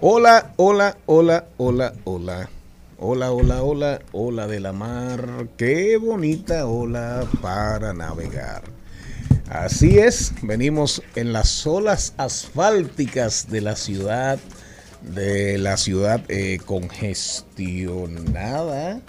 Hola, 0.00 0.52
hola, 0.54 0.96
hola, 1.06 1.48
hola, 1.56 1.92
hola. 2.04 2.48
Hola, 3.00 3.32
hola, 3.32 3.64
hola, 3.64 4.00
hola 4.12 4.46
de 4.46 4.60
la 4.60 4.72
mar. 4.72 5.48
Qué 5.56 5.96
bonita 5.96 6.66
ola 6.66 7.26
para 7.42 7.92
navegar. 7.94 8.62
Así 9.50 9.98
es, 9.98 10.34
venimos 10.42 11.02
en 11.16 11.32
las 11.32 11.66
olas 11.66 12.14
asfálticas 12.16 13.50
de 13.50 13.60
la 13.60 13.74
ciudad, 13.74 14.38
de 15.02 15.58
la 15.58 15.76
ciudad 15.76 16.22
eh, 16.28 16.60
congestionada, 16.64 19.00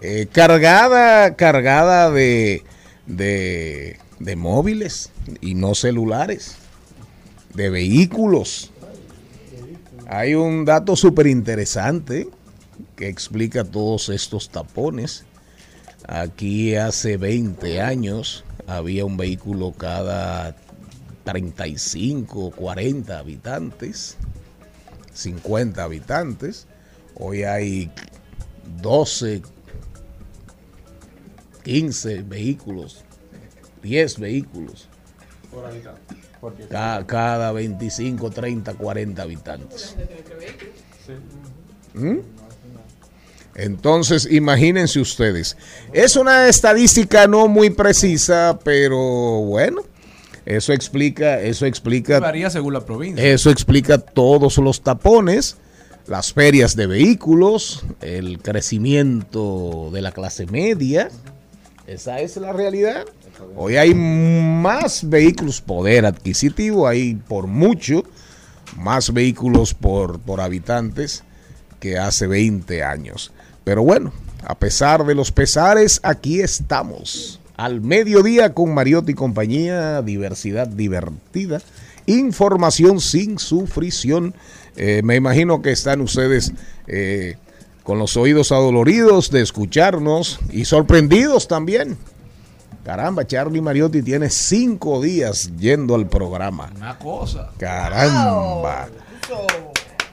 eh, 0.00 0.28
cargada, 0.30 1.34
cargada 1.34 2.12
de, 2.12 2.62
de, 3.06 3.98
de 4.20 4.36
móviles 4.36 5.10
y 5.40 5.56
no 5.56 5.74
celulares, 5.74 6.54
de 7.52 7.68
vehículos. 7.68 8.70
Hay 10.08 10.36
un 10.36 10.64
dato 10.64 10.94
súper 10.94 11.26
interesante 11.26 12.28
que 12.94 13.08
explica 13.08 13.64
todos 13.64 14.08
estos 14.08 14.50
tapones. 14.50 15.24
Aquí 16.06 16.76
hace 16.76 17.16
20 17.16 17.80
años 17.80 18.44
había 18.68 19.04
un 19.04 19.16
vehículo 19.16 19.72
cada 19.72 20.54
35, 21.24 22.52
40 22.52 23.18
habitantes, 23.18 24.16
50 25.12 25.82
habitantes. 25.82 26.68
Hoy 27.16 27.42
hay 27.42 27.90
12, 28.80 29.42
15 31.64 32.22
vehículos, 32.22 33.04
10 33.82 34.20
vehículos. 34.20 34.88
Cada, 36.70 37.06
cada 37.06 37.52
25, 37.52 38.30
30, 38.30 38.74
40 38.74 39.22
habitantes. 39.22 39.96
¿Mm? 41.94 42.18
Entonces, 43.56 44.28
imagínense 44.30 45.00
ustedes. 45.00 45.56
Es 45.92 46.16
una 46.16 46.48
estadística 46.48 47.26
no 47.26 47.48
muy 47.48 47.70
precisa, 47.70 48.58
pero 48.62 48.98
bueno, 48.98 49.82
eso 50.44 50.72
explica, 50.72 51.40
eso 51.40 51.64
explica, 51.64 52.20
Varía 52.20 52.50
según 52.50 52.74
la 52.74 52.84
provincia. 52.84 53.24
eso 53.24 53.50
explica 53.50 53.98
todos 53.98 54.58
los 54.58 54.82
tapones, 54.82 55.56
las 56.06 56.34
ferias 56.34 56.76
de 56.76 56.86
vehículos, 56.86 57.84
el 58.02 58.40
crecimiento 58.40 59.90
de 59.92 60.02
la 60.02 60.12
clase 60.12 60.46
media. 60.46 61.08
Esa 61.86 62.20
es 62.20 62.36
la 62.36 62.52
realidad. 62.52 63.06
Hoy 63.56 63.76
hay 63.76 63.94
más 63.94 65.08
vehículos, 65.08 65.60
poder 65.60 66.06
adquisitivo, 66.06 66.86
hay 66.86 67.14
por 67.14 67.46
mucho 67.46 68.04
más 68.76 69.12
vehículos 69.12 69.74
por, 69.74 70.20
por 70.20 70.40
habitantes 70.40 71.22
que 71.80 71.98
hace 71.98 72.26
20 72.26 72.82
años. 72.82 73.32
Pero 73.64 73.82
bueno, 73.82 74.12
a 74.44 74.58
pesar 74.58 75.04
de 75.04 75.14
los 75.14 75.32
pesares, 75.32 76.00
aquí 76.02 76.40
estamos. 76.40 77.40
Al 77.56 77.80
mediodía 77.80 78.52
con 78.52 78.74
Mariotti 78.74 79.12
y 79.12 79.14
compañía, 79.14 80.02
diversidad 80.02 80.68
divertida, 80.68 81.60
información 82.06 83.00
sin 83.00 83.38
sufrición. 83.38 84.34
Eh, 84.76 85.00
me 85.02 85.16
imagino 85.16 85.62
que 85.62 85.72
están 85.72 86.00
ustedes 86.00 86.52
eh, 86.86 87.36
con 87.82 87.98
los 87.98 88.16
oídos 88.16 88.52
adoloridos 88.52 89.30
de 89.30 89.40
escucharnos 89.42 90.38
y 90.50 90.66
sorprendidos 90.66 91.48
también. 91.48 91.96
Caramba, 92.86 93.26
Charlie 93.26 93.60
Mariotti 93.60 94.00
tiene 94.00 94.30
cinco 94.30 95.02
días 95.02 95.50
yendo 95.58 95.96
al 95.96 96.06
programa. 96.06 96.70
Una 96.76 96.96
cosa. 96.96 97.50
Caramba. 97.58 98.86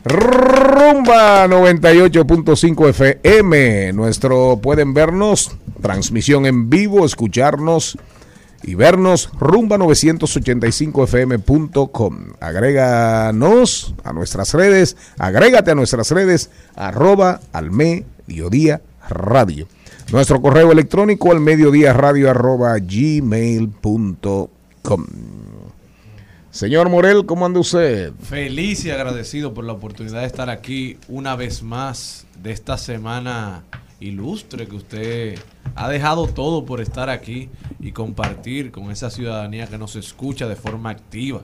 Rumba 0.04 1.46
98.5 1.46 2.90
FM. 2.90 3.94
Nuestro 3.94 4.58
pueden 4.60 4.96
vernos, 4.96 5.52
transmisión 5.84 6.48
en 6.48 6.72
vivo, 6.72 7.06
escucharnos 7.06 7.96
y 8.64 8.74
vernos 8.74 9.32
rumba985fm.com. 9.34 12.18
Agréganos 12.40 13.94
a 14.04 14.14
nuestras 14.14 14.52
redes, 14.56 14.98
agrégate 15.20 15.70
a 15.70 15.76
nuestras 15.76 16.10
redes, 16.10 16.50
arroba 16.76 17.40
al 17.52 17.70
mediodía 17.70 18.82
radio. 19.08 19.68
Nuestro 20.12 20.42
correo 20.42 20.72
electrónico 20.72 21.32
al 21.32 21.40
mediodía 21.40 21.94
radio 21.94 22.30
arroba 22.30 22.78
gmail.com. 22.78 24.50
Señor 26.52 26.90
Morel, 26.90 27.26
¿cómo 27.26 27.48
anda 27.48 27.60
usted? 27.60 28.14
Feliz 28.22 28.86
y 28.86 28.92
agradecido 28.92 29.56
por 29.56 29.64
la 29.66 29.74
oportunidad 29.74 30.22
de 30.22 30.28
estar 30.28 30.52
aquí 30.52 30.98
una 31.08 31.36
vez 31.36 31.64
más 31.64 32.28
de 32.44 32.52
esta 32.52 32.78
semana 32.78 33.64
ilustre 34.00 34.68
que 34.68 34.76
usted 34.76 35.40
ha 35.76 35.90
dejado 35.90 36.28
todo 36.28 36.66
por 36.66 36.80
estar 36.80 37.10
aquí 37.10 37.50
y 37.80 37.92
compartir 37.92 38.72
con 38.72 38.92
esa 38.92 39.10
ciudadanía 39.10 39.66
que 39.66 39.80
nos 39.80 39.96
escucha 39.96 40.48
de 40.48 40.56
forma 40.56 40.92
activa 40.92 41.42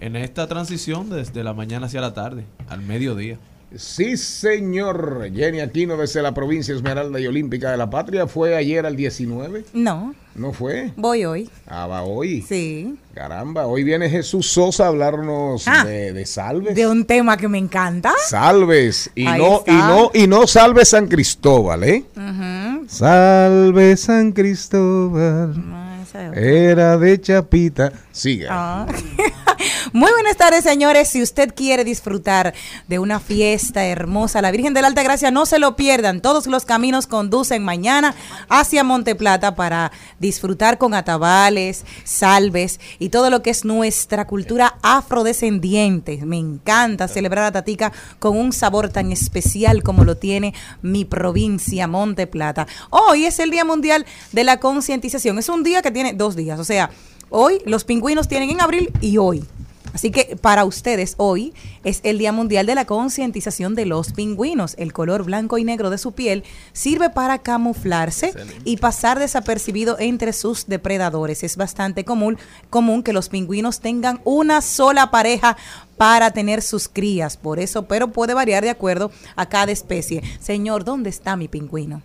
en 0.00 0.14
esta 0.14 0.46
transición 0.46 1.10
desde 1.10 1.42
la 1.42 1.54
mañana 1.54 1.86
hacia 1.86 2.00
la 2.00 2.14
tarde, 2.14 2.44
al 2.68 2.82
mediodía. 2.82 3.38
Sí, 3.74 4.16
señor. 4.16 5.28
Jenny 5.34 5.60
Aquino 5.60 5.96
desde 5.96 6.22
la 6.22 6.32
provincia 6.32 6.72
Esmeralda 6.74 7.18
y 7.20 7.26
Olímpica 7.26 7.70
de 7.72 7.76
la 7.76 7.90
Patria. 7.90 8.26
¿Fue 8.26 8.54
ayer 8.56 8.86
al 8.86 8.94
19? 8.96 9.64
No, 9.74 10.14
¿No 10.36 10.52
fue? 10.52 10.92
voy 10.96 11.24
hoy. 11.24 11.50
Ah, 11.66 11.86
va 11.86 12.02
hoy. 12.02 12.42
Sí. 12.42 12.96
Caramba, 13.12 13.66
hoy 13.66 13.82
viene 13.82 14.08
Jesús 14.08 14.50
Sosa 14.50 14.84
a 14.84 14.88
hablarnos 14.88 15.66
Ah. 15.66 15.84
de, 15.84 16.12
de 16.12 16.26
salves. 16.26 16.74
De 16.76 16.86
un 16.86 17.04
tema 17.06 17.36
que 17.36 17.48
me 17.48 17.58
encanta. 17.58 18.12
Salves. 18.28 19.10
Y 19.14 19.26
Ahí 19.26 19.40
no, 19.40 19.58
está. 19.58 19.72
y 19.72 19.74
no, 19.76 20.10
y 20.14 20.26
no 20.28 20.46
salve 20.46 20.84
San 20.84 21.08
Cristóbal, 21.08 21.82
¿eh? 21.84 22.04
Salve 22.86 23.96
San 23.96 24.32
Cristóbal. 24.32 25.54
Ah, 25.72 25.98
es. 26.02 26.36
Era 26.38 26.96
de 26.98 27.20
Chapita. 27.20 27.92
Siga. 28.16 28.48
Ah. 28.50 28.86
Muy 29.92 30.10
buenas 30.10 30.38
tardes, 30.38 30.64
señores. 30.64 31.06
Si 31.10 31.22
usted 31.22 31.54
quiere 31.54 31.84
disfrutar 31.84 32.54
de 32.88 32.98
una 32.98 33.20
fiesta 33.20 33.84
hermosa, 33.84 34.40
la 34.40 34.50
Virgen 34.50 34.72
de 34.72 34.80
la 34.80 34.88
Alta 34.88 35.02
Gracia, 35.02 35.30
no 35.30 35.44
se 35.44 35.58
lo 35.58 35.76
pierdan. 35.76 36.22
Todos 36.22 36.46
los 36.46 36.64
caminos 36.64 37.06
conducen 37.06 37.62
mañana 37.62 38.14
hacia 38.48 38.84
Monteplata 38.84 39.54
para 39.54 39.92
disfrutar 40.18 40.78
con 40.78 40.94
atabales, 40.94 41.84
salves 42.04 42.80
y 42.98 43.10
todo 43.10 43.28
lo 43.28 43.42
que 43.42 43.50
es 43.50 43.66
nuestra 43.66 44.26
cultura 44.26 44.78
afrodescendiente. 44.80 46.24
Me 46.24 46.38
encanta 46.38 47.08
celebrar 47.08 47.44
a 47.44 47.52
Tatica 47.52 47.92
con 48.18 48.34
un 48.34 48.54
sabor 48.54 48.88
tan 48.88 49.12
especial 49.12 49.82
como 49.82 50.04
lo 50.04 50.16
tiene 50.16 50.54
mi 50.80 51.04
provincia, 51.04 51.86
Monteplata. 51.86 52.66
Hoy 52.88 53.26
es 53.26 53.38
el 53.40 53.50
Día 53.50 53.66
Mundial 53.66 54.06
de 54.32 54.44
la 54.44 54.58
Concientización. 54.58 55.38
Es 55.38 55.50
un 55.50 55.62
día 55.62 55.82
que 55.82 55.90
tiene 55.90 56.14
dos 56.14 56.34
días, 56.34 56.58
o 56.58 56.64
sea, 56.64 56.90
Hoy 57.30 57.60
los 57.66 57.84
pingüinos 57.84 58.28
tienen 58.28 58.50
en 58.50 58.60
abril 58.60 58.92
y 59.00 59.18
hoy. 59.18 59.44
Así 59.92 60.10
que 60.10 60.36
para 60.36 60.66
ustedes 60.66 61.14
hoy 61.16 61.54
es 61.82 62.00
el 62.02 62.18
Día 62.18 62.30
Mundial 62.30 62.66
de 62.66 62.74
la 62.74 62.84
Concientización 62.84 63.74
de 63.74 63.86
los 63.86 64.12
Pingüinos. 64.12 64.74
El 64.78 64.92
color 64.92 65.24
blanco 65.24 65.56
y 65.56 65.64
negro 65.64 65.88
de 65.88 65.96
su 65.96 66.12
piel 66.12 66.44
sirve 66.74 67.08
para 67.08 67.38
camuflarse 67.38 68.34
y 68.64 68.76
pasar 68.76 69.18
desapercibido 69.18 69.98
entre 69.98 70.34
sus 70.34 70.66
depredadores. 70.66 71.42
Es 71.42 71.56
bastante 71.56 72.04
común, 72.04 72.36
común 72.68 73.02
que 73.02 73.14
los 73.14 73.30
pingüinos 73.30 73.80
tengan 73.80 74.20
una 74.24 74.60
sola 74.60 75.10
pareja 75.10 75.56
para 75.96 76.30
tener 76.30 76.60
sus 76.60 76.88
crías. 76.88 77.38
Por 77.38 77.58
eso, 77.58 77.86
pero 77.88 78.08
puede 78.12 78.34
variar 78.34 78.62
de 78.62 78.70
acuerdo 78.70 79.10
a 79.34 79.48
cada 79.48 79.72
especie. 79.72 80.22
Señor, 80.40 80.84
¿dónde 80.84 81.08
está 81.08 81.36
mi 81.36 81.48
pingüino? 81.48 82.02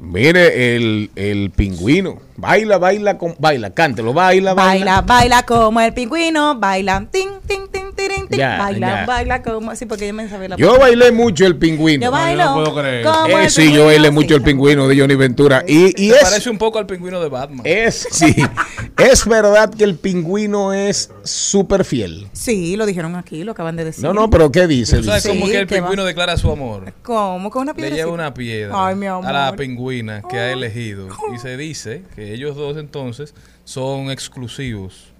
Mire, 0.00 0.76
el, 0.76 1.10
el 1.16 1.50
pingüino. 1.50 2.18
Baila, 2.36 2.78
baila, 2.78 3.18
con, 3.18 3.34
baila, 3.40 3.70
cántelo, 3.70 4.12
baila, 4.12 4.54
Baila, 4.54 5.00
baila 5.00 5.42
como 5.42 5.80
el 5.80 5.92
pingüino, 5.92 6.56
baila, 6.56 7.04
tin, 7.10 7.28
tin, 7.48 7.62
tin, 7.72 7.92
tirin, 7.96 8.28
tin, 8.28 8.38
Ya, 8.38 8.58
baila, 8.58 9.00
ya. 9.00 9.06
baila 9.06 9.42
como, 9.42 9.74
sí, 9.74 9.86
porque 9.86 10.06
yo 10.06 10.14
me 10.14 10.28
sabía 10.28 10.50
la 10.50 10.56
Yo 10.56 10.78
bailé 10.78 11.10
mucho 11.10 11.44
el 11.46 11.56
pingüino. 11.56 12.04
Yo 12.04 12.10
bailo 12.12 12.44
no 12.44 12.54
puedo 12.54 12.74
creer. 12.76 13.04
como 13.04 13.26
Eh, 13.38 13.44
el 13.46 13.50
sí, 13.50 13.72
yo 13.72 13.86
bailé 13.86 14.06
sí. 14.08 14.14
mucho 14.14 14.36
el 14.36 14.42
pingüino 14.42 14.86
de 14.86 14.96
Johnny 15.00 15.16
Ventura. 15.16 15.64
Y, 15.66 15.86
y 16.00 16.10
Se 16.10 16.16
es, 16.16 16.22
parece 16.22 16.48
un 16.50 16.58
poco 16.58 16.78
al 16.78 16.86
pingüino 16.86 17.20
de 17.20 17.28
Batman. 17.28 17.62
es, 17.64 18.06
sí, 18.12 18.36
es 18.98 19.26
verdad 19.26 19.74
que 19.74 19.82
el 19.82 19.96
pingüino 19.96 20.72
es 20.74 21.10
súper 21.30 21.84
fiel. 21.84 22.28
Sí, 22.32 22.76
lo 22.76 22.86
dijeron 22.86 23.14
aquí, 23.16 23.44
lo 23.44 23.52
acaban 23.52 23.76
de 23.76 23.84
decir. 23.84 24.04
No, 24.04 24.12
no, 24.12 24.28
pero 24.30 24.50
¿qué 24.52 24.66
dice? 24.66 24.98
¿Tú 24.98 25.04
sabes 25.04 25.22
Sí, 25.22 25.28
cómo 25.30 25.46
que 25.46 25.58
el 25.58 25.64
va. 25.66 25.76
pingüino 25.76 26.04
declara 26.04 26.36
su 26.36 26.50
amor? 26.50 26.92
¿Cómo? 27.02 27.50
¿Con 27.50 27.62
una 27.62 27.72
Le 27.72 27.76
piedra? 27.76 27.96
lleva 27.96 28.12
una 28.12 28.34
piedra 28.34 28.86
Ay, 28.88 28.94
mi 28.96 29.06
amor. 29.06 29.26
a 29.26 29.32
la 29.32 29.56
pingüina 29.56 30.22
que 30.28 30.38
ha 30.38 30.52
elegido 30.52 31.08
y 31.34 31.38
se 31.38 31.56
dice 31.56 32.02
que 32.14 32.32
ellos 32.34 32.56
dos 32.56 32.76
entonces 32.76 33.34
son 33.64 34.10
exclusivos. 34.10 35.12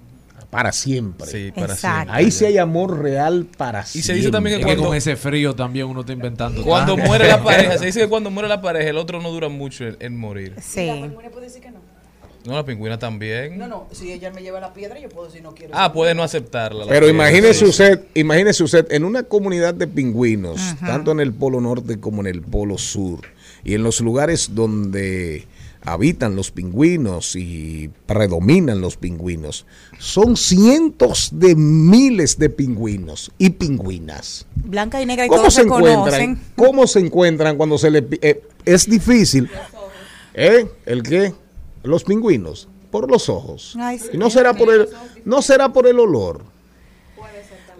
Para 0.51 0.73
siempre. 0.73 1.27
Sí, 1.27 1.53
para 1.55 1.75
Exacto. 1.75 1.97
siempre. 2.05 2.15
Ahí 2.25 2.31
sí 2.31 2.45
hay 2.47 2.57
amor 2.57 3.01
real 3.03 3.47
para 3.59 3.83
Y 3.93 4.01
se 4.01 4.15
dice 4.15 4.31
también 4.31 4.55
que 4.57 4.61
que 4.61 4.65
cuando, 4.67 4.85
con 4.87 4.97
ese 4.97 5.15
frío 5.17 5.55
también 5.55 5.87
uno 5.87 6.01
está 6.01 6.13
inventando. 6.15 6.63
cuando 6.63 6.95
tanto. 6.95 7.07
muere 7.07 7.29
la 7.29 7.43
pareja, 7.45 7.77
se 7.77 7.85
dice 7.87 8.01
que 8.01 8.09
cuando 8.09 8.31
muere 8.31 8.49
la 8.49 8.63
pareja 8.63 8.89
el 8.89 8.97
otro 8.97 9.21
no 9.21 9.31
dura 9.31 9.51
mucho 9.51 9.85
en, 9.85 9.97
en 10.01 10.17
morir. 10.17 10.55
Sí. 10.63 10.91
puede 11.31 11.47
decir 11.47 11.61
que 11.61 11.71
no? 11.71 11.81
No, 12.49 12.55
la 12.55 12.65
pingüina 12.65 12.99
también. 12.99 13.59
No, 13.59 13.69
no, 13.69 13.87
si 13.93 14.11
ella 14.11 14.31
me 14.31 14.41
lleva 14.43 14.59
la 14.59 14.73
piedra, 14.73 14.99
yo 14.99 15.11
puedo 15.11 15.27
decir 15.27 15.43
no 15.43 15.55
quiero. 15.55 15.75
Ah, 15.77 15.93
puede 15.93 16.15
no 16.15 16.23
aceptarla. 16.23 16.87
la 16.87 16.91
Pero 16.91 17.07
piedra. 17.07 17.15
imagínese 17.15 17.59
Sí. 17.61 17.65
usted, 17.67 18.01
imagínese 18.15 18.65
usted 18.65 18.87
en 18.91 19.05
una 19.05 19.25
comunidad 19.25 19.75
de 19.75 19.87
pingüinos, 19.87 20.59
tanto 20.81 21.13
en 21.13 21.21
el 21.21 21.35
polo 21.35 21.61
norte 21.61 22.01
como 22.01 22.23
en 22.23 22.27
el 22.29 22.41
polo 22.41 22.79
sur, 22.79 23.21
y 23.65 23.75
en 23.75 23.83
los 23.83 24.01
lugares 24.01 24.55
donde 24.55 25.47
habitan 25.83 26.37
los 26.37 26.51
pingüinos 26.51 27.37
y 27.37 27.91
predominan 28.07 28.81
los 28.81 28.97
pingüinos, 28.97 29.67
son 29.99 30.37
cientos 30.39 31.29
de 31.35 31.55
miles 31.55 32.39
de 32.39 32.49
pingüinos 32.49 33.31
y 33.37 33.51
pingüinas. 33.51 34.47
Blanca 34.57 35.03
y 35.03 35.07
negra 35.07 35.27
y 35.27 35.29
¿Cómo 35.29 35.43
todos 35.43 35.55
se 35.55 35.61
se 35.61 35.67
encuentran? 35.67 35.97
conocen. 36.01 36.41
¿Cómo 36.57 36.87
se 36.87 37.01
encuentran 37.01 37.57
cuando 37.59 37.77
se 37.77 37.91
le 37.91 38.07
eh, 38.23 38.43
es 38.65 38.89
difícil? 38.89 39.51
¿Eh? 40.35 40.67
¿El 40.87 41.03
qué? 41.03 41.35
Los 41.83 42.05
pingüinos 42.05 42.69
por 42.91 43.11
los 43.11 43.29
ojos. 43.29 43.77
Ay, 43.79 43.99
sí. 43.99 44.09
Y 44.13 44.19
no 44.19 44.31
será 44.31 44.55
por 44.55 44.73
el 44.73 44.89
no 45.25 45.43
será 45.43 45.73
por 45.73 45.87
el 45.87 45.99
olor. 46.01 46.43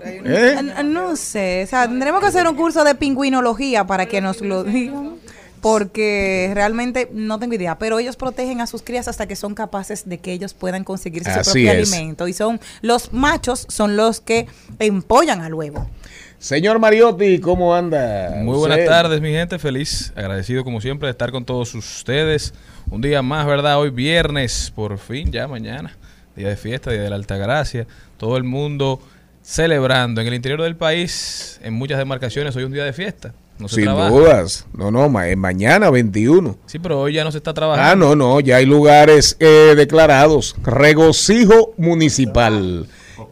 ¿Eh? 0.05 0.57
No 0.85 1.17
sé, 1.17 1.63
o 1.65 1.67
sea, 1.67 1.89
tendremos 1.89 2.21
que 2.21 2.27
hacer 2.27 2.47
un 2.47 2.55
curso 2.55 2.85
de 2.85 2.95
pingüinología 2.95 3.85
para 3.87 4.07
que 4.07 4.21
nos 4.21 4.41
lo 4.41 4.63
digan, 4.63 5.17
porque 5.61 6.53
realmente 6.55 7.11
no 7.13 7.41
tengo 7.41 7.55
idea, 7.55 7.79
pero 7.79 7.99
ellos 7.99 8.15
protegen 8.15 8.61
a 8.61 8.69
sus 8.69 8.83
crías 8.83 9.09
hasta 9.09 9.27
que 9.27 9.35
son 9.35 9.55
capaces 9.57 10.09
de 10.09 10.19
que 10.19 10.33
ellos 10.33 10.55
puedan 10.55 10.85
conseguirse 10.85 11.33
su 11.35 11.41
Así 11.41 11.51
propio 11.51 11.73
es. 11.73 11.93
alimento 11.93 12.29
y 12.29 12.33
son 12.33 12.61
los 12.81 13.13
machos 13.13 13.67
son 13.69 13.97
los 13.97 14.21
que 14.21 14.47
empollan 14.79 15.41
al 15.41 15.55
huevo. 15.55 15.89
Señor 16.39 16.79
Mariotti, 16.79 17.41
¿cómo 17.41 17.75
anda? 17.75 18.31
Muy 18.37 18.55
usted? 18.57 18.69
buenas 18.69 18.87
tardes, 18.87 19.21
mi 19.21 19.31
gente. 19.33 19.59
Feliz, 19.59 20.13
agradecido 20.15 20.63
como 20.63 20.81
siempre 20.81 21.09
de 21.09 21.11
estar 21.11 21.33
con 21.33 21.45
todos 21.45 21.75
ustedes. 21.75 22.55
Un 22.91 23.01
día 23.01 23.23
más, 23.23 23.45
¿verdad? 23.47 23.79
Hoy 23.81 23.91
viernes, 23.91 24.73
por 24.75 24.99
fin, 24.99 25.33
ya 25.33 25.49
mañana. 25.49 25.97
Día 26.37 26.49
de 26.49 26.57
fiesta, 26.57 26.93
día 26.93 27.03
de 27.03 27.11
la 27.11 27.17
Altagracia. 27.17 27.89
Todo 28.19 28.37
el 28.37 28.45
mundo 28.45 29.01
celebrando. 29.43 30.21
En 30.21 30.29
el 30.29 30.35
interior 30.35 30.63
del 30.63 30.77
país, 30.77 31.59
en 31.65 31.75
muchas 31.75 31.99
demarcaciones, 31.99 32.55
hoy 32.55 32.63
es 32.63 32.67
un 32.69 32.73
día 32.73 32.85
de 32.85 32.93
fiesta. 32.93 33.35
No 33.59 33.67
se 33.67 33.75
Sin 33.77 33.85
trabaja. 33.87 34.11
dudas. 34.11 34.67
No, 34.73 34.93
no, 34.93 35.09
ma- 35.09 35.29
eh, 35.29 35.35
mañana 35.35 35.91
21. 35.91 36.57
Sí, 36.67 36.79
pero 36.79 37.01
hoy 37.01 37.15
ya 37.15 37.25
no 37.25 37.33
se 37.33 37.39
está 37.39 37.51
Ah, 37.51 37.55
trabajando. 37.55 38.15
no, 38.15 38.15
no, 38.15 38.39
ya 38.41 38.57
hay 38.59 38.67
lugares 38.67 39.37
eh, 39.41 39.75
declarados. 39.77 40.55
Regocijo 40.63 41.75
municipal. 41.77 42.87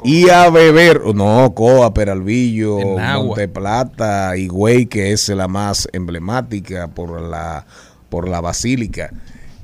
Y 0.05 0.29
a 0.29 0.50
beber, 0.50 1.03
no, 1.15 1.53
Coa, 1.55 1.93
Peralvillo. 1.93 2.79
Monteplata, 2.79 4.37
Higüey, 4.37 4.87
que 4.87 5.12
es 5.12 5.29
la 5.29 5.49
más 5.49 5.88
emblemática 5.93 6.88
por 6.88 7.21
la, 7.21 7.67
por 8.09 8.29
la 8.29 8.41
basílica. 8.41 9.11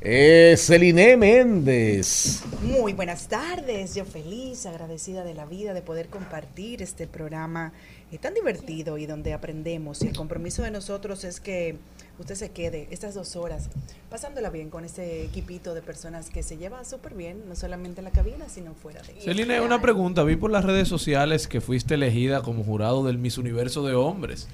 Eh, 0.05 0.57
Celine 0.59 1.17
Méndez. 1.17 2.43
Muy 2.63 2.93
buenas 2.93 3.29
tardes, 3.29 3.95
yo 3.95 4.05
feliz, 4.05 4.67
agradecida 4.67 5.23
de 5.23 5.33
la 5.33 5.45
vida 5.47 5.75
de 5.75 5.81
poder 5.81 6.09
compartir 6.09 6.83
este 6.83 7.07
programa 7.07 7.73
eh, 8.11 8.19
tan 8.19 8.35
divertido 8.35 8.99
y 8.99 9.07
donde 9.07 9.33
aprendemos. 9.33 10.03
Y 10.03 10.09
el 10.09 10.17
compromiso 10.17 10.63
de 10.63 10.73
nosotros 10.73 11.23
es 11.23 11.39
que 11.39 11.77
usted 12.19 12.35
se 12.35 12.51
quede 12.51 12.89
estas 12.91 13.15
dos 13.15 13.37
horas 13.37 13.69
pasándola 14.11 14.51
bien 14.51 14.71
con 14.71 14.85
este 14.85 15.25
equipito 15.25 15.75
de 15.75 15.83
personas 15.83 16.31
que 16.31 16.43
se 16.43 16.57
lleva 16.57 16.85
súper 16.85 17.15
bien, 17.15 17.43
no 17.49 17.57
solamente 17.57 18.01
en 18.01 18.05
la 18.05 18.11
cabina, 18.11 18.49
sino 18.49 18.75
fuera 18.75 19.03
de 19.03 19.13
ella. 19.13 19.23
Celine, 19.23 19.61
una 19.61 19.81
pregunta. 19.81 20.23
Vi 20.23 20.37
por 20.37 20.51
las 20.51 20.65
redes 20.65 20.89
sociales 20.89 21.49
que 21.49 21.61
fuiste 21.61 21.95
elegida 21.95 22.43
como 22.43 22.63
jurado 22.65 23.05
del 23.05 23.19
Miss 23.19 23.39
Universo 23.39 23.85
de 23.87 23.95
Hombres. 23.95 24.49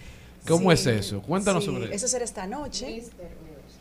¿Cómo 0.47 0.71
Sí, 0.71 0.75
es 0.75 0.87
eso? 0.87 1.21
Cuéntanos 1.23 1.65
sí, 1.65 1.71
sobre 1.71 1.85
eso. 1.87 1.95
Eso 1.95 2.09
será 2.09 2.25
esta 2.25 2.47
noche. 2.47 3.03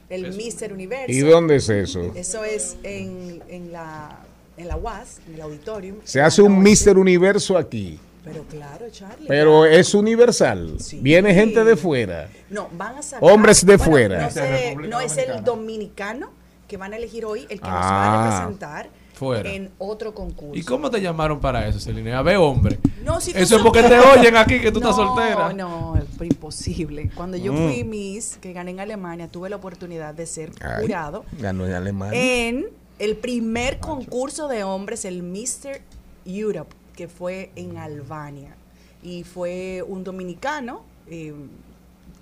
El 0.09 0.33
Mister 0.35 0.73
Universo. 0.73 1.11
¿Y 1.11 1.19
dónde 1.19 1.57
es 1.57 1.69
eso? 1.69 2.13
Eso 2.15 2.43
es 2.43 2.77
en, 2.83 3.43
en 3.49 3.71
la 3.71 4.23
en 4.57 4.67
la 4.67 4.75
UAS, 4.75 5.19
en 5.27 5.35
el 5.35 5.41
auditorium. 5.41 5.97
Se 6.03 6.19
hace 6.19 6.41
un. 6.41 6.59
Mister 6.61 6.97
Universo 6.97 7.57
aquí, 7.57 7.99
Pero 8.31 8.43
claro, 8.45 8.85
Charlie. 8.91 9.27
pero 9.27 9.61
claro. 9.61 9.65
es 9.65 9.93
universal. 9.93 10.75
Sí. 10.79 10.99
Viene 11.01 11.33
gente 11.33 11.63
de 11.63 11.75
fuera. 11.75 12.29
No, 12.49 12.69
van 12.73 12.97
a 12.97 13.01
sacar. 13.01 13.29
Hombres 13.29 13.65
de 13.65 13.77
fuera. 13.77 14.21
No, 14.23 14.31
sé, 14.31 14.75
no 14.75 14.99
es 14.99 15.17
el 15.17 15.43
dominicano 15.43 16.29
que 16.67 16.77
van 16.77 16.93
a 16.93 16.97
elegir 16.97 17.25
hoy 17.25 17.41
el 17.49 17.59
que 17.61 17.67
nos 17.67 17.75
va 17.75 17.79
a 17.79 18.27
Ah. 18.27 18.39
representar 18.41 18.89
Fuera. 19.13 19.49
en 19.49 19.71
otro 19.79 20.13
concurso. 20.13 20.53
¿Y 20.55 20.63
cómo 20.63 20.91
te 20.91 21.01
llamaron 21.01 21.39
para 21.39 21.67
eso, 21.67 21.79
Celine? 21.79 22.13
A 22.13 22.21
ver, 22.21 22.35
hombre. 22.37 22.77
No, 23.03 23.19
si 23.21 23.31
Eso 23.31 23.55
es 23.55 23.61
porque 23.63 23.81
te 23.83 23.97
oyen 23.99 24.35
aquí 24.35 24.59
que 24.59 24.71
tú 24.71 24.79
estás 24.79 24.95
No, 24.97 25.07
soltera. 25.07 25.53
No, 25.53 25.95
es 25.97 26.05
imposible. 26.21 27.09
Cuando 27.15 27.35
yo 27.37 27.51
Mm. 27.53 27.57
fui 27.71 27.83
Miss, 27.83 28.37
que 28.41 28.53
gané 28.53 28.71
en 28.71 28.79
Alemania, 28.81 29.27
tuve 29.27 29.49
la 29.49 29.55
oportunidad 29.55 30.13
de 30.13 30.25
ser 30.27 30.51
Ay, 30.61 30.81
jurado 30.83 31.25
Ganó 31.39 31.65
en 31.65 31.73
Alemania. 31.73 32.19
en 32.47 32.67
el 32.99 33.15
primer 33.15 33.79
concurso 33.79 34.47
de 34.47 34.63
hombres, 34.63 35.05
el 35.05 35.23
Mr. 35.23 35.81
Europe, 36.25 36.75
que 36.97 37.07
fue 37.07 37.51
en 37.55 37.77
Albania. 37.77 38.55
Y 39.03 39.23
fue 39.23 39.83
un 39.87 40.03
dominicano 40.03 40.81
eh, 41.09 41.31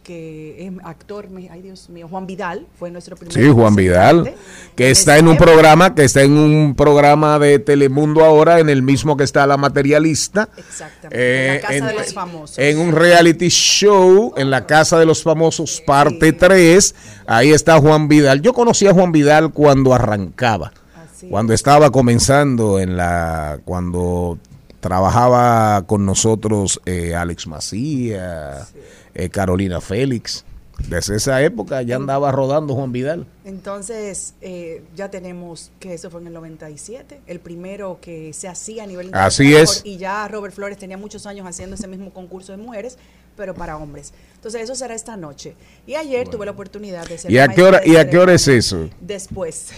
que 0.04 0.68
es 0.68 0.72
actor, 0.84 1.28
ay 1.50 1.64
Dios 1.64 1.90
mío, 1.90 2.08
Juan 2.08 2.28
Vidal, 2.28 2.68
fue 2.78 2.92
nuestro 2.92 3.16
primer 3.16 3.34
Sí, 3.34 3.50
Juan 3.50 3.76
Vidal, 3.76 4.36
que 4.76 4.92
está 4.92 5.18
en 5.18 5.28
un 5.28 5.36
programa, 5.36 5.96
que 5.96 6.04
está 6.04 6.22
en 6.22 6.38
un 6.38 6.76
programa 6.76 7.40
de 7.40 7.58
Telemundo 7.58 8.24
ahora, 8.24 8.60
en 8.60 8.70
el 8.70 8.84
mismo 8.84 9.18
que 9.18 9.24
está 9.24 9.48
La 9.48 9.58
Materialista. 9.58 10.50
Exactamente, 10.58 11.48
en 11.48 11.56
la 11.56 11.62
Casa 11.62 11.74
en, 11.74 11.86
de 11.88 11.94
los 11.94 12.14
Famosos. 12.14 12.60
en 12.60 12.78
un 12.78 12.92
reality 12.92 13.50
show 13.50 14.34
en 14.38 14.52
la 14.52 14.68
Casa 14.68 15.00
de 15.00 15.08
los 15.08 15.24
Famosos, 15.24 15.82
parte 15.82 16.34
3. 16.34 16.96
Ahí 17.26 17.52
está 17.52 17.80
Juan 17.80 18.08
Vidal. 18.08 18.42
Yo 18.42 18.54
conocí 18.54 18.86
a 18.86 18.94
Juan 18.94 19.12
Vidal 19.12 19.52
cuando 19.54 19.94
arrancaba, 19.96 20.72
Así 20.96 21.30
cuando 21.30 21.54
estaba 21.54 21.90
comenzando 21.90 22.78
en 22.80 22.96
la, 22.96 23.58
cuando 23.66 24.38
trabajaba 24.86 25.82
con 25.88 26.06
nosotros 26.06 26.80
eh, 26.86 27.16
Alex 27.16 27.48
Macía, 27.48 28.68
eh, 29.16 29.30
Carolina 29.30 29.82
Félix. 29.82 30.46
Desde 30.88 31.16
esa 31.16 31.42
época 31.42 31.82
ya 31.82 31.96
andaba 31.96 32.32
rodando 32.32 32.76
Juan 32.76 32.92
Vidal. 32.92 33.26
Entonces, 33.46 34.36
eh, 34.42 34.84
ya 34.96 35.10
tenemos 35.10 35.72
que 35.80 35.96
eso 35.96 36.12
fue 36.12 36.22
en 36.22 36.28
el 36.28 36.34
97, 36.34 37.22
el 37.26 37.40
primero 37.40 37.98
que 38.00 38.32
se 38.34 38.48
hacía 38.48 38.84
a 38.84 38.86
nivel 38.86 39.10
Así 39.14 39.46
internacional, 39.46 39.64
es. 39.64 39.82
Y 39.86 39.98
ya 39.98 40.28
Robert 40.28 40.54
Flores 40.54 40.78
tenía 40.78 40.98
muchos 40.98 41.26
años 41.26 41.48
haciendo 41.48 41.76
ese 41.76 41.88
mismo 41.88 42.14
concurso 42.14 42.52
de 42.52 42.60
mujeres, 42.60 43.00
pero 43.36 43.56
para 43.56 43.78
hombres. 43.78 44.14
Entonces, 44.36 44.62
eso 44.62 44.76
será 44.76 44.94
esta 44.94 45.18
noche. 45.18 45.56
Y 45.88 45.96
ayer 45.96 46.28
tuve 46.28 46.46
la 46.46 46.52
oportunidad 46.52 47.08
de 47.08 47.18
ser 47.18 47.32
¿Y 47.32 47.40
a 47.40 47.48
qué 47.48 47.64
hora, 47.64 47.82
y 47.84 47.96
a 47.96 48.08
qué 48.08 48.20
hora 48.20 48.34
es 48.34 48.48
eso? 48.48 48.88
Después. 49.02 49.70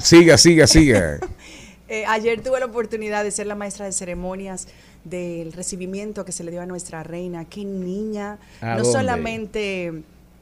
Siga, 0.00 0.36
siga, 0.38 0.66
siga. 0.66 1.20
Eh, 1.88 2.04
ayer 2.06 2.40
tuve 2.42 2.58
la 2.58 2.66
oportunidad 2.66 3.22
de 3.22 3.30
ser 3.30 3.46
la 3.46 3.54
maestra 3.54 3.86
de 3.86 3.92
ceremonias 3.92 4.66
del 5.04 5.52
recibimiento 5.52 6.24
que 6.24 6.32
se 6.32 6.42
le 6.42 6.50
dio 6.50 6.60
a 6.62 6.66
nuestra 6.66 7.02
reina. 7.02 7.44
Qué 7.44 7.64
niña. 7.64 8.38
¿A 8.60 8.76
no 8.76 8.82
dónde? 8.82 8.92
solamente 8.98 9.92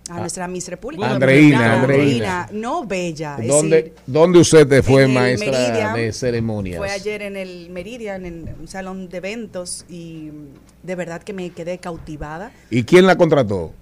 a 0.09 0.21
nuestra 0.21 0.49
Miss 0.49 0.69
República. 0.69 1.11
Andreina, 1.11 1.81
Andreina. 1.81 2.49
No 2.53 2.87
bella. 2.87 3.37
es 3.41 3.49
¿Dónde, 3.49 3.77
decir, 3.77 3.93
¿Dónde 4.07 4.39
usted 4.39 4.67
te 4.67 4.83
fue 4.83 5.07
maestra 5.07 5.51
Meridian. 5.51 5.95
de 5.95 6.13
ceremonias? 6.13 6.79
Fue 6.79 6.91
ayer 6.91 7.23
en 7.23 7.37
el 7.37 7.71
Meridian, 7.71 8.25
en 8.27 8.55
un 8.61 8.69
salón 8.69 9.09
de 9.09 9.17
eventos, 9.19 9.85
y 9.89 10.31
de 10.83 10.95
verdad 10.95 11.23
que 11.23 11.33
me 11.33 11.51
quedé 11.51 11.79
cautivada. 11.79 12.53
¿Y 12.71 12.85
quién 12.85 13.07
la 13.07 13.17
contrató? 13.17 13.73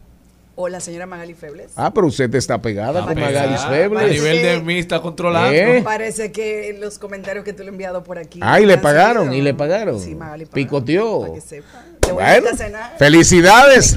O 0.55 0.69
la 0.69 0.81
señora 0.81 1.07
Magali 1.07 1.33
Febles. 1.33 1.73
Ah, 1.77 1.95
pero 1.95 2.07
usted 2.09 2.35
está 2.35 2.61
pegada 2.61 3.01
Está 3.01 3.13
con 3.15 3.23
Magali 3.23 3.49
pegada. 3.55 3.67
A 3.67 3.71
Febles. 3.71 4.11
nivel 4.13 4.43
de 4.43 4.61
mí 4.61 4.79
está 4.79 5.01
controlando. 5.01 5.51
¿Eh? 5.57 5.81
Parece 5.83 6.31
que 6.31 6.77
los 6.79 6.99
comentarios 6.99 7.43
que 7.45 7.55
tú 7.55 7.63
le 7.63 7.71
has 7.71 7.73
enviado 7.73 8.05
por 8.05 8.19
aquí. 8.19 8.39
Ah, 8.43 8.61
y 8.61 8.67
le 8.67 8.77
pagaron, 8.77 9.33
y 9.33 9.41
le 9.41 9.55
pagaron. 9.55 9.99
Sí, 9.99 10.15
Magali 10.15 10.45
pagó, 10.45 10.55
Picoteó. 10.55 11.21
para 11.23 11.33
que 11.35 11.41
sepa. 11.41 11.85
Te 12.01 12.13
voy 12.13 12.23
a 12.23 12.27
Bueno, 12.27 12.49
invitar 12.51 12.55
a 12.55 12.57
cenar. 12.71 12.99
felicidades. 12.99 13.97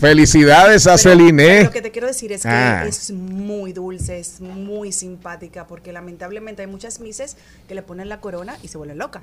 Felicidades 0.00 0.86
a 0.86 0.90
Pero- 0.90 0.98
Celine. 0.98 1.42
pero 1.46 1.64
Lo 1.64 1.70
que 1.72 1.82
te 1.82 1.90
quiero 1.90 2.06
decir 2.06 2.30
es 2.32 2.42
que 2.42 2.48
Ah. 2.48 2.84
es 2.86 3.10
muy 3.10 3.72
dulce, 3.72 4.18
es 4.20 4.40
muy 4.40 4.92
simpática, 4.92 5.66
porque 5.66 5.92
lamentablemente 5.92 6.62
hay 6.62 6.68
muchas 6.68 7.00
mises 7.00 7.36
que 7.66 7.74
le 7.74 7.82
ponen 7.82 8.08
la 8.08 8.20
corona 8.20 8.56
y 8.62 8.68
se 8.68 8.78
vuelven 8.78 8.98
loca. 8.98 9.22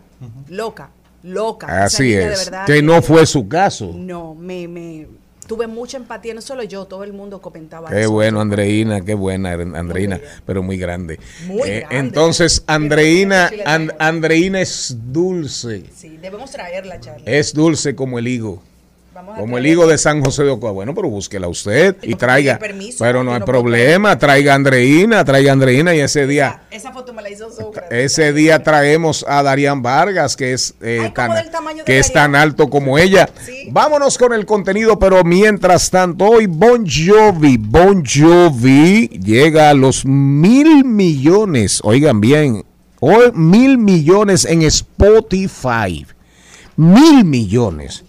Loca, 0.50 0.90
loca. 1.22 1.84
Así 1.86 2.04
niña 2.04 2.20
de 2.28 2.34
es. 2.34 2.46
verdad 2.46 2.66
Que 2.66 2.82
no 2.82 3.02
fue 3.02 3.26
su 3.26 3.48
caso. 3.48 3.92
No, 3.96 4.34
me, 4.36 4.68
me 4.68 5.08
tuve 5.46 5.68
mucha 5.68 5.98
empatía, 5.98 6.34
no 6.34 6.42
solo 6.42 6.64
yo, 6.64 6.86
todo 6.86 7.04
el 7.04 7.14
mundo 7.14 7.42
comentaba 7.42 7.90
Qué 7.90 8.02
eso. 8.02 8.12
bueno, 8.12 8.42
Andreina, 8.42 9.02
qué 9.02 9.14
buena, 9.14 9.54
Andreina, 9.54 10.20
pero 10.46 10.64
muy 10.64 10.78
grande. 10.78 11.20
Muy 11.48 11.70
Eh, 11.70 11.80
grande. 11.82 11.98
Entonces, 11.98 12.64
Andreina, 12.68 13.52
And-. 13.66 13.94
Andreina 14.00 14.62
es 14.62 14.96
dulce. 15.12 15.84
Sí, 15.96 16.18
debemos 16.22 16.52
traerla, 16.52 17.00
Charlie. 17.00 17.24
Es 17.26 17.54
dulce 17.54 17.96
como 17.96 18.20
el 18.20 18.28
higo. 18.28 18.62
Vamos 19.14 19.38
Como 19.38 19.60
el 19.60 19.68
higo 19.68 19.86
de 19.86 20.00
San 20.00 20.24
José 20.24 20.44
de 20.44 20.50
Ocoa. 20.50 20.72
Bueno, 20.72 20.96
pero 20.96 21.08
búsquela 21.08 21.48
usted 21.48 21.96
y 22.02 22.16
traiga. 22.16 22.58
permiso, 22.58 22.98
Pero 23.04 23.24
no 23.24 23.32
hay 23.32 23.40
no 23.40 23.46
puedo 23.46 23.60
problema. 23.60 24.18
Traiga 24.18 24.56
Andreina, 24.56 25.24
traiga 25.24 25.52
Andreina 25.52 25.94
y 25.94 26.00
ese 26.00 26.26
día. 26.26 26.64
Esa 26.72 26.92
foto 26.92 27.14
me 27.14 27.22
la 27.22 27.30
hizo 27.30 27.52
Sócrates. 27.52 27.92
Ese 27.92 28.34
día 28.34 28.64
traemos 28.64 29.24
a 29.28 29.44
Darían 29.44 29.84
Vargas, 29.84 30.36
que 30.36 30.54
es, 30.54 30.74
eh, 30.82 31.02
Ay, 31.04 31.12
tan, 31.12 31.32
que 31.86 32.00
es 32.00 32.12
tan 32.12 32.36
alto 32.36 32.72
como 32.72 32.98
ella. 32.98 33.30
Sí. 33.46 33.68
Vámonos 33.72 34.18
con 34.18 34.34
el 34.34 34.48
contenido, 34.48 34.98
pero 34.98 35.24
mientras 35.24 35.92
tanto, 35.92 36.26
hoy 36.26 36.48
Bon 36.48 36.84
Jovi, 36.84 37.58
Bon 37.58 38.04
Jovi 38.04 39.10
llega 39.10 39.70
a 39.70 39.76
los 39.76 40.08
mil 40.08 40.86
millones, 40.86 41.82
oigan 41.84 42.20
bien, 42.20 42.66
hoy 43.00 43.32
mil 43.36 43.78
millones 43.78 44.46
en 44.46 44.64
Spotify, 44.64 46.08
mil 46.76 47.24
millones 47.26 48.04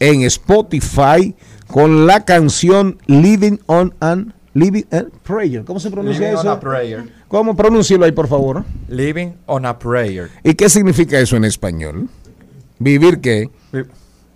en 0.00 0.22
Spotify 0.22 1.34
con 1.68 2.06
la 2.06 2.24
canción 2.24 2.98
Living 3.06 3.58
on 3.66 3.94
an 4.00 4.34
Living 4.54 4.82
on 4.90 5.12
Prayer. 5.22 5.62
¿Cómo 5.64 5.78
se 5.78 5.90
pronuncia 5.90 6.20
Living 6.26 6.34
on 6.38 6.40
eso? 6.40 6.50
a 6.50 6.58
prayer. 6.58 7.04
¿Cómo 7.28 7.54
pronúncialo 7.54 8.04
ahí, 8.04 8.10
por 8.12 8.26
favor? 8.26 8.64
Living 8.88 9.28
on 9.46 9.64
a 9.64 9.78
prayer. 9.78 10.28
¿Y 10.42 10.54
qué 10.54 10.68
significa 10.68 11.20
eso 11.20 11.36
en 11.36 11.44
español? 11.44 12.08
¿Vivir 12.80 13.20
qué? 13.20 13.48
Vi- 13.72 13.84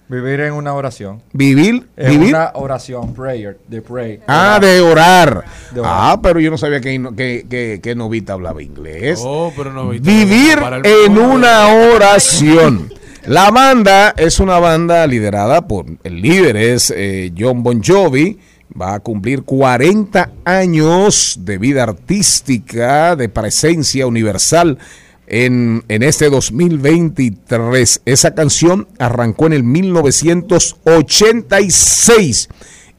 vivir 0.08 0.38
en 0.40 0.52
una 0.52 0.74
oración. 0.74 1.20
¿Vivir? 1.32 1.88
En 1.96 2.10
¿Vivir? 2.12 2.28
una 2.28 2.52
oración, 2.54 3.12
prayer, 3.14 3.58
de 3.66 3.82
pray. 3.82 4.20
Ah, 4.28 4.58
Orar. 4.58 4.60
de 4.60 4.80
orar. 4.80 5.44
De 5.72 5.80
orar. 5.80 5.92
Ah, 5.96 6.20
pero 6.22 6.38
yo 6.38 6.50
no 6.52 6.58
sabía 6.58 6.80
que, 6.80 7.02
que, 7.16 7.46
que, 7.50 7.80
que 7.82 7.94
Novita 7.96 8.34
hablaba 8.34 8.62
inglés. 8.62 9.20
Oh, 9.24 9.52
pero 9.56 9.72
no 9.72 9.88
Vivir 9.88 10.58
en 10.84 11.18
una 11.18 11.66
oración. 11.92 12.92
La 13.26 13.50
banda 13.50 14.14
es 14.18 14.38
una 14.38 14.58
banda 14.58 15.06
liderada 15.06 15.66
por 15.66 15.86
el 16.04 16.20
líder 16.20 16.58
es 16.58 16.92
eh, 16.94 17.32
John 17.36 17.62
Bon 17.62 17.82
Jovi. 17.82 18.38
Va 18.78 18.92
a 18.92 19.00
cumplir 19.00 19.44
40 19.44 20.30
años 20.44 21.38
de 21.40 21.56
vida 21.56 21.84
artística, 21.84 23.16
de 23.16 23.30
presencia 23.30 24.06
universal 24.06 24.76
en, 25.26 25.82
en 25.88 26.02
este 26.02 26.28
2023. 26.28 28.02
Esa 28.04 28.34
canción 28.34 28.88
arrancó 28.98 29.46
en 29.46 29.54
el 29.54 29.64
1986 29.64 32.48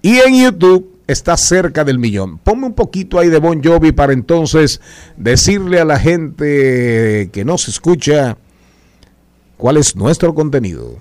y 0.02 0.18
en 0.18 0.44
YouTube 0.44 0.90
está 1.06 1.38
cerca 1.38 1.84
del 1.84 2.00
millón. 2.00 2.40
Ponme 2.40 2.66
un 2.66 2.74
poquito 2.74 3.20
ahí 3.20 3.30
de 3.30 3.38
Bon 3.38 3.64
Jovi 3.64 3.92
para 3.92 4.14
entonces 4.14 4.82
decirle 5.18 5.80
a 5.80 5.86
la 5.86 6.00
gente 6.00 7.30
que 7.32 7.46
nos 7.46 7.68
escucha 7.68 8.40
cuál 9.58 9.78
es 9.78 9.96
nuestro 9.96 10.34
contenido. 10.34 10.98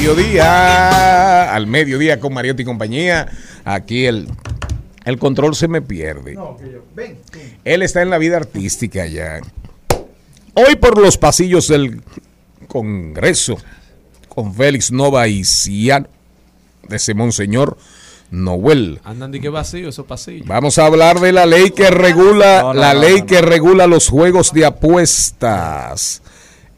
Mediodía, 0.00 1.54
al 1.54 1.66
mediodía 1.66 2.18
con 2.18 2.32
Mariotti 2.32 2.62
y 2.62 2.64
compañía. 2.64 3.28
Aquí 3.66 4.06
el, 4.06 4.28
el 5.04 5.18
control 5.18 5.54
se 5.54 5.68
me 5.68 5.82
pierde. 5.82 6.38
Él 7.66 7.82
está 7.82 8.00
en 8.00 8.08
la 8.08 8.16
vida 8.16 8.38
artística 8.38 9.04
ya. 9.04 9.40
Hoy 10.54 10.76
por 10.76 10.98
los 10.98 11.18
pasillos 11.18 11.68
del 11.68 12.00
Congreso, 12.66 13.58
con 14.30 14.54
Félix 14.54 14.90
Nova 14.90 15.28
y 15.28 15.44
Cian, 15.44 16.08
de 16.88 16.96
ese 16.96 17.12
Monseñor 17.12 17.76
Noel. 18.30 19.02
Andan 19.04 19.30
de 19.32 19.38
que 19.38 19.50
vacío 19.50 19.90
esos 19.90 20.06
pasillos. 20.06 20.46
Vamos 20.46 20.78
a 20.78 20.86
hablar 20.86 21.20
de 21.20 21.32
la 21.32 21.44
ley 21.44 21.72
que 21.72 21.90
regula 21.90 22.62
No, 22.62 22.72
no, 22.72 22.80
la 22.80 22.94
no, 22.94 23.00
ley 23.00 23.20
no, 23.20 23.26
que 23.26 23.42
regula 23.42 23.86
los 23.86 24.08
juegos 24.08 24.54
de 24.54 24.64
apuestas 24.64 26.22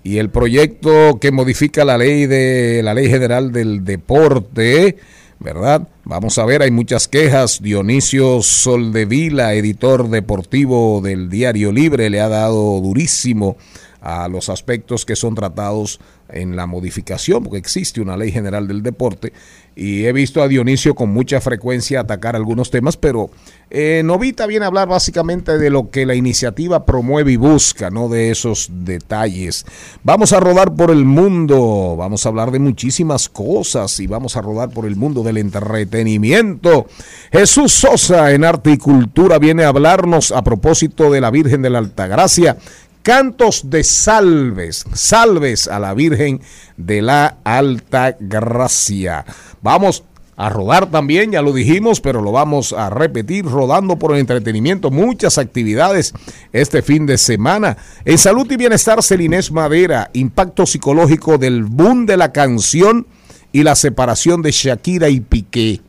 y 0.04 0.18
el 0.18 0.30
proyecto 0.30 1.18
que 1.20 1.30
modifica 1.30 1.84
la 1.84 1.98
ley 1.98 2.26
de 2.26 2.82
la 2.82 2.94
ley 2.94 3.08
general 3.08 3.52
del 3.52 3.84
deporte, 3.84 4.96
¿verdad? 5.38 5.88
Vamos 6.04 6.38
a 6.38 6.44
ver, 6.44 6.62
hay 6.62 6.70
muchas 6.70 7.08
quejas. 7.08 7.62
Dionisio 7.62 8.42
Soldevila, 8.42 9.54
editor 9.54 10.08
deportivo 10.08 11.00
del 11.02 11.28
Diario 11.28 11.70
Libre, 11.72 12.10
le 12.10 12.20
ha 12.20 12.28
dado 12.28 12.80
durísimo 12.80 13.56
a 14.02 14.28
los 14.28 14.48
aspectos 14.48 15.06
que 15.06 15.16
son 15.16 15.34
tratados 15.34 16.00
en 16.28 16.56
la 16.56 16.66
modificación, 16.66 17.42
porque 17.44 17.58
existe 17.58 18.00
una 18.00 18.16
ley 18.16 18.32
general 18.32 18.66
del 18.66 18.82
deporte, 18.82 19.32
y 19.74 20.04
he 20.04 20.12
visto 20.12 20.42
a 20.42 20.48
Dionisio 20.48 20.94
con 20.94 21.10
mucha 21.10 21.40
frecuencia 21.40 22.00
atacar 22.00 22.36
algunos 22.36 22.70
temas, 22.70 22.96
pero 22.96 23.30
eh, 23.70 24.02
Novita 24.04 24.46
viene 24.46 24.66
a 24.66 24.68
hablar 24.68 24.88
básicamente 24.88 25.56
de 25.56 25.70
lo 25.70 25.90
que 25.90 26.04
la 26.04 26.14
iniciativa 26.14 26.84
promueve 26.84 27.32
y 27.32 27.36
busca, 27.36 27.88
no 27.90 28.10
de 28.10 28.30
esos 28.30 28.68
detalles. 28.70 29.64
Vamos 30.02 30.34
a 30.34 30.40
rodar 30.40 30.74
por 30.74 30.90
el 30.90 31.06
mundo, 31.06 31.96
vamos 31.96 32.26
a 32.26 32.28
hablar 32.28 32.50
de 32.50 32.58
muchísimas 32.58 33.30
cosas 33.30 33.98
y 34.00 34.06
vamos 34.06 34.36
a 34.36 34.42
rodar 34.42 34.70
por 34.70 34.84
el 34.84 34.96
mundo 34.96 35.22
del 35.22 35.38
entretenimiento. 35.38 36.86
Jesús 37.30 37.72
Sosa 37.72 38.32
en 38.32 38.44
Arte 38.44 38.72
y 38.72 38.78
Cultura 38.78 39.38
viene 39.38 39.64
a 39.64 39.68
hablarnos 39.68 40.32
a 40.32 40.42
propósito 40.42 41.10
de 41.10 41.22
la 41.22 41.30
Virgen 41.30 41.62
de 41.62 41.70
la 41.70 41.78
Altagracia 41.78 42.58
cantos 43.02 43.70
de 43.70 43.84
salves, 43.84 44.84
salves 44.92 45.68
a 45.68 45.78
la 45.78 45.94
Virgen 45.94 46.40
de 46.76 47.02
la 47.02 47.38
Alta 47.44 48.16
Gracia. 48.18 49.24
Vamos 49.60 50.04
a 50.36 50.48
rodar 50.48 50.90
también, 50.90 51.32
ya 51.32 51.42
lo 51.42 51.52
dijimos, 51.52 52.00
pero 52.00 52.22
lo 52.22 52.32
vamos 52.32 52.72
a 52.72 52.90
repetir, 52.90 53.44
rodando 53.44 53.98
por 53.98 54.12
el 54.12 54.20
entretenimiento, 54.20 54.90
muchas 54.90 55.38
actividades 55.38 56.14
este 56.52 56.82
fin 56.82 57.06
de 57.06 57.18
semana. 57.18 57.76
En 58.04 58.18
salud 58.18 58.50
y 58.50 58.56
bienestar, 58.56 59.02
Celinés 59.02 59.52
Madera, 59.52 60.10
impacto 60.14 60.66
psicológico 60.66 61.38
del 61.38 61.64
boom 61.64 62.06
de 62.06 62.16
la 62.16 62.32
canción 62.32 63.06
y 63.52 63.62
la 63.62 63.74
separación 63.74 64.42
de 64.42 64.52
Shakira 64.52 65.10
y 65.10 65.20
Piqué 65.20 65.80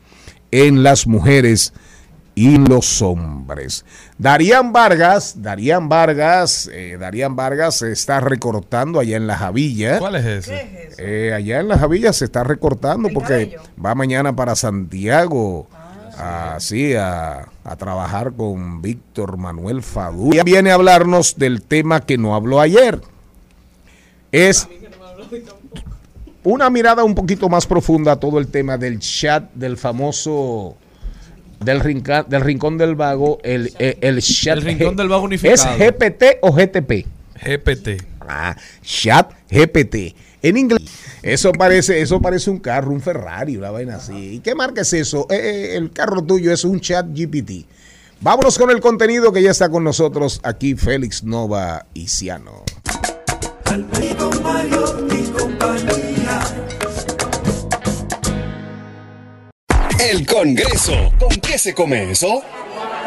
en 0.50 0.82
las 0.82 1.06
mujeres 1.06 1.72
y 2.34 2.58
los 2.58 3.00
hombres. 3.02 3.84
Darían 4.18 4.72
Vargas, 4.72 5.34
Darían 5.42 5.88
Vargas, 5.88 6.68
eh, 6.72 6.96
Darían 6.98 7.36
Vargas 7.36 7.76
se 7.76 7.92
está 7.92 8.20
recortando 8.20 8.98
allá 9.00 9.16
en 9.16 9.26
la 9.26 9.36
Javilla. 9.36 9.98
¿Cuál 9.98 10.16
es 10.16 10.26
ese? 10.26 10.90
Eh, 10.98 11.32
allá 11.32 11.60
en 11.60 11.68
la 11.68 11.78
Javilla 11.78 12.12
se 12.12 12.24
está 12.24 12.42
recortando 12.44 13.08
El 13.08 13.14
porque 13.14 13.50
cabello. 13.50 13.62
va 13.84 13.94
mañana 13.94 14.34
para 14.34 14.56
Santiago. 14.56 15.68
Así 16.16 16.94
a, 16.94 17.48
a 17.64 17.76
trabajar 17.76 18.34
con 18.34 18.80
Víctor 18.80 19.36
Manuel 19.36 19.82
Fadú. 19.82 20.32
Y 20.32 20.40
viene 20.44 20.70
a 20.70 20.74
hablarnos 20.74 21.36
del 21.36 21.62
tema 21.62 22.02
que 22.02 22.18
no 22.18 22.36
habló 22.36 22.60
ayer. 22.60 23.00
Es 24.30 24.68
una 26.44 26.70
mirada 26.70 27.02
un 27.04 27.14
poquito 27.14 27.48
más 27.48 27.66
profunda 27.66 28.12
a 28.12 28.16
todo 28.20 28.38
el 28.38 28.48
tema 28.48 28.76
del 28.78 29.00
chat 29.00 29.52
del 29.54 29.76
famoso 29.76 30.76
del, 31.64 31.80
rinca- 31.80 32.24
del 32.24 32.42
rincón 32.42 32.78
del 32.78 32.94
vago, 32.94 33.38
el, 33.42 33.72
el, 33.78 33.98
el 34.00 34.20
chat. 34.22 34.58
El 34.58 34.62
Rincón 34.62 34.96
del 34.96 35.08
Vago 35.08 35.24
unificado. 35.24 35.54
¿Es 35.54 35.78
GPT 35.78 36.24
o 36.42 36.52
GTP? 36.52 37.06
GPT. 37.44 37.88
Ah, 38.20 38.56
chat 38.82 39.32
GPT. 39.50 40.14
En 40.42 40.56
inglés. 40.56 40.82
Eso 41.22 41.52
parece, 41.52 42.00
eso 42.02 42.20
parece 42.20 42.50
un 42.50 42.58
carro, 42.58 42.90
un 42.90 43.00
Ferrari, 43.00 43.56
una 43.56 43.70
vaina 43.70 43.96
así. 43.96 44.34
¿Y 44.34 44.40
qué 44.40 44.54
marca 44.54 44.82
es 44.82 44.92
eso? 44.92 45.26
Eh, 45.30 45.36
eh, 45.72 45.76
el 45.76 45.90
carro 45.90 46.22
tuyo 46.22 46.52
es 46.52 46.64
un 46.64 46.80
chat 46.80 47.06
GPT. 47.14 47.66
Vámonos 48.20 48.58
con 48.58 48.70
el 48.70 48.80
contenido 48.80 49.32
que 49.32 49.42
ya 49.42 49.50
está 49.50 49.68
con 49.68 49.84
nosotros 49.84 50.40
aquí 50.42 50.74
Félix 50.74 51.24
Nova 51.24 51.86
Isiano. 51.94 52.62
Al 53.64 53.84
El 60.10 60.26
Congreso. 60.26 61.12
¿Con 61.18 61.30
qué 61.36 61.56
se 61.56 61.72
come 61.72 62.10
eso? 62.10 62.42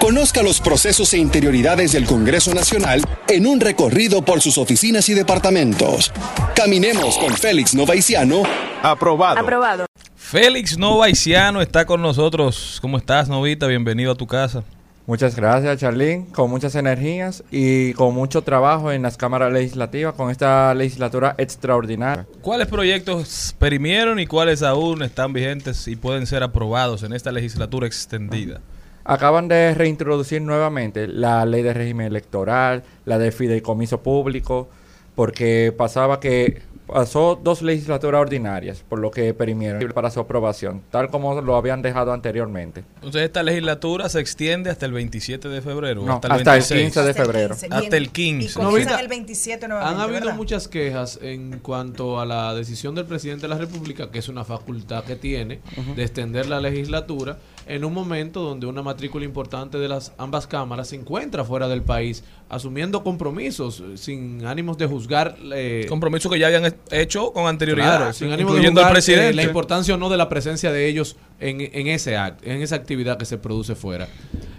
Conozca 0.02 0.42
los 0.42 0.60
procesos 0.60 1.14
e 1.14 1.20
interioridades 1.20 1.92
del 1.92 2.06
Congreso 2.06 2.56
Nacional 2.56 3.02
en 3.28 3.46
un 3.46 3.60
recorrido 3.60 4.24
por 4.24 4.42
sus 4.42 4.58
oficinas 4.58 5.08
y 5.10 5.14
departamentos. 5.14 6.12
Caminemos 6.56 7.20
con 7.20 7.36
Félix 7.36 7.76
Novaiciano. 7.76 8.42
Aprobado. 8.82 9.86
Félix 10.16 10.80
Novaiciano 10.80 11.62
está 11.62 11.86
con 11.86 12.02
nosotros. 12.02 12.80
¿Cómo 12.82 12.98
estás, 12.98 13.30
Novita? 13.30 13.68
Bienvenido 13.68 14.14
a 14.14 14.16
tu 14.16 14.26
casa. 14.26 14.64
Muchas 15.08 15.38
gracias, 15.38 15.80
Charlene. 15.80 16.26
Con 16.34 16.50
muchas 16.50 16.76
energías 16.76 17.42
y 17.50 17.94
con 17.94 18.14
mucho 18.14 18.42
trabajo 18.42 18.92
en 18.92 19.04
las 19.04 19.16
cámaras 19.16 19.54
legislativas 19.54 20.14
con 20.16 20.30
esta 20.30 20.74
legislatura 20.74 21.34
extraordinaria. 21.38 22.28
¿Cuáles 22.42 22.68
proyectos 22.68 23.56
perimieron 23.58 24.20
y 24.20 24.28
cuáles 24.28 24.64
aún 24.64 25.02
están 25.04 25.32
vigentes 25.32 25.88
y 25.88 25.96
pueden 25.96 26.28
ser 26.28 26.44
aprobados 26.44 27.04
en 27.04 27.14
esta 27.14 27.32
legislatura 27.32 27.88
extendida? 27.88 28.60
Acaban 29.06 29.48
de 29.48 29.74
reintroducir 29.74 30.42
nuevamente 30.42 31.08
la 31.08 31.46
ley 31.46 31.64
de 31.64 31.74
régimen 31.74 32.08
electoral, 32.08 32.84
la 33.06 33.18
de 33.18 33.32
fideicomiso 33.32 34.04
público, 34.04 34.68
porque 35.16 35.74
pasaba 35.76 36.20
que 36.20 36.64
pasó 36.88 37.40
dos 37.42 37.62
legislaturas 37.62 38.22
ordinarias, 38.22 38.84
por 38.88 39.00
lo 39.00 39.12
que 39.12 39.34
perimieron 39.34 39.92
para 39.92 40.10
su 40.10 40.20
aprobación, 40.20 40.82
tal 40.90 41.10
como 41.10 41.40
lo 41.42 41.56
habían 41.56 41.82
dejado 41.82 42.14
anteriormente. 42.14 42.84
Entonces 42.96 43.24
esta 43.24 43.44
legislatura 43.44 44.10
se 44.10 44.20
extiende 44.20 44.70
hasta 44.70 44.86
el 44.86 44.94
27 44.94 45.50
de 45.50 45.62
febrero. 45.62 46.04
No, 46.04 46.14
hasta 46.14 46.28
el 46.28 46.34
hasta 46.34 46.56
el 46.56 46.60
26. 46.62 46.82
15 46.84 47.04
de 47.04 47.14
febrero. 47.14 47.54
Hasta 47.54 47.98
el 47.98 48.10
15. 48.10 48.50
Y 48.50 48.54
comienzan 48.54 48.64
Novita, 48.64 49.00
el 49.00 49.08
27 49.08 49.68
nuevamente, 49.68 49.96
Han 49.96 50.02
habido 50.02 50.20
¿verdad? 50.22 50.36
muchas 50.36 50.68
quejas 50.68 51.20
en 51.22 51.60
cuanto 51.60 52.20
a 52.20 52.26
la 52.26 52.54
decisión 52.56 52.96
del 52.96 53.06
presidente 53.06 53.44
de 53.44 53.50
la 53.50 53.58
República, 53.58 54.10
que 54.10 54.20
es 54.20 54.30
una 54.30 54.44
facultad 54.46 55.04
que 55.04 55.16
tiene 55.16 55.60
de 55.96 56.04
extender 56.04 56.48
la 56.48 56.60
legislatura 56.62 57.38
en 57.68 57.86
un 57.86 57.94
momento 57.94 58.42
donde 58.42 58.66
una 58.66 58.82
matrícula 58.82 59.26
importante 59.26 59.78
de 59.78 59.88
las 59.88 60.14
ambas 60.18 60.48
cámaras 60.48 60.90
se 60.90 60.96
encuentra 60.96 61.44
fuera 61.44 61.68
del 61.68 61.82
país, 61.82 62.24
asumiendo 62.50 63.04
compromisos 63.04 63.82
eh, 63.82 63.98
sin 63.98 64.46
ánimos 64.46 64.78
de 64.78 64.88
juzgar 64.88 65.36
eh, 65.54 65.86
Compromiso 65.90 66.30
que 66.30 66.40
ya 66.40 66.48
habían 66.48 66.74
hecho 66.92 67.32
con 67.34 67.48
anterioridad, 67.48 67.98
Claro, 67.98 68.14
sin 68.14 68.32
ánimo 68.32 68.52
de 68.52 68.56
incluyendo 68.58 68.82
al 68.82 68.86
juzgar, 68.88 68.92
eh, 68.92 68.96
presidente. 68.96 69.34
la 69.36 69.44
importancia 69.44 69.94
o 69.96 69.98
no 69.98 70.10
de 70.10 70.18
la 70.18 70.30
presencia 70.30 70.72
de 70.72 70.88
ellos 70.88 71.18
en, 71.40 71.62
en 71.62 71.88
ese 71.88 72.18
act, 72.18 72.46
en 72.46 72.62
esa 72.62 72.76
actividad 72.76 73.18
que 73.18 73.26
se 73.26 73.38
produce 73.38 73.76
fuera. 73.76 74.08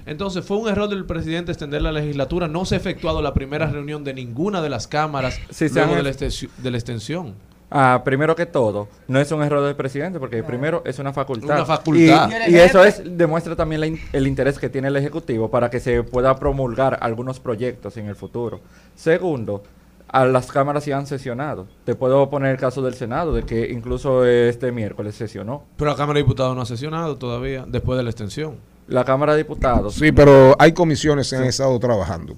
Entonces, 0.07 0.45
fue 0.45 0.57
un 0.57 0.69
error 0.69 0.89
del 0.89 1.05
presidente 1.05 1.53
extender 1.53 1.83
la 1.83 1.93
legislatura. 1.93 2.49
No 2.49 2.65
se 2.65 2.77
ha 2.77 2.79
efectuado 2.79 3.21
la 3.21 3.35
primera 3.35 3.67
reunión 3.67 4.05
de 4.05 4.15
ninguna 4.15 4.63
de 4.63 4.71
las 4.71 4.87
cámaras 4.87 5.39
Sí, 5.51 5.69
se 5.69 5.75
luego 5.75 5.97
de 5.97 6.03
la, 6.03 6.11
de 6.13 6.71
la 6.71 6.77
extensión. 6.79 7.35
Ah, 7.71 8.01
primero 8.05 8.35
que 8.35 8.47
todo, 8.47 8.89
no 9.09 9.21
es 9.21 9.31
un 9.31 9.43
error 9.43 9.63
del 9.65 9.77
presidente, 9.77 10.19
porque 10.19 10.43
primero 10.43 10.83
es 10.87 10.99
una 10.99 11.13
facultad. 11.13 11.57
Una 11.57 11.67
facultad. 11.67 12.31
Y, 12.47 12.53
y 12.53 12.57
eso 12.59 12.83
es 12.83 13.03
demuestra 13.05 13.55
también 13.57 13.81
la 13.83 13.87
in- 13.89 14.01
el 14.13 14.27
interés 14.27 14.59
que 14.59 14.71
tiene 14.71 14.89
el 14.89 14.97
Ejecutivo 14.97 15.51
para 15.51 15.69
que 15.69 15.79
se 15.79 16.03
pueda 16.03 16.35
promulgar 16.39 16.99
algunos 17.03 17.41
proyectos 17.41 17.97
en 17.99 18.07
el 18.07 18.17
futuro. 18.17 18.61
Segundo, 18.97 19.63
a 20.11 20.25
las 20.25 20.47
cámaras 20.51 20.85
sí 20.85 20.93
han 20.93 21.07
sesionado. 21.07 21.67
Te 21.85 21.95
puedo 21.95 22.31
poner 22.31 22.53
el 22.53 22.57
caso 22.57 22.81
del 22.81 22.95
Senado, 22.95 23.35
de 23.35 23.43
que 23.43 23.71
incluso 23.71 24.25
este 24.25 24.73
miércoles 24.73 25.15
sesionó. 25.15 25.65
Pero 25.77 25.91
la 25.91 25.97
Cámara 25.99 26.17
de 26.17 26.23
Diputados 26.23 26.57
no 26.57 26.63
ha 26.63 26.67
sesionado 26.67 27.17
todavía, 27.19 27.65
después 27.69 27.99
de 27.99 28.03
la 28.03 28.09
extensión. 28.09 28.57
La 28.87 29.05
Cámara 29.05 29.33
de 29.33 29.39
Diputados. 29.39 29.95
Sí, 29.97 30.11
pero 30.13 30.57
hay 30.59 30.73
comisiones 30.73 31.29
que 31.29 31.37
han 31.37 31.45
estado 31.45 31.79
trabajando. 31.79 32.35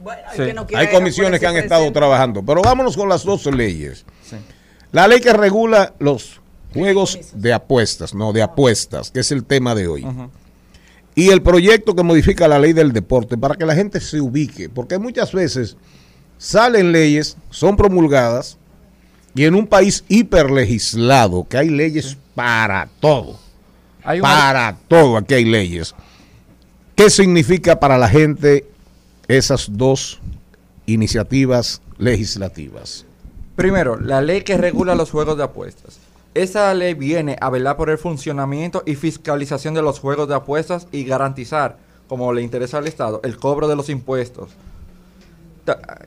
Bueno, 0.00 0.20
Sí. 0.36 0.44
que 0.44 0.52
no 0.52 0.66
quiere 0.66 0.84
Hay 0.86 0.92
comisiones 0.94 1.40
que 1.40 1.46
han 1.46 1.56
estado 1.56 1.90
trabajando. 1.90 2.42
Pero 2.44 2.60
vámonos 2.60 2.94
con 2.94 3.08
las 3.08 3.24
dos 3.24 3.46
leyes. 3.46 4.04
Sí. 4.22 4.36
La 4.94 5.08
ley 5.08 5.20
que 5.20 5.32
regula 5.32 5.92
los 5.98 6.40
juegos 6.72 7.18
de 7.34 7.52
apuestas, 7.52 8.14
no, 8.14 8.32
de 8.32 8.42
apuestas, 8.42 9.10
que 9.10 9.20
es 9.20 9.32
el 9.32 9.44
tema 9.44 9.74
de 9.74 9.88
hoy. 9.88 10.06
Y 11.16 11.30
el 11.30 11.42
proyecto 11.42 11.94
que 11.96 12.02
modifica 12.04 12.46
la 12.48 12.58
ley 12.60 12.72
del 12.72 12.92
deporte 12.92 13.36
para 13.36 13.56
que 13.56 13.66
la 13.66 13.74
gente 13.74 14.00
se 14.00 14.20
ubique, 14.20 14.68
porque 14.68 14.98
muchas 14.98 15.32
veces 15.32 15.76
salen 16.38 16.92
leyes, 16.92 17.36
son 17.50 17.76
promulgadas, 17.76 18.56
y 19.34 19.44
en 19.44 19.56
un 19.56 19.66
país 19.66 20.04
hiperlegislado, 20.08 21.44
que 21.48 21.58
hay 21.58 21.70
leyes 21.70 22.16
para 22.36 22.88
todo, 23.00 23.38
Hay 24.04 24.20
una- 24.20 24.28
para 24.28 24.76
todo, 24.86 25.16
aquí 25.16 25.34
hay 25.34 25.44
leyes. 25.44 25.92
¿Qué 26.94 27.10
significa 27.10 27.80
para 27.80 27.98
la 27.98 28.08
gente 28.08 28.64
esas 29.26 29.66
dos 29.72 30.20
iniciativas 30.86 31.80
legislativas? 31.98 33.04
Primero, 33.56 34.00
la 34.00 34.20
ley 34.20 34.42
que 34.42 34.56
regula 34.56 34.96
los 34.96 35.12
juegos 35.12 35.36
de 35.36 35.44
apuestas. 35.44 35.98
Esa 36.34 36.74
ley 36.74 36.94
viene 36.94 37.36
a 37.40 37.50
velar 37.50 37.76
por 37.76 37.88
el 37.88 37.98
funcionamiento 37.98 38.82
y 38.84 38.96
fiscalización 38.96 39.74
de 39.74 39.82
los 39.82 40.00
juegos 40.00 40.28
de 40.28 40.34
apuestas 40.34 40.88
y 40.90 41.04
garantizar, 41.04 41.76
como 42.08 42.32
le 42.32 42.42
interesa 42.42 42.78
al 42.78 42.88
Estado, 42.88 43.20
el 43.22 43.36
cobro 43.36 43.68
de 43.68 43.76
los 43.76 43.88
impuestos. 43.88 44.50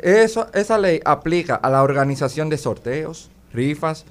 Esa 0.01 0.77
ley 0.77 0.99
aplica 1.05 1.55
a 1.55 1.69
la 1.69 1.83
organización 1.83 2.49
de 2.49 2.57
sorteos, 2.57 3.29
rifas 3.53 4.03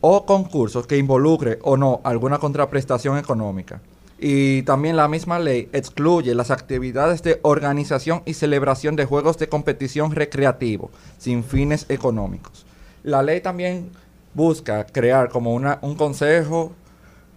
o 0.00 0.26
concursos 0.26 0.86
que 0.88 0.98
involucre 0.98 1.60
o 1.62 1.76
no 1.76 2.00
alguna 2.02 2.38
contraprestación 2.38 3.18
económica. 3.18 3.80
Y 4.18 4.62
también 4.62 4.96
la 4.96 5.06
misma 5.06 5.38
ley 5.38 5.68
excluye 5.72 6.34
las 6.34 6.50
actividades 6.50 7.22
de 7.22 7.38
organización 7.42 8.22
y 8.26 8.34
celebración 8.34 8.96
de 8.96 9.04
juegos 9.04 9.38
de 9.38 9.48
competición 9.48 10.10
recreativo 10.12 10.90
sin 11.18 11.44
fines 11.44 11.86
económicos. 11.88 12.66
La 13.04 13.22
ley 13.22 13.40
también 13.40 13.90
busca 14.34 14.84
crear 14.86 15.28
como 15.28 15.54
una, 15.54 15.78
un 15.82 15.94
consejo, 15.94 16.72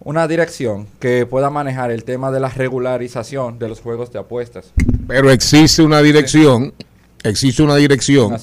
una 0.00 0.26
dirección 0.26 0.88
que 0.98 1.24
pueda 1.24 1.50
manejar 1.50 1.92
el 1.92 2.02
tema 2.02 2.32
de 2.32 2.40
la 2.40 2.48
regularización 2.48 3.60
de 3.60 3.68
los 3.68 3.80
juegos 3.80 4.12
de 4.12 4.18
apuestas. 4.18 4.72
Pero 5.06 5.30
existe 5.30 5.82
una 5.82 6.02
dirección, 6.02 6.74
existe 7.22 7.62
una 7.62 7.76
dirección 7.76 8.36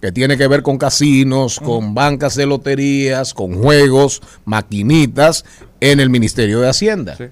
que 0.00 0.10
tiene 0.10 0.36
que 0.36 0.48
ver 0.48 0.64
con 0.64 0.78
casinos, 0.78 1.60
con 1.60 1.94
bancas 1.94 2.34
de 2.34 2.46
loterías, 2.46 3.32
con 3.32 3.62
juegos, 3.62 4.20
maquinitas 4.44 5.44
en 5.80 6.00
el 6.00 6.10
Ministerio 6.10 6.58
de 6.58 6.68
Hacienda. 6.68 7.16
Sí. 7.16 7.26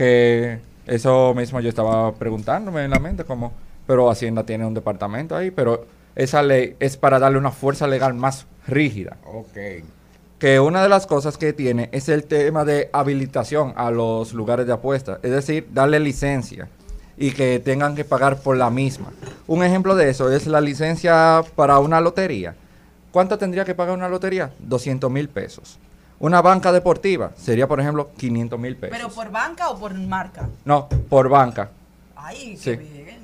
Que 0.00 0.58
eso 0.86 1.34
mismo 1.34 1.60
yo 1.60 1.68
estaba 1.68 2.14
preguntándome 2.14 2.84
en 2.84 2.90
la 2.90 2.98
mente, 2.98 3.24
como, 3.24 3.52
pero 3.86 4.08
Hacienda 4.08 4.44
tiene 4.44 4.64
un 4.64 4.72
departamento 4.72 5.36
ahí, 5.36 5.50
pero 5.50 5.84
esa 6.16 6.42
ley 6.42 6.74
es 6.80 6.96
para 6.96 7.18
darle 7.18 7.36
una 7.36 7.50
fuerza 7.50 7.86
legal 7.86 8.14
más 8.14 8.46
rígida. 8.66 9.18
Ok. 9.26 9.84
Que 10.38 10.58
una 10.58 10.82
de 10.82 10.88
las 10.88 11.06
cosas 11.06 11.36
que 11.36 11.52
tiene 11.52 11.90
es 11.92 12.08
el 12.08 12.24
tema 12.24 12.64
de 12.64 12.88
habilitación 12.94 13.74
a 13.76 13.90
los 13.90 14.32
lugares 14.32 14.66
de 14.66 14.72
apuesta, 14.72 15.20
es 15.22 15.32
decir, 15.32 15.68
darle 15.70 16.00
licencia 16.00 16.70
y 17.18 17.32
que 17.32 17.58
tengan 17.58 17.94
que 17.94 18.06
pagar 18.06 18.38
por 18.38 18.56
la 18.56 18.70
misma. 18.70 19.12
Un 19.46 19.62
ejemplo 19.62 19.96
de 19.96 20.08
eso 20.08 20.32
es 20.32 20.46
la 20.46 20.62
licencia 20.62 21.42
para 21.56 21.78
una 21.78 22.00
lotería. 22.00 22.56
¿Cuánto 23.12 23.36
tendría 23.36 23.66
que 23.66 23.74
pagar 23.74 23.98
una 23.98 24.08
lotería? 24.08 24.50
200 24.60 25.10
mil 25.10 25.28
pesos. 25.28 25.78
Una 26.20 26.40
banca 26.42 26.70
deportiva 26.70 27.32
sería, 27.36 27.66
por 27.66 27.80
ejemplo, 27.80 28.10
500 28.16 28.58
mil 28.60 28.76
pesos. 28.76 28.96
¿Pero 28.96 29.08
por 29.10 29.30
banca 29.30 29.70
o 29.70 29.78
por 29.78 29.94
marca? 29.94 30.48
No, 30.64 30.88
por 31.08 31.28
banca. 31.28 31.70
Ay, 32.14 32.56
Sí. 32.56 32.72
qué 32.72 32.76
bien. 32.76 33.20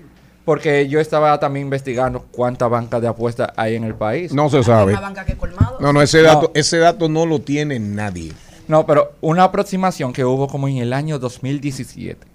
Porque 0.46 0.88
yo 0.88 0.98
estaba 1.00 1.38
también 1.38 1.66
investigando 1.66 2.22
cuántas 2.30 2.70
bancas 2.70 3.02
de 3.02 3.08
apuestas 3.08 3.50
hay 3.56 3.74
en 3.74 3.84
el 3.84 3.94
país. 3.94 4.32
No 4.32 4.48
se 4.48 4.58
Hay 4.58 4.64
sabe. 4.64 4.92
Una 4.92 5.00
banca 5.00 5.24
que 5.24 5.36
colmado. 5.36 5.76
No, 5.80 5.92
no, 5.92 6.00
ese 6.00 6.18
No. 6.22 6.28
dato, 6.28 6.50
ese 6.54 6.78
dato 6.78 7.08
no 7.08 7.26
lo 7.26 7.40
tiene 7.40 7.78
nadie. 7.78 8.32
No, 8.68 8.86
pero 8.86 9.12
una 9.20 9.44
aproximación 9.44 10.12
que 10.12 10.24
hubo 10.24 10.48
como 10.48 10.66
en 10.68 10.78
el 10.78 10.92
año 10.92 11.18
2017 11.18 12.26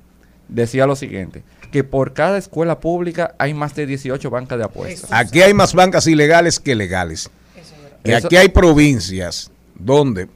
decía 0.47 0.85
lo 0.85 0.95
siguiente, 0.95 1.43
que 1.71 1.83
por 1.83 2.13
cada 2.13 2.37
escuela 2.37 2.79
pública 2.79 3.33
hay 3.39 3.53
más 3.53 3.73
de 3.75 3.85
18 3.85 4.29
bancas 4.29 4.57
de 4.59 4.65
apuestas. 4.65 5.09
Aquí 5.11 5.41
hay 5.41 5.53
más 5.53 5.73
bancas 5.73 6.05
ilegales 6.07 6.59
que 6.59 6.75
legales. 6.75 7.29
Y 8.03 8.11
Eso- 8.11 8.27
aquí 8.27 8.35
hay 8.35 8.49
provincias 8.49 9.49
donde 9.75 10.27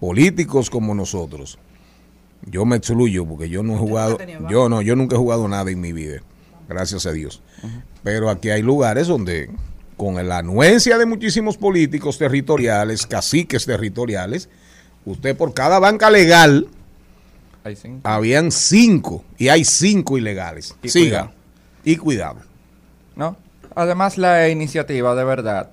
políticos 0.00 0.70
como 0.70 0.94
nosotros, 0.94 1.58
yo 2.46 2.64
me 2.64 2.76
excluyo 2.76 3.26
porque 3.26 3.48
yo 3.48 3.62
no 3.62 3.74
he 3.74 3.78
jugado, 3.78 4.18
yo 4.48 4.68
no, 4.68 4.80
yo 4.82 4.96
nunca 4.96 5.16
he 5.16 5.18
jugado 5.18 5.46
nada 5.46 5.70
en 5.70 5.80
mi 5.80 5.92
vida, 5.92 6.22
gracias 6.68 7.06
a 7.06 7.12
Dios. 7.12 7.42
Pero 8.02 8.30
aquí 8.30 8.50
hay 8.50 8.62
lugares 8.62 9.06
donde 9.06 9.50
con 9.96 10.26
la 10.26 10.38
anuencia 10.38 10.96
de 10.96 11.04
muchísimos 11.04 11.58
políticos 11.58 12.16
territoriales, 12.16 13.06
caciques 13.06 13.66
territoriales, 13.66 14.48
usted 15.04 15.36
por 15.36 15.52
cada 15.52 15.78
banca 15.78 16.10
legal 16.10 16.68
Ahí 17.62 17.76
sí. 17.76 18.00
habían 18.04 18.50
cinco 18.50 19.22
y 19.36 19.48
hay 19.48 19.64
cinco 19.66 20.16
ilegales. 20.16 20.74
Y 20.82 20.88
Siga. 20.88 21.04
cuidado. 21.10 21.32
Y 21.84 21.96
cuidado. 21.96 22.36
¿no? 23.16 23.36
Además, 23.74 24.16
la 24.16 24.48
iniciativa 24.48 25.14
de 25.14 25.24
verdad 25.24 25.70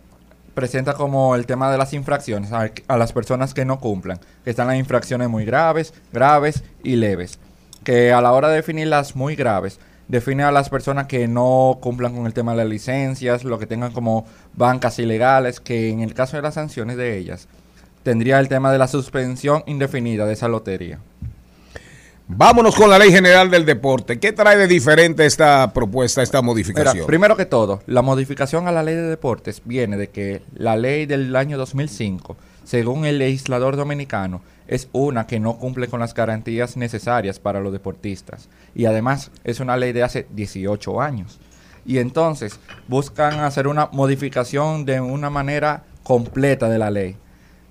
presenta 0.57 0.95
como 0.95 1.35
el 1.35 1.45
tema 1.45 1.71
de 1.71 1.77
las 1.77 1.93
infracciones 1.93 2.51
a, 2.51 2.97
las 2.97 3.13
personas 3.13 3.53
que 3.53 3.63
no 3.63 3.79
cumplan, 3.79 4.19
que 4.43 4.49
están 4.49 4.65
las 4.65 4.77
infracciones 4.77 5.29
muy 5.29 5.45
graves, 5.45 5.93
graves 6.11 6.63
y 6.81 6.95
leves. 6.95 7.37
Que 7.83 8.11
a 8.11 8.21
la 8.21 8.31
hora 8.31 8.49
de 8.49 8.55
definir 8.55 8.87
las 8.87 9.15
muy 9.15 9.35
graves, 9.35 9.79
define 10.07 10.41
a 10.41 10.51
las 10.51 10.69
personas 10.69 11.05
que 11.05 11.27
no 11.27 11.77
cumplan 11.79 12.15
con 12.15 12.25
el 12.25 12.33
tema 12.33 12.53
de 12.53 12.57
las 12.57 12.67
licencias, 12.69 13.43
lo 13.43 13.59
que 13.59 13.67
tengan 13.67 13.91
como 13.91 14.25
bancas 14.55 14.97
ilegales, 14.97 15.59
que 15.59 15.89
en 15.89 16.01
el 16.01 16.15
caso 16.15 16.37
de 16.37 16.41
las 16.41 16.55
sanciones 16.55 16.97
de 16.97 17.19
ellas, 17.19 17.47
tendría 18.01 18.39
el 18.39 18.49
tema 18.49 18.71
de 18.71 18.79
la 18.79 18.87
suspensión 18.87 19.61
indefinida 19.67 20.25
de 20.25 20.33
esa 20.33 20.47
lotería. 20.47 20.97
Vámonos 22.29 22.75
con 22.75 22.89
la 22.89 22.99
Ley 22.99 23.09
General 23.09 23.49
del 23.49 23.65
Deporte. 23.65 24.19
¿Qué 24.19 24.33
trae 24.33 24.57
de 24.57 24.67
diferente 24.67 25.25
esta 25.25 25.71
propuesta, 25.71 26.21
esta 26.21 26.41
Mira, 26.41 26.45
modificación? 26.47 27.07
primero 27.07 27.37
que 27.37 27.45
todo, 27.45 27.81
la 27.87 28.01
modificación 28.01 28.67
a 28.67 28.73
la 28.73 28.83
ley 28.83 28.95
de 28.95 29.03
deportes 29.03 29.61
viene 29.63 29.95
de 29.95 30.09
que 30.09 30.41
la 30.53 30.75
ley 30.75 31.05
del 31.05 31.33
año 31.37 31.57
2005, 31.57 32.35
según 32.65 33.05
el 33.05 33.19
legislador 33.19 33.77
dominicano, 33.77 34.41
es 34.67 34.89
una 34.91 35.25
que 35.25 35.39
no 35.39 35.57
cumple 35.57 35.87
con 35.87 36.01
las 36.01 36.13
garantías 36.13 36.75
necesarias 36.75 37.39
para 37.39 37.61
los 37.61 37.71
deportistas. 37.71 38.49
Y 38.75 38.87
además 38.87 39.31
es 39.45 39.61
una 39.61 39.77
ley 39.77 39.93
de 39.93 40.03
hace 40.03 40.27
18 40.31 40.99
años. 40.99 41.39
Y 41.85 41.99
entonces 41.99 42.59
buscan 42.89 43.39
hacer 43.39 43.69
una 43.69 43.87
modificación 43.93 44.83
de 44.83 44.99
una 44.99 45.29
manera 45.29 45.85
completa 46.03 46.67
de 46.67 46.77
la 46.77 46.91
ley. 46.91 47.15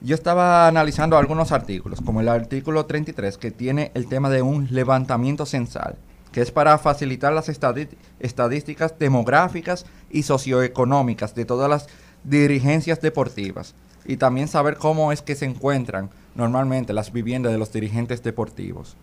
Yo 0.06 0.14
estaba 0.14 0.68
analizando 0.68 1.18
algunos 1.18 1.50
artículos, 1.50 2.00
como 2.00 2.20
el 2.20 2.28
artículo 2.28 2.86
33, 2.86 3.38
que 3.38 3.50
tiene 3.50 3.90
el 3.94 4.06
tema 4.06 4.30
de 4.30 4.40
un 4.40 4.68
levantamiento 4.70 5.46
censal, 5.46 5.96
que 6.30 6.42
es 6.42 6.52
para 6.52 6.78
facilitar 6.78 7.32
las 7.32 7.48
estadísticas 7.48 8.96
demográficas 9.00 9.84
y 10.08 10.22
socioeconómicas 10.22 11.34
de 11.34 11.44
todas 11.44 11.68
las 11.68 11.88
dirigencias 12.22 13.00
deportivas, 13.00 13.74
y 14.04 14.16
también 14.16 14.46
saber 14.46 14.76
cómo 14.76 15.10
es 15.10 15.22
que 15.22 15.34
se 15.34 15.46
encuentran 15.46 16.10
normalmente 16.36 16.92
las 16.92 17.12
viviendas 17.12 17.50
de 17.50 17.58
los 17.58 17.72
dirigentes 17.72 18.22
deportivos. 18.22 18.96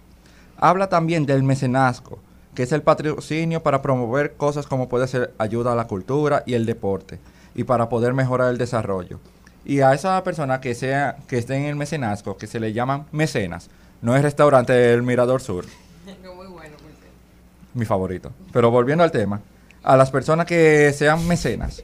Habla 0.56 0.88
también 0.88 1.26
del 1.26 1.44
mecenazgo, 1.44 2.20
que 2.56 2.64
es 2.64 2.72
el 2.72 2.82
patrocinio 2.82 3.62
para 3.62 3.82
promover 3.82 4.36
cosas 4.36 4.68
como 4.68 4.88
puede 4.88 5.10
ser 5.10 5.34
ayuda 5.38 5.74
a 5.74 5.76
la 5.76 5.88
cultura 5.88 6.44
y 6.46 6.54
el 6.54 6.66
deporte, 6.66 7.20
y 7.56 7.66
para 7.66 7.90
poder 7.90 8.14
mejorar 8.14 8.52
el 8.52 8.58
desarrollo. 8.58 9.20
Y 9.66 9.80
a 9.80 9.94
esa 9.94 10.24
persona 10.24 10.60
que 10.60 10.76
sea 10.76 11.18
que 11.28 11.38
esté 11.38 11.56
en 11.56 11.66
el 11.66 11.76
mecenazgo, 11.76 12.38
que 12.38 12.48
se 12.48 12.60
le 12.60 12.74
llaman 12.74 13.06
mecenas, 13.12 13.70
no 14.02 14.16
es 14.16 14.22
restaurante 14.22 14.94
El 14.94 15.04
Mirador 15.04 15.42
Sur. 15.42 15.66
Mi 17.74 17.86
favorito. 17.86 18.32
Pero 18.52 18.70
volviendo 18.70 19.04
al 19.04 19.12
tema, 19.12 19.42
a 19.82 19.98
las 19.98 20.12
personas 20.12 20.46
que 20.46 20.94
sean 20.94 21.28
mecenas 21.28 21.84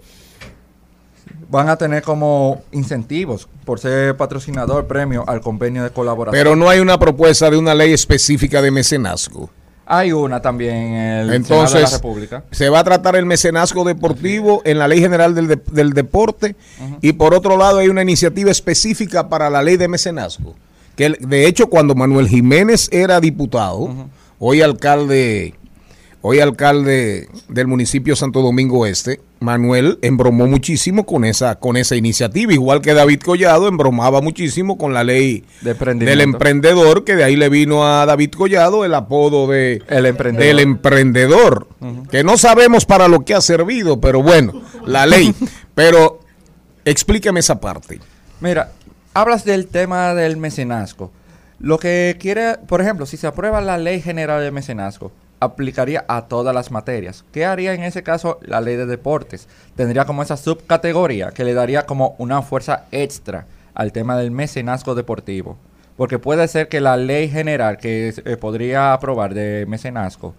van 1.49 1.69
a 1.69 1.77
tener 1.77 2.03
como 2.03 2.63
incentivos 2.71 3.47
por 3.65 3.79
ser 3.79 4.15
patrocinador 4.15 4.87
premio 4.87 5.23
al 5.27 5.41
convenio 5.41 5.83
de 5.83 5.89
colaboración. 5.89 6.39
Pero 6.39 6.55
no 6.55 6.69
hay 6.69 6.79
una 6.79 6.99
propuesta 6.99 7.49
de 7.49 7.57
una 7.57 7.73
ley 7.73 7.93
específica 7.93 8.61
de 8.61 8.71
mecenazgo. 8.71 9.49
Hay 9.91 10.11
una 10.11 10.39
también 10.39 10.75
en 10.75 10.93
el 10.93 10.99
Senado 10.99 11.25
de 11.25 11.25
la 11.29 11.35
Entonces, 11.35 11.91
República. 11.93 12.43
se 12.51 12.69
va 12.69 12.79
a 12.79 12.83
tratar 12.83 13.15
el 13.15 13.25
mecenazgo 13.25 13.83
deportivo 13.83 14.61
en 14.63 14.77
la 14.77 14.87
Ley 14.87 14.99
General 14.99 15.33
del, 15.33 15.47
de- 15.47 15.59
del 15.71 15.93
Deporte 15.93 16.55
y 17.01 17.13
por 17.13 17.33
otro 17.33 17.57
lado 17.57 17.79
hay 17.79 17.87
una 17.89 18.03
iniciativa 18.03 18.51
específica 18.51 19.29
para 19.29 19.49
la 19.49 19.63
ley 19.63 19.77
de 19.77 19.87
mecenazgo. 19.87 20.53
Que 20.95 21.09
de 21.19 21.47
hecho 21.47 21.67
cuando 21.67 21.95
Manuel 21.95 22.27
Jiménez 22.27 22.87
era 22.91 23.19
diputado, 23.19 23.89
hoy 24.37 24.61
alcalde, 24.61 25.55
hoy 26.21 26.39
alcalde 26.39 27.27
del 27.47 27.67
municipio 27.67 28.15
Santo 28.15 28.41
Domingo 28.41 28.85
Este, 28.85 29.21
Manuel 29.39 29.99
embromó 30.01 30.47
muchísimo 30.47 31.05
con 31.05 31.23
esa, 31.23 31.55
con 31.55 31.77
esa 31.77 31.95
iniciativa, 31.95 32.53
igual 32.53 32.81
que 32.81 32.93
David 32.93 33.21
Collado 33.21 33.67
embromaba 33.67 34.21
muchísimo 34.21 34.77
con 34.77 34.93
la 34.93 35.03
ley 35.03 35.45
De 35.61 35.73
del 35.73 36.21
emprendedor, 36.21 37.05
que 37.05 37.15
de 37.15 37.23
ahí 37.23 37.35
le 37.35 37.49
vino 37.49 37.85
a 37.87 38.05
David 38.05 38.31
Collado 38.31 38.83
el 38.83 38.93
apodo 38.93 39.47
de 39.47 39.81
El 39.87 40.05
emprendedor. 40.05 40.47
del 40.47 40.59
emprendedor, 40.59 41.67
que 42.11 42.23
no 42.23 42.37
sabemos 42.37 42.85
para 42.85 43.07
lo 43.07 43.23
que 43.23 43.33
ha 43.33 43.41
servido, 43.41 44.01
pero 44.01 44.21
bueno, 44.21 44.61
la 44.85 45.05
ley. 45.05 45.33
pero 45.73 46.19
explíqueme 46.83 47.39
esa 47.39 47.61
parte. 47.61 47.99
Mira, 48.41 48.71
hablas 49.13 49.45
del 49.45 49.67
tema 49.67 50.13
del 50.13 50.37
mecenazgo. 50.37 51.11
Lo 51.59 51.77
que 51.77 52.17
quiere, 52.19 52.57
por 52.67 52.81
ejemplo, 52.81 53.05
si 53.05 53.17
se 53.17 53.27
aprueba 53.27 53.59
la 53.61 53.77
ley 53.77 54.01
general 54.01 54.41
de 54.41 54.51
mecenazgo, 54.51 55.11
aplicaría 55.39 56.05
a 56.07 56.27
todas 56.27 56.53
las 56.53 56.71
materias. 56.71 57.23
¿Qué 57.31 57.45
haría 57.45 57.73
en 57.73 57.83
ese 57.83 58.03
caso 58.03 58.39
la 58.41 58.61
ley 58.61 58.75
de 58.75 58.85
deportes? 58.85 59.47
Tendría 59.75 60.05
como 60.05 60.23
esa 60.23 60.37
subcategoría 60.37 61.31
que 61.31 61.43
le 61.43 61.53
daría 61.53 61.85
como 61.85 62.15
una 62.17 62.41
fuerza 62.41 62.85
extra 62.91 63.47
al 63.73 63.91
tema 63.91 64.17
del 64.17 64.31
mecenazgo 64.31 64.95
deportivo. 64.95 65.57
Porque 65.97 66.19
puede 66.19 66.47
ser 66.47 66.69
que 66.69 66.81
la 66.81 66.97
ley 66.97 67.29
general 67.29 67.77
que 67.77 68.13
eh, 68.25 68.37
podría 68.37 68.93
aprobar 68.93 69.33
de 69.33 69.65
mecenazgo 69.67 70.33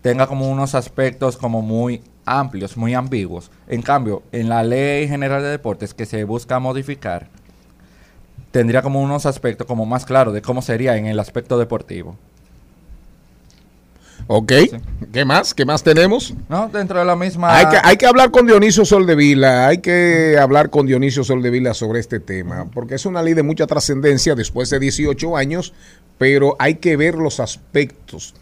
tenga 0.00 0.26
como 0.26 0.50
unos 0.50 0.74
aspectos 0.74 1.36
como 1.36 1.62
muy 1.62 2.02
amplios, 2.26 2.76
muy 2.76 2.94
ambiguos. 2.94 3.50
En 3.66 3.80
cambio, 3.80 4.22
en 4.32 4.48
la 4.48 4.62
ley 4.62 5.08
general 5.08 5.42
de 5.42 5.48
deportes 5.48 5.94
que 5.94 6.04
se 6.04 6.24
busca 6.24 6.58
modificar, 6.58 7.28
tendría 8.50 8.82
como 8.82 9.00
unos 9.00 9.26
aspectos 9.26 9.66
como 9.66 9.86
más 9.86 10.04
claros 10.04 10.34
de 10.34 10.42
cómo 10.42 10.62
sería 10.62 10.96
en 10.96 11.06
el 11.06 11.18
aspecto 11.18 11.58
deportivo. 11.58 12.16
¿Ok? 14.26 14.52
¿Qué 15.12 15.24
más? 15.24 15.54
¿Qué 15.54 15.64
más 15.64 15.82
tenemos? 15.82 16.34
¿No? 16.48 16.68
Dentro 16.68 16.98
de 16.98 17.04
la 17.04 17.14
misma... 17.14 17.56
Hay 17.56 17.66
que, 17.68 17.76
hay 17.82 17.96
que 17.96 18.06
hablar 18.06 18.30
con 18.30 18.46
Dionisio 18.46 18.84
Soldevila, 18.84 19.68
hay 19.68 19.78
que 19.78 20.36
hablar 20.40 20.70
con 20.70 20.86
Dionisio 20.86 21.24
Soldevila 21.24 21.74
sobre 21.74 22.00
este 22.00 22.20
tema, 22.20 22.66
porque 22.72 22.94
es 22.94 23.06
una 23.06 23.22
ley 23.22 23.34
de 23.34 23.42
mucha 23.42 23.66
trascendencia 23.66 24.34
después 24.34 24.70
de 24.70 24.78
18 24.78 25.36
años, 25.36 25.74
pero 26.18 26.56
hay 26.58 26.76
que 26.76 26.96
ver 26.96 27.16
los 27.16 27.40
aspectos 27.40 28.34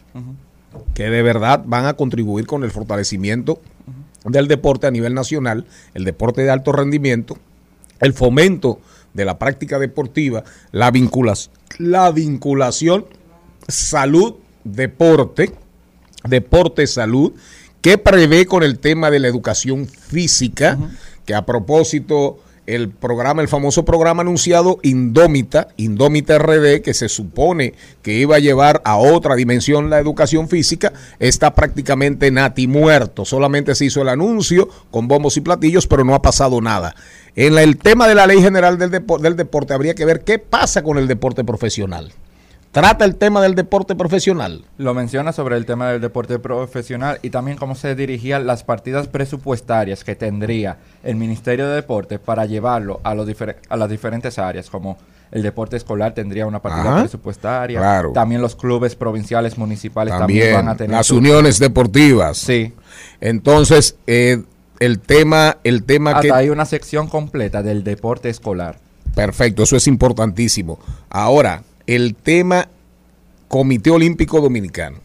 que 0.95 1.11
de 1.11 1.23
verdad 1.23 1.63
van 1.67 1.87
a 1.87 1.95
contribuir 1.95 2.47
con 2.47 2.65
el 2.65 2.71
fortalecimiento 2.71 3.61
del 4.25 4.49
deporte 4.49 4.87
a 4.87 4.91
nivel 4.91 5.15
nacional, 5.15 5.67
el 5.95 6.05
deporte 6.05 6.43
de 6.43 6.51
alto 6.51 6.73
rendimiento, 6.73 7.37
el 8.01 8.13
fomento 8.13 8.81
de 9.15 9.25
la 9.25 9.39
práctica 9.39 9.79
deportiva, 9.79 10.45
la 10.71 10.91
vinculación, 10.91 11.55
la 11.79 12.11
vinculación 12.11 13.07
salud-deporte, 13.69 15.53
deporte-salud, 16.29 17.33
que 17.81 17.99
prevé 17.99 18.47
con 18.47 18.63
el 18.63 18.79
tema 18.79 19.11
de 19.11 19.19
la 19.19 19.29
educación 19.29 19.87
física, 19.87 20.79
que 21.27 21.35
a 21.35 21.45
propósito 21.45 22.39
el 22.65 22.91
programa, 22.91 23.43
el 23.43 23.49
famoso 23.49 23.85
programa 23.85 24.23
anunciado 24.23 24.79
Indómita, 24.85 25.67
Indómita 25.77 26.39
RD, 26.39 26.81
que 26.81 26.95
se 26.95 27.09
supone 27.09 27.75
que 28.03 28.15
iba 28.15 28.37
a 28.37 28.39
llevar 28.39 28.81
a 28.85 28.97
otra 28.97 29.35
dimensión 29.35 29.91
la 29.91 29.99
educación 29.99 30.49
física, 30.49 30.93
está 31.19 31.57
prácticamente 31.57 32.31
nati 32.31 32.69
muerto. 32.69 33.25
Solamente 33.25 33.75
se 33.75 33.87
hizo 33.87 34.01
el 34.03 34.09
anuncio 34.09 34.69
con 34.93 35.09
bombos 35.09 35.37
y 35.37 35.41
platillos, 35.41 35.89
pero 35.89 36.05
no 36.05 36.15
ha 36.15 36.23
pasado 36.23 36.61
nada. 36.61 36.95
En 37.35 37.57
la- 37.57 37.65
el 37.65 37.79
tema 37.79 38.07
de 38.07 38.15
la 38.15 38.29
ley 38.29 38.41
general 38.41 38.79
del, 38.79 38.93
depo- 38.93 39.19
del 39.19 39.35
deporte 39.35 39.75
habría 39.75 39.97
que 39.97 40.05
ver 40.05 40.21
qué 40.21 40.39
pasa 40.39 40.85
con 40.85 40.99
el 40.99 41.09
deporte 41.09 41.43
profesional. 41.43 42.13
Trata 42.73 43.05
el 43.05 43.17
tema 43.17 43.43
del 43.43 43.55
deporte 43.55 43.95
profesional. 43.95 44.65
Lo 44.79 44.95
menciona 44.95 45.33
sobre 45.33 45.59
el 45.59 45.67
tema 45.67 45.91
del 45.91 46.01
deporte 46.01 46.39
profesional 46.39 47.19
y 47.21 47.29
también 47.29 47.59
cómo 47.59 47.75
se 47.75 47.95
dirigían 47.95 48.47
las 48.47 48.65
partidas 48.65 49.09
presupuestarias 49.09 50.05
que 50.05 50.17
tendría 50.17 50.79
el 51.05 51.17
Ministerio 51.17 51.69
de 51.69 51.75
Deportes 51.75 52.19
para 52.19 52.47
llevarlo 52.47 53.01
a, 53.05 53.15
los 53.15 53.29
difer- 53.29 53.57
a 53.69 53.77
las 53.77 53.91
diferentes 53.91 54.39
áreas, 54.39 54.71
como 54.71 54.97
el 55.33 55.43
deporte 55.43 55.77
escolar 55.77 56.15
tendría 56.15 56.47
una 56.47 56.61
partida 56.63 56.93
Ajá, 56.93 57.01
presupuestaria, 57.01 57.79
claro. 57.79 58.13
también 58.13 58.41
los 58.41 58.57
clubes 58.57 58.97
provinciales, 58.97 59.59
municipales 59.59 60.17
también, 60.17 60.41
También 60.41 60.65
van 60.67 60.75
a 60.75 60.77
tener 60.77 60.97
las 60.97 61.07
su- 61.09 61.19
uniones 61.19 61.59
deportivas. 61.59 62.39
Sí, 62.39 62.73
Entonces, 63.21 63.97
eh, 64.07 64.43
el 64.81 64.99
tema, 64.99 65.59
el 65.65 65.85
tema 65.85 66.21
que 66.21 66.29
hasta 66.29 66.39
hay 66.39 66.49
una 66.49 66.65
sección 66.65 67.07
completa 67.07 67.63
del 67.63 67.85
deporte 67.85 68.31
escolar. 68.31 68.79
Perfecto, 69.15 69.63
eso 69.65 69.77
es 69.77 69.87
importantísimo. 69.87 70.79
Ahora, 71.11 71.63
el 71.95 72.15
tema 72.15 72.69
Comité 73.49 73.91
Olímpico 73.91 74.41
Dominicano, 74.41 74.99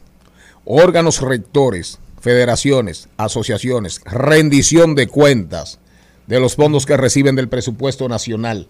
órganos 0.63 1.19
rectores, 1.21 1.99
federaciones, 2.21 3.09
asociaciones, 3.17 3.99
rendición 4.05 4.95
de 4.95 5.07
cuentas 5.07 5.79
de 6.27 6.39
los 6.39 6.55
fondos 6.55 6.85
que 6.85 6.95
reciben 6.95 7.35
del 7.35 7.49
presupuesto 7.49 8.07
nacional, 8.07 8.67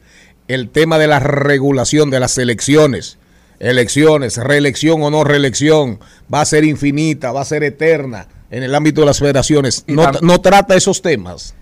el 0.47 0.69
tema 0.69 0.97
de 0.97 1.05
la 1.05 1.19
regulación 1.19 2.09
de 2.09 2.19
las 2.19 2.39
elecciones, 2.39 3.19
elecciones, 3.59 4.37
reelección 4.37 5.03
o 5.03 5.11
no 5.11 5.23
reelección, 5.23 5.99
va 6.33 6.41
a 6.41 6.45
ser 6.45 6.63
infinita, 6.63 7.31
va 7.31 7.41
a 7.41 7.45
ser 7.45 7.63
eterna 7.63 8.27
en 8.49 8.63
el 8.63 8.73
ámbito 8.73 9.01
de 9.01 9.07
las 9.07 9.19
federaciones. 9.19 9.83
No, 9.85 10.11
no 10.23 10.41
trata 10.41 10.75
esos 10.75 11.03
temas. 11.03 11.53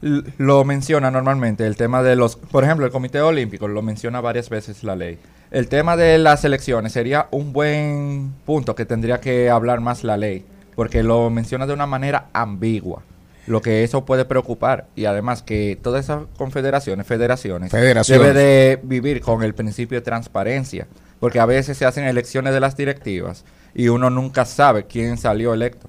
lo 0.00 0.64
menciona 0.64 1.12
normalmente, 1.12 1.64
el 1.64 1.76
tema 1.76 2.02
de 2.02 2.16
los, 2.16 2.34
por 2.34 2.64
ejemplo, 2.64 2.86
el 2.86 2.90
Comité 2.90 3.20
Olímpico 3.20 3.68
lo 3.68 3.82
menciona 3.82 4.20
varias 4.20 4.48
veces 4.48 4.82
la 4.82 4.96
ley. 4.96 5.20
El 5.52 5.68
tema 5.68 5.98
de 5.98 6.16
las 6.16 6.46
elecciones 6.46 6.94
sería 6.94 7.28
un 7.30 7.52
buen 7.52 8.32
punto 8.46 8.74
que 8.74 8.86
tendría 8.86 9.20
que 9.20 9.50
hablar 9.50 9.80
más 9.80 10.02
la 10.02 10.16
ley, 10.16 10.46
porque 10.74 11.02
lo 11.02 11.28
menciona 11.28 11.66
de 11.66 11.74
una 11.74 11.86
manera 11.86 12.28
ambigua, 12.32 13.02
lo 13.46 13.60
que 13.60 13.84
eso 13.84 14.06
puede 14.06 14.24
preocupar 14.24 14.86
y 14.96 15.04
además 15.04 15.42
que 15.42 15.78
todas 15.82 16.04
esas 16.04 16.22
confederaciones, 16.38 17.06
federaciones, 17.06 17.70
Federaciones. 17.70 18.26
debe 18.26 18.40
de 18.40 18.80
vivir 18.82 19.20
con 19.20 19.42
el 19.42 19.52
principio 19.52 19.98
de 19.98 20.02
transparencia, 20.02 20.86
porque 21.20 21.38
a 21.38 21.44
veces 21.44 21.76
se 21.76 21.84
hacen 21.84 22.04
elecciones 22.04 22.54
de 22.54 22.60
las 22.60 22.74
directivas 22.74 23.44
y 23.74 23.88
uno 23.88 24.08
nunca 24.08 24.46
sabe 24.46 24.86
quién 24.86 25.18
salió 25.18 25.52
electo. 25.52 25.86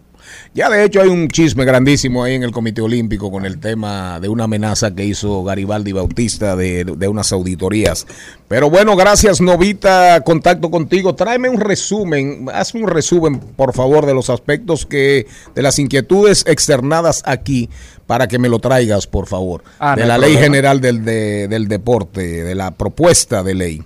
Ya 0.54 0.70
de 0.70 0.84
hecho 0.84 1.02
hay 1.02 1.10
un 1.10 1.28
chisme 1.30 1.66
grandísimo 1.66 2.24
ahí 2.24 2.36
en 2.36 2.44
el 2.44 2.52
Comité 2.52 2.82
Olímpico 2.82 3.32
con 3.32 3.46
el 3.46 3.60
tema 3.60 4.20
de 4.20 4.30
una 4.30 4.44
amenaza 4.44 4.94
que 4.94 5.04
hizo 5.06 5.44
Garibaldi 5.44 5.92
Bautista 5.92 6.56
de, 6.56 6.84
de 6.86 7.08
unas 7.08 7.32
auditorías. 7.32 8.06
Pero 8.48 8.70
bueno, 8.70 8.96
gracias 8.96 9.42
Novita, 9.42 10.22
contacto 10.22 10.70
contigo. 10.70 11.16
Tráeme 11.16 11.50
un 11.50 11.60
resumen, 11.60 12.48
hazme 12.54 12.84
un 12.84 12.88
resumen 12.90 13.40
por 13.40 13.74
favor 13.74 14.06
de 14.06 14.14
los 14.14 14.30
aspectos 14.30 14.86
que, 14.86 15.26
de 15.56 15.62
las 15.62 15.80
inquietudes 15.80 16.44
externadas 16.48 17.24
aquí 17.26 17.70
para 18.06 18.28
que 18.28 18.38
me 18.38 18.50
lo 18.50 18.60
traigas 18.60 19.08
por 19.08 19.28
favor. 19.28 19.64
Ah, 19.80 19.96
de 19.96 20.06
la 20.06 20.18
ley 20.18 20.32
problema. 20.34 20.44
general 20.46 20.82
del, 20.82 21.04
de- 21.06 21.48
del 21.48 21.68
deporte, 21.68 22.44
de 22.44 22.54
la 22.56 22.72
propuesta 22.72 23.42
de 23.44 23.56
ley. 23.56 23.82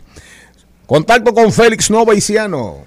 Contacto 0.86 1.34
con 1.34 1.52
Félix 1.52 1.90
Novaiciano. 1.92 2.86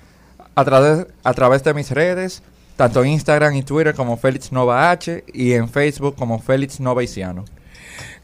a 0.54 0.64
través, 0.64 1.06
a 1.22 1.34
través 1.34 1.62
de 1.64 1.74
mis 1.74 1.90
redes, 1.90 2.42
tanto 2.80 3.04
en 3.04 3.10
Instagram 3.10 3.54
y 3.56 3.62
Twitter 3.62 3.94
como 3.94 4.16
Félix 4.16 4.52
Nova 4.52 4.90
H 4.90 5.22
y 5.34 5.52
en 5.52 5.68
Facebook 5.68 6.16
como 6.16 6.38
Félix 6.40 6.80
Novaiciano. 6.80 7.44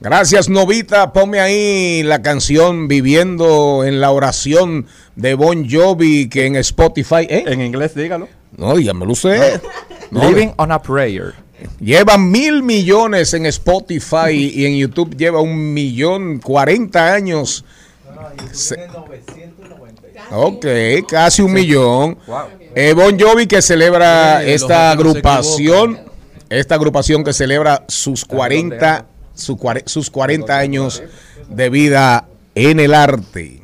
Gracias, 0.00 0.48
Novita. 0.48 1.12
Ponme 1.12 1.40
ahí 1.40 2.02
la 2.02 2.22
canción 2.22 2.88
Viviendo 2.88 3.84
en 3.84 4.00
la 4.00 4.10
oración 4.12 4.86
de 5.14 5.34
Bon 5.34 5.68
Jovi 5.70 6.30
que 6.30 6.46
en 6.46 6.56
Spotify. 6.56 7.26
¿eh? 7.28 7.44
En 7.46 7.60
inglés, 7.60 7.94
dígalo. 7.94 8.28
No, 8.56 8.74
dígamelo 8.74 9.12
usted. 9.12 9.60
No, 10.10 10.26
Living 10.26 10.52
on 10.56 10.72
a 10.72 10.80
Prayer. 10.80 11.34
Lleva 11.78 12.16
mil 12.16 12.62
millones 12.62 13.34
en 13.34 13.44
Spotify 13.44 14.30
y 14.30 14.64
en 14.64 14.76
YouTube 14.78 15.14
lleva 15.18 15.42
un 15.42 15.74
millón 15.74 16.38
cuarenta 16.38 17.12
años. 17.12 17.62
Se- 18.52 18.86
Ok, 20.30 20.66
casi 21.08 21.42
un 21.42 21.52
millón. 21.52 22.18
Eh, 22.78 22.92
bon 22.92 23.18
Jovi 23.18 23.46
que 23.46 23.62
celebra 23.62 24.42
esta 24.44 24.90
agrupación, 24.90 25.98
esta 26.50 26.74
agrupación 26.74 27.24
que 27.24 27.32
celebra 27.32 27.84
sus 27.88 28.24
40, 28.26 29.06
su 29.34 29.56
cuare- 29.56 29.82
sus 29.86 30.10
40 30.10 30.58
años 30.58 31.02
de 31.48 31.70
vida 31.70 32.26
en 32.54 32.78
el 32.78 32.92
arte. 32.92 33.62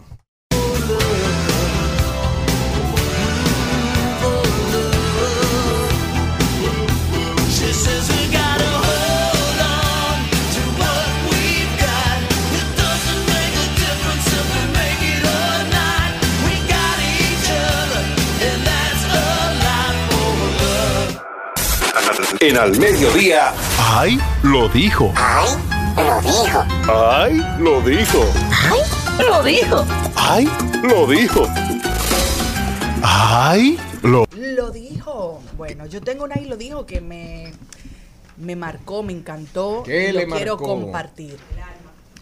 En 22.42 22.57
al 22.59 22.76
mediodía. 22.76 23.52
¡Ay! 23.78 24.18
Lo 24.42 24.68
dijo. 24.68 25.12
¡Ay! 25.16 25.46
Lo 25.96 26.20
dijo. 26.20 26.64
¡Ay! 26.88 27.40
Lo 29.20 29.42
dijo. 29.44 29.87
¡Ay! 30.16 30.50
Lo 30.83 31.07
dijo. 31.07 31.46
¡Ay! 33.05 33.78
Lo 34.02 34.26
Lo 34.35 34.70
dijo. 34.72 35.40
Bueno, 35.57 35.87
yo 35.87 36.00
tengo 36.00 36.24
una 36.24 36.40
y 36.40 36.46
lo 36.46 36.57
dijo 36.57 36.85
que 36.85 37.00
me, 37.00 37.52
me 38.38 38.57
marcó, 38.57 39.05
me 39.05 39.12
encantó. 39.12 39.85
¿Qué 39.85 40.09
y 40.09 40.12
le 40.12 40.26
lo 40.26 40.35
quiero 40.35 40.59
compartir. 40.59 41.38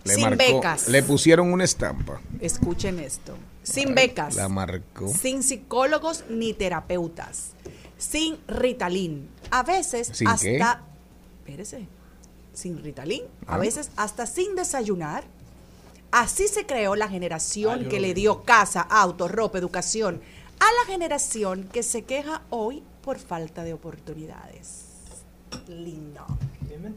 Le 0.04 0.14
Sin 0.14 0.24
marcó- 0.24 0.36
becas. 0.36 0.88
Le 0.88 1.02
pusieron 1.02 1.50
una 1.50 1.64
estampa. 1.64 2.20
Escuchen 2.42 3.00
esto. 3.00 3.38
Sin 3.62 3.94
becas. 3.94 4.34
La 4.34 4.50
marcó. 4.50 5.08
Sin 5.08 5.42
psicólogos 5.42 6.24
ni 6.28 6.52
terapeutas. 6.52 7.52
Sin 8.00 8.38
Ritalin. 8.48 9.28
A 9.50 9.62
veces 9.62 10.10
¿Sin 10.12 10.26
hasta. 10.26 10.44
qué? 10.44 10.60
Espérese. 11.40 11.86
Sin 12.52 12.82
Ritalin. 12.82 13.22
Ah. 13.46 13.54
A 13.54 13.58
veces 13.58 13.90
hasta 13.96 14.26
sin 14.26 14.56
desayunar. 14.56 15.24
Así 16.10 16.48
se 16.48 16.66
creó 16.66 16.96
la 16.96 17.08
generación 17.08 17.84
Ah, 17.84 17.88
que 17.88 18.00
le 18.00 18.14
dio 18.14 18.42
casa, 18.42 18.80
auto, 18.80 19.28
ropa, 19.28 19.58
educación 19.58 20.20
a 20.58 20.64
la 20.64 20.92
generación 20.92 21.68
que 21.72 21.82
se 21.82 22.02
queja 22.02 22.42
hoy 22.50 22.82
por 23.02 23.18
falta 23.18 23.62
de 23.64 23.72
oportunidades. 23.74 24.86
Lindo. 25.68 26.26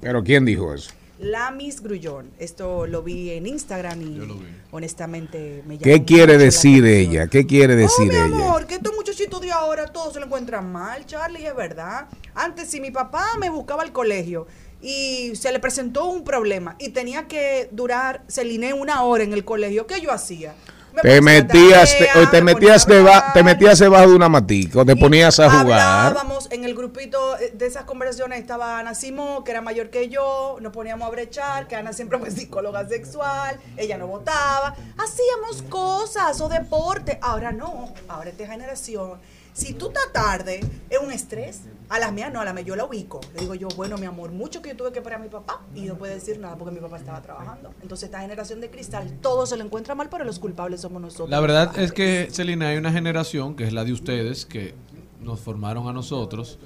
Pero 0.02 0.24
¿quién 0.24 0.46
dijo 0.46 0.74
eso? 0.74 0.92
La 1.19 1.52
Miss 1.52 1.82
Grullón. 1.82 2.32
Esto 2.39 2.88
lo 2.88 3.04
vi 3.04 3.30
en 3.32 3.45
Instagram 3.47 4.02
y 4.02 4.15
Yo 4.15 4.26
lo 4.26 4.36
vi. 4.36 4.45
honestamente 4.71 5.63
me 5.67 5.76
llamó 5.78 5.84
¿Qué 5.84 6.04
quiere 6.04 6.38
decir 6.38 6.84
ella? 6.86 7.28
¿Qué 7.28 7.45
quiere 7.45 7.73
Oh, 7.76 7.78
decir 7.78 8.08
mi 8.08 8.15
ella? 8.15 8.26
amor, 8.26 8.65
que 8.65 8.76
estos 8.76 8.93
muchachitos 8.95 9.39
de 9.41 9.52
ahora 9.52 9.86
todos 9.88 10.13
se 10.13 10.19
lo 10.19 10.26
encuentran 10.26 10.71
mal, 10.71 11.06
Charlie, 11.06 11.45
es 11.45 11.56
verdad. 11.56 12.08
Antes, 12.34 12.69
si 12.69 12.82
mi 12.82 12.89
papá 12.91 13.26
me 13.39 13.49
buscaba 13.49 13.84
al 13.84 13.91
colegio 13.91 14.47
y 14.82 15.36
se 15.36 15.52
le 15.52 15.60
presentó 15.60 16.06
un 16.06 16.23
problema 16.23 16.76
y 16.80 16.89
tenía 16.89 17.28
que 17.28 17.69
durar, 17.71 18.23
se 18.28 18.43
liné 18.43 18.73
una 18.73 19.04
hora 19.04 19.23
en 19.23 19.34
el 19.34 19.45
colegio, 19.45 19.86
¿qué 19.88 20.02
yo 20.02 20.12
hacía? 20.12 20.56
Me 20.93 21.01
Te 21.01 21.21
metías, 21.21 21.97
te, 21.97 22.06
tarea, 22.06 22.23
o 22.23 22.29
te 22.29 22.41
me 22.41 22.53
metías, 22.53 22.86
a 22.86 22.89
deba- 22.89 23.34
te 23.34 23.43
metías 23.43 23.79
debajo 23.79 24.10
de 24.10 24.15
una 24.15 24.29
matica 24.29 24.86
te 24.86 24.95
ponías 24.95 25.39
a 25.39 25.49
jugar. 25.49 26.08
Hablábamos 26.08 26.47
en 26.51 26.63
el 26.65 26.75
grupito 26.75 27.38
eh, 27.39 27.51
de 27.56 27.65
esas 27.65 27.86
conversaciones. 27.86 28.39
Estaba 28.39 28.77
Ana 28.79 28.93
Simón, 28.93 29.43
que 29.43 29.51
era 29.51 29.62
mayor 29.62 29.89
que 29.89 30.10
yo. 30.10 30.58
Nos 30.62 30.71
poníamos 30.71 31.08
a 31.08 31.12
brechar, 31.12 31.67
que 31.67 31.75
Ana 31.75 31.93
siempre 31.93 32.19
fue 32.19 32.29
psicóloga 32.32 32.88
sexual. 32.88 33.60
Ella 33.75 33.97
no 33.97 34.06
votaba. 34.08 34.75
Hacíamos 34.97 35.63
cosas 35.69 36.39
o 36.41 36.47
deporte. 36.49 37.17
Ahora 37.21 37.51
no. 37.51 37.91
Ahora 38.08 38.29
esta 38.29 38.45
generación. 38.45 39.19
Si 39.53 39.73
tú 39.73 39.88
estás 39.89 40.12
tarde, 40.13 40.60
es 40.89 40.99
un 40.99 41.12
estrés. 41.12 41.62
A 41.89 42.00
las 42.00 42.13
mías 42.13 42.32
no, 42.34 42.41
a 42.41 42.46
las 42.46 42.54
mías 42.54 42.65
yo 42.65 42.76
la 42.76 42.86
ubico. 42.86 43.22
Le 43.34 43.41
digo 43.41 43.56
yo, 43.56 43.67
bueno, 43.76 43.98
mi 43.98 44.06
amor, 44.06 44.32
mucho 44.32 44.62
que 44.62 44.69
yo 44.69 44.78
tuve 44.78 44.91
que 44.91 45.00
esperar 45.00 45.19
a 45.19 45.24
mi 45.24 45.30
papá 45.30 45.62
y 45.76 45.82
no 45.82 45.98
puede 45.98 46.15
decir 46.15 46.39
nada 46.39 46.56
porque 46.58 46.74
mi 46.74 46.80
papá 46.80 46.98
estaba 46.98 47.22
trabajando. 47.22 47.74
Entonces, 47.82 48.06
esta 48.08 48.22
generación 48.22 48.62
de 48.62 48.69
cristal, 48.69 49.17
todo 49.22 49.46
se 49.46 49.58
lo 49.58 49.63
encuentra 49.63 49.96
mal, 49.96 50.10
pero 50.10 50.24
los 50.24 50.39
culpables 50.39 50.82
somos 50.82 51.02
nosotros. 51.02 51.30
La 51.30 51.39
verdad 51.39 51.78
es 51.78 51.91
que, 51.91 52.30
Celina, 52.32 52.69
hay 52.69 52.78
una 52.78 52.91
generación, 52.91 53.56
que 53.56 53.65
es 53.65 53.74
la 53.74 53.84
de 53.84 53.93
ustedes, 53.93 54.46
que 54.46 54.76
nos 55.22 55.39
formaron 55.39 55.88
a 55.88 55.93
nosotros, 55.93 56.60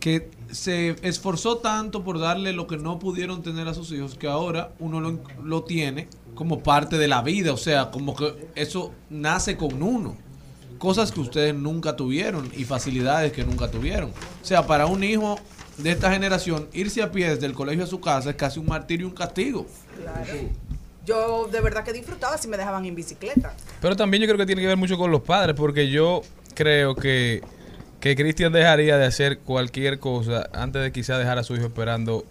que 0.00 0.30
se 0.50 0.96
esforzó 1.02 1.58
tanto 1.58 2.04
por 2.04 2.18
darle 2.18 2.52
lo 2.52 2.66
que 2.66 2.76
no 2.76 2.98
pudieron 2.98 3.42
tener 3.42 3.68
a 3.68 3.74
sus 3.74 3.90
hijos, 3.92 4.14
que 4.14 4.28
ahora 4.28 4.72
uno 4.78 5.00
lo, 5.00 5.18
lo 5.42 5.64
tiene 5.64 6.08
como 6.34 6.62
parte 6.62 6.98
de 6.98 7.08
la 7.08 7.22
vida, 7.22 7.52
o 7.52 7.56
sea, 7.56 7.90
como 7.90 8.14
que 8.14 8.48
eso 8.54 8.92
nace 9.10 9.56
con 9.56 9.82
uno. 9.82 10.16
Cosas 10.78 11.12
que 11.12 11.20
ustedes 11.20 11.54
nunca 11.54 11.96
tuvieron 11.96 12.50
y 12.56 12.64
facilidades 12.64 13.32
que 13.32 13.44
nunca 13.44 13.70
tuvieron. 13.70 14.10
O 14.10 14.44
sea, 14.44 14.66
para 14.66 14.86
un 14.86 15.02
hijo 15.02 15.38
de 15.76 15.90
esta 15.90 16.12
generación, 16.12 16.68
irse 16.72 17.02
a 17.02 17.10
pie 17.10 17.30
desde 17.30 17.46
el 17.46 17.54
colegio 17.54 17.84
a 17.84 17.86
su 17.86 18.00
casa 18.00 18.30
es 18.30 18.36
casi 18.36 18.60
un 18.60 18.66
martirio 18.66 19.06
y 19.06 19.10
un 19.10 19.16
castigo. 19.16 19.66
Yo 21.04 21.48
de 21.50 21.60
verdad 21.60 21.84
que 21.84 21.92
disfrutaba 21.92 22.36
si 22.36 22.48
me 22.48 22.56
dejaban 22.56 22.84
en 22.84 22.94
bicicleta. 22.94 23.54
Pero 23.80 23.96
también 23.96 24.22
yo 24.22 24.26
creo 24.26 24.38
que 24.38 24.46
tiene 24.46 24.60
que 24.60 24.68
ver 24.68 24.76
mucho 24.76 24.98
con 24.98 25.10
los 25.10 25.22
padres, 25.22 25.56
porque 25.56 25.90
yo 25.90 26.22
creo 26.54 26.94
que, 26.94 27.42
que 28.00 28.14
Cristian 28.14 28.52
dejaría 28.52 28.98
de 28.98 29.06
hacer 29.06 29.38
cualquier 29.38 29.98
cosa 29.98 30.48
antes 30.52 30.82
de 30.82 30.92
quizá 30.92 31.16
dejar 31.16 31.38
a 31.38 31.44
su 31.44 31.54
hijo 31.54 31.66
esperando 31.66 32.24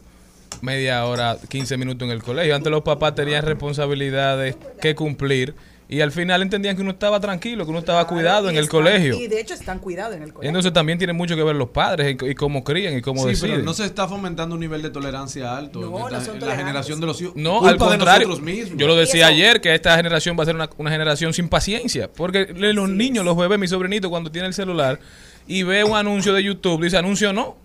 media 0.61 1.05
hora, 1.05 1.37
15 1.47 1.77
minutos 1.77 2.05
en 2.05 2.11
el 2.11 2.23
colegio. 2.23 2.55
Antes 2.55 2.71
los 2.71 2.83
papás 2.83 3.15
tenían 3.15 3.43
responsabilidades 3.45 4.55
que 4.81 4.95
cumplir 4.95 5.55
y 5.89 6.01
al 6.01 6.11
final 6.11 6.41
entendían 6.41 6.75
que 6.75 6.81
uno 6.81 6.91
estaba 6.91 7.19
tranquilo, 7.19 7.63
que 7.63 7.69
uno 7.69 7.79
estaba 7.79 8.05
cuidado 8.07 8.49
en 8.49 8.57
el 8.57 8.65
están- 8.65 8.79
colegio. 8.81 9.15
Y 9.15 9.27
de 9.27 9.39
hecho 9.39 9.53
están 9.53 9.79
cuidados 9.79 10.15
en 10.17 10.23
el 10.23 10.33
colegio. 10.33 10.49
Entonces 10.49 10.73
también 10.73 10.97
tiene 10.97 11.13
mucho 11.13 11.35
que 11.35 11.43
ver 11.43 11.55
los 11.55 11.69
padres 11.69 12.17
y, 12.21 12.25
y 12.25 12.35
cómo 12.35 12.63
crían 12.63 12.97
y 12.97 13.01
cómo 13.01 13.23
Sí, 13.23 13.29
deciden. 13.29 13.51
pero 13.51 13.63
no 13.63 13.73
se 13.73 13.85
está 13.85 14.07
fomentando 14.07 14.55
un 14.55 14.59
nivel 14.61 14.81
de 14.81 14.89
tolerancia 14.89 15.55
alto 15.57 15.79
No, 15.79 15.85
en, 15.87 15.91
no 15.93 16.07
esta- 16.07 16.21
son 16.25 16.35
en 16.41 16.47
la 16.47 16.55
generación 16.57 16.99
de 16.99 17.05
los 17.05 17.21
hijos. 17.21 17.35
No, 17.37 17.59
Culpa 17.59 17.69
al 17.69 17.77
contrario. 17.77 18.19
de 18.19 18.25
nosotros 18.27 18.41
mismos. 18.45 18.77
Yo 18.77 18.87
lo 18.87 18.95
decía 18.95 19.27
ayer 19.27 19.61
que 19.61 19.73
esta 19.73 19.95
generación 19.95 20.37
va 20.37 20.43
a 20.43 20.45
ser 20.45 20.55
una, 20.55 20.69
una 20.77 20.91
generación 20.91 21.33
sin 21.33 21.47
paciencia. 21.47 22.11
Porque 22.11 22.53
le- 22.53 22.73
los 22.73 22.89
niños, 22.89 23.23
los 23.23 23.37
bebés, 23.37 23.57
mi 23.57 23.67
sobrinito, 23.67 24.09
cuando 24.09 24.29
tiene 24.31 24.47
el 24.49 24.53
celular 24.53 24.99
y 25.47 25.63
ve 25.63 25.85
un 25.85 25.95
anuncio 25.95 26.33
de 26.33 26.43
YouTube, 26.43 26.83
dice 26.83 26.97
anuncio 26.97 27.31
no. 27.31 27.55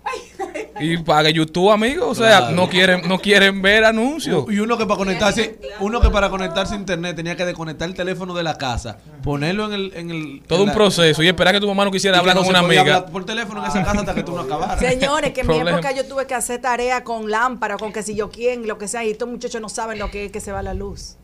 Y 0.80 0.96
pague 0.98 1.32
YouTube, 1.32 1.70
amigo. 1.70 2.08
O 2.08 2.14
sea, 2.14 2.38
Claro. 2.38 2.56
no 2.56 2.68
quieren 2.68 3.08
no 3.08 3.18
quieren 3.18 3.62
ver 3.62 3.84
anuncios. 3.84 4.44
Y 4.50 4.58
uno 4.58 4.76
que 4.78 4.86
para 4.86 4.98
conectarse, 4.98 5.58
uno 5.80 6.00
que 6.00 6.10
para 6.10 6.30
conectarse 6.30 6.74
a 6.74 6.76
internet 6.78 7.14
tenía 7.16 7.36
que 7.36 7.44
desconectar 7.44 7.88
el 7.88 7.94
teléfono 7.94 8.34
de 8.34 8.42
la 8.42 8.56
casa, 8.58 8.98
ponerlo 9.22 9.66
en 9.66 9.72
el, 9.72 9.92
en 9.94 10.10
el 10.10 10.42
Todo 10.46 10.58
en 10.58 10.62
un 10.62 10.68
la- 10.68 10.74
proceso 10.74 11.22
y 11.22 11.28
esperar 11.28 11.54
que 11.54 11.60
tu 11.60 11.68
mamá 11.68 11.84
no 11.84 11.90
quisiera 11.90 12.18
hablar 12.18 12.34
no 12.36 12.42
con 12.42 12.50
una 12.50 12.60
amiga. 12.60 13.06
por 13.06 13.24
teléfono 13.24 13.62
en 13.64 13.70
esa 13.70 13.82
casa 13.84 14.00
hasta 14.00 14.14
que 14.14 14.22
tú 14.22 14.32
no 14.34 14.40
acabaras. 14.42 14.78
Señores, 14.78 15.32
que 15.32 15.40
en 15.42 15.46
mi 15.46 15.54
Problema. 15.54 15.78
época 15.78 15.92
yo 15.92 16.06
tuve 16.06 16.26
que 16.26 16.34
hacer 16.34 16.60
tarea 16.60 17.04
con 17.04 17.30
lámpara, 17.30 17.76
con 17.76 17.92
que 17.92 18.02
si 18.02 18.14
yo 18.14 18.30
quién, 18.30 18.66
lo 18.66 18.78
que 18.78 18.88
sea, 18.88 19.04
y 19.04 19.10
estos 19.10 19.28
muchachos 19.28 19.60
no 19.60 19.68
saben 19.68 19.98
lo 19.98 20.10
que 20.10 20.26
es 20.26 20.32
que 20.32 20.40
se 20.40 20.52
va 20.52 20.62
la 20.62 20.74
luz. 20.74 21.16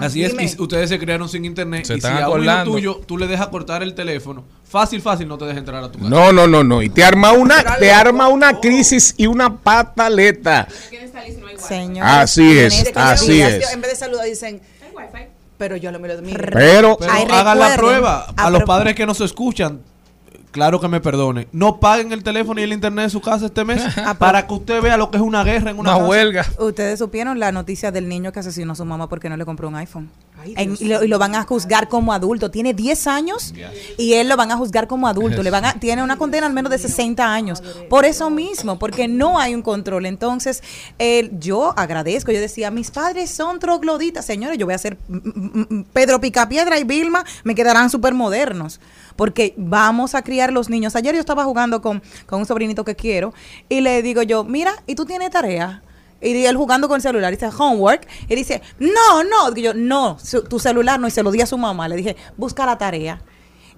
Así 0.00 0.24
es, 0.24 0.34
y 0.34 0.60
ustedes 0.60 0.88
se 0.88 0.98
criaron 0.98 1.28
sin 1.28 1.44
internet 1.44 1.84
Se 1.84 1.94
y 1.94 1.96
si 1.96 1.98
están 1.98 2.16
a 2.16 2.20
hijo 2.20 2.30
acordando. 2.30 2.72
tuyo 2.72 3.00
tú 3.06 3.18
le 3.18 3.28
dejas 3.28 3.48
cortar 3.48 3.84
el 3.84 3.94
teléfono, 3.94 4.44
fácil, 4.64 5.00
fácil 5.00 5.28
no 5.28 5.38
te 5.38 5.44
deja 5.44 5.58
entrar 5.58 5.82
a 5.84 5.92
tu 5.92 5.98
casa. 5.98 6.10
No, 6.10 6.32
no, 6.32 6.46
no, 6.48 6.64
no. 6.64 6.82
Y 6.82 6.88
te 6.88 7.04
arma 7.04 7.32
una, 7.32 7.62
te 7.78 7.92
arma 7.92 8.26
una 8.28 8.58
crisis 8.58 9.14
y 9.16 9.26
una 9.26 9.56
pataleta. 9.56 10.66
Señor. 11.56 12.04
Así 12.04 12.58
es, 12.58 12.84
que 12.84 12.98
así 12.98 13.40
es. 13.40 13.72
En 13.72 13.80
vez 13.80 13.92
de 13.92 13.96
saludar 13.96 14.26
dicen, 14.26 14.60
pero 15.58 15.76
yo 15.76 15.90
lo 15.90 15.98
miro 15.98 16.20
mire, 16.20 16.50
Pero 16.52 16.96
Pero 16.98 17.12
Ay, 17.12 17.26
hagan 17.30 17.58
la 17.58 17.76
prueba. 17.76 18.26
A 18.36 18.46
a 18.46 18.50
los 18.50 18.64
padres 18.64 18.94
que 18.94 19.06
nos 19.06 19.20
escuchan, 19.20 19.80
claro 20.56 20.80
que 20.80 20.88
me 20.88 21.02
perdonen. 21.02 21.46
No 21.52 21.78
paguen 21.80 22.12
el 22.12 22.22
teléfono 22.22 22.58
y 22.58 22.64
el 22.64 22.72
internet 22.72 23.04
de 23.04 23.10
su 23.10 23.20
casa 23.20 23.44
este 23.46 23.62
mes 23.62 23.82
para 24.18 24.46
que 24.46 24.54
usted 24.54 24.80
vea 24.80 24.96
lo 24.96 25.10
que 25.10 25.18
es 25.18 25.22
una 25.22 25.44
guerra 25.44 25.70
en 25.70 25.78
una, 25.78 25.90
Una 25.90 25.98
casa. 25.98 26.08
huelga. 26.10 26.46
Ustedes 26.58 26.98
supieron 26.98 27.38
la 27.38 27.52
noticia 27.52 27.92
del 27.92 28.08
niño 28.08 28.32
que 28.32 28.40
asesinó 28.40 28.72
a 28.72 28.74
su 28.76 28.86
mamá 28.86 29.06
porque 29.06 29.28
no 29.28 29.36
le 29.36 29.44
compró 29.44 29.68
un 29.68 29.76
iPhone. 29.76 30.08
Ay, 30.42 30.54
En- 30.56 30.68
Dios 30.70 30.80
y, 30.80 30.88
lo, 30.88 31.04
y 31.04 31.08
lo 31.08 31.18
van 31.18 31.34
a 31.34 31.42
juzgar 31.42 31.88
como 31.88 32.14
adulto. 32.14 32.50
Tiene 32.50 32.72
10 32.72 33.06
años 33.06 33.52
y 33.98 34.14
él 34.14 34.28
lo 34.30 34.36
van 34.38 34.50
a 34.50 34.56
juzgar 34.56 34.86
como 34.86 35.08
adulto. 35.08 35.42
Le 35.42 35.50
van 35.50 35.66
a, 35.66 35.74
tiene 35.78 36.02
una 36.02 36.16
condena 36.16 36.46
al 36.46 36.54
menos 36.54 36.70
de 36.70 36.78
60 36.78 37.22
años. 37.30 37.62
Por 37.90 38.06
eso 38.06 38.30
mismo, 38.30 38.78
porque 38.78 39.08
no 39.08 39.38
hay 39.38 39.54
un 39.54 39.60
control. 39.60 40.06
Entonces, 40.06 40.62
eh, 40.98 41.30
yo 41.38 41.74
agradezco. 41.78 42.32
Yo 42.32 42.40
decía, 42.40 42.70
mis 42.70 42.90
padres 42.90 43.30
son 43.30 43.58
trogloditas. 43.58 44.24
Señores, 44.24 44.56
yo 44.56 44.64
voy 44.64 44.74
a 44.74 44.78
ser 44.78 44.96
Pedro 45.92 46.20
Picapiedra 46.20 46.78
y 46.78 46.84
Vilma, 46.84 47.24
me 47.44 47.54
quedarán 47.54 47.90
súper 47.90 48.14
modernos. 48.14 48.80
Porque 49.16 49.54
vamos 49.56 50.14
a 50.14 50.22
criar 50.22 50.52
los 50.52 50.68
niños. 50.68 50.94
Ayer 50.96 51.14
yo 51.14 51.20
estaba 51.20 51.44
jugando 51.44 51.80
con, 51.80 52.02
con 52.26 52.40
un 52.40 52.46
sobrinito 52.46 52.84
que 52.84 52.94
quiero 52.94 53.32
y 53.68 53.80
le 53.80 54.02
digo 54.02 54.22
yo, 54.22 54.44
mira, 54.44 54.72
¿y 54.86 54.94
tú 54.94 55.04
tienes 55.04 55.30
tarea? 55.30 55.82
Y 56.20 56.46
él 56.46 56.56
jugando 56.56 56.88
con 56.88 56.96
el 56.96 57.02
celular, 57.02 57.30
dice 57.30 57.48
homework, 57.56 58.06
y 58.28 58.34
dice, 58.34 58.62
no, 58.78 59.22
no, 59.24 59.50
Digo 59.50 59.72
yo, 59.72 59.74
no, 59.74 60.16
tu 60.48 60.58
celular 60.58 60.98
no, 60.98 61.08
y 61.08 61.10
se 61.10 61.22
lo 61.22 61.30
di 61.30 61.40
a 61.40 61.46
su 61.46 61.58
mamá, 61.58 61.88
le 61.88 61.96
dije, 61.96 62.16
busca 62.36 62.64
la 62.64 62.78
tarea. 62.78 63.20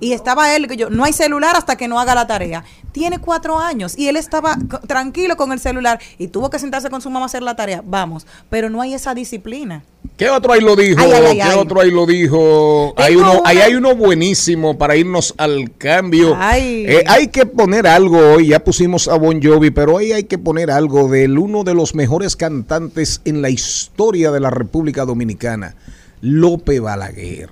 Y 0.01 0.13
estaba 0.13 0.55
él, 0.55 0.69
que 0.69 0.77
yo, 0.77 0.91
no 0.91 1.05
hay 1.05 1.13
celular 1.13 1.57
hasta 1.57 1.77
que 1.77 1.89
no 1.89 1.99
haga 1.99 2.15
la 2.15 2.29
tarea. 2.29 2.65
Tiene 2.93 3.19
cuatro 3.19 3.59
años 3.59 3.99
y 3.99 4.07
él 4.07 4.17
estaba 4.17 4.57
tranquilo 4.87 5.37
con 5.37 5.51
el 5.51 5.59
celular 5.59 6.01
y 6.19 6.29
tuvo 6.29 6.51
que 6.51 6.61
sentarse 6.61 6.89
con 6.89 7.01
su 7.01 7.11
mamá 7.11 7.25
a 7.25 7.27
hacer 7.27 7.43
la 7.43 7.57
tarea. 7.57 7.83
Vamos, 7.85 8.25
pero 8.49 8.71
no 8.71 8.81
hay 8.81 8.95
esa 8.95 9.15
disciplina. 9.15 9.83
¿Qué 10.19 10.29
otro 10.29 10.53
ahí 10.53 10.61
lo 10.61 10.75
dijo? 10.75 11.01
Ay, 11.01 11.13
ay, 11.13 11.41
ay, 11.41 11.49
¿Qué 11.49 11.57
otro 11.57 11.81
ahí 11.81 11.93
lo 11.93 12.05
dijo? 12.05 12.93
Hay 12.97 13.15
uno, 13.15 13.41
ahí 13.45 13.59
hay 13.59 13.77
uno 13.77 13.95
buenísimo 13.95 14.77
para 14.77 14.97
irnos 14.97 15.33
al 15.39 15.71
cambio. 15.79 16.37
Eh, 16.57 17.05
hay 17.07 17.29
que 17.29 17.47
poner 17.47 17.87
algo 17.87 18.19
hoy, 18.35 18.49
ya 18.49 18.65
pusimos 18.65 19.07
a 19.07 19.15
Bon 19.15 19.41
Jovi, 19.41 19.71
pero 19.71 19.95
hoy 19.95 20.11
hay 20.11 20.25
que 20.25 20.37
poner 20.37 20.73
algo 20.73 21.09
del 21.09 21.39
uno 21.39 21.63
de 21.63 21.75
los 21.75 21.95
mejores 21.95 22.35
cantantes 22.35 23.21
en 23.27 23.43
la 23.43 23.51
historia 23.51 24.33
de 24.33 24.41
la 24.41 24.51
República 24.51 25.05
Dominicana, 25.05 25.77
Lope 26.21 26.81
Balaguer. 26.81 27.51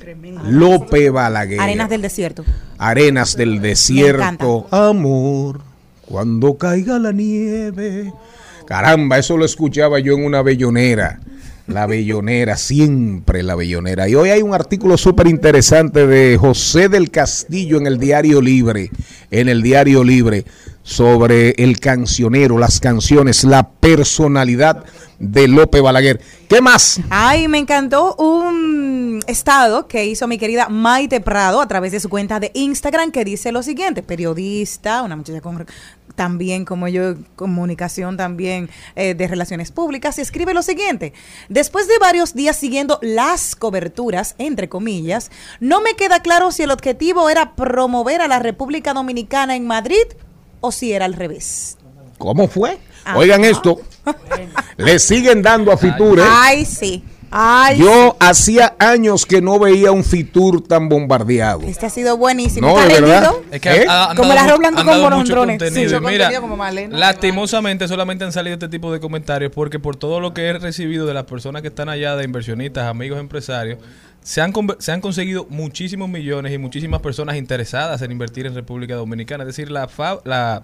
tremendo. 0.00 0.42
Lope 0.42 1.10
Balaguer. 1.10 1.60
Arenas 1.60 1.88
del 1.88 2.02
desierto. 2.02 2.44
Arenas 2.78 3.36
del 3.36 3.60
desierto. 3.62 4.66
Amor, 4.72 5.60
cuando 6.04 6.58
caiga 6.58 6.98
la 6.98 7.12
nieve. 7.12 8.12
Caramba, 8.66 9.18
eso 9.18 9.36
lo 9.36 9.44
escuchaba 9.44 10.00
yo 10.00 10.14
en 10.14 10.24
una 10.24 10.42
bellonera. 10.42 11.20
La 11.66 11.86
bellonera, 11.86 12.56
siempre 12.56 13.42
la 13.42 13.56
bellonera. 13.56 14.08
Y 14.08 14.14
hoy 14.14 14.30
hay 14.30 14.40
un 14.40 14.54
artículo 14.54 14.96
súper 14.96 15.26
interesante 15.26 16.06
de 16.06 16.36
José 16.36 16.88
del 16.88 17.10
Castillo 17.10 17.76
en 17.76 17.88
el 17.88 17.98
Diario 17.98 18.40
Libre, 18.40 18.90
en 19.32 19.48
el 19.48 19.62
Diario 19.62 20.04
Libre, 20.04 20.44
sobre 20.84 21.50
el 21.58 21.80
cancionero, 21.80 22.58
las 22.58 22.78
canciones, 22.78 23.42
la 23.42 23.68
personalidad 23.68 24.84
de 25.18 25.48
Lope 25.48 25.80
Balaguer. 25.80 26.20
¿Qué 26.48 26.60
más? 26.60 27.00
Ay, 27.10 27.48
me 27.48 27.58
encantó 27.58 28.14
un 28.16 29.20
estado 29.26 29.88
que 29.88 30.06
hizo 30.06 30.26
mi 30.26 30.38
querida 30.38 30.68
Maite 30.68 31.20
Prado 31.20 31.60
a 31.60 31.68
través 31.68 31.92
de 31.92 32.00
su 32.00 32.08
cuenta 32.08 32.40
de 32.40 32.50
Instagram 32.54 33.10
que 33.10 33.24
dice 33.24 33.52
lo 33.52 33.62
siguiente, 33.62 34.02
periodista, 34.02 35.02
una 35.02 35.16
muchacha 35.16 35.40
con 35.40 35.66
también 36.14 36.64
como 36.64 36.88
yo, 36.88 37.14
comunicación 37.36 38.16
también 38.16 38.70
eh, 38.96 39.14
de 39.14 39.28
relaciones 39.28 39.70
públicas, 39.70 40.18
y 40.18 40.22
escribe 40.22 40.54
lo 40.54 40.62
siguiente, 40.62 41.12
después 41.48 41.86
de 41.86 41.98
varios 41.98 42.34
días 42.34 42.56
siguiendo 42.56 42.98
las 43.02 43.54
coberturas, 43.54 44.34
entre 44.38 44.68
comillas, 44.68 45.30
no 45.60 45.80
me 45.80 45.94
queda 45.94 46.20
claro 46.20 46.50
si 46.50 46.62
el 46.62 46.70
objetivo 46.70 47.28
era 47.28 47.54
promover 47.54 48.22
a 48.22 48.28
la 48.28 48.38
República 48.38 48.94
Dominicana 48.94 49.54
en 49.54 49.66
Madrid 49.66 50.04
o 50.60 50.72
si 50.72 50.92
era 50.92 51.04
al 51.04 51.12
revés. 51.12 51.76
¿Cómo 52.18 52.48
fue? 52.48 52.78
Ah. 53.04 53.18
Oigan 53.18 53.44
esto. 53.44 53.78
Le 54.76 54.98
siguen 54.98 55.42
dando 55.42 55.72
a 55.72 55.76
Fitur. 55.76 56.18
¿eh? 56.20 56.22
Ay, 56.26 56.64
sí. 56.64 57.02
Ay, 57.28 57.78
Yo 57.80 58.16
hacía 58.20 58.76
años 58.78 59.26
que 59.26 59.42
no 59.42 59.58
veía 59.58 59.90
un 59.90 60.04
Fitur 60.04 60.62
tan 60.66 60.88
bombardeado. 60.88 61.62
Este 61.62 61.84
ha 61.86 61.90
sido 61.90 62.16
buenísimo. 62.16 62.68
No, 62.68 62.80
¿Está 62.80 62.94
de 62.94 63.00
verdad. 63.00 63.30
Es 63.50 63.60
que 63.60 63.68
¿Eh? 63.68 63.86
ha- 63.88 64.12
Como 64.16 64.32
el 64.32 64.38
arroz 64.38 64.58
blanco 64.60 64.84
con 64.84 65.26
contenido. 65.26 65.98
Sí, 65.98 66.04
mira, 66.06 66.40
como 66.40 66.56
Malena. 66.56 66.96
lastimosamente 66.96 67.88
solamente 67.88 68.24
han 68.24 68.32
salido 68.32 68.54
este 68.54 68.68
tipo 68.68 68.92
de 68.92 69.00
comentarios 69.00 69.50
porque 69.52 69.80
por 69.80 69.96
todo 69.96 70.20
lo 70.20 70.32
que 70.32 70.46
he 70.46 70.52
recibido 70.52 71.04
de 71.04 71.14
las 71.14 71.24
personas 71.24 71.62
que 71.62 71.68
están 71.68 71.88
allá, 71.88 72.14
de 72.16 72.24
inversionistas, 72.24 72.86
amigos 72.86 73.18
empresarios, 73.18 73.80
se 74.22 74.40
han, 74.40 74.52
conver- 74.52 74.76
se 74.78 74.92
han 74.92 75.00
conseguido 75.00 75.46
muchísimos 75.50 76.08
millones 76.08 76.52
y 76.52 76.58
muchísimas 76.58 77.00
personas 77.00 77.36
interesadas 77.36 78.02
en 78.02 78.12
invertir 78.12 78.46
en 78.46 78.54
República 78.54 78.94
Dominicana. 78.94 79.42
Es 79.42 79.48
decir, 79.48 79.70
la, 79.70 79.88
fa- 79.88 80.20
la, 80.24 80.62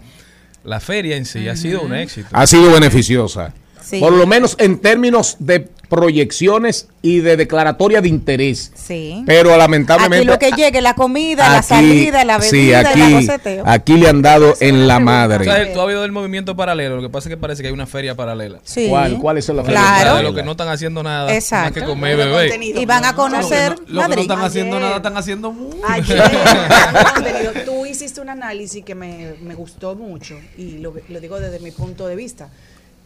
la 0.65 0.81
feria 0.81 1.17
en 1.17 1.25
sí 1.25 1.49
ha 1.49 1.57
sido 1.57 1.83
un 1.83 1.95
éxito. 1.95 2.29
Ha 2.33 2.47
sido 2.47 2.73
beneficiosa. 2.73 3.53
Sí. 3.83 3.99
Por 3.99 4.13
lo 4.13 4.27
menos 4.27 4.57
en 4.59 4.79
términos 4.79 5.37
de 5.41 5.69
proyecciones 5.93 6.89
y 7.03 7.21
de 7.21 7.37
declaratoria 7.37 8.01
de 8.01 8.09
interés. 8.09 8.73
Sí. 8.75 9.23
Pero 9.27 9.55
lamentablemente. 9.59 10.17
Aquí 10.19 10.27
lo 10.27 10.39
que 10.39 10.51
llegue, 10.63 10.81
la 10.81 10.95
comida, 10.95 11.49
la 11.51 11.59
aquí- 11.59 11.69
salida, 11.69 12.25
la 12.25 12.39
bebida, 12.39 12.51
sí, 12.51 12.73
aquí, 12.75 13.01
el 13.03 13.15
arroceteo. 13.17 13.65
aquí 13.67 13.97
le 13.99 14.09
han 14.09 14.23
dado 14.23 14.55
en 14.61 14.89
la 14.89 14.97
O 14.97 15.01
madre. 15.01 15.45
sea, 15.45 15.71
tú 15.73 15.81
has 15.81 15.87
oído 15.87 16.01
del 16.01 16.13
movimiento 16.13 16.57
paralelo, 16.57 16.97
lo 16.97 17.03
que 17.03 17.11
pasa 17.11 17.29
es 17.29 17.35
que 17.35 17.37
parece 17.37 17.61
que 17.63 17.69
hay 17.69 17.75
una 17.75 17.87
feria 17.87 18.15
paralela. 18.15 18.59
Sí. 18.65 18.87
¿Cuál? 18.89 19.19
¿Cuál 19.19 19.37
es 19.39 19.49
la 19.51 19.63
Claro. 19.63 20.17
De 20.17 20.23
los 20.23 20.35
que 20.35 20.43
no 20.43 20.53
están 20.53 20.69
haciendo 20.69 21.03
nada 21.03 21.35
Exacto. 21.35 21.65
más 21.65 21.73
que 21.73 21.85
comer 21.85 22.15
y 22.15 22.17
beber. 22.17 22.63
Y 22.63 22.87
van 22.87 23.05
a 23.05 23.15
conocer 23.15 23.73
Los 23.73 23.81
que 23.87 23.93
no 23.93 24.01
Madrid. 24.01 24.19
están 24.23 24.41
haciendo 24.41 24.77
Ayer. 24.77 24.83
nada, 24.87 24.97
están 24.97 25.17
haciendo 25.19 25.53
mucho. 25.53 25.77
Ayer, 25.87 27.65
tú 27.67 27.85
hiciste 27.85 28.21
un 28.23 28.31
análisis 28.31 28.83
que 28.85 28.95
me, 28.95 29.35
me 29.43 29.55
gustó 29.55 29.95
mucho 29.95 30.39
y 30.57 30.79
lo, 30.79 30.95
lo 31.09 31.21
digo 31.21 31.39
desde 31.39 31.61
mi 31.61 31.71
punto 31.71 32.07
de 32.07 32.17
vista. 32.17 32.49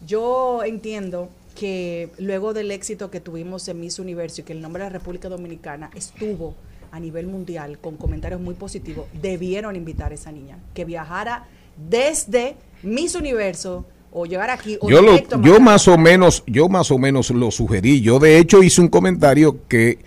Yo 0.07 0.63
entiendo 0.65 1.29
que 1.57 2.11
luego 2.19 2.55
del 2.55 2.71
éxito 2.71 3.11
que 3.11 3.21
tuvimos 3.21 3.67
en 3.67 3.81
Miss 3.81 3.99
Universo 3.99 4.43
y 4.43 4.45
que 4.45 4.53
el 4.53 4.61
nombre 4.61 4.85
de 4.85 4.91
la 4.91 4.99
República 4.99 5.29
Dominicana 5.29 5.91
estuvo 5.97 6.55
a 6.93 7.01
nivel 7.01 7.27
mundial 7.27 7.79
con 7.79 7.97
comentarios 7.97 8.41
muy 8.41 8.55
positivos, 8.55 9.07
debieron 9.21 9.75
invitar 9.75 10.13
a 10.13 10.15
esa 10.15 10.31
niña 10.31 10.59
que 10.75 10.85
viajara 10.85 11.47
desde 11.91 12.57
Miss 12.85 13.17
Universo 13.17 13.85
o 14.13 14.25
llegar 14.25 14.51
aquí 14.51 14.79
o 14.81 14.89
Yo, 14.89 15.03
lo, 15.03 15.19
yo 15.43 15.59
más 15.59 15.89
o 15.89 15.99
menos, 15.99 16.45
yo 16.47 16.69
más 16.69 16.91
o 16.91 16.99
menos 16.99 17.31
lo 17.31 17.51
sugerí. 17.51 18.01
Yo 18.01 18.19
de 18.19 18.39
hecho 18.39 18.63
hice 18.63 18.81
un 18.81 18.89
comentario 18.89 19.59
que 19.69 19.99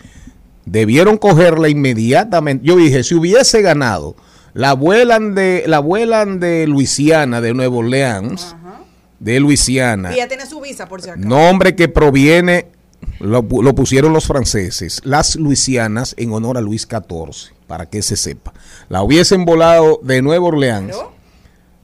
debieron 0.65 1.17
cogerla 1.17 1.69
inmediatamente. 1.69 2.65
Yo 2.65 2.75
dije, 2.77 3.03
si 3.03 3.15
hubiese 3.15 3.61
ganado, 3.61 4.15
la 4.53 4.73
vuelan 4.73 5.35
de, 5.35 5.63
la 5.67 5.79
vuelan 5.79 6.39
de 6.39 6.65
Luisiana, 6.67 7.41
de 7.41 7.53
Nueva 7.53 7.77
Orleans, 7.77 8.55
de 9.19 9.39
Luisiana. 9.39 10.11
Y 10.11 10.15
ella 10.15 10.27
tiene 10.27 10.45
su 10.45 10.61
visa 10.61 10.87
por 10.87 11.01
si 11.01 11.09
acaso. 11.09 11.27
Nombre 11.27 11.75
que 11.75 11.87
proviene, 11.87 12.67
lo, 13.19 13.41
lo 13.41 13.75
pusieron 13.75 14.13
los 14.13 14.27
franceses, 14.27 15.01
las 15.03 15.35
Luisianas 15.35 16.15
en 16.17 16.31
honor 16.31 16.57
a 16.57 16.61
Luis 16.61 16.87
XIV, 16.89 17.53
para 17.67 17.87
que 17.87 18.01
se 18.01 18.15
sepa. 18.15 18.53
La 18.87 19.03
hubiesen 19.03 19.45
volado 19.45 19.99
de 20.03 20.21
Nueva 20.21 20.47
Orleans. 20.47 20.95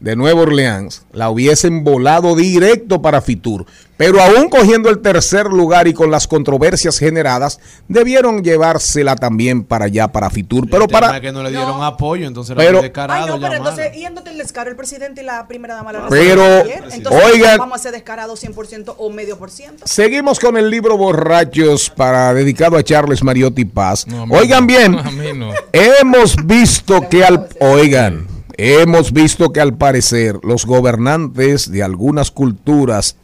De 0.05 0.15
Nueva 0.15 0.41
Orleans, 0.41 1.01
la 1.11 1.31
hubiesen 1.31 1.83
volado 1.83 2.35
directo 2.35 3.01
para 3.01 3.21
Fitur. 3.21 3.65
Pero 3.97 4.21
aún 4.21 4.49
cogiendo 4.49 4.89
el 4.89 4.99
tercer 4.99 5.47
lugar 5.47 5.87
y 5.87 5.93
con 5.93 6.11
las 6.11 6.27
controversias 6.27 6.99
generadas, 6.99 7.59
debieron 7.87 8.43
llevársela 8.43 9.15
también 9.15 9.63
para 9.63 9.85
allá, 9.85 10.09
para 10.09 10.29
Fitur. 10.29 10.69
Pero 10.69 10.83
El 10.83 10.87
tema 10.89 10.99
para... 10.99 11.15
es 11.15 11.21
que 11.21 11.31
no 11.31 11.41
le 11.41 11.49
dieron 11.49 11.81
apoyo, 11.81 12.27
entonces 12.27 12.51
era 12.55 12.63
Pero- 12.63 12.81
descarado 12.83 13.23
Ay, 13.23 13.29
no, 13.29 13.39
pero 13.39 13.56
entonces, 13.56 13.93
yéndote 13.93 14.29
el 14.29 14.37
descaro, 14.37 14.69
el 14.69 14.75
presidente 14.75 15.21
y 15.21 15.25
la 15.25 15.47
primera 15.47 15.73
dama 15.73 15.91
la 15.93 16.08
Pero. 16.08 16.43
Entonces, 16.91 17.23
oigan- 17.33 17.58
vamos 17.58 17.79
a 17.79 17.81
ser 17.83 17.93
descarados 17.93 18.43
100% 18.43 18.93
o 18.99 19.10
medio 19.10 19.39
por 19.39 19.49
ciento. 19.49 19.85
Seguimos 19.87 20.39
con 20.39 20.56
el 20.58 20.69
libro 20.69 20.97
Borrachos 20.97 21.89
para 21.89 22.31
dedicado 22.35 22.77
a 22.77 22.83
Charles 22.83 23.23
Mariotti 23.23 23.65
Paz. 23.65 24.06
No, 24.06 24.23
a 24.23 24.39
Oigan 24.39 24.62
no. 24.62 24.67
bien, 24.67 24.99
A 25.03 25.10
mí 25.10 25.29
no. 25.35 25.49
hemos 25.71 26.35
visto 26.45 27.10
que 27.10 27.23
al 27.23 27.47
oigan, 27.60 28.27
Hemos 28.58 29.12
visto 29.12 29.51
que 29.51 29.60
al 29.60 29.75
parecer 29.75 30.39
los 30.43 30.65
gobernantes 30.65 31.69
de 31.69 31.83
algunas 31.83 32.31
culturas, 32.31 33.17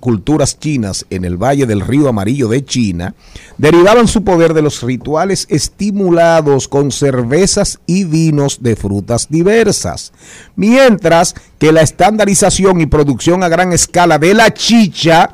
culturas 0.00 0.58
chinas 0.58 1.06
en 1.10 1.24
el 1.24 1.36
Valle 1.36 1.66
del 1.66 1.82
Río 1.82 2.08
Amarillo 2.08 2.48
de 2.48 2.64
China 2.64 3.14
derivaban 3.58 4.08
su 4.08 4.24
poder 4.24 4.54
de 4.54 4.62
los 4.62 4.82
rituales 4.82 5.46
estimulados 5.50 6.66
con 6.66 6.90
cervezas 6.90 7.78
y 7.86 8.02
vinos 8.04 8.60
de 8.60 8.74
frutas 8.74 9.28
diversas, 9.30 10.12
mientras 10.56 11.36
que 11.60 11.70
la 11.70 11.82
estandarización 11.82 12.80
y 12.80 12.86
producción 12.86 13.44
a 13.44 13.48
gran 13.48 13.72
escala 13.72 14.18
de 14.18 14.34
la 14.34 14.52
chicha 14.52 15.30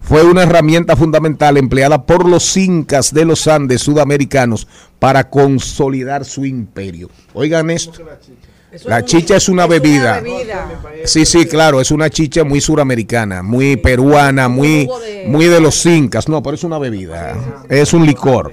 fue 0.00 0.22
una 0.22 0.44
herramienta 0.44 0.94
fundamental 0.94 1.56
empleada 1.56 2.06
por 2.06 2.28
los 2.28 2.56
incas 2.56 3.12
de 3.12 3.24
los 3.24 3.48
Andes 3.48 3.82
sudamericanos 3.82 4.68
para 5.00 5.28
consolidar 5.28 6.24
su 6.24 6.44
imperio. 6.44 7.10
Oigan 7.34 7.70
esto. 7.70 8.00
La 8.84 9.04
chicha 9.04 9.36
es 9.36 9.48
una 9.48 9.66
bebida. 9.66 10.22
Sí, 11.04 11.26
sí, 11.26 11.46
claro, 11.46 11.80
es 11.80 11.90
una 11.90 12.08
chicha 12.08 12.42
muy 12.42 12.60
suramericana, 12.60 13.42
muy 13.42 13.76
peruana, 13.76 14.48
muy, 14.48 14.88
muy 15.26 15.46
de 15.46 15.60
los 15.60 15.84
incas. 15.84 16.28
No, 16.28 16.42
pero 16.42 16.54
es 16.54 16.64
una 16.64 16.78
bebida, 16.78 17.36
es 17.68 17.92
un 17.92 18.06
licor. 18.06 18.52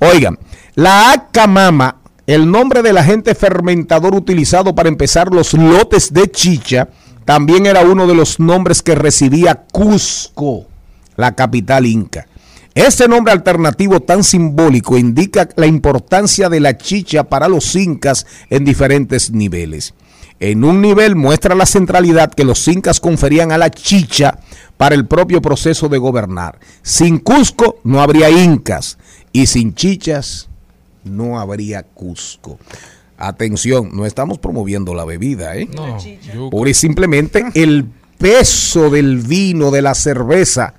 Oigan, 0.00 0.38
la 0.74 1.12
acamama, 1.12 1.96
el 2.26 2.50
nombre 2.50 2.82
del 2.82 2.98
agente 2.98 3.34
fermentador 3.34 4.14
utilizado 4.14 4.74
para 4.74 4.88
empezar 4.88 5.32
los 5.32 5.54
lotes 5.54 6.12
de 6.12 6.30
chicha, 6.30 6.88
también 7.24 7.66
era 7.66 7.82
uno 7.82 8.06
de 8.06 8.14
los 8.14 8.40
nombres 8.40 8.82
que 8.82 8.96
recibía 8.96 9.66
Cusco, 9.70 10.66
la 11.16 11.34
capital 11.36 11.86
inca. 11.86 12.26
Este 12.74 13.08
nombre 13.08 13.32
alternativo 13.32 14.00
tan 14.00 14.22
simbólico 14.22 14.96
indica 14.96 15.48
la 15.56 15.66
importancia 15.66 16.48
de 16.48 16.60
la 16.60 16.76
chicha 16.76 17.24
para 17.24 17.48
los 17.48 17.74
incas 17.74 18.26
en 18.48 18.64
diferentes 18.64 19.32
niveles. 19.32 19.94
En 20.38 20.64
un 20.64 20.80
nivel 20.80 21.16
muestra 21.16 21.54
la 21.54 21.66
centralidad 21.66 22.32
que 22.32 22.44
los 22.44 22.66
incas 22.68 23.00
conferían 23.00 23.52
a 23.52 23.58
la 23.58 23.70
chicha 23.70 24.38
para 24.76 24.94
el 24.94 25.06
propio 25.06 25.42
proceso 25.42 25.88
de 25.88 25.98
gobernar. 25.98 26.58
Sin 26.82 27.18
Cusco 27.18 27.78
no 27.84 28.00
habría 28.00 28.30
incas 28.30 28.98
y 29.32 29.46
sin 29.46 29.74
chichas 29.74 30.48
no 31.04 31.40
habría 31.40 31.82
Cusco. 31.82 32.58
Atención, 33.18 33.90
no 33.92 34.06
estamos 34.06 34.38
promoviendo 34.38 34.94
la 34.94 35.04
bebida, 35.04 35.56
¿eh? 35.56 35.68
No. 35.74 36.50
Pura 36.50 36.70
y 36.70 36.74
simplemente 36.74 37.44
el 37.54 37.84
peso 38.16 38.88
del 38.88 39.18
vino, 39.18 39.70
de 39.70 39.82
la 39.82 39.94
cerveza 39.94 40.74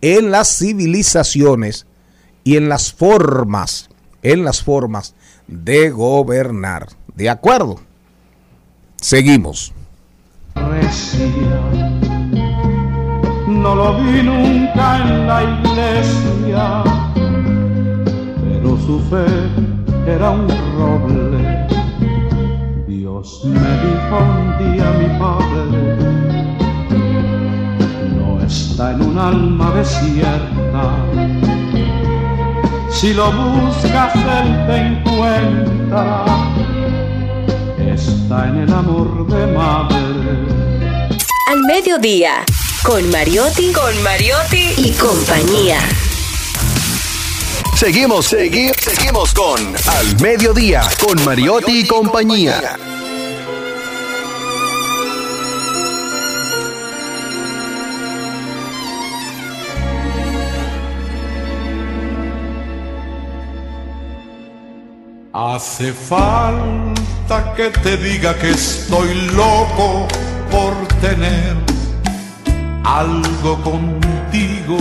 en 0.00 0.30
las 0.30 0.58
civilizaciones 0.58 1.86
y 2.44 2.56
en 2.56 2.68
las 2.68 2.92
formas, 2.92 3.90
en 4.22 4.44
las 4.44 4.62
formas 4.62 5.14
de 5.46 5.90
gobernar. 5.90 6.88
¿De 7.14 7.28
acuerdo? 7.28 7.80
Seguimos. 8.96 9.72
No 13.48 13.74
lo 13.74 13.98
vi 13.98 14.22
nunca 14.22 15.02
en 15.02 15.26
la 15.26 15.42
iglesia, 15.42 16.82
pero 18.42 18.78
su 18.86 19.00
fe 19.10 19.26
era 20.06 20.30
un 20.30 20.48
roble. 20.78 21.66
Dios 22.86 23.42
me 23.44 23.72
dijo 23.84 24.18
un 24.18 24.72
día 24.72 24.90
mi 24.92 25.18
padre, 25.18 26.29
está 28.50 28.90
en 28.90 29.02
un 29.02 29.18
alma 29.18 29.70
desierta. 29.72 30.82
Si 32.90 33.14
lo 33.14 33.30
buscas, 33.32 34.14
él 34.14 34.66
te 34.66 34.76
encuentra. 34.76 36.24
Está 37.78 38.48
en 38.48 38.56
el 38.58 38.72
amor 38.72 39.26
de 39.28 39.46
madre. 39.52 39.96
Al 41.46 41.60
mediodía, 41.62 42.44
con 42.82 43.08
Mariotti, 43.10 43.72
con 43.72 44.02
Mariotti 44.02 44.74
y 44.78 44.92
compañía. 44.92 45.78
Seguimos, 47.76 48.26
seguimos, 48.26 48.76
seguimos 48.78 49.32
con 49.32 49.58
Al 49.58 50.20
Mediodía, 50.20 50.82
con 51.00 51.24
Mariotti 51.24 51.80
y 51.80 51.86
compañía. 51.86 52.76
Hace 65.32 65.92
falta 65.92 67.54
que 67.54 67.70
te 67.70 67.96
diga 67.96 68.34
que 68.34 68.50
estoy 68.50 69.14
loco 69.32 70.08
por 70.50 70.74
tener 71.00 71.54
algo 72.82 73.54
contigo. 73.62 74.76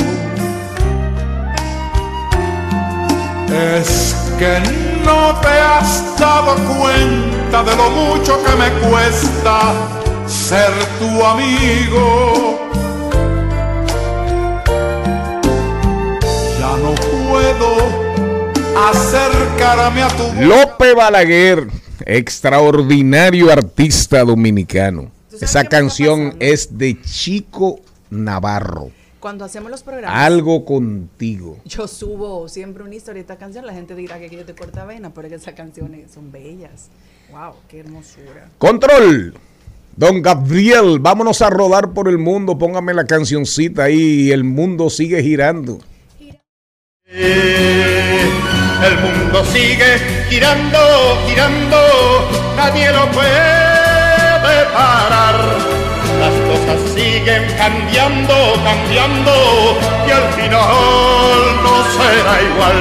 Es 3.47 4.15
que 4.39 4.59
no 5.05 5.35
te 5.39 5.49
has 5.49 6.17
dado 6.17 6.55
cuenta 6.79 7.63
de 7.63 7.75
lo 7.75 7.91
mucho 7.91 8.39
que 8.43 8.55
me 8.55 8.71
cuesta 8.89 9.59
ser 10.25 10.71
tu 10.97 11.25
amigo. 11.27 12.59
Ya 16.59 16.75
no 16.77 16.95
puedo 16.95 17.98
acercarme 18.88 20.01
a 20.03 20.07
tu 20.09 20.41
Lope 20.45 20.93
Balaguer, 20.93 21.67
extraordinario 22.05 23.51
artista 23.51 24.23
dominicano. 24.23 25.11
Esa 25.39 25.63
canción 25.65 26.36
es 26.39 26.77
de 26.77 26.99
Chico 27.01 27.80
Navarro. 28.09 28.91
Cuando 29.19 29.43
hacemos 29.43 29.69
los 29.69 29.84
programas, 29.84 30.17
Algo 30.17 30.63
contigo. 30.63 31.57
yo 31.65 31.88
subo 31.88 32.47
siempre 32.47 32.84
una 32.84 32.95
historia 32.95 33.15
de 33.15 33.21
esta 33.21 33.38
canción. 33.38 33.65
La 33.65 33.73
gente 33.73 33.93
dirá 33.95 34.17
que 34.17 34.30
yo 34.30 34.45
te 34.45 34.55
corta 34.55 34.86
vena, 34.86 35.13
pero 35.13 35.27
es 35.27 35.32
que 35.34 35.36
esas 35.38 35.53
canciones 35.55 36.11
son 36.11 36.32
bellas. 36.32 36.89
Wow, 37.32 37.53
qué 37.67 37.80
hermosura. 37.80 38.49
Control. 38.57 39.34
Don 39.95 40.21
Gabriel, 40.21 40.99
vámonos 40.99 41.41
a 41.41 41.49
rodar 41.49 41.91
por 41.91 42.07
el 42.07 42.17
mundo. 42.17 42.57
Póngame 42.57 42.93
la 42.93 43.05
cancioncita 43.05 43.84
ahí. 43.84 44.32
El 44.32 44.45
mundo 44.45 44.89
sigue 44.89 45.21
girando. 45.21 45.80
El 48.84 48.97
mundo 48.99 49.43
sigue 49.45 49.99
girando, 50.30 50.80
girando, 51.27 51.77
nadie 52.55 52.91
lo 52.93 53.11
puede 53.11 54.65
parar. 54.73 55.36
Las 56.19 56.34
cosas 56.47 56.93
siguen 56.95 57.45
cambiando, 57.57 58.53
cambiando, 58.63 59.77
y 60.07 60.11
al 60.11 60.34
final 60.34 61.63
no 61.63 61.75
será 61.97 62.41
igual. 62.41 62.80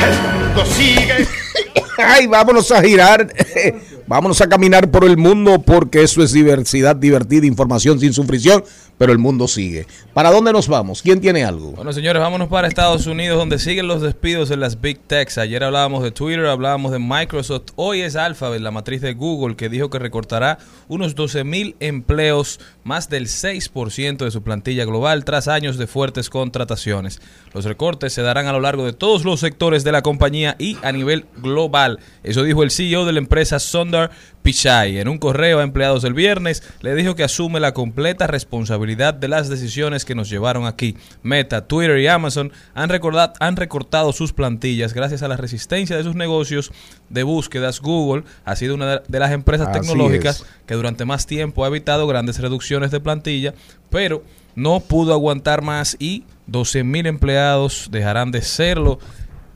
El 0.00 0.14
mundo 0.38 0.66
sigue. 0.66 1.28
Ay, 1.98 2.26
vámonos 2.26 2.70
a 2.70 2.82
girar. 2.82 3.26
vámonos 4.06 4.40
a 4.40 4.48
caminar 4.48 4.90
por 4.90 5.04
el 5.04 5.16
mundo 5.16 5.60
porque 5.60 6.02
eso 6.02 6.22
es 6.22 6.32
diversidad 6.32 6.96
divertida, 6.96 7.46
información 7.46 8.00
sin 8.00 8.12
sufrición. 8.12 8.64
Pero 8.96 9.10
el 9.10 9.18
mundo 9.18 9.48
sigue. 9.48 9.88
¿Para 10.12 10.30
dónde 10.30 10.52
nos 10.52 10.68
vamos? 10.68 11.02
¿Quién 11.02 11.20
tiene 11.20 11.44
algo? 11.44 11.72
Bueno, 11.72 11.92
señores, 11.92 12.22
vámonos 12.22 12.48
para 12.48 12.68
Estados 12.68 13.08
Unidos, 13.08 13.36
donde 13.36 13.58
siguen 13.58 13.88
los 13.88 14.00
despidos 14.00 14.52
en 14.52 14.60
las 14.60 14.80
Big 14.80 15.00
Techs. 15.00 15.36
Ayer 15.36 15.64
hablábamos 15.64 16.04
de 16.04 16.12
Twitter, 16.12 16.46
hablábamos 16.46 16.92
de 16.92 17.00
Microsoft. 17.00 17.72
Hoy 17.74 18.02
es 18.02 18.14
Alphabet, 18.14 18.60
la 18.60 18.70
matriz 18.70 19.00
de 19.00 19.14
Google, 19.14 19.56
que 19.56 19.68
dijo 19.68 19.90
que 19.90 19.98
recortará 19.98 20.58
unos 20.86 21.16
12 21.16 21.42
mil 21.42 21.74
empleos, 21.80 22.60
más 22.84 23.08
del 23.08 23.26
6% 23.26 24.18
de 24.18 24.30
su 24.30 24.44
plantilla 24.44 24.84
global, 24.84 25.24
tras 25.24 25.48
años 25.48 25.76
de 25.76 25.88
fuertes 25.88 26.30
contrataciones. 26.30 27.20
Los 27.52 27.64
recortes 27.64 28.12
se 28.12 28.22
darán 28.22 28.46
a 28.46 28.52
lo 28.52 28.60
largo 28.60 28.84
de 28.84 28.92
todos 28.92 29.24
los 29.24 29.40
sectores 29.40 29.82
de 29.82 29.90
la 29.90 30.02
compañía 30.02 30.54
y 30.60 30.76
a 30.82 30.92
nivel 30.92 31.26
global. 31.38 31.98
Eso 32.22 32.44
dijo 32.44 32.62
el 32.62 32.70
CEO 32.70 33.06
de 33.06 33.12
la 33.12 33.18
empresa 33.18 33.58
Sundar 33.94 34.10
Pichai. 34.42 34.98
En 34.98 35.08
un 35.08 35.18
correo 35.18 35.60
a 35.60 35.62
empleados 35.62 36.04
el 36.04 36.12
viernes, 36.14 36.62
le 36.82 36.94
dijo 36.94 37.14
que 37.14 37.24
asume 37.24 37.60
la 37.60 37.72
completa 37.72 38.26
responsabilidad 38.26 39.14
de 39.14 39.28
las 39.28 39.48
decisiones 39.48 40.04
que 40.04 40.14
nos 40.14 40.28
llevaron 40.28 40.66
aquí. 40.66 40.96
Meta, 41.22 41.66
Twitter 41.66 41.98
y 41.98 42.06
Amazon 42.08 42.52
han, 42.74 42.90
recordat- 42.90 43.34
han 43.40 43.56
recortado 43.56 44.12
sus 44.12 44.32
plantillas 44.32 44.92
gracias 44.92 45.22
a 45.22 45.28
la 45.28 45.36
resistencia 45.36 45.96
de 45.96 46.02
sus 46.02 46.14
negocios 46.14 46.72
de 47.08 47.22
búsquedas. 47.22 47.80
Google 47.80 48.24
ha 48.44 48.56
sido 48.56 48.74
una 48.74 48.98
de- 49.00 49.18
las 49.18 49.32
empresas 49.32 49.68
Así 49.68 49.80
tecnológicas 49.80 50.40
es. 50.40 50.46
que 50.66 50.74
durante 50.74 51.04
más 51.04 51.26
tiempo 51.26 51.64
ha 51.64 51.68
evitado 51.68 52.06
grandes 52.06 52.38
reducciones 52.40 52.90
de 52.90 53.00
plantilla, 53.00 53.54
pero 53.90 54.22
no 54.56 54.80
pudo 54.80 55.12
aguantar 55.14 55.62
más 55.62 55.96
y 55.98 56.24
12 56.46 56.84
mil 56.84 57.06
empleados 57.06 57.88
dejarán 57.90 58.30
de 58.30 58.42
serlo 58.42 58.98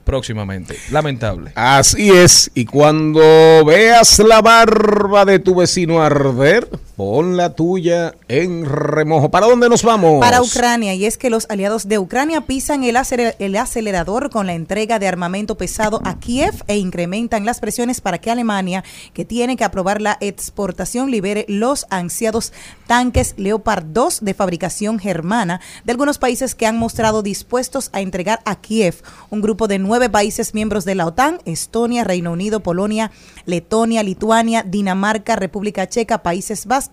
próximamente. 0.09 0.75
Lamentable. 0.91 1.53
Así 1.55 2.11
es. 2.11 2.51
Y 2.55 2.65
cuando 2.65 3.21
veas 3.67 4.19
la 4.21 4.41
barba 4.41 5.27
de 5.27 5.39
tu 5.39 5.55
vecino 5.55 6.03
arder, 6.03 6.67
Pon 6.99 7.37
la 7.37 7.55
tuya 7.55 8.17
en 8.27 8.65
remojo. 8.65 9.31
¿Para 9.31 9.47
dónde 9.47 9.69
nos 9.69 9.85
vamos? 9.85 10.19
Para 10.19 10.43
Ucrania, 10.43 10.95
y 10.95 11.05
es 11.05 11.17
que 11.17 11.31
los 11.31 11.47
aliados 11.49 11.87
de 11.87 11.97
Ucrania 11.97 12.41
pisan 12.41 12.83
el, 12.83 12.97
acelerador 12.97 14.31
con 14.31 14.49
la 14.49 14.55
entrega 14.55 14.99
de 14.99 15.07
armamento 15.07 15.57
pesado 15.57 16.01
a 16.03 16.19
Kiev 16.19 16.65
e 16.67 16.77
incrementan 16.77 17.47
las 17.47 17.61
presiones 17.61 18.01
para 18.01 18.19
que 18.19 18.33
Alemania, 18.33 18.83
que 19.13 19.25
tiene 19.25 19.57
que 19.57 19.63
aprobar 19.63 20.03
la 20.03 20.19
exportación, 20.21 21.13
libere 21.13 21.45
los 21.47 21.87
ansiados 21.89 22.53
tanques 22.89 23.35
Leopard 23.37 23.85
2 23.85 24.25
de 24.25 24.35
fabricación 24.35 24.99
germana 24.99 25.61
de 25.85 25.93
algunos 25.93 26.19
países 26.19 26.57
que 26.57 26.67
han 26.67 26.79
mostrado 26.79 27.23
dispuestos 27.23 27.91
a 27.93 28.01
entregar 28.01 28.41
a 28.45 28.57
Kiev 28.57 29.05
un 29.31 29.41
grupo 29.41 29.69
de 29.69 29.79
nueve 29.79 30.11
países 30.11 30.53
miembros 30.53 30.85
de 30.85 30.97
la 30.97 31.07
OTAN, 31.07 31.39
Estonia, 31.45 32.03
Reino 32.03 32.33
Unido, 32.33 32.59
Polonia, 32.59 33.13
Letonia, 33.47 34.03
Lituania, 34.03 34.65
Dinamarca, 34.65 35.37
República 35.37 35.89
Checa, 35.89 36.25
Países 36.25 36.67
Vascos 36.67 36.88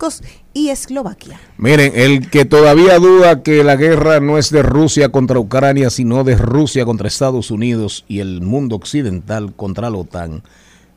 y 0.53 0.69
Eslovaquia. 0.69 1.39
Miren, 1.57 1.91
el 1.95 2.29
que 2.29 2.45
todavía 2.45 2.99
duda 2.99 3.43
que 3.43 3.63
la 3.63 3.75
guerra 3.75 4.19
no 4.19 4.37
es 4.37 4.49
de 4.51 4.61
Rusia 4.61 5.09
contra 5.09 5.39
Ucrania, 5.39 5.89
sino 5.89 6.23
de 6.23 6.35
Rusia 6.35 6.85
contra 6.85 7.07
Estados 7.07 7.51
Unidos 7.51 8.05
y 8.07 8.19
el 8.19 8.41
mundo 8.41 8.75
occidental 8.75 9.53
contra 9.55 9.89
la 9.89 9.97
OTAN, 9.97 10.43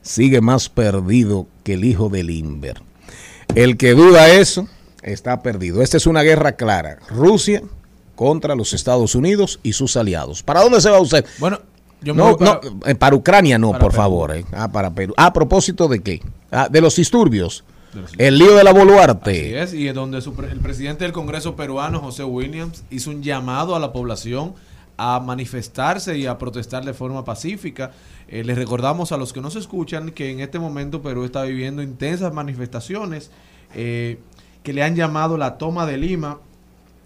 sigue 0.03 0.41
más 0.41 0.69
perdido 0.69 1.47
que 1.65 1.75
el 1.75 1.85
hijo 1.85 2.09
del 2.09 2.31
Inver. 2.31 2.81
El 3.55 3.77
que 3.77 3.93
duda 3.93 4.29
eso 4.31 4.69
está 5.03 5.43
perdido. 5.43 5.83
Esta 5.83 5.97
es 5.97 6.07
una 6.07 6.23
guerra 6.23 6.53
clara. 6.53 6.99
Rusia 7.09 7.63
contra 8.15 8.55
los 8.55 8.73
Estados 8.73 9.15
Unidos 9.15 9.61
y 9.63 9.73
sus 9.73 9.97
aliados. 9.97 10.43
¿Para 10.43 10.63
dónde 10.63 10.81
se 10.81 10.91
va 10.91 11.01
usted? 11.01 11.25
Bueno, 11.39 11.61
yo 12.03 12.15
me 12.15 12.19
no, 12.23 12.37
voy 12.37 12.47
para- 12.47 12.61
no, 12.63 12.81
eh, 12.87 12.95
para 12.95 13.17
Ucrania 13.17 13.59
no, 13.59 13.71
Para 13.71 13.81
por 13.81 13.91
Perú. 13.93 14.03
favor. 14.03 14.37
eh. 14.37 14.45
Ah, 14.53 14.71
para 14.71 14.91
Perú. 14.95 15.15
Ah, 15.17 15.27
¿A 15.27 15.33
propósito 15.33 15.89
de 15.89 16.01
qué? 16.01 16.21
Ah, 16.51 16.69
de 16.71 16.81
los 16.81 16.97
disturbios. 16.97 17.65
El 18.17 18.39
lío 18.39 18.55
de 18.55 18.65
la 18.65 18.71
Así 18.71 18.79
Boluarte. 18.79 19.63
es, 19.63 19.75
y 19.75 19.89
es 19.89 19.95
donde 19.95 20.21
su 20.21 20.35
el 20.51 20.61
presidente 20.61 21.05
del 21.05 21.13
Congreso 21.13 21.57
peruano, 21.57 22.01
José 22.01 22.25
Williams, 22.25 22.85
hizo 22.91 23.11
un 23.11 23.23
llamado 23.23 23.75
a 23.75 23.79
la 23.79 23.93
población 23.93 24.55
a 24.97 25.21
manifestarse 25.21 26.19
y 26.19 26.27
a 26.27 26.39
protestar 26.39 26.85
de 26.85 26.93
forma 26.93 27.25
pacífica. 27.25 27.93
Eh, 28.27 28.43
les 28.45 28.59
recordamos 28.59 29.13
a 29.13 29.17
los 29.17 29.33
que 29.33 29.41
nos 29.41 29.55
escuchan 29.55 30.11
que 30.11 30.31
en 30.31 30.41
este 30.41 30.59
momento 30.59 31.01
Perú 31.01 31.25
está 31.25 31.45
viviendo 31.45 31.83
intensas 31.83 32.35
manifestaciones 32.35 33.31
eh, 33.75 34.19
que 34.63 34.73
le 34.73 34.83
han 34.83 34.97
llamado 34.97 35.39
la 35.39 35.57
toma 35.57 35.87
de 35.87 35.97
Lima 35.97 36.39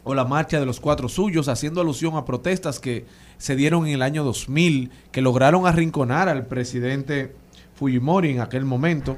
o 0.05 0.15
la 0.15 0.25
marcha 0.25 0.59
de 0.59 0.67
los 0.67 0.81
cuatro 0.81 1.09
suyos, 1.09 1.49
haciendo 1.49 1.81
alusión 1.81 2.17
a 2.17 2.25
protestas 2.25 2.81
que 2.81 3.05
se 3.39 3.57
dieron 3.57 3.87
en 3.87 3.95
el 3.95 4.03
año 4.03 4.25
2000, 4.25 4.91
que 5.13 5.21
lograron 5.21 5.67
arrinconar 5.67 6.29
al 6.29 6.47
presidente 6.47 7.35
Fujimori 7.75 8.31
en 8.31 8.41
aquel 8.41 8.65
momento. 8.65 9.17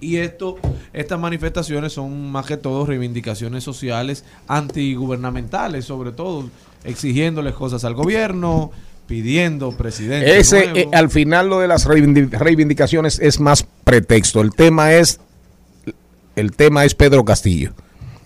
Y 0.00 0.16
esto, 0.16 0.56
estas 0.92 1.18
manifestaciones 1.18 1.92
son 1.92 2.30
más 2.30 2.46
que 2.46 2.56
todo 2.56 2.86
reivindicaciones 2.86 3.64
sociales 3.64 4.24
antigubernamentales, 4.46 5.84
sobre 5.84 6.12
todo 6.12 6.48
exigiéndoles 6.84 7.54
cosas 7.54 7.84
al 7.84 7.94
gobierno, 7.94 8.70
pidiendo 9.06 9.72
presidente. 9.76 10.38
Ese, 10.38 10.68
nuevo. 10.68 10.78
eh, 10.78 10.88
al 10.92 11.10
final 11.10 11.48
lo 11.48 11.60
de 11.60 11.68
las 11.68 11.86
reivindi- 11.86 12.30
reivindicaciones 12.30 13.18
es 13.18 13.40
más 13.40 13.66
pretexto. 13.84 14.40
El 14.40 14.52
tema 14.54 14.92
es, 14.92 15.18
el 16.36 16.52
tema 16.52 16.84
es 16.84 16.94
Pedro 16.94 17.24
Castillo. 17.24 17.72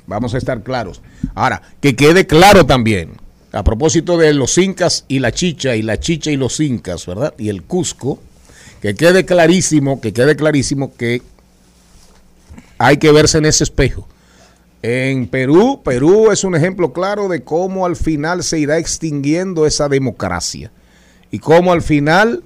Vamos 0.07 0.35
a 0.35 0.39
estar 0.39 0.62
claros. 0.62 1.01
Ahora, 1.35 1.62
que 1.81 1.97
quede 1.97 2.27
claro 2.27 2.66
también, 2.66 3.12
a 3.53 3.62
propósito 3.64 4.18
de 4.18 4.35
los 4.35 4.59
incas 4.59 5.05
y 5.09 5.20
la 5.20 5.33
chicha, 5.33 5.77
y 5.77 5.83
la 5.83 5.99
chicha 6.01 6.31
y 6.31 6.37
los 6.37 6.59
incas, 6.61 7.07
¿verdad? 7.07 7.33
Y 7.39 7.49
el 7.49 7.62
Cusco, 7.62 8.18
que 8.83 8.95
quede 8.95 9.25
clarísimo, 9.25 10.01
que 10.01 10.12
quede 10.12 10.35
clarísimo 10.37 10.95
que 10.97 11.23
hay 12.79 12.97
que 12.97 13.12
verse 13.12 13.39
en 13.39 13.47
ese 13.47 13.64
espejo. 13.64 14.09
En 14.83 15.29
Perú, 15.29 15.81
Perú 15.85 16.31
es 16.33 16.43
un 16.43 16.57
ejemplo 16.57 16.93
claro 16.93 17.29
de 17.29 17.45
cómo 17.45 17.87
al 17.87 17.95
final 17.95 18.43
se 18.43 18.59
irá 18.59 18.79
extinguiendo 18.79 19.64
esa 19.64 19.89
democracia 19.89 20.73
y 21.31 21.39
cómo 21.39 21.73
al 21.73 21.83
final 21.83 22.43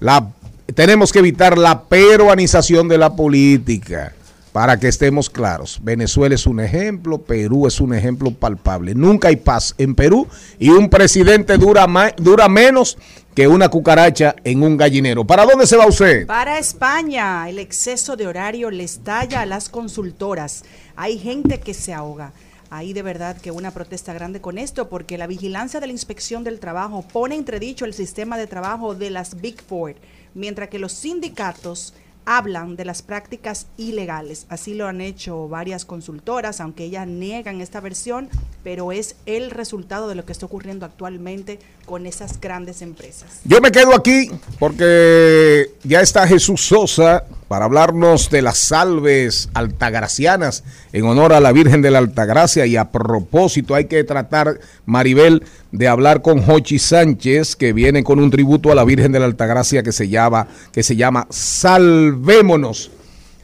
la, 0.00 0.32
tenemos 0.74 1.12
que 1.12 1.18
evitar 1.18 1.58
la 1.58 1.82
peruanización 1.82 2.88
de 2.88 2.98
la 2.98 3.14
política 3.14 4.14
para 4.54 4.78
que 4.78 4.86
estemos 4.86 5.28
claros. 5.28 5.80
Venezuela 5.82 6.36
es 6.36 6.46
un 6.46 6.60
ejemplo, 6.60 7.18
Perú 7.18 7.66
es 7.66 7.80
un 7.80 7.92
ejemplo 7.92 8.30
palpable. 8.30 8.94
Nunca 8.94 9.26
hay 9.26 9.34
paz 9.34 9.74
en 9.78 9.96
Perú 9.96 10.28
y 10.60 10.68
un 10.68 10.88
presidente 10.88 11.58
dura, 11.58 11.88
ma- 11.88 12.12
dura 12.16 12.48
menos 12.48 12.96
que 13.34 13.48
una 13.48 13.68
cucaracha 13.68 14.36
en 14.44 14.62
un 14.62 14.76
gallinero. 14.76 15.24
¿Para 15.24 15.44
dónde 15.44 15.66
se 15.66 15.76
va 15.76 15.88
usted? 15.88 16.24
Para 16.28 16.60
España, 16.60 17.48
el 17.48 17.58
exceso 17.58 18.14
de 18.14 18.28
horario 18.28 18.70
les 18.70 19.00
talla 19.00 19.40
a 19.40 19.46
las 19.46 19.68
consultoras. 19.68 20.62
Hay 20.94 21.18
gente 21.18 21.58
que 21.58 21.74
se 21.74 21.92
ahoga. 21.92 22.32
Hay 22.70 22.92
de 22.92 23.02
verdad 23.02 23.36
que 23.36 23.50
una 23.50 23.72
protesta 23.72 24.12
grande 24.12 24.40
con 24.40 24.58
esto 24.58 24.88
porque 24.88 25.18
la 25.18 25.26
vigilancia 25.26 25.80
de 25.80 25.88
la 25.88 25.92
inspección 25.92 26.44
del 26.44 26.60
trabajo 26.60 27.02
pone 27.02 27.34
entredicho 27.34 27.86
el 27.86 27.92
sistema 27.92 28.38
de 28.38 28.46
trabajo 28.46 28.94
de 28.94 29.10
las 29.10 29.40
Big 29.40 29.60
Four, 29.60 29.96
mientras 30.32 30.68
que 30.68 30.78
los 30.78 30.92
sindicatos 30.92 31.92
hablan 32.26 32.76
de 32.76 32.84
las 32.84 33.02
prácticas 33.02 33.66
ilegales. 33.76 34.46
Así 34.48 34.74
lo 34.74 34.86
han 34.86 35.00
hecho 35.00 35.48
varias 35.48 35.84
consultoras, 35.84 36.60
aunque 36.60 36.84
ellas 36.84 37.06
niegan 37.06 37.60
esta 37.60 37.80
versión, 37.80 38.28
pero 38.62 38.92
es 38.92 39.16
el 39.26 39.50
resultado 39.50 40.08
de 40.08 40.14
lo 40.14 40.24
que 40.24 40.32
está 40.32 40.46
ocurriendo 40.46 40.86
actualmente 40.86 41.58
con 41.86 42.06
esas 42.06 42.40
grandes 42.40 42.82
empresas. 42.82 43.40
Yo 43.44 43.60
me 43.60 43.70
quedo 43.70 43.94
aquí 43.94 44.30
porque 44.58 45.72
ya 45.82 46.00
está 46.00 46.26
Jesús 46.26 46.60
Sosa 46.60 47.24
para 47.48 47.66
hablarnos 47.66 48.30
de 48.30 48.42
las 48.42 48.58
salves 48.58 49.48
altagracianas 49.54 50.64
en 50.92 51.04
honor 51.04 51.32
a 51.32 51.40
la 51.40 51.52
Virgen 51.52 51.82
de 51.82 51.90
la 51.90 51.98
Altagracia 51.98 52.66
y 52.66 52.76
a 52.76 52.90
propósito 52.90 53.74
hay 53.74 53.84
que 53.84 54.02
tratar, 54.04 54.60
Maribel, 54.86 55.44
de 55.70 55.88
hablar 55.88 56.22
con 56.22 56.42
Jochi 56.42 56.78
Sánchez 56.78 57.56
que 57.56 57.72
viene 57.72 58.02
con 58.02 58.18
un 58.18 58.30
tributo 58.30 58.72
a 58.72 58.74
la 58.74 58.84
Virgen 58.84 59.12
de 59.12 59.20
la 59.20 59.26
Altagracia 59.26 59.82
que 59.82 59.92
se 59.92 60.08
llama, 60.08 60.48
que 60.72 60.82
se 60.82 60.96
llama 60.96 61.26
Salvémonos. 61.30 62.90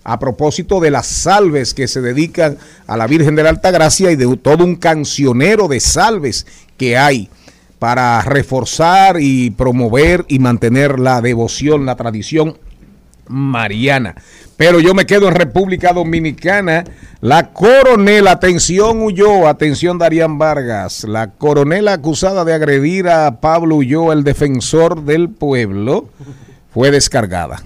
A 0.03 0.18
propósito 0.18 0.80
de 0.80 0.90
las 0.90 1.07
salves 1.07 1.74
que 1.74 1.86
se 1.86 2.01
dedican 2.01 2.57
a 2.86 2.96
la 2.96 3.07
Virgen 3.07 3.36
de 3.36 3.42
la 3.42 3.51
Altagracia 3.51 4.11
y 4.11 4.16
de 4.16 4.34
todo 4.38 4.64
un 4.64 4.76
cancionero 4.76 5.68
de 5.68 5.78
salves 5.78 6.46
que 6.78 6.96
hay 6.96 7.28
para 7.78 8.22
reforzar 8.22 9.18
y 9.20 9.51
promover 9.51 10.24
y 10.26 10.38
mantener 10.38 10.98
la 10.98 11.20
devoción, 11.20 11.84
la 11.84 11.96
tradición 11.96 12.57
mariana. 13.31 14.14
Pero 14.57 14.81
yo 14.81 14.93
me 14.93 15.07
quedo 15.07 15.28
en 15.28 15.35
República 15.35 15.93
Dominicana. 15.93 16.85
La 17.22 17.53
coronela, 17.53 18.33
atención 18.33 19.01
Ulloa, 19.03 19.51
atención 19.51 19.99
Darían 19.99 20.37
Vargas, 20.39 21.05
la 21.05 21.31
coronela 21.31 21.95
acusada 21.95 22.45
de 22.45 22.53
agredir 22.55 23.09
a 23.09 23.41
Pablo 23.41 23.76
Ulloa, 23.76 24.12
el 24.14 24.24
defensor 24.24 25.03
del 25.05 25.28
pueblo, 25.31 26.09
fue 26.72 26.91
descargada. 26.91 27.62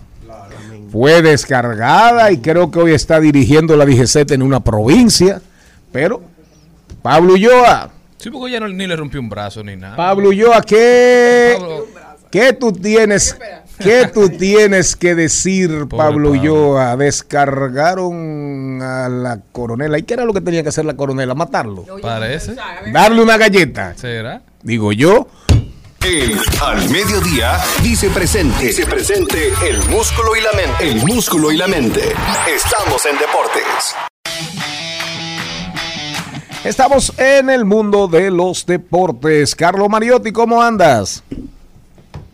Fue 0.92 1.22
descargada 1.22 2.30
y 2.30 2.38
creo 2.38 2.70
que 2.70 2.78
hoy 2.78 2.92
está 2.94 3.18
dirigiendo 3.18 3.76
la 3.76 3.84
DGZ 3.86 4.30
en 4.30 4.42
una 4.42 4.60
provincia. 4.60 5.40
Pero, 5.90 6.22
Pablo 7.02 7.32
Ulloa, 7.34 7.90
Sí, 8.18 8.30
porque 8.30 8.52
ya 8.52 8.60
no, 8.60 8.68
ni 8.68 8.86
le 8.86 8.96
rompió 8.96 9.20
un 9.20 9.28
brazo 9.28 9.62
ni 9.62 9.76
nada. 9.76 9.96
Pablo 9.96 10.28
Ulloa, 10.30 10.62
¿qué, 10.62 11.56
Pablo- 11.58 11.86
¿qué 12.30 12.52
tú 12.54 12.72
tienes? 12.72 13.36
¿Qué 13.78 14.06
tú 14.14 14.28
tienes 14.28 14.96
que 14.96 15.14
decir, 15.14 15.86
Pablo. 15.88 16.30
Ulloa? 16.30 16.96
Descargaron 16.96 18.80
a 18.82 19.08
la 19.08 19.40
coronela. 19.52 19.98
¿Y 19.98 20.02
qué 20.02 20.14
era 20.14 20.24
lo 20.24 20.32
que 20.32 20.40
tenía 20.40 20.62
que 20.62 20.68
hacer 20.68 20.84
la 20.84 20.96
coronela? 20.96 21.34
Matarlo. 21.34 21.84
Parece. 22.00 22.56
Darle 22.92 23.22
una 23.22 23.36
galleta. 23.36 23.94
¿Será? 23.96 24.42
Digo 24.62 24.92
yo. 24.92 25.28
El 26.04 26.38
al 26.62 26.90
mediodía 26.90 27.58
dice 27.82 28.10
presente. 28.10 28.66
Dice 28.66 28.84
presente 28.84 29.52
el 29.66 29.78
músculo 29.88 30.36
y 30.36 30.42
la 30.42 30.52
mente. 30.52 30.90
El 30.90 31.06
músculo 31.06 31.50
y 31.50 31.56
la 31.56 31.66
mente. 31.66 32.12
Estamos 32.54 33.06
en 33.06 33.16
deportes. 33.16 33.96
Estamos 36.62 37.12
en 37.18 37.48
el 37.48 37.64
mundo 37.64 38.08
de 38.08 38.30
los 38.30 38.66
deportes. 38.66 39.54
Carlos 39.54 39.88
Mariotti, 39.88 40.32
¿cómo 40.32 40.62
andas? 40.62 41.22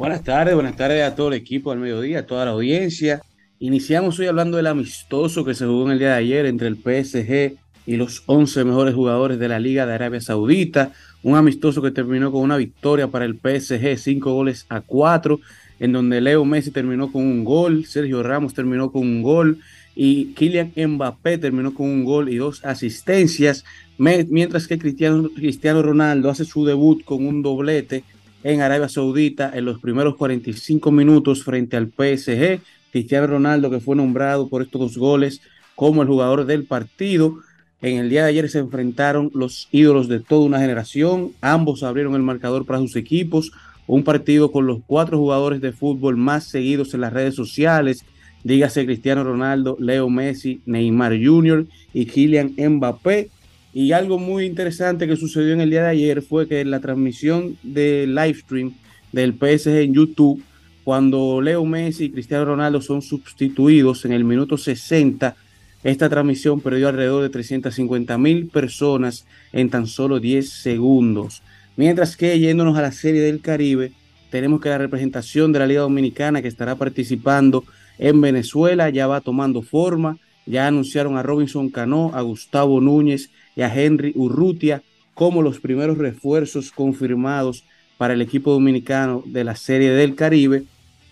Buenas 0.01 0.25
tardes, 0.25 0.55
buenas 0.55 0.77
tardes 0.77 1.03
a 1.03 1.15
todo 1.15 1.29
el 1.29 1.35
equipo 1.35 1.73
al 1.73 1.79
mediodía, 1.79 2.21
a 2.21 2.27
toda 2.27 2.47
la 2.47 2.53
audiencia. 2.53 3.21
Iniciamos 3.59 4.19
hoy 4.19 4.29
hablando 4.29 4.57
del 4.57 4.67
amistoso 4.67 5.45
que 5.45 5.53
se 5.53 5.67
jugó 5.67 5.85
en 5.85 5.93
el 5.93 5.99
día 5.99 6.13
de 6.13 6.15
ayer 6.15 6.47
entre 6.47 6.69
el 6.69 6.77
PSG 6.77 7.59
y 7.85 7.97
los 7.97 8.23
11 8.25 8.65
mejores 8.65 8.95
jugadores 8.95 9.39
de 9.39 9.49
la 9.49 9.61
Liga 9.61 9.85
de 9.85 9.93
Arabia 9.93 10.23
Saudita. 10.23 10.93
Un 11.23 11.37
amistoso 11.37 11.83
que 11.83 11.91
terminó 11.91 12.33
con 12.33 12.41
una 12.41 12.57
victoria 12.57 13.09
para 13.09 13.27
el 13.27 13.35
PSG, 13.35 13.99
5 13.99 14.33
goles 14.33 14.65
a 14.71 14.81
4, 14.81 15.39
en 15.81 15.93
donde 15.93 16.23
Leo 16.23 16.47
Messi 16.47 16.71
terminó 16.71 17.13
con 17.13 17.27
un 17.27 17.45
gol, 17.45 17.85
Sergio 17.85 18.23
Ramos 18.23 18.55
terminó 18.55 18.91
con 18.91 19.03
un 19.03 19.21
gol 19.21 19.59
y 19.95 20.33
Kylian 20.33 20.73
Mbappé 20.77 21.37
terminó 21.37 21.75
con 21.75 21.85
un 21.85 22.07
gol 22.07 22.31
y 22.31 22.37
dos 22.37 22.65
asistencias, 22.65 23.67
mientras 23.99 24.67
que 24.67 24.79
Cristiano, 24.79 25.29
Cristiano 25.37 25.83
Ronaldo 25.83 26.31
hace 26.31 26.47
su 26.47 26.65
debut 26.65 27.05
con 27.05 27.27
un 27.27 27.43
doblete 27.43 28.03
en 28.43 28.61
Arabia 28.61 28.89
Saudita 28.89 29.51
en 29.55 29.65
los 29.65 29.81
primeros 29.81 30.17
45 30.17 30.91
minutos 30.91 31.45
frente 31.45 31.77
al 31.77 31.89
PSG. 31.89 32.61
Cristiano 32.91 33.27
Ronaldo, 33.27 33.71
que 33.71 33.81
fue 33.81 33.97
nombrado 33.97 34.49
por 34.49 34.63
estos 34.63 34.81
dos 34.81 34.99
goles 34.99 35.41
como 35.75 36.03
el 36.03 36.09
jugador 36.09 36.47
del 36.47 36.65
partido. 36.65 37.39
En 37.83 37.99
el 37.99 38.11
día 38.11 38.25
de 38.25 38.31
ayer 38.31 38.49
se 38.51 38.59
enfrentaron 38.59 39.31
los 39.35 39.69
ídolos 39.71 40.09
de 40.09 40.21
toda 40.21 40.45
una 40.45 40.61
generación. 40.61 41.33
Ambos 41.41 41.83
abrieron 41.83 42.15
el 42.15 42.23
marcador 42.23 42.67
para 42.67 42.81
sus 42.81 42.97
equipos. 42.97 43.53
Un 43.87 44.05
partido 44.05 44.53
con 44.53 44.67
los 44.67 44.81
cuatro 44.87 45.19
jugadores 45.19 45.61
de 45.61 45.73
fútbol 45.73 46.17
más 46.17 46.45
seguidos 46.45 46.95
en 46.95 47.01
las 47.01 47.13
redes 47.13 47.35
sociales. 47.35 48.05
Dígase 48.45 48.85
Cristiano 48.85 49.25
Ronaldo, 49.25 49.77
Leo 49.81 50.09
Messi, 50.09 50.61
Neymar 50.67 51.13
Jr. 51.23 51.67
y 51.93 52.07
Kylian 52.07 52.55
Mbappé. 52.57 53.31
Y 53.73 53.93
algo 53.93 54.19
muy 54.19 54.47
interesante 54.47 55.07
que 55.07 55.17
sucedió 55.17 55.53
en 55.53 55.61
el 55.61 55.71
día 55.71 55.83
de 55.83 55.91
ayer 55.91 56.23
fue 56.23 56.49
que 56.49 56.61
en 56.61 56.71
la 56.71 56.81
transmisión 56.81 57.57
de 57.63 58.07
live 58.07 58.35
stream 58.35 58.75
del 59.13 59.35
PSG 59.35 59.83
en 59.83 59.95
YouTube, 59.95 60.43
cuando 60.83 61.41
Leo 61.41 61.65
Messi 61.65 62.05
y 62.05 62.11
Cristiano 62.11 62.45
Ronaldo 62.45 62.83
son 62.83 63.01
sustituidos 63.01 64.05
en 64.05 64.13
el 64.13 64.25
minuto 64.25 64.59
60, 64.59 65.37
esta 65.85 66.09
transmisión 66.09 66.61
perdió 66.61 66.89
alrededor 66.89 67.23
de 67.23 67.31
350 67.31 68.19
mil 68.19 68.49
personas 68.49 69.25
en 69.53 69.71
tan 69.71 69.87
solo 69.87 70.21
10 70.21 70.49
segundos. 70.49 71.43
Mientras 71.77 72.17
que 72.17 72.39
yéndonos 72.39 72.77
a 72.77 72.83
la 72.83 72.93
Serie 72.93 73.23
del 73.23 73.41
Caribe, 73.41 73.93
tenemos 74.31 74.61
que 74.61 74.69
la 74.69 74.79
representación 74.79 75.53
de 75.53 75.61
la 75.61 75.67
Liga 75.67 75.81
Dominicana 75.83 76.43
que 76.43 76.49
estará 76.49 76.75
participando 76.75 77.65
en 77.99 78.21
Venezuela 78.21 78.91
ya 78.91 79.07
va 79.07 79.21
tomando 79.21 79.63
forma. 79.63 80.19
Ya 80.45 80.67
anunciaron 80.67 81.17
a 81.17 81.23
Robinson 81.23 81.71
Cano, 81.71 82.11
a 82.15 82.21
Gustavo 82.23 82.81
Núñez 82.81 83.31
y 83.61 83.63
a 83.63 83.75
Henry 83.75 84.13
Urrutia 84.15 84.83
como 85.13 85.43
los 85.43 85.61
primeros 85.61 85.99
refuerzos 85.99 86.71
confirmados 86.71 87.65
para 87.99 88.15
el 88.15 88.23
equipo 88.23 88.53
dominicano 88.53 89.23
de 89.27 89.45
la 89.45 89.55
Serie 89.55 89.91
del 89.91 90.15
Caribe. 90.15 90.63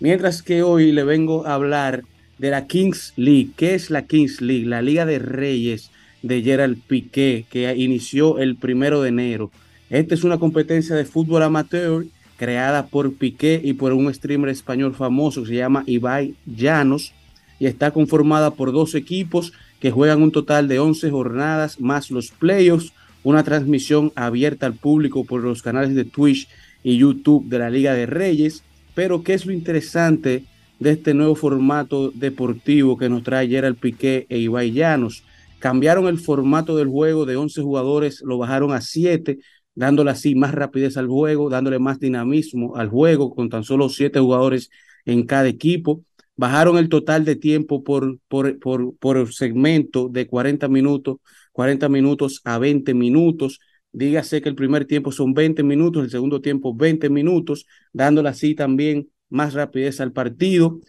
Mientras 0.00 0.42
que 0.42 0.62
hoy 0.62 0.90
le 0.92 1.04
vengo 1.04 1.46
a 1.46 1.52
hablar 1.52 2.04
de 2.38 2.48
la 2.48 2.66
Kings 2.66 3.12
League. 3.16 3.50
¿Qué 3.54 3.74
es 3.74 3.90
la 3.90 4.06
Kings 4.06 4.40
League? 4.40 4.64
La 4.64 4.80
Liga 4.80 5.04
de 5.04 5.18
Reyes 5.18 5.90
de 6.22 6.40
Gerald 6.40 6.80
Piqué, 6.86 7.44
que 7.50 7.70
inició 7.76 8.38
el 8.38 8.56
primero 8.56 9.02
de 9.02 9.10
enero. 9.10 9.50
Esta 9.90 10.14
es 10.14 10.24
una 10.24 10.38
competencia 10.38 10.96
de 10.96 11.04
fútbol 11.04 11.42
amateur 11.42 12.06
creada 12.38 12.86
por 12.86 13.12
Piqué 13.12 13.60
y 13.62 13.74
por 13.74 13.92
un 13.92 14.12
streamer 14.14 14.48
español 14.48 14.94
famoso 14.94 15.42
que 15.42 15.48
se 15.48 15.56
llama 15.56 15.84
Ibai 15.86 16.34
Llanos 16.46 17.12
y 17.58 17.66
está 17.66 17.90
conformada 17.90 18.52
por 18.52 18.72
dos 18.72 18.94
equipos 18.94 19.52
que 19.80 19.90
juegan 19.90 20.22
un 20.22 20.32
total 20.32 20.68
de 20.68 20.78
11 20.78 21.10
jornadas 21.10 21.80
más 21.80 22.10
los 22.10 22.30
playoffs, 22.30 22.92
una 23.22 23.44
transmisión 23.44 24.12
abierta 24.14 24.66
al 24.66 24.74
público 24.74 25.24
por 25.24 25.42
los 25.42 25.62
canales 25.62 25.94
de 25.94 26.04
Twitch 26.04 26.48
y 26.82 26.98
YouTube 26.98 27.48
de 27.48 27.58
la 27.58 27.70
Liga 27.70 27.94
de 27.94 28.06
Reyes. 28.06 28.62
Pero 28.94 29.22
¿qué 29.22 29.34
es 29.34 29.46
lo 29.46 29.52
interesante 29.52 30.44
de 30.78 30.90
este 30.90 31.14
nuevo 31.14 31.34
formato 31.34 32.10
deportivo 32.10 32.96
que 32.96 33.08
nos 33.08 33.22
trae 33.22 33.48
Gerald 33.48 33.78
Piqué 33.78 34.26
e 34.28 34.38
Ibai 34.38 34.72
Llanos? 34.72 35.24
Cambiaron 35.58 36.06
el 36.06 36.18
formato 36.18 36.76
del 36.76 36.88
juego 36.88 37.26
de 37.26 37.36
11 37.36 37.62
jugadores, 37.62 38.22
lo 38.22 38.38
bajaron 38.38 38.72
a 38.72 38.80
7, 38.80 39.38
dándole 39.74 40.10
así 40.10 40.34
más 40.34 40.54
rapidez 40.54 40.96
al 40.96 41.08
juego, 41.08 41.50
dándole 41.50 41.78
más 41.78 41.98
dinamismo 42.00 42.76
al 42.76 42.88
juego 42.88 43.34
con 43.34 43.48
tan 43.48 43.64
solo 43.64 43.88
7 43.88 44.18
jugadores 44.20 44.70
en 45.04 45.24
cada 45.24 45.48
equipo 45.48 46.02
bajaron 46.38 46.78
el 46.78 46.88
total 46.88 47.24
de 47.24 47.36
tiempo 47.36 47.82
por, 47.82 48.20
por, 48.28 48.58
por, 48.60 48.96
por 48.98 49.34
segmento 49.34 50.08
de 50.08 50.28
40 50.28 50.68
minutos, 50.68 51.16
40 51.52 51.88
minutos 51.88 52.40
a 52.44 52.58
20 52.58 52.94
minutos. 52.94 53.58
Dígase 53.90 54.40
que 54.40 54.48
el 54.48 54.54
primer 54.54 54.84
tiempo 54.86 55.10
son 55.10 55.34
20 55.34 55.64
minutos, 55.64 56.04
el 56.04 56.10
segundo 56.10 56.40
tiempo 56.40 56.74
20 56.76 57.10
minutos, 57.10 57.66
dándole 57.92 58.28
así 58.28 58.54
también 58.54 59.10
más 59.28 59.52
rapidez 59.54 60.00
al 60.00 60.12
partido. 60.12 60.80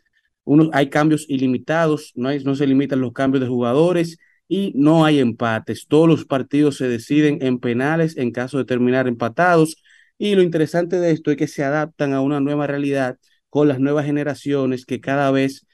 Hay 0.72 0.90
cambios 0.90 1.26
ilimitados, 1.28 2.12
no, 2.16 2.30
no 2.32 2.56
se 2.56 2.68
limitan 2.68 3.02
los 3.02 3.14
cambios 3.14 3.42
de 3.42 3.48
jugadores 3.50 4.18
y 4.48 4.72
no 4.76 5.04
hay 5.04 5.20
empates. 5.20 5.88
Todos 5.88 6.08
los 6.08 6.26
partidos 6.26 6.78
se 6.78 6.88
deciden 6.88 7.40
en 7.42 7.60
penales 7.60 8.18
en 8.18 8.32
caso 8.32 8.60
de 8.60 8.66
terminar 8.66 9.08
empatados. 9.08 9.78
Y 10.20 10.36
lo 10.36 10.44
interesante 10.44 11.00
de 11.00 11.12
esto 11.12 11.32
es 11.32 11.38
que 11.38 11.48
se 11.48 11.64
adaptan 11.64 12.14
a 12.14 12.22
una 12.22 12.40
nueva 12.40 12.68
realidad 12.68 13.18
con 13.50 13.68
las 13.68 13.80
nuevas 13.80 14.06
generaciones 14.06 14.86
que 14.86 15.00
cada 15.02 15.32
vez 15.32 15.66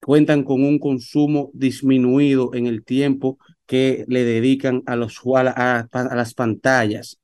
cuentan 0.00 0.44
con 0.44 0.62
un 0.62 0.78
consumo 0.78 1.50
disminuido 1.54 2.54
en 2.54 2.66
el 2.66 2.84
tiempo 2.84 3.38
que 3.66 4.04
le 4.08 4.24
dedican 4.24 4.82
a, 4.86 4.96
los, 4.96 5.20
a, 5.34 5.88
las 5.92 6.34
pantallas. 6.34 7.18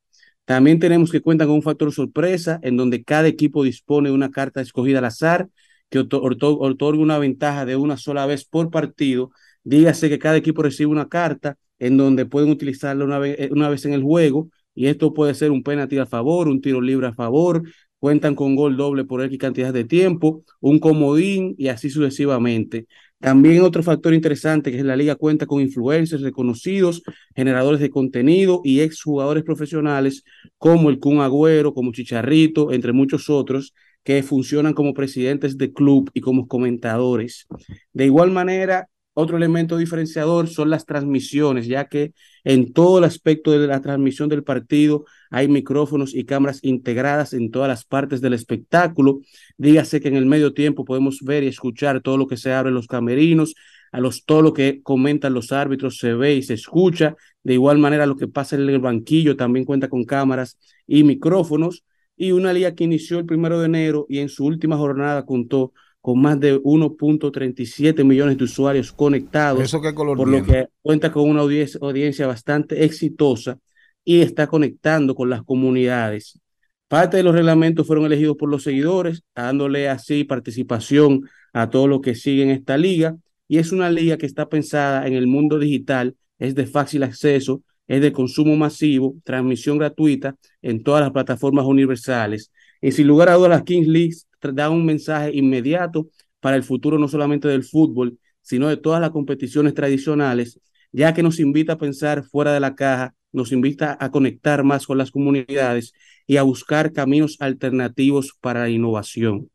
También 0.45 0.79
tenemos 0.79 1.11
que 1.11 1.21
cuentan 1.21 1.47
con 1.47 1.57
un 1.57 1.63
factor 1.63 1.91
sorpresa 1.91 2.59
en 2.61 2.77
donde 2.77 3.03
cada 3.03 3.27
equipo 3.27 3.63
dispone 3.63 4.09
de 4.09 4.15
una 4.15 4.29
carta 4.29 4.61
escogida 4.61 4.99
al 4.99 5.05
azar 5.05 5.49
que 5.89 5.99
otorga 5.99 7.01
una 7.01 7.17
ventaja 7.17 7.65
de 7.65 7.75
una 7.75 7.97
sola 7.97 8.25
vez 8.25 8.45
por 8.45 8.69
partido. 8.69 9.31
Dígase 9.63 10.09
que 10.09 10.19
cada 10.19 10.37
equipo 10.37 10.61
recibe 10.61 10.91
una 10.91 11.09
carta 11.09 11.57
en 11.79 11.97
donde 11.97 12.25
pueden 12.25 12.49
utilizarla 12.49 13.05
una 13.05 13.19
vez, 13.19 13.49
una 13.51 13.69
vez 13.69 13.85
en 13.85 13.93
el 13.93 14.03
juego 14.03 14.49
y 14.75 14.87
esto 14.87 15.13
puede 15.13 15.33
ser 15.33 15.51
un 15.51 15.63
penalti 15.63 15.97
a 15.97 16.05
favor, 16.05 16.47
un 16.47 16.61
tiro 16.61 16.81
libre 16.81 17.07
a 17.07 17.13
favor, 17.13 17.63
cuentan 18.05 18.35
con 18.35 18.55
gol 18.55 18.77
doble 18.77 19.03
por 19.03 19.23
X 19.23 19.39
cantidad 19.39 19.73
de 19.73 19.83
tiempo, 19.83 20.43
un 20.59 20.77
comodín 20.77 21.55
y 21.57 21.69
así 21.69 21.89
sucesivamente. 21.89 22.85
También 23.19 23.63
otro 23.63 23.81
factor 23.81 24.13
interesante 24.13 24.71
que 24.71 24.77
es 24.77 24.85
la 24.85 24.95
liga 24.95 25.15
cuenta 25.15 25.47
con 25.47 25.59
influencers 25.59 26.21
reconocidos, 26.21 27.01
generadores 27.35 27.79
de 27.79 27.89
contenido 27.89 28.61
y 28.63 28.81
exjugadores 28.81 29.43
profesionales 29.43 30.23
como 30.59 30.91
el 30.91 30.99
Kun 30.99 31.21
Agüero, 31.21 31.73
como 31.73 31.91
Chicharrito, 31.93 32.71
entre 32.71 32.93
muchos 32.93 33.27
otros, 33.27 33.73
que 34.03 34.21
funcionan 34.21 34.75
como 34.75 34.93
presidentes 34.93 35.57
de 35.57 35.73
club 35.73 36.11
y 36.13 36.21
como 36.21 36.47
comentadores. 36.47 37.47
De 37.91 38.05
igual 38.05 38.29
manera, 38.29 38.87
otro 39.15 39.35
elemento 39.35 39.77
diferenciador 39.77 40.47
son 40.47 40.69
las 40.69 40.85
transmisiones, 40.85 41.65
ya 41.65 41.85
que 41.85 42.13
en 42.45 42.71
todo 42.71 42.99
el 42.99 43.03
aspecto 43.03 43.51
de 43.51 43.67
la 43.67 43.81
transmisión 43.81 44.29
del 44.29 44.43
partido 44.43 45.05
hay 45.31 45.47
micrófonos 45.47 46.13
y 46.13 46.25
cámaras 46.25 46.63
integradas 46.63 47.33
en 47.33 47.51
todas 47.51 47.67
las 47.67 47.83
partes 47.83 48.21
del 48.21 48.33
espectáculo. 48.33 49.19
Dígase 49.57 49.99
que 49.99 50.07
en 50.07 50.15
el 50.15 50.27
medio 50.27 50.53
tiempo 50.53 50.85
podemos 50.85 51.19
ver 51.21 51.43
y 51.43 51.47
escuchar 51.47 52.01
todo 52.01 52.17
lo 52.17 52.27
que 52.27 52.37
se 52.37 52.53
abre 52.53 52.69
en 52.69 52.75
los 52.75 52.87
camerinos, 52.87 53.55
a 53.91 53.99
los, 53.99 54.25
todo 54.25 54.41
lo 54.43 54.53
que 54.53 54.81
comentan 54.83 55.33
los 55.33 55.51
árbitros 55.51 55.97
se 55.97 56.13
ve 56.13 56.35
y 56.35 56.43
se 56.43 56.53
escucha. 56.53 57.15
De 57.43 57.53
igual 57.53 57.79
manera, 57.79 58.05
lo 58.05 58.15
que 58.15 58.27
pasa 58.27 58.55
en 58.55 58.69
el 58.69 58.79
banquillo 58.79 59.35
también 59.35 59.65
cuenta 59.65 59.89
con 59.89 60.05
cámaras 60.05 60.57
y 60.87 61.03
micrófonos. 61.03 61.83
Y 62.15 62.31
una 62.31 62.53
liga 62.53 62.75
que 62.75 62.85
inició 62.85 63.19
el 63.19 63.25
primero 63.25 63.59
de 63.59 63.65
enero 63.65 64.05
y 64.07 64.19
en 64.19 64.29
su 64.29 64.45
última 64.45 64.77
jornada 64.77 65.25
contó 65.25 65.73
con 66.05 66.21
más 66.21 66.39
de 66.39 66.61
1.37 66.61 68.03
millones 68.03 68.37
de 68.37 68.43
usuarios 68.43 68.91
conectados, 68.91 69.59
¿Eso 69.63 69.81
qué 69.81 69.95
color 69.95 70.15
por 70.15 70.27
lo 70.27 70.43
que 70.43 70.67
cuenta 70.83 71.11
con 71.11 71.27
una 71.27 71.41
audiencia, 71.41 71.79
audiencia 71.81 72.27
bastante 72.27 72.85
exitosa 72.85 73.57
y 74.03 74.21
está 74.21 74.45
conectando 74.45 75.15
con 75.15 75.31
las 75.31 75.41
comunidades. 75.41 76.39
Parte 76.87 77.17
de 77.17 77.23
los 77.23 77.33
reglamentos 77.33 77.87
fueron 77.87 78.05
elegidos 78.05 78.37
por 78.37 78.51
los 78.51 78.61
seguidores, 78.61 79.23
dándole 79.33 79.89
así 79.89 80.25
participación 80.25 81.27
a 81.53 81.71
todos 81.71 81.89
los 81.89 82.01
que 82.01 82.13
siguen 82.13 82.51
esta 82.51 82.77
liga. 82.77 83.17
Y 83.47 83.57
es 83.57 83.71
una 83.71 83.89
liga 83.89 84.17
que 84.17 84.27
está 84.27 84.47
pensada 84.47 85.07
en 85.07 85.13
el 85.13 85.25
mundo 85.25 85.57
digital, 85.57 86.15
es 86.37 86.53
de 86.53 86.67
fácil 86.67 87.01
acceso, 87.01 87.63
es 87.87 87.99
de 88.01 88.11
consumo 88.11 88.55
masivo, 88.55 89.15
transmisión 89.23 89.79
gratuita 89.79 90.35
en 90.61 90.83
todas 90.83 91.01
las 91.01 91.11
plataformas 91.11 91.65
universales. 91.65 92.51
Y 92.79 92.91
sin 92.91 93.07
lugar 93.07 93.29
a 93.29 93.33
dudas, 93.33 93.49
las 93.49 93.63
Kings 93.63 93.87
Leagues 93.87 94.24
da 94.53 94.69
un 94.69 94.85
mensaje 94.85 95.31
inmediato 95.33 96.09
para 96.39 96.57
el 96.57 96.63
futuro 96.63 96.99
no 96.99 97.07
solamente 97.07 97.47
del 97.47 97.63
fútbol, 97.63 98.19
sino 98.41 98.67
de 98.67 98.77
todas 98.77 99.01
las 99.01 99.09
competiciones 99.09 99.73
tradicionales, 99.73 100.59
ya 100.91 101.13
que 101.13 101.23
nos 101.23 101.39
invita 101.39 101.73
a 101.73 101.77
pensar 101.77 102.23
fuera 102.23 102.53
de 102.53 102.59
la 102.59 102.75
caja, 102.75 103.15
nos 103.31 103.51
invita 103.51 103.97
a 103.99 104.11
conectar 104.11 104.63
más 104.63 104.85
con 104.85 104.97
las 104.97 105.11
comunidades 105.11 105.93
y 106.27 106.37
a 106.37 106.43
buscar 106.43 106.93
caminos 106.93 107.37
alternativos 107.39 108.37
para 108.39 108.61
la 108.61 108.69
innovación. 108.69 109.49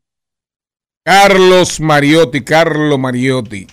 Carlos 1.04 1.80
Mariotti, 1.80 2.42
Carlos 2.42 2.98
Mariotti. 2.98 3.66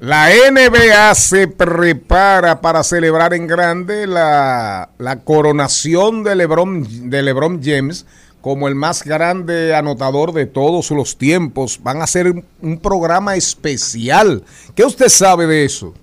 La 0.00 0.30
NBA 0.30 1.14
se 1.14 1.46
prepara 1.46 2.62
para 2.62 2.82
celebrar 2.82 3.34
en 3.34 3.46
grande 3.46 4.06
la, 4.06 4.90
la 4.98 5.22
coronación 5.22 6.24
de 6.24 6.36
LeBron, 6.36 7.10
de 7.10 7.22
LeBron 7.22 7.60
James 7.62 8.06
como 8.40 8.68
el 8.68 8.74
más 8.74 9.04
grande 9.04 9.74
anotador 9.74 10.32
de 10.32 10.46
todos 10.46 10.90
los 10.90 11.16
tiempos. 11.16 11.80
Van 11.82 12.00
a 12.00 12.04
hacer 12.04 12.32
un 12.60 12.78
programa 12.78 13.36
especial. 13.36 14.42
¿Qué 14.74 14.84
usted 14.84 15.08
sabe 15.08 15.46
de 15.46 15.64
eso? 15.64 15.94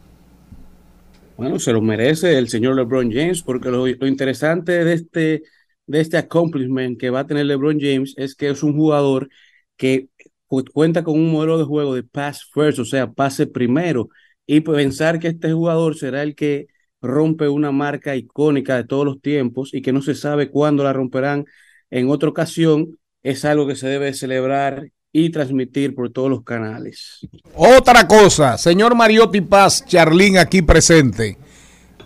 Bueno, 1.38 1.60
se 1.60 1.72
lo 1.72 1.82
merece 1.82 2.38
el 2.38 2.50
señor 2.50 2.76
LeBron 2.76 3.12
James, 3.12 3.44
porque 3.44 3.70
lo, 3.70 3.88
interesante 3.88 4.84
de 4.84 4.94
este, 4.94 5.44
de 5.86 6.02
este 6.02 6.18
accomplishment 6.18 7.00
que 7.00 7.12
va 7.12 7.22
a 7.22 7.28
tener 7.28 7.46
LeBron 7.46 7.80
James 7.80 8.16
es 8.18 8.34
que 8.34 8.50
es 8.50 8.64
un 8.64 8.76
jugador 8.76 9.30
que 9.76 10.10
cuenta 10.74 11.04
con 11.04 11.16
un 11.16 11.32
modelo 11.32 11.60
de 11.60 11.66
juego 11.66 11.94
de 11.94 12.04
pass 12.04 12.50
first, 12.54 12.80
o 12.80 12.86
sea, 12.86 13.12
pase 13.12 13.46
primero, 13.46 14.10
y 14.48 14.62
pensar 14.62 15.20
que 15.20 15.28
este 15.28 15.52
jugador 15.54 15.96
será 15.96 16.24
el 16.24 16.34
que 16.36 16.68
rompe 17.02 17.48
una 17.48 17.72
marca 17.72 18.16
icónica 18.16 18.76
de 18.76 18.86
todos 18.86 19.06
los 19.06 19.22
tiempos 19.22 19.74
y 19.74 19.82
que 19.82 19.94
no 19.94 20.02
se 20.02 20.16
sabe 20.16 20.50
cuándo 20.50 20.84
la 20.84 20.94
romperán 20.94 21.46
en 21.92 22.10
otra 22.10 22.30
ocasión, 22.30 22.98
es 23.24 23.46
algo 23.46 23.68
que 23.68 23.76
se 23.76 23.88
debe 23.88 24.14
celebrar 24.14 24.90
y 25.12 25.30
transmitir 25.32 25.96
por 25.96 26.12
todos 26.12 26.30
los 26.30 26.44
canales. 26.44 27.28
Otra 27.56 28.08
cosa, 28.08 28.58
señor 28.58 28.96
Mariotti 28.96 29.42
Paz, 29.42 29.86
Charlín 29.86 30.38
aquí 30.38 30.62
presente. 30.62 31.38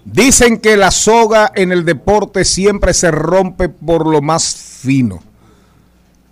Dicen 0.05 0.59
que 0.59 0.77
la 0.77 0.91
soga 0.91 1.51
en 1.55 1.71
el 1.71 1.85
deporte 1.85 2.43
siempre 2.43 2.93
se 2.93 3.11
rompe 3.11 3.69
por 3.69 4.07
lo 4.07 4.21
más 4.21 4.55
fino. 4.55 5.21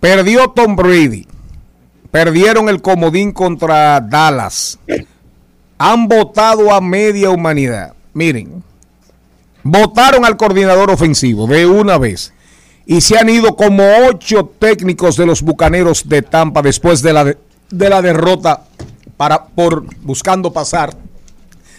Perdió 0.00 0.50
Tom 0.50 0.74
Brady. 0.74 1.26
Perdieron 2.10 2.68
el 2.68 2.82
comodín 2.82 3.32
contra 3.32 4.00
Dallas. 4.00 4.78
Han 5.78 6.08
votado 6.08 6.72
a 6.72 6.80
media 6.80 7.30
humanidad. 7.30 7.94
Miren, 8.12 8.64
votaron 9.62 10.24
al 10.24 10.36
coordinador 10.36 10.90
ofensivo 10.90 11.46
de 11.46 11.66
una 11.66 11.98
vez. 11.98 12.32
Y 12.90 13.02
se 13.02 13.16
han 13.16 13.28
ido 13.28 13.54
como 13.54 13.84
ocho 14.08 14.52
técnicos 14.58 15.16
de 15.16 15.24
los 15.24 15.42
Bucaneros 15.42 16.08
de 16.08 16.22
Tampa 16.22 16.60
después 16.60 17.00
de 17.02 17.12
la, 17.12 17.24
de, 17.24 17.88
la 17.88 18.02
derrota 18.02 18.64
para, 19.16 19.46
por 19.46 19.84
buscando 20.02 20.52
pasar 20.52 20.90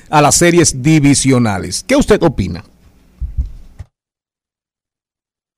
a 0.09 0.22
las 0.22 0.36
series 0.36 0.82
divisionales. 0.82 1.84
¿Qué 1.86 1.97
usted 1.97 2.24
opina? 2.24 2.64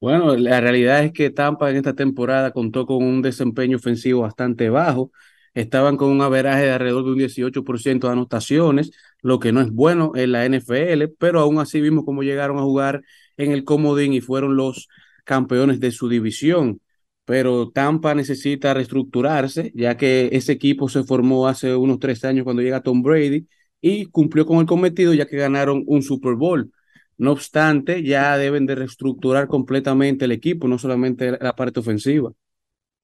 Bueno, 0.02 0.36
la 0.36 0.60
realidad 0.60 1.04
es 1.04 1.12
que 1.12 1.30
Tampa 1.30 1.70
en 1.70 1.76
esta 1.76 1.94
temporada 1.94 2.50
contó 2.50 2.88
con 2.88 3.04
un 3.04 3.22
desempeño 3.22 3.78
ofensivo 3.78 4.22
bastante 4.22 4.72
bajo. 4.72 5.12
Estaban 5.54 5.98
con 5.98 6.10
un 6.10 6.24
averaje 6.24 6.64
de 6.64 6.72
alrededor 6.72 7.06
de 7.06 7.12
un 7.12 7.20
18% 7.20 8.08
de 8.08 8.12
anotaciones, 8.12 8.90
lo 9.22 9.40
que 9.40 9.52
no 9.52 9.62
es 9.62 9.72
bueno 9.72 10.14
en 10.16 10.32
la 10.32 10.46
NFL, 10.46 11.14
pero 11.20 11.42
aún 11.42 11.60
así 11.60 11.80
vimos 11.80 12.06
cómo 12.06 12.24
llegaron 12.24 12.58
a 12.58 12.64
jugar 12.64 13.04
en 13.38 13.52
el 13.52 13.64
comodín 13.64 14.14
y 14.14 14.20
fueron 14.22 14.58
los 14.58 14.90
campeones 15.24 15.80
de 15.80 15.92
su 15.92 16.10
división. 16.10 16.82
Pero 17.26 17.70
Tampa 17.72 18.14
necesita 18.14 18.74
reestructurarse, 18.74 19.72
ya 19.76 19.96
que 19.96 20.30
ese 20.34 20.52
equipo 20.52 20.90
se 20.90 21.04
formó 21.04 21.48
hace 21.48 21.74
unos 21.74 22.00
tres 22.00 22.26
años 22.26 22.44
cuando 22.44 22.62
llega 22.62 22.84
Tom 22.84 23.02
Brady 23.02 23.48
y 23.80 24.06
cumplió 24.06 24.46
con 24.46 24.60
el 24.60 24.66
cometido 24.66 25.14
ya 25.14 25.26
que 25.26 25.38
ganaron 25.38 25.84
un 25.88 26.02
Super 26.02 26.36
Bowl. 26.36 26.72
No 27.18 27.32
obstante, 27.32 28.04
ya 28.04 28.38
deben 28.38 28.66
de 28.66 28.76
reestructurar 28.76 29.48
completamente 29.48 30.26
el 30.26 30.32
equipo, 30.32 30.68
no 30.68 30.78
solamente 30.78 31.38
la 31.40 31.56
parte 31.56 31.80
ofensiva. 31.80 32.32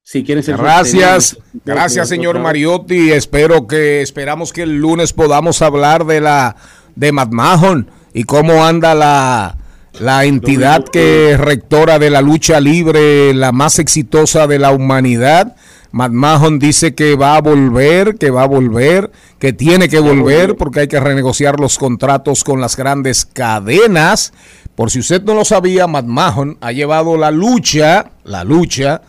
Si 0.02 0.24
quieren 0.24 0.44
ser 0.44 0.58
gracias, 0.58 1.38
gracias 1.64 2.10
señor 2.10 2.40
Mariotti. 2.40 3.12
Espero 3.12 3.68
que 3.68 4.02
esperamos 4.02 4.52
que 4.52 4.64
el 4.64 4.80
lunes 4.80 5.14
podamos 5.14 5.62
hablar 5.62 6.06
de 6.06 6.20
la 6.22 6.56
de 6.96 7.12
Matt 7.12 7.32
Mahon 7.32 7.92
y 8.14 8.24
cómo 8.24 8.66
anda 8.66 8.96
la 8.96 9.59
la 9.98 10.26
entidad 10.26 10.84
que 10.84 11.32
es 11.32 11.40
rectora 11.40 12.00
de 12.00 12.10
la 12.10 12.22
lucha 12.22 12.60
libre, 12.60 13.34
la 13.34 13.52
más 13.52 13.80
exitosa 13.80 14.48
de 14.48 14.60
la 14.60 14.72
humanidad. 14.72 15.56
Matt 15.92 16.12
Mahon 16.12 16.60
dice 16.60 16.94
que 16.94 17.16
va 17.16 17.36
a 17.36 17.42
volver, 17.42 18.16
que 18.18 18.30
va 18.30 18.44
a 18.44 18.48
volver, 18.48 19.12
que 19.40 19.54
tiene 19.54 19.90
que 19.90 20.00
volver 20.00 20.56
porque 20.56 20.82
hay 20.82 20.88
que 20.88 21.00
renegociar 21.00 21.60
los 21.60 21.80
contratos 21.80 22.44
con 22.44 22.62
las 22.62 22.78
grandes 22.78 23.26
cadenas. 23.26 24.32
Por 24.76 24.92
si 24.92 25.00
usted 25.00 25.24
no 25.24 25.34
lo 25.34 25.44
sabía, 25.44 25.88
Matt 25.88 26.06
Mahon 26.06 26.58
ha 26.62 26.72
llevado 26.72 27.18
la 27.18 27.32
lucha, 27.32 28.12
la 28.24 28.44
lucha, 28.44 29.02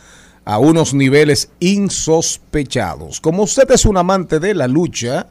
a 0.45 0.59
unos 0.59 0.95
niveles 0.95 1.51
insospechados. 1.61 3.21
Como 3.21 3.43
usted 3.43 3.71
es 3.71 3.85
un 3.85 3.97
amante 3.99 4.41
de 4.41 4.55
la 4.55 4.67
lucha, 4.67 5.27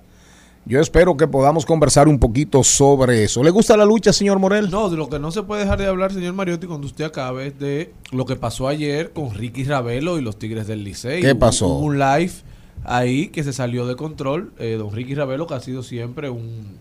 yo 0.69 0.79
espero 0.79 1.17
que 1.17 1.27
podamos 1.27 1.65
conversar 1.65 2.07
un 2.07 2.19
poquito 2.19 2.63
sobre 2.63 3.23
eso. 3.23 3.41
¿Le 3.41 3.49
gusta 3.49 3.75
la 3.75 3.85
lucha, 3.85 4.13
señor 4.13 4.37
Morel? 4.37 4.69
No, 4.69 4.87
de 4.91 4.97
lo 4.97 5.09
que 5.09 5.17
no 5.17 5.31
se 5.31 5.41
puede 5.41 5.63
dejar 5.63 5.79
de 5.79 5.87
hablar, 5.87 6.13
señor 6.13 6.35
Mariotti, 6.35 6.67
cuando 6.67 6.85
usted 6.85 7.05
acabe 7.05 7.47
es 7.47 7.59
de 7.59 7.91
lo 8.11 8.27
que 8.27 8.35
pasó 8.35 8.67
ayer 8.67 9.11
con 9.11 9.33
Ricky 9.33 9.63
Ravelo 9.63 10.19
y 10.19 10.21
los 10.21 10.37
Tigres 10.37 10.67
del 10.67 10.83
Licey. 10.83 11.21
¿Qué 11.21 11.33
pasó? 11.33 11.69
Hubo 11.69 11.79
un 11.79 11.97
live 11.97 12.31
ahí 12.83 13.29
que 13.29 13.43
se 13.43 13.51
salió 13.51 13.87
de 13.87 13.95
control. 13.95 14.53
Eh, 14.59 14.75
don 14.77 14.91
Ricky 14.91 15.15
Ravelo, 15.15 15.47
que 15.47 15.55
ha 15.55 15.59
sido 15.59 15.81
siempre 15.81 16.29
un, 16.29 16.77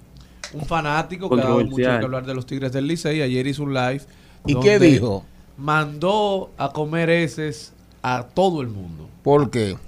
un 0.52 0.66
fanático 0.66 1.30
que 1.30 1.40
ha 1.40 1.44
dado 1.44 1.64
mucho 1.64 1.76
que 1.76 1.88
hablar 1.88 2.26
de 2.26 2.34
los 2.34 2.44
Tigres 2.44 2.72
del 2.72 2.86
Licey, 2.86 3.22
ayer 3.22 3.46
hizo 3.46 3.62
un 3.62 3.72
live. 3.72 4.02
¿Y 4.44 4.54
qué 4.60 4.78
dijo? 4.78 5.24
Mandó 5.56 6.50
a 6.58 6.74
comer 6.74 7.08
heces 7.08 7.72
a 8.02 8.26
todo 8.34 8.60
el 8.60 8.68
mundo. 8.68 9.08
¿Por 9.22 9.50
qué? 9.50 9.78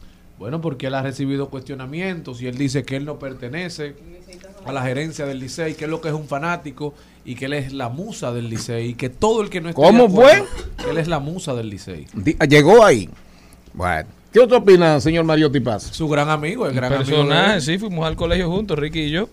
Bueno, 0.40 0.62
porque 0.62 0.86
él 0.86 0.94
ha 0.94 1.02
recibido 1.02 1.50
cuestionamientos 1.50 2.40
y 2.40 2.46
él 2.46 2.56
dice 2.56 2.82
que 2.82 2.96
él 2.96 3.04
no 3.04 3.18
pertenece 3.18 3.94
a 4.64 4.72
la 4.72 4.82
gerencia 4.82 5.26
del 5.26 5.38
Licey, 5.38 5.74
que 5.74 5.84
es 5.84 5.90
lo 5.90 6.00
que 6.00 6.08
es 6.08 6.14
un 6.14 6.26
fanático 6.26 6.94
y 7.26 7.34
que 7.34 7.44
él 7.44 7.52
es 7.52 7.74
la 7.74 7.90
musa 7.90 8.32
del 8.32 8.48
Licey 8.48 8.88
y 8.88 8.94
que 8.94 9.10
todo 9.10 9.42
el 9.42 9.50
que 9.50 9.60
no 9.60 9.68
esté 9.68 9.82
¿Cómo 9.82 10.08
fue? 10.08 10.42
Que 10.82 10.92
él 10.92 10.96
es 10.96 11.08
la 11.08 11.18
musa 11.18 11.52
del 11.52 11.68
Licey. 11.68 12.06
Llegó 12.48 12.82
ahí. 12.82 13.10
Bueno. 13.74 14.08
¿Qué 14.32 14.40
otro 14.40 14.56
opina, 14.56 14.98
señor 14.98 15.26
Mariotti 15.26 15.60
Paz? 15.60 15.82
Su 15.82 16.08
gran 16.08 16.30
amigo, 16.30 16.66
el 16.66 16.72
gran 16.72 16.90
personaje, 16.90 17.42
amigo. 17.42 17.60
sí, 17.60 17.76
fuimos 17.76 18.06
al 18.06 18.16
colegio 18.16 18.50
juntos, 18.50 18.78
Ricky 18.78 19.00
y 19.00 19.10
yo. 19.10 19.28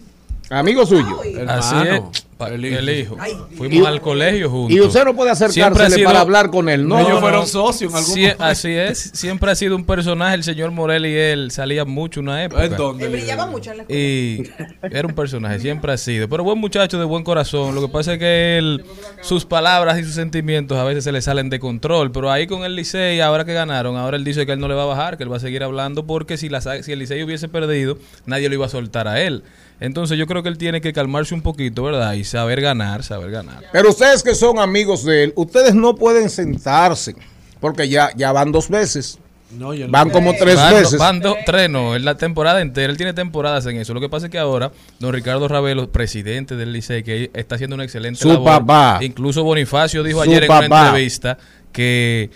Amigo 0.49 0.85
suyo. 0.85 1.19
Así 1.47 1.75
es. 1.87 2.01
El 2.39 2.63
hijo. 2.65 2.77
El 2.77 2.89
hijo. 2.89 3.17
Fuimos 3.57 3.77
Y- 3.79 3.85
al 3.85 3.99
colegio 3.99 4.47
juntos. 4.51 4.71
Y 4.77 4.79
usted 4.79 5.03
no 5.05 5.15
puede 5.15 5.35
sido- 5.35 6.05
para 6.05 6.21
hablar 6.21 6.51
con 6.51 6.69
él, 6.69 6.87
¿no? 6.87 6.99
Ellos 6.99 7.19
fueron 7.19 7.47
socios 7.47 7.91
en 7.91 7.97
algún 7.97 8.11
momento. 8.15 8.43
así 8.43 8.71
es. 8.73 9.09
Siempre 9.15 9.49
ha 9.49 9.55
sido 9.55 9.75
un 9.75 9.83
personaje. 9.85 10.35
El 10.35 10.43
señor 10.43 10.69
Morel 10.69 11.07
y 11.07 11.15
él 11.15 11.49
salían 11.49 11.89
mucho 11.89 12.19
una 12.19 12.43
época. 12.43 12.65
¿En 12.65 12.75
dónde? 12.77 13.05
Él 13.07 13.11
brillaba 13.11 13.47
mucho 13.47 13.71
en 13.71 13.77
la 13.77 13.83
escuela. 13.83 13.99
Y 13.99 14.43
era 14.83 15.07
un 15.07 15.15
personaje, 15.15 15.59
siempre 15.59 15.91
ha 15.91 15.97
sido. 15.97 16.29
Pero 16.29 16.43
buen 16.43 16.59
muchacho 16.59 16.99
de 16.99 17.05
buen 17.05 17.23
corazón. 17.23 17.73
Lo 17.73 17.81
que 17.81 17.87
pasa 17.87 18.13
es 18.13 18.19
que 18.19 18.57
él, 18.59 18.85
sus 19.21 19.43
palabras 19.45 19.97
y 19.99 20.03
sus 20.03 20.13
sentimientos 20.13 20.77
a 20.77 20.83
veces 20.83 21.03
se 21.05 21.11
le 21.11 21.21
salen 21.23 21.49
de 21.49 21.59
control. 21.59 22.11
Pero 22.11 22.31
ahí 22.31 22.45
con 22.45 22.63
el 22.63 22.75
Licey, 22.75 23.19
ahora 23.19 23.45
que 23.45 23.53
ganaron, 23.53 23.97
ahora 23.97 24.15
él 24.15 24.23
dice 24.23 24.45
que 24.45 24.51
él 24.51 24.59
no 24.59 24.67
le 24.67 24.75
va 24.75 24.83
a 24.83 24.87
bajar, 24.87 25.17
que 25.17 25.23
él 25.23 25.31
va 25.31 25.37
a 25.37 25.39
seguir 25.39 25.63
hablando 25.63 26.05
porque 26.05 26.37
si, 26.37 26.49
la, 26.49 26.61
si 26.61 26.91
el 26.91 26.99
Licey 26.99 27.23
hubiese 27.23 27.49
perdido, 27.49 27.97
nadie 28.27 28.47
lo 28.47 28.53
iba 28.53 28.67
a 28.67 28.69
soltar 28.69 29.07
a 29.07 29.19
él. 29.23 29.41
Entonces 29.79 30.17
yo 30.17 30.25
creo 30.25 30.41
que 30.43 30.49
él 30.49 30.57
tiene 30.57 30.81
que 30.81 30.91
calmarse 30.93 31.33
un 31.35 31.41
poquito, 31.41 31.83
¿verdad? 31.83 32.13
Y 32.13 32.23
saber 32.23 32.61
ganar, 32.61 33.03
saber 33.03 33.29
ganar. 33.31 33.63
Pero 33.71 33.89
ustedes 33.89 34.23
que 34.23 34.33
son 34.35 34.57
amigos 34.59 35.03
de 35.03 35.25
él, 35.25 35.33
ustedes 35.35 35.75
no 35.75 35.95
pueden 35.95 36.29
sentarse, 36.29 37.15
porque 37.59 37.87
ya, 37.87 38.09
ya 38.15 38.31
van 38.31 38.51
dos 38.51 38.69
veces. 38.69 39.19
No, 39.51 39.73
yo 39.73 39.85
no- 39.85 39.91
Van 39.93 40.09
como 40.09 40.33
tres 40.33 40.55
Van 40.57 40.73
veces. 40.73 40.99
Van 40.99 41.21
dos, 41.21 41.37
tres 41.45 41.69
no, 41.69 41.95
en 41.95 42.03
la 42.03 42.17
temporada 42.17 42.59
entera. 42.59 42.91
Él 42.91 42.97
tiene 42.97 43.13
temporadas 43.13 43.65
en 43.67 43.77
eso. 43.77 43.93
Lo 43.93 44.01
que 44.01 44.09
pasa 44.09 44.25
es 44.25 44.31
que 44.31 44.39
ahora, 44.39 44.73
don 44.99 45.13
Ricardo 45.13 45.47
Ravelo, 45.47 45.89
presidente 45.89 46.57
del 46.57 46.73
Licey, 46.73 47.01
que 47.03 47.31
está 47.33 47.55
haciendo 47.55 47.75
una 47.75 47.85
excelente 47.85 48.19
Su 48.19 48.27
labor. 48.27 48.43
papá. 48.45 48.99
Incluso 49.01 49.43
Bonifacio 49.45 50.03
dijo 50.03 50.21
Su 50.23 50.29
ayer 50.29 50.43
en 50.43 50.51
una 50.51 50.61
papá. 50.61 50.85
entrevista 50.87 51.37
que 51.71 52.29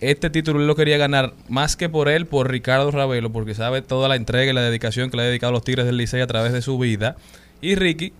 este 0.00 0.30
título 0.30 0.60
él 0.60 0.66
lo 0.66 0.76
quería 0.76 0.96
ganar 0.96 1.34
más 1.48 1.76
que 1.76 1.88
por 1.88 2.08
él, 2.08 2.26
por 2.26 2.50
Ricardo 2.50 2.90
Ravelo, 2.90 3.30
porque 3.30 3.54
sabe 3.54 3.82
toda 3.82 4.08
la 4.08 4.16
entrega 4.16 4.50
y 4.50 4.54
la 4.54 4.62
dedicación 4.62 5.10
que 5.10 5.16
le 5.16 5.24
ha 5.24 5.26
dedicado 5.26 5.50
a 5.50 5.54
los 5.54 5.64
Tigres 5.64 5.86
del 5.86 5.96
Licey 5.96 6.20
a 6.20 6.26
través 6.26 6.52
de 6.52 6.62
su 6.62 6.78
vida. 6.78 7.16
Y 7.60 7.74
Ricky, 7.74 8.12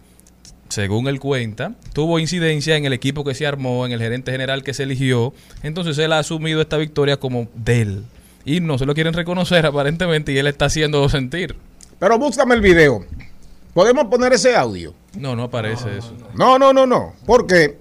según 0.69 1.07
él 1.09 1.21
cuenta, 1.21 1.75
tuvo 1.93 2.19
incidencia 2.19 2.77
en 2.77 2.85
el 2.85 2.93
equipo 2.93 3.25
que 3.25 3.35
se 3.35 3.47
armó, 3.47 3.87
en 3.87 3.93
el 3.93 4.01
gerente 4.01 4.33
general 4.33 4.65
que 4.65 4.75
se 4.75 4.83
eligió. 4.83 5.33
Entonces 5.63 5.97
él 5.99 6.13
ha 6.13 6.19
asumido 6.19 6.61
esta 6.61 6.77
victoria 6.77 7.19
como 7.19 7.49
de 7.55 7.83
él. 7.83 8.05
Y 8.45 8.61
no 8.61 8.79
se 8.79 8.87
lo 8.87 8.95
quieren 8.95 9.15
reconocer 9.15 9.65
aparentemente 9.67 10.33
y 10.33 10.39
él 10.39 10.47
está 10.47 10.67
haciendo 10.67 11.09
sentir. 11.09 11.55
Pero 11.99 12.19
búscame 12.19 12.55
el 12.55 12.61
video. 12.61 13.05
¿Podemos 13.73 14.07
poner 14.07 14.33
ese 14.33 14.57
audio? 14.57 14.95
No, 15.17 15.37
no 15.37 15.45
aparece 15.45 15.99
eso. 15.99 16.13
No, 16.35 16.59
no, 16.59 16.73
no, 16.73 16.87
no. 16.87 17.15
Porque 17.27 17.77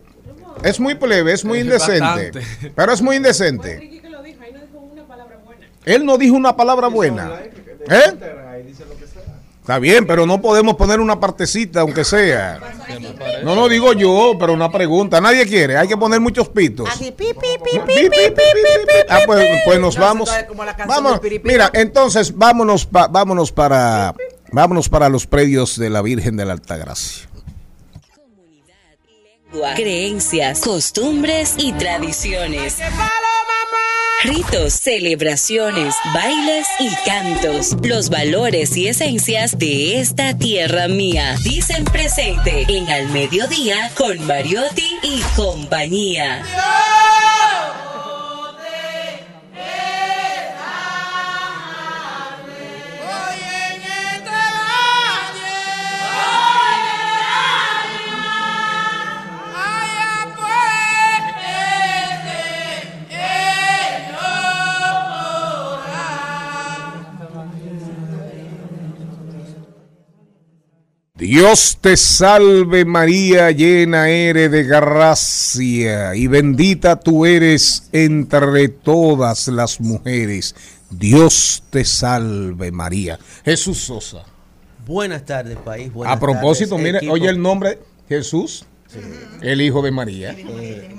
es 0.64 0.80
muy 0.80 0.95
plebe, 0.95 1.34
es 1.34 1.43
muy 1.45 1.60
Es 1.60 1.66
indecente. 1.66 1.99
bastante. 2.01 2.41
Pero 2.76 2.93
es 2.93 3.01
muy 3.01 3.16
indecente. 3.18 4.01
Él 5.86 6.05
no 6.05 6.18
dijo 6.18 6.36
una 6.36 6.55
palabra 6.55 6.88
buena. 6.88 7.32
¿Eh? 7.89 8.14
Está 9.62 9.80
bien, 9.80 10.08
pero 10.08 10.26
no 10.26 10.41
podemos 10.41 10.76
poner 10.76 11.01
una 11.01 11.20
partecita, 11.20 11.82
aunque 11.82 12.05
sea. 12.05 12.58
No 13.43 13.53
lo 13.53 13.68
digo 13.68 13.91
yo, 13.91 14.34
pero 14.39 14.53
una 14.53 14.72
pregunta. 14.72 15.20
Nadie 15.20 15.45
quiere. 15.45 15.76
Hay 15.78 15.89
que 15.89 15.97
poner 15.97 16.22
muchos 16.22 16.47
pitos. 16.47 16.88
Ah, 19.10 19.20
pues, 19.26 19.47
pues 19.66 19.80
nos 19.80 19.97
No, 19.97 20.01
vamos. 20.05 20.30
eso 20.30 20.38
es 20.39 20.45
como 20.45 20.64
la 20.64 20.76
canción 20.76 21.03
Vamos. 21.03 21.22
Mira, 21.43 21.70
entonces 21.74 22.36
vámonos, 22.36 22.86
pa- 22.86 23.08
vámonos 23.08 23.51
para, 23.51 24.14
vámonos 24.51 24.88
para 24.89 25.10
los 25.10 25.28
predios 25.28 25.78
de 25.78 25.89
la 25.89 26.01
Virgen 26.01 26.38
de 26.38 26.45
la 26.45 26.53
Altagracia. 26.53 27.26
Creencias, 29.75 30.59
costumbres 30.59 31.55
y 31.57 31.71
tradiciones. 31.73 32.77
Ritos, 34.23 34.73
celebraciones, 34.73 35.95
bailes 36.13 36.67
y 36.79 36.89
cantos. 37.05 37.77
Los 37.83 38.09
valores 38.09 38.75
y 38.75 38.87
esencias 38.87 39.57
de 39.57 39.99
esta 39.99 40.37
tierra 40.37 40.87
mía. 40.87 41.35
Dicen 41.43 41.85
presente 41.85 42.65
en 42.67 42.89
Al 42.89 43.09
Mediodía 43.09 43.91
con 43.95 44.25
Mariotti 44.25 44.87
y 45.03 45.21
compañía. 45.35 46.43
Dios 71.18 71.80
te 71.82 71.97
salve 71.97 72.86
María, 72.86 73.49
llena 73.49 74.07
eres 74.07 74.51
de 74.51 74.63
gracia 74.63 76.13
y 76.15 76.28
bendita 76.28 76.99
tú 76.99 77.26
eres 77.26 77.89
entre 77.91 78.70
todas 78.70 79.47
las 79.47 79.82
mujeres. 79.82 80.55
Dios 80.91 81.63
te 81.72 81.84
salve 81.86 82.72
María. 82.72 83.18
Jesús 83.43 83.80
Sosa. 83.80 84.26
Buenas 84.86 85.26
tardes, 85.26 85.57
país. 85.57 85.91
Buenas 85.91 86.15
A 86.15 86.20
propósito, 86.20 86.76
tardes, 86.76 86.86
mire, 86.86 86.97
equipo. 86.99 87.13
oye 87.13 87.30
el 87.30 87.41
nombre 87.41 87.80
Jesús, 88.07 88.65
el 89.41 89.61
hijo 89.61 89.81
de 89.81 89.91
María. 89.91 90.35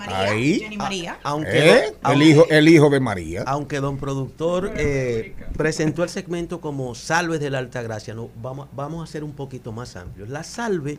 Ahí. 0.09 0.61
A- 0.79 1.19
aunque, 1.23 1.51
¿Eh? 1.59 1.85
El, 1.89 1.95
aunque- 2.03 2.25
hijo, 2.27 2.47
el 2.51 2.69
hijo 2.69 2.91
de 2.91 3.01
María. 3.01 3.43
aunque 3.47 3.81
don 3.81 3.97
productor 3.99 4.73
eh, 4.77 5.35
presentó 5.57 6.03
el 6.03 6.09
segmento 6.11 6.61
como 6.61 6.95
Salves 6.95 7.41
de 7.41 7.51
la 7.51 7.59
Alta 7.59 7.83
Gracia, 7.83 8.15
no, 8.15 8.29
vamos, 8.43 8.69
vamos 8.75 9.09
a 9.09 9.11
ser 9.13 9.25
un 9.25 9.33
poquito 9.33 9.73
más 9.73 9.97
amplios. 9.97 10.29
La 10.29 10.45
salve 10.45 10.99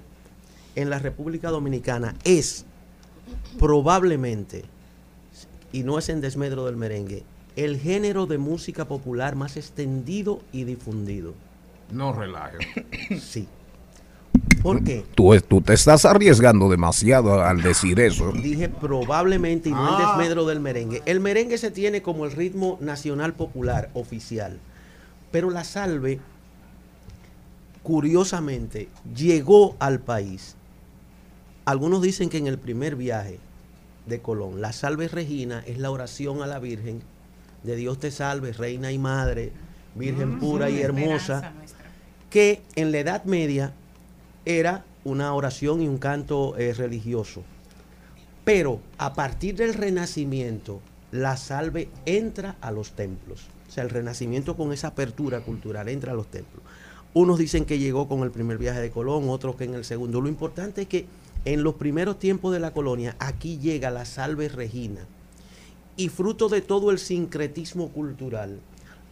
en 0.76 0.90
la 0.90 1.00
República 1.00 1.50
Dominicana 1.50 2.16
es 2.24 2.66
probablemente, 3.60 4.64
y 5.72 5.84
no 5.84 6.00
es 6.00 6.10
en 6.10 6.22
desmedro 6.22 6.66
del 6.66 6.76
merengue, 6.78 7.24
el 7.56 7.80
género 7.80 8.26
de 8.26 8.38
música 8.38 8.88
popular 8.88 9.36
más 9.36 9.58
extendido 9.58 10.42
y 10.52 10.64
difundido. 10.64 11.34
No 11.92 12.14
relajes. 12.14 12.66
Sí. 13.22 13.48
¿Por 14.62 14.84
qué? 14.84 15.06
Tú, 15.16 15.34
tú 15.48 15.62
te 15.62 15.74
estás 15.74 16.04
arriesgando 16.06 16.70
demasiado 16.70 17.42
al 17.42 17.62
decir 17.62 18.00
eso. 18.00 18.32
Dije 18.34 18.68
probablemente 18.70 19.70
y 19.70 19.72
no 19.72 19.88
en 19.98 20.04
Ah. 20.04 20.18
desmedro 20.18 20.46
del 20.46 20.60
merengue. 20.60 21.02
El 21.06 21.20
merengue 21.22 21.58
se 21.58 21.72
tiene 21.72 22.02
como 22.02 22.26
el 22.26 22.32
ritmo 22.34 22.78
nacional 22.82 23.34
popular 23.34 23.90
oficial. 23.94 24.60
Pero 25.32 25.50
la 25.50 25.64
salve, 25.64 26.20
curiosamente, 27.84 28.90
llegó 29.16 29.76
al 29.80 30.00
país. 30.00 30.56
Algunos 31.66 32.02
dicen 32.02 32.30
que 32.30 32.38
en 32.38 32.48
el 32.48 32.58
primer 32.58 32.96
viaje 32.96 33.40
de 34.08 34.20
Colón, 34.22 34.60
la 34.62 34.74
salve 34.74 35.08
Regina 35.08 35.64
es 35.68 35.78
la 35.78 35.92
oración 35.92 36.42
a 36.42 36.48
la 36.48 36.60
Virgen 36.60 37.02
de 37.64 37.76
Dios 37.76 38.00
te 38.00 38.10
salve, 38.10 38.54
Reina 38.54 38.92
y 38.92 38.98
Madre, 38.98 39.52
Virgen 39.96 40.40
pura 40.40 40.70
y 40.70 40.82
hermosa, 40.82 41.52
que 42.30 42.62
en 42.76 42.92
la 42.92 43.00
Edad 43.00 43.24
Media 43.26 43.74
era 44.46 44.86
una 45.04 45.34
oración 45.34 45.82
y 45.82 45.88
un 45.88 45.98
canto 45.98 46.58
eh, 46.58 46.74
religioso. 46.74 47.44
Pero 48.44 48.80
a 48.98 49.14
partir 49.14 49.56
del 49.56 49.74
Renacimiento, 49.74 50.82
la 51.12 51.38
salve 51.38 51.90
entra 52.06 52.56
a 52.62 52.72
los 52.72 52.92
templos. 52.92 53.48
O 53.68 53.72
sea, 53.72 53.84
el 53.84 53.90
Renacimiento 53.90 54.58
con 54.58 54.74
esa 54.74 54.90
apertura 54.90 55.42
cultural 55.42 55.90
entra 55.90 56.14
a 56.14 56.16
los 56.16 56.28
templos. 56.28 56.64
Unos 57.14 57.40
dicen 57.40 57.66
que 57.66 57.80
llegó 57.80 58.08
con 58.08 58.22
el 58.22 58.32
primer 58.32 58.58
viaje 58.58 58.82
de 58.82 58.92
Colón, 58.92 59.30
otros 59.30 59.56
que 59.56 59.64
en 59.64 59.74
el 59.74 59.86
segundo. 59.86 60.22
Lo 60.22 60.30
importante 60.30 60.84
es 60.84 60.88
que 60.88 61.06
en 61.46 61.64
los 61.64 61.76
primeros 61.76 62.20
tiempos 62.20 62.54
de 62.54 62.60
la 62.60 62.72
colonia, 62.72 63.16
aquí 63.20 63.58
llega 63.58 63.92
la 63.92 64.06
salve 64.06 64.50
regina. 64.50 65.02
Y 65.96 66.10
fruto 66.10 66.50
de 66.50 66.62
todo 66.62 66.92
el 66.92 67.00
sincretismo 67.00 67.90
cultural, 67.90 68.60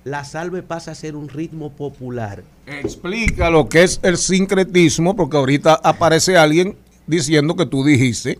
la 0.03 0.23
salve 0.23 0.63
pasa 0.63 0.91
a 0.91 0.95
ser 0.95 1.15
un 1.15 1.29
ritmo 1.29 1.71
popular. 1.71 2.43
Explica 2.65 3.49
lo 3.49 3.67
que 3.67 3.83
es 3.83 3.99
el 4.03 4.17
sincretismo, 4.17 5.15
porque 5.15 5.37
ahorita 5.37 5.79
aparece 5.83 6.37
alguien 6.37 6.77
diciendo 7.07 7.55
que 7.55 7.65
tú 7.65 7.83
dijiste 7.83 8.39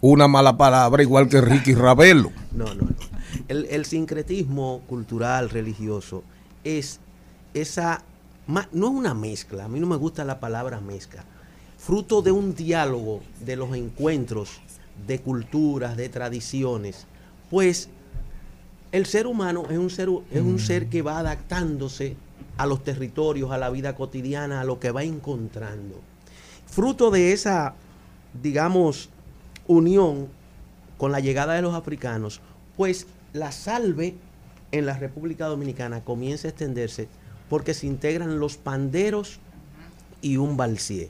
una 0.00 0.28
mala 0.28 0.56
palabra 0.56 1.02
igual 1.02 1.28
que 1.28 1.40
Ricky 1.40 1.74
Ravelo. 1.74 2.32
No, 2.52 2.66
no, 2.74 2.82
no. 2.82 2.96
El, 3.48 3.66
el 3.70 3.84
sincretismo 3.84 4.82
cultural, 4.88 5.50
religioso, 5.50 6.24
es 6.64 7.00
esa, 7.54 8.02
no 8.46 8.60
es 8.60 8.92
una 8.92 9.14
mezcla, 9.14 9.64
a 9.64 9.68
mí 9.68 9.80
no 9.80 9.86
me 9.86 9.96
gusta 9.96 10.24
la 10.24 10.40
palabra 10.40 10.80
mezcla, 10.80 11.24
fruto 11.78 12.22
de 12.22 12.32
un 12.32 12.54
diálogo 12.54 13.22
de 13.40 13.56
los 13.56 13.74
encuentros 13.76 14.60
de 15.06 15.20
culturas, 15.20 15.96
de 15.96 16.08
tradiciones, 16.08 17.06
pues 17.50 17.88
el 18.92 19.06
ser 19.06 19.26
humano 19.26 19.64
es 19.70 19.78
un 19.78 19.90
ser, 19.90 20.08
es 20.30 20.42
un 20.42 20.58
ser 20.58 20.88
que 20.88 21.02
va 21.02 21.18
adaptándose 21.18 22.16
a 22.56 22.66
los 22.66 22.82
territorios, 22.82 23.50
a 23.50 23.58
la 23.58 23.70
vida 23.70 23.94
cotidiana, 23.94 24.60
a 24.60 24.64
lo 24.64 24.80
que 24.80 24.90
va 24.90 25.02
encontrando. 25.02 26.00
Fruto 26.66 27.10
de 27.10 27.32
esa, 27.32 27.74
digamos, 28.42 29.08
unión 29.66 30.28
con 30.98 31.12
la 31.12 31.20
llegada 31.20 31.54
de 31.54 31.62
los 31.62 31.74
africanos, 31.74 32.40
pues 32.76 33.06
la 33.32 33.52
salve 33.52 34.14
en 34.72 34.86
la 34.86 34.98
República 34.98 35.46
Dominicana 35.46 36.04
comienza 36.04 36.48
a 36.48 36.50
extenderse 36.50 37.08
porque 37.48 37.74
se 37.74 37.86
integran 37.86 38.38
los 38.38 38.56
panderos 38.56 39.38
y 40.22 40.36
un 40.36 40.56
balsier. 40.56 41.08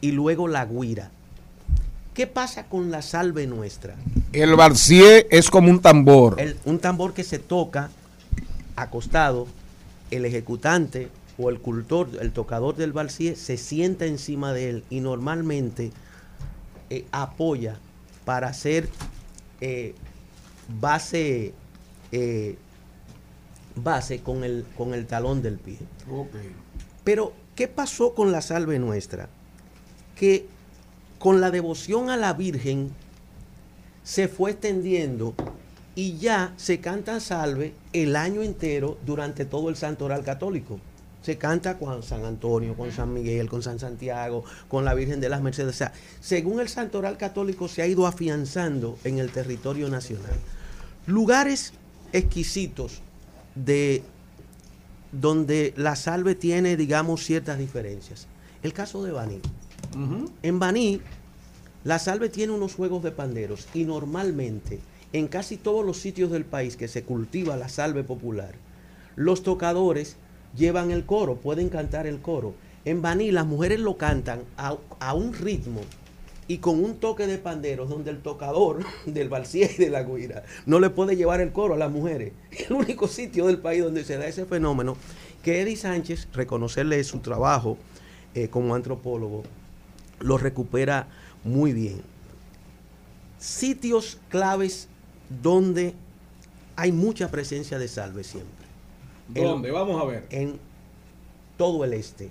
Y 0.00 0.12
luego 0.12 0.48
la 0.48 0.64
guira. 0.66 1.10
¿Qué 2.16 2.26
pasa 2.26 2.64
con 2.64 2.90
la 2.90 3.02
salve 3.02 3.46
nuestra? 3.46 3.94
El 4.32 4.54
barcier 4.56 5.26
es 5.30 5.50
como 5.50 5.70
un 5.70 5.80
tambor. 5.82 6.40
El- 6.40 6.56
un 6.64 6.78
tambor 6.78 7.12
que 7.12 7.22
se 7.22 7.38
toca 7.38 7.90
acostado, 8.74 9.46
el 10.10 10.24
ejecutante 10.24 11.10
o 11.36 11.50
el 11.50 11.60
cultor, 11.60 12.08
el 12.20 12.32
tocador 12.32 12.74
del 12.76 12.92
balsier, 12.94 13.36
se 13.36 13.58
sienta 13.58 14.06
encima 14.06 14.54
de 14.54 14.70
él 14.70 14.84
y 14.88 15.00
normalmente 15.00 15.92
eh, 16.88 17.04
apoya 17.12 17.78
para 18.24 18.48
hacer 18.48 18.88
eh, 19.60 19.94
base 20.80 21.52
eh, 22.12 22.56
base 23.74 24.20
con 24.20 24.42
el, 24.42 24.64
con 24.78 24.94
el 24.94 25.06
talón 25.06 25.42
del 25.42 25.58
pie. 25.58 25.76
Pero, 27.04 27.34
¿qué 27.54 27.68
pasó 27.68 28.14
con 28.14 28.32
la 28.32 28.40
salve 28.40 28.78
nuestra? 28.78 29.28
Que 30.18 30.46
con 31.26 31.40
la 31.40 31.50
devoción 31.50 32.08
a 32.08 32.16
la 32.16 32.34
Virgen 32.34 32.92
se 34.04 34.28
fue 34.28 34.52
extendiendo 34.52 35.34
y 35.96 36.18
ya 36.18 36.54
se 36.56 36.78
canta 36.78 37.18
salve 37.18 37.74
el 37.92 38.14
año 38.14 38.44
entero 38.44 38.96
durante 39.04 39.44
todo 39.44 39.68
el 39.68 39.74
santoral 39.74 40.22
católico. 40.22 40.78
Se 41.22 41.36
canta 41.36 41.78
con 41.78 42.04
San 42.04 42.24
Antonio, 42.24 42.76
con 42.76 42.92
San 42.92 43.12
Miguel, 43.12 43.48
con 43.48 43.60
San 43.60 43.80
Santiago, 43.80 44.44
con 44.68 44.84
la 44.84 44.94
Virgen 44.94 45.20
de 45.20 45.28
las 45.28 45.42
Mercedes. 45.42 45.74
O 45.74 45.76
sea, 45.76 45.92
según 46.20 46.60
el 46.60 46.68
santoral 46.68 47.16
católico 47.16 47.66
se 47.66 47.82
ha 47.82 47.88
ido 47.88 48.06
afianzando 48.06 48.96
en 49.02 49.18
el 49.18 49.32
territorio 49.32 49.88
nacional. 49.88 50.38
Lugares 51.08 51.72
exquisitos 52.12 53.00
de 53.56 54.04
donde 55.10 55.74
la 55.76 55.96
salve 55.96 56.36
tiene, 56.36 56.76
digamos, 56.76 57.24
ciertas 57.24 57.58
diferencias. 57.58 58.28
El 58.62 58.72
caso 58.72 59.02
de 59.02 59.10
Baní. 59.10 59.40
En 60.42 60.58
Baní, 60.58 61.00
la 61.86 62.00
salve 62.00 62.28
tiene 62.28 62.52
unos 62.52 62.74
juegos 62.74 63.04
de 63.04 63.12
panderos 63.12 63.68
y 63.72 63.84
normalmente 63.84 64.80
en 65.12 65.28
casi 65.28 65.56
todos 65.56 65.86
los 65.86 65.98
sitios 65.98 66.32
del 66.32 66.44
país 66.44 66.76
que 66.76 66.88
se 66.88 67.04
cultiva 67.04 67.56
la 67.56 67.68
salve 67.68 68.02
popular, 68.02 68.56
los 69.14 69.44
tocadores 69.44 70.16
llevan 70.56 70.90
el 70.90 71.06
coro, 71.06 71.36
pueden 71.36 71.68
cantar 71.68 72.08
el 72.08 72.20
coro. 72.20 72.54
En 72.84 73.02
Baní 73.02 73.30
las 73.30 73.46
mujeres 73.46 73.78
lo 73.78 73.96
cantan 73.96 74.40
a, 74.56 74.76
a 74.98 75.14
un 75.14 75.32
ritmo 75.32 75.80
y 76.48 76.58
con 76.58 76.82
un 76.82 76.96
toque 76.96 77.28
de 77.28 77.38
panderos 77.38 77.88
donde 77.88 78.10
el 78.10 78.18
tocador 78.18 78.84
del 79.06 79.28
balsier 79.28 79.70
y 79.78 79.84
de 79.84 79.90
la 79.90 80.02
guira 80.02 80.42
no 80.66 80.80
le 80.80 80.90
puede 80.90 81.14
llevar 81.14 81.40
el 81.40 81.52
coro 81.52 81.74
a 81.74 81.78
las 81.78 81.92
mujeres. 81.92 82.32
El 82.68 82.72
único 82.72 83.06
sitio 83.06 83.46
del 83.46 83.58
país 83.58 83.84
donde 83.84 84.02
se 84.02 84.18
da 84.18 84.26
ese 84.26 84.44
fenómeno 84.44 84.96
que 85.44 85.60
Eddie 85.60 85.76
Sánchez, 85.76 86.26
reconocerle 86.32 87.04
su 87.04 87.20
trabajo 87.20 87.78
eh, 88.34 88.48
como 88.48 88.74
antropólogo, 88.74 89.44
lo 90.18 90.36
recupera 90.36 91.06
muy 91.46 91.72
bien. 91.72 92.02
Sitios 93.38 94.18
claves 94.28 94.88
donde 95.42 95.94
hay 96.74 96.92
mucha 96.92 97.30
presencia 97.30 97.78
de 97.78 97.88
salve 97.88 98.24
siempre. 98.24 98.66
¿Dónde? 99.28 99.70
Vamos 99.70 100.00
a 100.02 100.04
ver. 100.04 100.26
En 100.30 100.58
todo 101.56 101.84
el 101.84 101.94
este, 101.94 102.30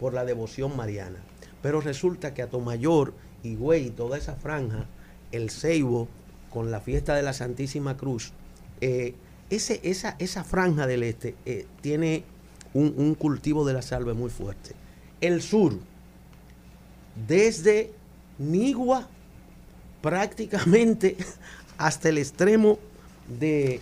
por 0.00 0.14
la 0.14 0.24
devoción 0.24 0.76
mariana. 0.76 1.18
Pero 1.62 1.80
resulta 1.80 2.34
que 2.34 2.42
Atomayor, 2.42 3.14
Higüey, 3.42 3.90
toda 3.90 4.18
esa 4.18 4.34
franja, 4.34 4.86
el 5.32 5.50
Ceibo, 5.50 6.08
con 6.50 6.70
la 6.70 6.80
fiesta 6.80 7.14
de 7.14 7.22
la 7.22 7.32
Santísima 7.32 7.96
Cruz, 7.96 8.32
eh, 8.80 9.14
ese, 9.50 9.80
esa, 9.82 10.16
esa 10.18 10.44
franja 10.44 10.86
del 10.86 11.02
este 11.02 11.34
eh, 11.46 11.66
tiene 11.80 12.24
un, 12.74 12.94
un 12.96 13.14
cultivo 13.14 13.66
de 13.66 13.74
la 13.74 13.82
salve 13.82 14.14
muy 14.14 14.30
fuerte. 14.30 14.74
El 15.20 15.42
sur, 15.42 15.78
desde 17.26 17.92
Nigua 18.38 19.08
prácticamente 20.00 21.16
hasta 21.78 22.08
el 22.08 22.18
extremo 22.18 22.78
de... 23.26 23.80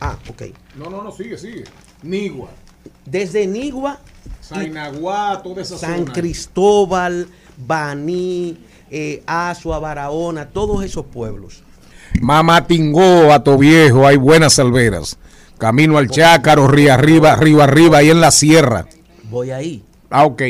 Ah, 0.00 0.18
ok. 0.28 0.42
No, 0.76 0.90
no, 0.90 1.02
no, 1.02 1.12
sigue, 1.12 1.38
sigue. 1.38 1.64
Nigua. 2.02 2.48
Desde 3.06 3.46
Nigua, 3.46 4.00
Sainaguá, 4.40 5.40
toda 5.42 5.62
esa 5.62 5.78
San 5.78 6.00
zona. 6.00 6.12
Cristóbal, 6.12 7.28
Baní, 7.56 8.58
eh, 8.90 9.22
Asua, 9.26 9.78
Barahona, 9.78 10.48
todos 10.48 10.84
esos 10.84 11.06
pueblos. 11.06 11.62
Mamatingó, 12.20 13.32
Ato 13.32 13.56
Viejo, 13.56 14.06
hay 14.06 14.16
buenas 14.16 14.54
salveras. 14.54 15.18
Camino 15.58 15.98
al 15.98 16.10
Chácaro, 16.10 16.66
Río 16.66 16.92
Arriba, 16.92 17.36
Río 17.36 17.62
Arriba, 17.62 17.98
ahí 17.98 18.10
en 18.10 18.20
la 18.20 18.32
sierra. 18.32 18.86
Voy 19.30 19.52
ahí. 19.52 19.84
Ah, 20.10 20.24
ok. 20.24 20.42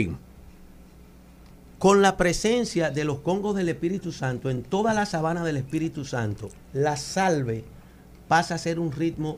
Con 1.83 2.01
la 2.01 2.16
presencia 2.16 2.93
de 2.93 3.03
los 3.03 3.18
congos 3.18 3.57
del 3.57 3.68
Espíritu 3.68 4.12
Santo 4.12 4.51
en 4.51 4.62
toda 4.62 4.95
la 4.95 5.05
sabana 5.05 5.43
del 5.43 5.57
Espíritu 5.57 6.05
Santo, 6.05 6.49
la 6.72 6.97
salve 6.97 7.64
pasa 8.28 8.55
a 8.55 8.59
ser 8.59 8.78
un 8.78 8.93
ritmo 8.93 9.37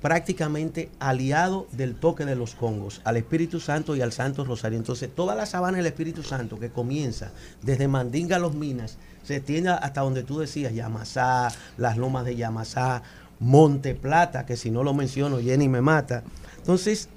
prácticamente 0.00 0.88
aliado 1.00 1.66
del 1.72 1.94
toque 1.94 2.24
de 2.24 2.34
los 2.34 2.54
congos, 2.54 3.02
al 3.04 3.18
Espíritu 3.18 3.60
Santo 3.60 3.94
y 3.94 4.00
al 4.00 4.12
Santo 4.12 4.42
Rosario. 4.42 4.78
Entonces, 4.78 5.14
toda 5.14 5.34
la 5.34 5.44
sabana 5.44 5.76
del 5.76 5.84
Espíritu 5.84 6.22
Santo 6.22 6.58
que 6.58 6.70
comienza 6.70 7.32
desde 7.60 7.88
Mandinga 7.88 8.36
a 8.36 8.38
los 8.38 8.54
Minas, 8.54 8.96
se 9.22 9.36
extiende 9.36 9.68
hasta 9.68 10.00
donde 10.00 10.22
tú 10.22 10.38
decías, 10.38 10.72
Yamasá, 10.72 11.52
las 11.76 11.98
lomas 11.98 12.24
de 12.24 12.36
Yamasá, 12.36 13.02
Monte 13.38 13.94
Plata, 13.94 14.46
que 14.46 14.56
si 14.56 14.70
no 14.70 14.82
lo 14.82 14.94
menciono, 14.94 15.40
Jenny 15.40 15.68
me 15.68 15.82
mata. 15.82 16.22
Entonces, 16.56 17.10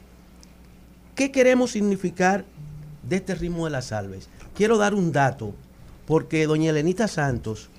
¿qué 1.15 1.31
queremos 1.31 1.71
significar 1.71 2.43
de 3.03 3.15
este 3.15 3.35
ritmo 3.35 3.63
de 3.63 3.71
las 3.71 3.85
salves? 3.85 4.27
Quiero 4.59 4.77
dar 4.77 4.93
un 4.93 5.13
dato, 5.13 5.55
porque 6.05 6.45
doña 6.45 6.71
Elenita 6.71 7.07
Santos 7.07 7.69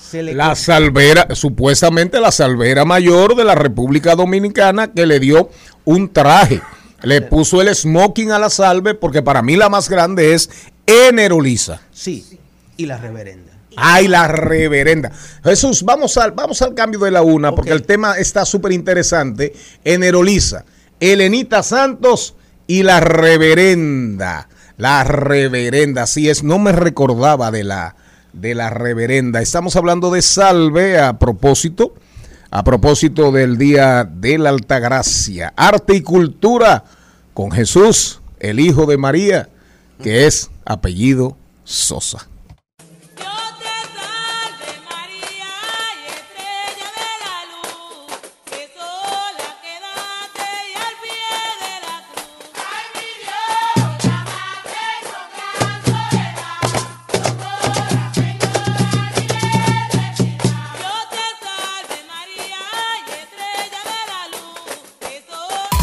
se 0.00 0.22
le... 0.22 0.34
La 0.34 0.54
salvera, 0.54 1.26
supuestamente 1.34 2.20
la 2.20 2.30
salvera 2.30 2.84
mayor 2.84 3.34
de 3.34 3.42
la 3.42 3.56
República 3.56 4.14
Dominicana 4.14 4.92
que 4.92 5.04
le 5.04 5.18
dio 5.18 5.50
un 5.84 6.12
traje. 6.12 6.62
Le 7.02 7.22
puso 7.22 7.60
el 7.60 7.74
smoking 7.74 8.30
a 8.30 8.38
la 8.38 8.50
salve 8.50 8.94
porque 8.94 9.20
para 9.20 9.42
mí 9.42 9.56
la 9.56 9.68
más 9.68 9.88
grande 9.88 10.32
es 10.32 10.48
Enerolisa. 10.86 11.82
Sí, 11.90 12.38
y 12.76 12.86
la 12.86 12.98
reverenda. 12.98 13.54
Ay, 13.74 14.06
la 14.06 14.28
reverenda. 14.28 15.10
Jesús, 15.42 15.82
vamos 15.82 16.16
al, 16.18 16.30
vamos 16.30 16.62
al 16.62 16.72
cambio 16.72 17.00
de 17.00 17.10
la 17.10 17.22
una, 17.22 17.52
porque 17.52 17.72
el 17.72 17.82
tema 17.82 18.16
está 18.16 18.44
súper 18.44 18.70
interesante. 18.70 19.52
Enerolisa, 19.82 20.64
Elenita 21.00 21.64
Santos 21.64 22.36
y 22.68 22.84
la 22.84 23.00
reverenda. 23.00 24.48
La 24.78 25.02
reverenda, 25.02 26.04
así 26.04 26.30
es, 26.30 26.44
no 26.44 26.60
me 26.60 26.70
recordaba 26.70 27.50
de 27.50 27.64
la, 27.64 27.96
de 28.32 28.54
la 28.54 28.70
reverenda. 28.70 29.42
Estamos 29.42 29.74
hablando 29.74 30.12
de 30.12 30.22
salve 30.22 31.00
a 31.00 31.18
propósito, 31.18 31.94
a 32.52 32.62
propósito 32.62 33.32
del 33.32 33.58
Día 33.58 34.04
de 34.04 34.38
la 34.38 34.50
Altagracia. 34.50 35.52
Arte 35.56 35.96
y 35.96 36.02
cultura 36.02 36.84
con 37.34 37.50
Jesús, 37.50 38.20
el 38.38 38.60
Hijo 38.60 38.86
de 38.86 38.98
María, 38.98 39.48
que 40.00 40.28
es 40.28 40.48
apellido 40.64 41.36
Sosa. 41.64 42.28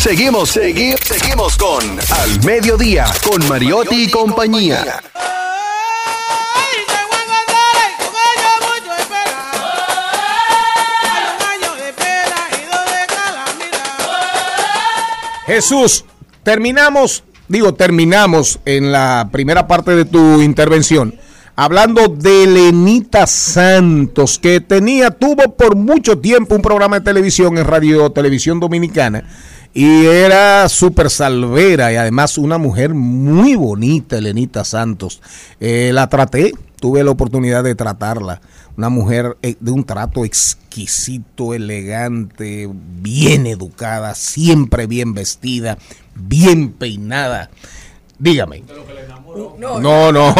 Seguimos, 0.05 0.51
seguimos, 0.51 0.99
seguimos 0.99 1.57
con 1.57 1.81
Al 1.81 2.43
Mediodía, 2.45 3.07
con 3.27 3.43
Mariotti 3.47 4.03
y 4.03 4.11
compañía. 4.11 5.01
Jesús, 15.47 16.05
terminamos, 16.43 17.23
digo, 17.47 17.73
terminamos 17.73 18.59
en 18.65 18.91
la 18.91 19.29
primera 19.31 19.67
parte 19.67 19.95
de 19.95 20.05
tu 20.05 20.39
intervención 20.39 21.19
hablando 21.55 22.07
de 22.07 22.47
Lenita 22.47 23.27
Santos, 23.27 24.39
que 24.39 24.61
tenía, 24.61 25.11
tuvo 25.11 25.55
por 25.55 25.75
mucho 25.75 26.19
tiempo 26.19 26.55
un 26.55 26.61
programa 26.61 26.99
de 26.99 27.05
televisión 27.05 27.57
en 27.57 27.65
Radio 27.65 28.11
Televisión 28.11 28.59
Dominicana 28.59 29.23
y 29.75 30.05
era 30.05 30.69
súper 30.69 31.09
salvera 31.09 31.91
y 31.91 31.97
además 31.97 32.37
una 32.37 32.57
mujer 32.57 32.93
muy 32.93 33.55
bonita, 33.55 34.17
Elenita 34.17 34.63
Santos. 34.63 35.21
Eh, 35.59 35.91
la 35.93 36.07
traté, 36.07 36.53
tuve 36.79 37.03
la 37.03 37.11
oportunidad 37.11 37.61
de 37.61 37.75
tratarla. 37.75 38.39
Una 38.77 38.87
mujer 38.87 39.35
eh, 39.41 39.57
de 39.59 39.71
un 39.71 39.83
trato 39.83 40.23
exquisito, 40.23 41.53
elegante, 41.53 42.69
bien 42.71 43.47
educada, 43.47 44.15
siempre 44.15 44.87
bien 44.87 45.13
vestida, 45.13 45.77
bien 46.15 46.71
peinada. 46.71 47.49
Dígame. 48.19 48.63
No, 49.79 50.11
no. 50.11 50.33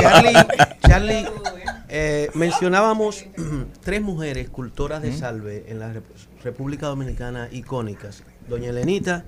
Charlie, 0.00 0.34
Charlie, 0.86 1.26
eh, 1.88 2.30
mencionábamos 2.34 3.24
tres 3.82 4.02
mujeres 4.02 4.48
cultoras 4.48 5.02
de 5.02 5.16
salve 5.16 5.66
en 5.68 5.78
la 5.78 5.92
Rep- 5.92 6.02
República 6.42 6.86
Dominicana 6.86 7.48
icónicas. 7.52 8.22
Doña 8.48 8.70
Elenita, 8.70 9.24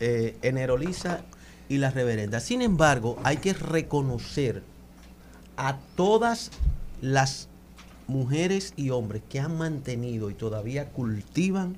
eh, 0.00 0.36
Enerolisa 0.42 1.20
y 1.68 1.78
la 1.78 1.90
reverenda. 1.90 2.40
Sin 2.40 2.62
embargo, 2.62 3.18
hay 3.22 3.36
que 3.36 3.52
reconocer 3.54 4.62
a 5.56 5.76
todas 5.94 6.50
las 7.00 7.48
mujeres 8.08 8.72
y 8.76 8.90
hombres 8.90 9.22
que 9.28 9.38
han 9.38 9.56
mantenido 9.56 10.30
y 10.30 10.34
todavía 10.34 10.86
cultivan 10.88 11.76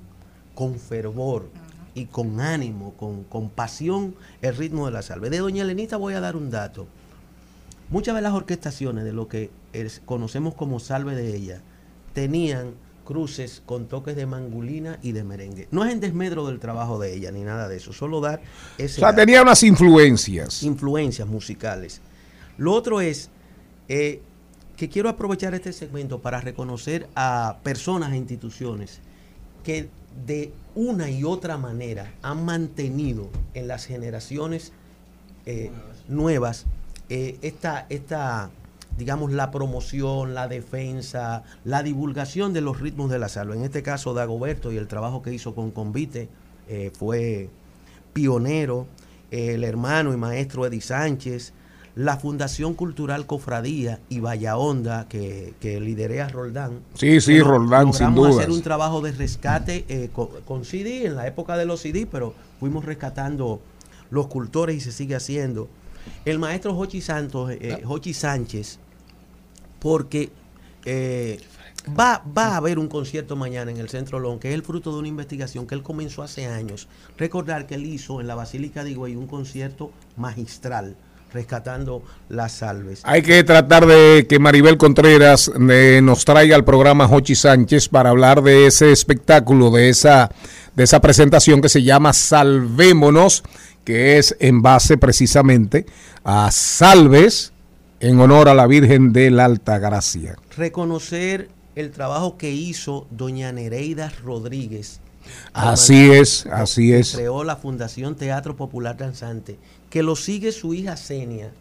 con 0.55 0.79
fervor 0.79 1.47
y 1.95 2.05
con 2.05 2.39
ánimo, 2.41 2.93
con, 2.93 3.23
con 3.23 3.49
pasión, 3.49 4.15
el 4.41 4.55
ritmo 4.55 4.85
de 4.85 4.91
la 4.93 5.01
salve. 5.01 5.29
De 5.29 5.39
Doña 5.39 5.63
Elenita 5.63 5.97
voy 5.97 6.13
a 6.15 6.19
dar 6.21 6.35
un 6.35 6.49
dato. 6.49 6.87
Muchas 7.89 8.15
de 8.15 8.21
las 8.21 8.33
orquestaciones 8.33 9.03
de 9.03 9.13
lo 9.13 9.27
que 9.27 9.51
es- 9.73 10.01
conocemos 10.05 10.55
como 10.55 10.79
salve 10.79 11.15
de 11.15 11.35
ella 11.35 11.61
tenían 12.13 12.71
cruces 13.05 13.61
con 13.65 13.87
toques 13.87 14.15
de 14.15 14.25
mangulina 14.25 14.97
y 15.01 15.11
de 15.11 15.23
merengue. 15.23 15.67
No 15.71 15.83
es 15.83 15.91
en 15.91 15.99
desmedro 15.99 16.47
del 16.47 16.59
trabajo 16.59 16.97
de 16.99 17.13
ella 17.13 17.31
ni 17.31 17.41
nada 17.41 17.67
de 17.67 17.75
eso, 17.77 17.91
solo 17.91 18.21
dar 18.21 18.39
O 18.39 18.81
ese 18.81 18.95
sea, 19.01 19.09
dato 19.11 19.17
tenía 19.21 19.41
unas 19.41 19.61
influencias. 19.63 20.63
influencias 20.63 21.27
musicales. 21.27 21.99
Lo 22.57 22.71
otro 22.73 23.01
es 23.01 23.29
eh, 23.89 24.21
que 24.77 24.87
quiero 24.89 25.09
aprovechar 25.09 25.53
este 25.53 25.73
segmento 25.73 26.19
para 26.21 26.39
reconocer 26.39 27.07
a 27.15 27.57
personas 27.61 28.13
e 28.13 28.17
instituciones 28.17 28.99
que 29.63 29.89
de 30.25 30.53
una 30.75 31.09
y 31.09 31.23
otra 31.23 31.57
manera 31.57 32.13
han 32.21 32.45
mantenido 32.45 33.29
en 33.53 33.67
las 33.67 33.85
generaciones 33.85 34.71
eh, 35.45 35.71
nuevas 36.07 36.65
eh, 37.09 37.37
esta, 37.41 37.85
esta, 37.89 38.49
digamos, 38.97 39.31
la 39.31 39.51
promoción, 39.51 40.33
la 40.33 40.47
defensa, 40.47 41.43
la 41.63 41.83
divulgación 41.83 42.53
de 42.53 42.61
los 42.61 42.79
ritmos 42.79 43.11
de 43.11 43.19
la 43.19 43.29
salva. 43.29 43.55
En 43.55 43.63
este 43.63 43.83
caso, 43.83 44.13
Dagoberto 44.13 44.71
y 44.71 44.77
el 44.77 44.87
trabajo 44.87 45.21
que 45.21 45.33
hizo 45.33 45.53
con 45.53 45.71
Convite 45.71 46.29
eh, 46.67 46.91
fue 46.97 47.49
pionero, 48.13 48.87
el 49.31 49.63
hermano 49.63 50.13
y 50.13 50.17
maestro 50.17 50.65
Eddie 50.65 50.81
Sánchez, 50.81 51.53
la 51.95 52.17
Fundación 52.17 52.73
Cultural 52.73 53.25
Cofradía 53.27 53.99
y 54.09 54.19
Valla 54.19 54.57
Honda, 54.57 55.07
que, 55.07 55.53
que 55.59 55.79
lideré 55.79 56.21
a 56.21 56.27
Roldán. 56.27 56.79
Sí, 56.95 57.21
sí, 57.21 57.39
Roldán, 57.39 57.93
sin 57.93 58.15
dudas. 58.15 58.37
hacer 58.37 58.49
un 58.49 58.63
trabajo 58.63 59.01
de 59.01 59.11
rescate 59.11 59.85
eh, 59.87 60.09
con, 60.11 60.29
con 60.45 60.65
CD 60.65 61.05
en 61.05 61.15
la 61.15 61.27
época 61.27 61.55
de 61.55 61.65
los 61.65 61.81
CD, 61.81 62.07
pero 62.09 62.33
fuimos 62.59 62.83
rescatando 62.85 63.61
los 64.09 64.27
cultores 64.27 64.75
y 64.75 64.81
se 64.81 64.91
sigue 64.91 65.15
haciendo. 65.15 65.69
El 66.25 66.39
maestro 66.39 66.73
Jochi 66.75 67.01
Santos, 67.01 67.51
eh, 67.51 67.81
Jochi 67.83 68.13
Sánchez, 68.13 68.79
porque 69.79 70.31
eh, 70.85 71.39
va, 71.97 72.23
va 72.37 72.49
a 72.49 72.57
haber 72.57 72.79
un 72.79 72.87
concierto 72.87 73.35
mañana 73.35 73.71
en 73.71 73.77
el 73.77 73.89
Centro 73.89 74.19
Lon, 74.19 74.39
que 74.39 74.49
es 74.49 74.55
el 74.55 74.63
fruto 74.63 74.91
de 74.93 74.99
una 74.99 75.07
investigación 75.07 75.67
que 75.67 75.75
él 75.75 75.83
comenzó 75.83 76.23
hace 76.23 76.45
años. 76.47 76.87
Recordar 77.17 77.67
que 77.67 77.75
él 77.75 77.85
hizo 77.85 78.19
en 78.19 78.27
la 78.27 78.35
Basílica 78.35 78.83
de 78.83 78.91
Higüey 78.91 79.15
un 79.15 79.27
concierto 79.27 79.91
magistral, 80.17 80.95
rescatando 81.33 82.03
las 82.29 82.51
salves. 82.53 83.01
Hay 83.03 83.21
que 83.21 83.43
tratar 83.43 83.85
de 83.85 84.25
que 84.27 84.39
Maribel 84.39 84.77
Contreras 84.77 85.51
eh, 85.69 85.99
nos 86.03 86.23
traiga 86.25 86.55
al 86.55 86.63
programa 86.63 87.07
Jochi 87.07 87.35
Sánchez 87.35 87.89
para 87.89 88.11
hablar 88.11 88.43
de 88.43 88.67
ese 88.67 88.91
espectáculo, 88.91 89.71
de 89.71 89.89
esa, 89.89 90.31
de 90.75 90.83
esa 90.83 91.01
presentación 91.01 91.61
que 91.61 91.69
se 91.69 91.83
llama 91.83 92.13
Salvémonos, 92.13 93.43
que 93.83 94.17
es 94.17 94.35
en 94.39 94.61
base 94.61 94.97
precisamente 94.97 95.85
a 96.23 96.51
Salves 96.51 97.51
en 97.99 98.19
honor 98.19 98.49
a 98.49 98.53
la 98.53 98.67
Virgen 98.67 99.13
de 99.13 99.31
la 99.31 99.45
Alta 99.45 99.79
Gracia. 99.79 100.35
reconocer 100.57 101.49
el 101.75 101.91
trabajo 101.91 102.37
que 102.37 102.51
hizo 102.51 103.07
doña 103.11 103.51
Nereida 103.51 104.11
Rodríguez. 104.23 104.99
Así 105.53 106.11
es, 106.11 106.45
así 106.47 106.93
es. 106.93 107.13
Creó 107.13 107.43
la 107.43 107.55
Fundación 107.55 108.15
Teatro 108.15 108.55
Popular 108.55 108.97
Danzante, 108.97 109.57
que 109.93 110.01
lo 110.01 110.15
sigue 110.15 110.51
su 110.51 110.73
hija 110.73 110.97
Senia 110.97 111.51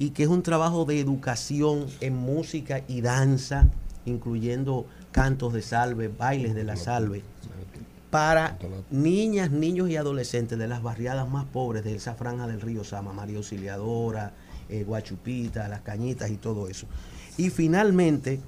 y 0.00 0.10
que 0.10 0.24
es 0.24 0.28
un 0.28 0.42
trabajo 0.42 0.84
de 0.84 0.98
educación 0.98 1.86
en 2.00 2.16
música 2.16 2.82
y 2.88 3.02
danza, 3.02 3.68
incluyendo 4.04 4.86
cantos 5.12 5.52
de 5.52 5.62
salve, 5.62 6.08
bailes 6.08 6.56
de 6.56 6.64
la 6.64 6.74
salve. 6.74 7.22
para 8.10 8.58
niñas, 8.90 9.52
niños 9.52 9.88
y 9.90 9.96
adolescentes 9.96 10.58
de 10.58 10.66
las 10.66 10.82
barriadas 10.82 11.28
más 11.28 11.44
pobres 11.44 11.84
de 11.84 11.94
esa 11.94 12.14
franja 12.14 12.48
del 12.48 12.60
río 12.60 12.82
Sama, 12.82 13.12
María 13.12 13.36
Auxiliadora, 13.36 14.32
eh, 14.68 14.82
Guachupita, 14.82 15.68
Las 15.68 15.82
Cañitas 15.82 16.32
y 16.32 16.36
todo 16.36 16.66
eso. 16.66 16.88
Y 17.36 17.50
finalmente, 17.50 18.40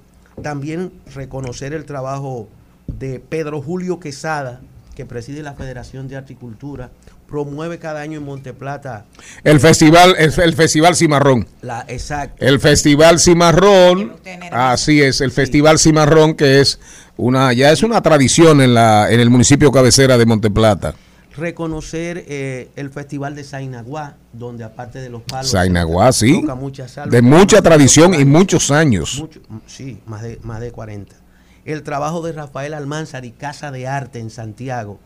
también 0.43 0.91
reconocer 1.15 1.71
el 1.71 1.85
trabajo 1.85 2.49
de 2.85 3.21
Pedro 3.21 3.61
Julio 3.61 3.97
Quesada, 3.97 4.59
que 4.93 5.05
preside 5.05 5.41
la 5.41 5.53
Federación 5.53 6.09
de 6.09 6.17
Articultura, 6.17 6.91
promueve 7.31 7.79
cada 7.79 8.01
año 8.01 8.19
en 8.19 8.25
Monteplata 8.25 9.05
El 9.43 9.59
festival, 9.59 10.15
el, 10.19 10.31
el 10.39 10.53
festival 10.53 10.95
Cimarrón. 10.95 11.47
la 11.61 11.85
exacto. 11.87 12.45
El 12.45 12.59
Festival 12.59 13.19
Cimarrón, 13.19 14.17
así 14.51 15.01
es, 15.01 15.21
el 15.21 15.31
Festival 15.31 15.79
Cimarrón 15.79 16.35
que 16.35 16.59
es 16.59 16.79
una, 17.17 17.53
ya 17.53 17.71
es 17.71 17.81
una 17.83 18.01
tradición 18.01 18.61
en 18.61 18.73
la, 18.73 19.09
en 19.11 19.19
el 19.21 19.29
municipio 19.29 19.71
cabecera 19.71 20.17
de 20.17 20.25
Monteplata. 20.25 20.93
reconocer 21.37 22.25
eh, 22.27 22.69
el 22.75 22.89
festival 22.89 23.35
de 23.35 23.43
Sainaguá, 23.45 24.17
donde 24.33 24.63
aparte 24.65 24.99
de 24.99 25.09
los 25.09 25.21
palos 25.21 25.49
Sainaguá, 25.51 26.11
sí, 26.11 26.41
toca 26.41 26.55
mucha 26.55 26.87
salsa. 26.87 27.09
de 27.09 27.21
mucha 27.21 27.61
tradición 27.61 28.13
y 28.13 28.25
muchos 28.25 28.69
años. 28.71 29.17
Mucho- 29.19 29.39
sí, 29.67 29.99
más 30.05 30.21
de, 30.23 30.39
más 30.43 30.59
de 30.59 30.71
40. 30.71 31.15
El 31.63 31.83
trabajo 31.83 32.21
de 32.21 32.33
Rafael 32.33 32.73
Almanzar 32.73 33.23
y 33.23 33.31
Casa 33.31 33.71
de 33.71 33.87
Arte 33.87 34.19
en 34.19 34.29
Santiago, 34.29 34.99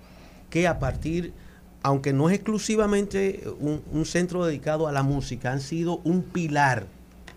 que 0.49 0.67
a 0.67 0.79
partir, 0.79 1.33
aunque 1.85 2.13
no 2.13 2.29
es 2.29 2.35
exclusivamente 2.37 3.43
un, 3.59 4.05
centro 4.05 4.43
dedicado 4.43 4.87
a 4.87 4.91
la 4.91 5.03
música, 5.03 5.51
han 5.51 5.61
sido 5.61 6.01
un 6.03 6.23
pilar, 6.23 6.87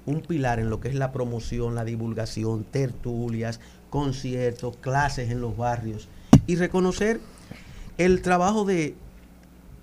un 0.06 0.22
pilar 0.22 0.58
en 0.58 0.70
lo 0.70 0.80
que 0.80 0.88
es 0.88 0.94
la 0.94 1.12
promoción, 1.12 1.74
la 1.74 1.84
divulgación, 1.84 2.64
tertulias, 2.64 3.60
conciertos, 3.90 4.78
clases 4.78 5.30
en 5.30 5.42
los 5.42 5.54
barrios. 5.54 6.08
Y 6.46 6.56
reconocer 6.56 7.20
el 7.98 8.22
trabajo 8.22 8.64
de, 8.64 8.94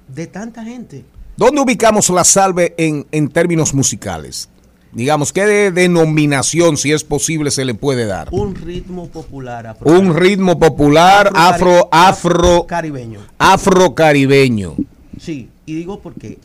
de 0.08 0.26
tanta 0.26 0.64
gente. 0.64 1.06
¿Dónde 1.38 1.62
ubicamos 1.62 2.10
la 2.10 2.24
salve 2.24 2.74
en, 2.80 3.06
en 3.12 3.30
términos 3.30 3.72
musicales? 3.72 4.50
Digamos, 4.96 5.32
¿qué 5.34 5.46
de- 5.46 5.72
denominación, 5.72 6.78
si 6.78 6.92
es 6.94 7.04
posible, 7.04 7.52
se 7.52 7.66
le 7.66 7.74
puede 7.76 8.06
dar? 8.06 8.30
Un 8.32 8.56
ritmo 8.56 9.08
popular. 9.10 9.68
afro- 9.68 9.92
Un 9.92 10.16
ritmo 10.16 10.58
popular 10.58 11.30
afro, 11.36 11.90
afro, 11.92 12.66
caribeño. 12.66 13.20
afrocaribeño. 13.38 14.76
Sí, 15.20 15.50
y 15.66 15.76
digo 15.76 16.00
porque 16.00 16.40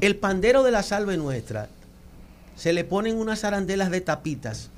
el 0.00 0.16
pandero 0.16 0.62
de 0.64 0.72
la 0.72 0.82
salve 0.82 1.16
nuestra 1.16 1.68
se 2.56 2.72
le 2.72 2.84
ponen 2.84 3.16
unas 3.18 3.44
arandelas 3.44 3.90
de 3.90 4.00
tapitas 4.00 4.68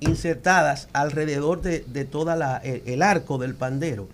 insertadas 0.00 0.88
alrededor 0.92 1.62
de, 1.62 1.80
de 1.86 2.04
toda 2.04 2.36
la 2.36 2.58
el, 2.58 2.82
el 2.86 3.02
arco 3.02 3.38
del 3.38 3.54
pandero. 3.54 4.06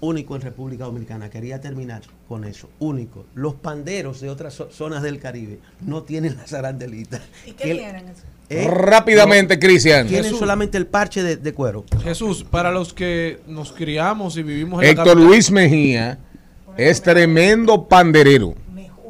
Único 0.00 0.36
en 0.36 0.42
República 0.42 0.84
Dominicana. 0.84 1.28
Quería 1.30 1.60
terminar 1.60 2.02
con 2.34 2.44
eso. 2.44 2.68
Único. 2.80 3.26
Los 3.36 3.54
panderos 3.54 4.20
de 4.20 4.28
otras 4.28 4.58
zo- 4.58 4.68
zonas 4.72 5.04
del 5.04 5.20
Caribe 5.20 5.60
no 5.80 6.02
tienen 6.02 6.36
las 6.36 6.52
arandelitas. 6.52 7.20
¿Y 7.46 7.52
Que 7.52 7.62
qué 7.64 7.70
el- 7.70 7.78
tienen 7.78 8.08
eso? 8.08 8.22
¿Eh? 8.50 8.66
Rápidamente, 8.68 9.56
Cristian. 9.60 10.06
Tienen 10.08 10.24
Jesús. 10.24 10.40
solamente 10.40 10.76
el 10.76 10.86
parche 10.88 11.22
de, 11.22 11.36
de 11.36 11.54
cuero. 11.54 11.84
Jesús, 12.02 12.42
para 12.42 12.72
los 12.72 12.92
que 12.92 13.38
nos 13.46 13.70
criamos 13.72 14.36
y 14.36 14.42
vivimos 14.42 14.82
en 14.82 14.96
la 14.96 15.02
Héctor 15.02 15.16
Luis 15.20 15.52
Mejía 15.52 16.18
es 16.76 17.00
tremendo 17.00 17.86
panderero. 17.88 18.54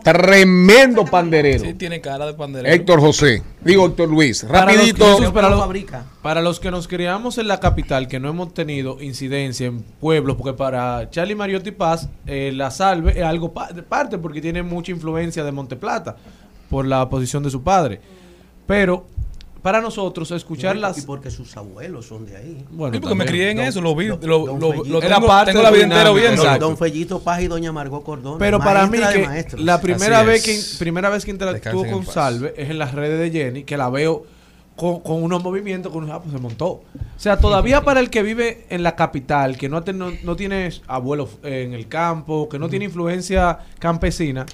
Tremendo 0.04 1.04
panderero. 1.06 1.64
Sí, 1.64 1.74
tiene 1.74 2.00
cara 2.00 2.26
de 2.26 2.34
panderero. 2.34 2.72
Héctor 2.74 3.00
José. 3.00 3.42
Digo 3.64 3.86
Héctor 3.86 4.08
Luis. 4.08 4.44
Para 4.44 4.66
los- 4.66 4.76
Rapidito. 4.76 5.32
Para, 5.32 5.48
los, 5.48 5.60
fabrica. 5.60 6.04
para 6.22 6.40
los 6.42 6.60
que 6.60 6.70
nos 6.70 6.86
criamos 6.86 7.38
en 7.38 7.48
la 7.48 7.58
capital, 7.58 8.06
que 8.06 8.20
no 8.20 8.28
hemos 8.28 8.52
tenido 8.54 9.00
incidencia 9.02 9.66
en 9.66 9.80
pueblos, 9.82 10.36
porque 10.36 10.52
para 10.52 11.08
Charlie 11.10 11.34
Mariotti 11.34 11.70
Paz, 11.72 12.08
eh, 12.26 12.52
la 12.54 12.70
salve 12.70 13.18
es 13.18 13.24
algo 13.24 13.52
pa- 13.52 13.72
de 13.72 13.82
parte, 13.82 14.18
porque 14.18 14.40
tiene 14.40 14.62
mucha 14.62 14.92
influencia 14.92 15.42
de 15.42 15.52
Monteplata, 15.52 16.16
por 16.68 16.86
la 16.86 17.08
posición 17.08 17.42
de 17.42 17.50
su 17.50 17.62
padre. 17.62 18.00
Pero 18.66 19.06
para 19.64 19.80
nosotros, 19.80 20.30
escuchar 20.30 20.76
Y 20.76 20.80
las... 20.80 21.00
porque 21.06 21.30
sus 21.30 21.56
abuelos 21.56 22.04
son 22.04 22.26
de 22.26 22.36
ahí. 22.36 22.64
Bueno, 22.70 22.94
Sí, 22.94 23.00
porque 23.00 23.14
me 23.14 23.24
crié 23.24 23.52
en 23.52 23.56
Don- 23.56 23.66
eso, 23.66 23.80
lo 23.80 23.96
vi, 23.96 24.08
don- 24.08 24.20
lo, 24.22 24.58
lo- 24.58 24.84
lo 24.84 24.98
Era 25.02 25.16
tengo, 25.16 25.26
parte 25.26 25.52
tengo 25.52 25.64
de 25.64 25.64
la 25.64 25.70
vida 25.70 25.84
entera 25.84 26.10
bien, 26.10 26.36
Don- 26.36 26.44
exacto. 26.44 26.66
Don 26.66 26.76
Fellito 26.76 27.20
Paz 27.20 27.40
y 27.40 27.46
Doña 27.46 27.72
Margot 27.72 28.04
Cordón. 28.04 28.38
Pero 28.38 28.58
para 28.58 28.86
mí 28.86 28.98
que 28.98 29.46
la 29.56 29.80
primera 29.80 30.18
Así 30.20 30.26
vez 30.26 30.42
que 30.44 30.60
primera 30.78 31.08
vez 31.08 31.24
que 31.24 31.30
interactúo 31.30 31.90
con. 31.90 32.04
Salve 32.04 32.52
es 32.58 32.68
en 32.68 32.78
las 32.78 32.92
redes 32.92 33.18
de 33.18 33.30
Jenny, 33.38 33.64
que 33.64 33.78
la 33.78 33.88
veo 33.88 34.26
con, 34.76 35.00
con 35.00 35.22
unos 35.22 35.42
movimientos 35.42 35.90
que 35.90 35.96
uno 35.96 36.12
ah, 36.12 36.20
pues 36.20 36.34
se 36.34 36.38
montó. 36.40 36.66
O 36.66 36.82
sea, 37.16 37.38
todavía 37.38 37.82
para 37.82 38.00
el 38.00 38.10
que 38.10 38.22
vive 38.22 38.66
en 38.68 38.82
la 38.82 38.94
capital, 38.96 39.56
que 39.56 39.70
no, 39.70 39.82
te- 39.82 39.94
no, 39.94 40.12
no 40.24 40.36
tiene 40.36 40.68
abuelos 40.88 41.38
en 41.42 41.72
el 41.72 41.88
campo, 41.88 42.50
que 42.50 42.58
no 42.58 42.68
tiene 42.68 42.84
influencia 42.84 43.60
campesina, 43.78 44.44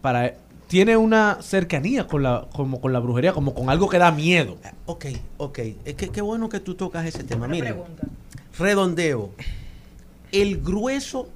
para 0.00 0.34
tiene 0.70 0.96
una 0.96 1.38
cercanía 1.42 2.06
con 2.06 2.22
la 2.22 2.46
como 2.52 2.80
con 2.80 2.92
la 2.92 3.00
brujería, 3.00 3.32
como 3.32 3.54
con 3.54 3.68
algo 3.70 3.88
que 3.88 3.98
da 3.98 4.12
miedo. 4.12 4.56
Ok, 4.86 5.06
ok. 5.36 5.58
Es 5.84 5.96
que 5.96 6.10
qué 6.10 6.20
bueno 6.22 6.48
que 6.48 6.60
tú 6.60 6.76
tocas 6.76 7.04
ese 7.06 7.24
tema. 7.24 7.46
Una 7.46 7.58
pregunta. 7.58 8.04
redondeo. 8.56 9.32
El 10.30 10.62
grueso 10.62 11.28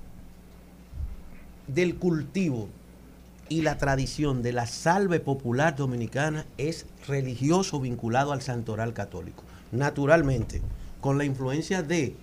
del 1.67 1.97
cultivo 1.97 2.69
y 3.49 3.63
la 3.63 3.77
tradición 3.77 4.41
de 4.45 4.53
la 4.53 4.69
salve 4.69 5.19
popular 5.19 5.75
dominicana 5.75 6.47
es 6.57 6.87
religioso 7.09 7.81
vinculado 7.81 8.31
al 8.31 8.41
santoral 8.41 8.95
católico. 8.95 9.43
Naturalmente, 9.73 10.63
con 11.01 11.19
la 11.19 11.25
influencia 11.25 11.83
de 11.83 12.15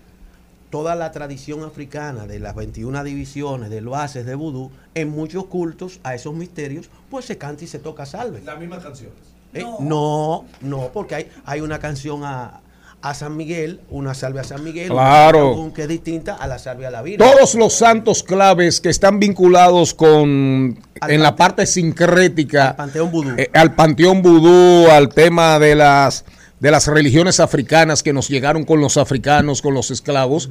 toda 0.72 0.96
la 0.96 1.12
tradición 1.12 1.64
africana, 1.64 2.26
de 2.26 2.40
las 2.40 2.56
21 2.56 3.04
divisiones, 3.04 3.70
de 3.70 3.82
loaces, 3.82 4.26
de 4.26 4.34
vudú, 4.36 4.72
en 4.96 5.10
muchos 5.10 5.46
cultos 5.46 6.00
a 6.04 6.16
esos 6.16 6.34
misterios, 6.34 6.90
pues 7.12 7.26
se 7.26 7.38
canta 7.38 7.64
y 7.64 7.68
se 7.68 7.78
toca 7.78 8.06
salve. 8.08 8.42
Las 8.44 8.58
mismas 8.60 8.82
canciones. 8.84 9.14
¿Eh? 9.54 9.64
No, 9.82 10.46
no, 10.62 10.90
porque 10.94 11.14
hay, 11.16 11.28
hay 11.46 11.60
una 11.62 11.78
canción 11.80 12.24
a, 12.24 12.62
a 13.02 13.14
San 13.14 13.36
Miguel, 13.36 13.82
una 13.90 14.14
salve 14.14 14.40
a 14.40 14.44
San 14.46 14.64
Miguel, 14.64 14.90
Claro. 14.90 15.56
una 15.56 15.74
que 15.74 15.82
es 15.84 15.88
distinta 15.90 16.36
a 16.36 16.48
la 16.48 16.58
salve 16.58 16.86
a 16.88 16.92
la 16.92 17.02
Virgen. 17.02 17.20
Todos 17.30 17.56
los 17.56 17.74
santos 17.74 18.24
claves 18.24 18.80
que 18.80 18.88
están 18.90 19.20
vinculados 19.20 19.94
con 19.94 20.80
Al 21.02 21.12
en 21.12 21.22
la 21.22 21.36
parte 21.36 21.66
sincrética 21.66 22.70
Al 22.70 22.76
Panteón 22.78 23.12
Vudú. 23.12 23.30
eh, 23.38 23.50
al 23.54 23.76
panteón 23.76 24.22
vudú, 24.22 24.90
al 24.90 25.10
tema 25.10 25.60
de 25.60 25.76
las 25.76 26.24
de 26.62 26.72
las 26.72 26.88
religiones 26.88 27.40
africanas 27.40 28.04
que 28.04 28.14
nos 28.14 28.30
llegaron 28.30 28.64
con 28.64 28.80
los 28.80 28.96
africanos, 28.96 29.62
con 29.62 29.74
los 29.74 29.90
esclavos, 29.90 30.50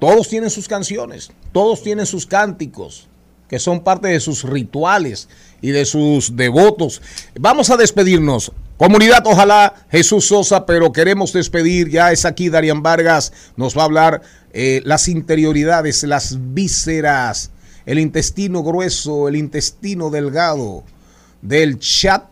todos 0.00 0.28
tienen 0.28 0.50
sus 0.50 0.66
canciones, 0.66 1.30
todos 1.52 1.82
tienen 1.82 2.04
sus 2.04 2.26
cánticos, 2.26 3.08
que 3.48 3.60
son 3.60 3.84
parte 3.84 4.08
de 4.08 4.18
sus 4.18 4.42
rituales 4.42 5.28
y 5.62 5.70
de 5.70 5.84
sus 5.84 6.36
devotos. 6.36 7.00
Vamos 7.38 7.70
a 7.70 7.76
despedirnos. 7.76 8.50
Comunidad, 8.76 9.22
ojalá 9.24 9.86
Jesús 9.88 10.26
Sosa, 10.26 10.66
pero 10.66 10.92
queremos 10.92 11.32
despedir, 11.32 11.88
ya 11.90 12.10
es 12.10 12.24
aquí 12.24 12.50
Darian 12.50 12.82
Vargas, 12.82 13.32
nos 13.56 13.78
va 13.78 13.82
a 13.82 13.86
hablar 13.86 14.22
eh, 14.52 14.82
las 14.84 15.06
interioridades, 15.06 16.02
las 16.02 16.36
vísceras, 16.54 17.52
el 17.86 18.00
intestino 18.00 18.64
grueso, 18.64 19.28
el 19.28 19.36
intestino 19.36 20.10
delgado 20.10 20.82
del 21.40 21.78
chat 21.78 22.24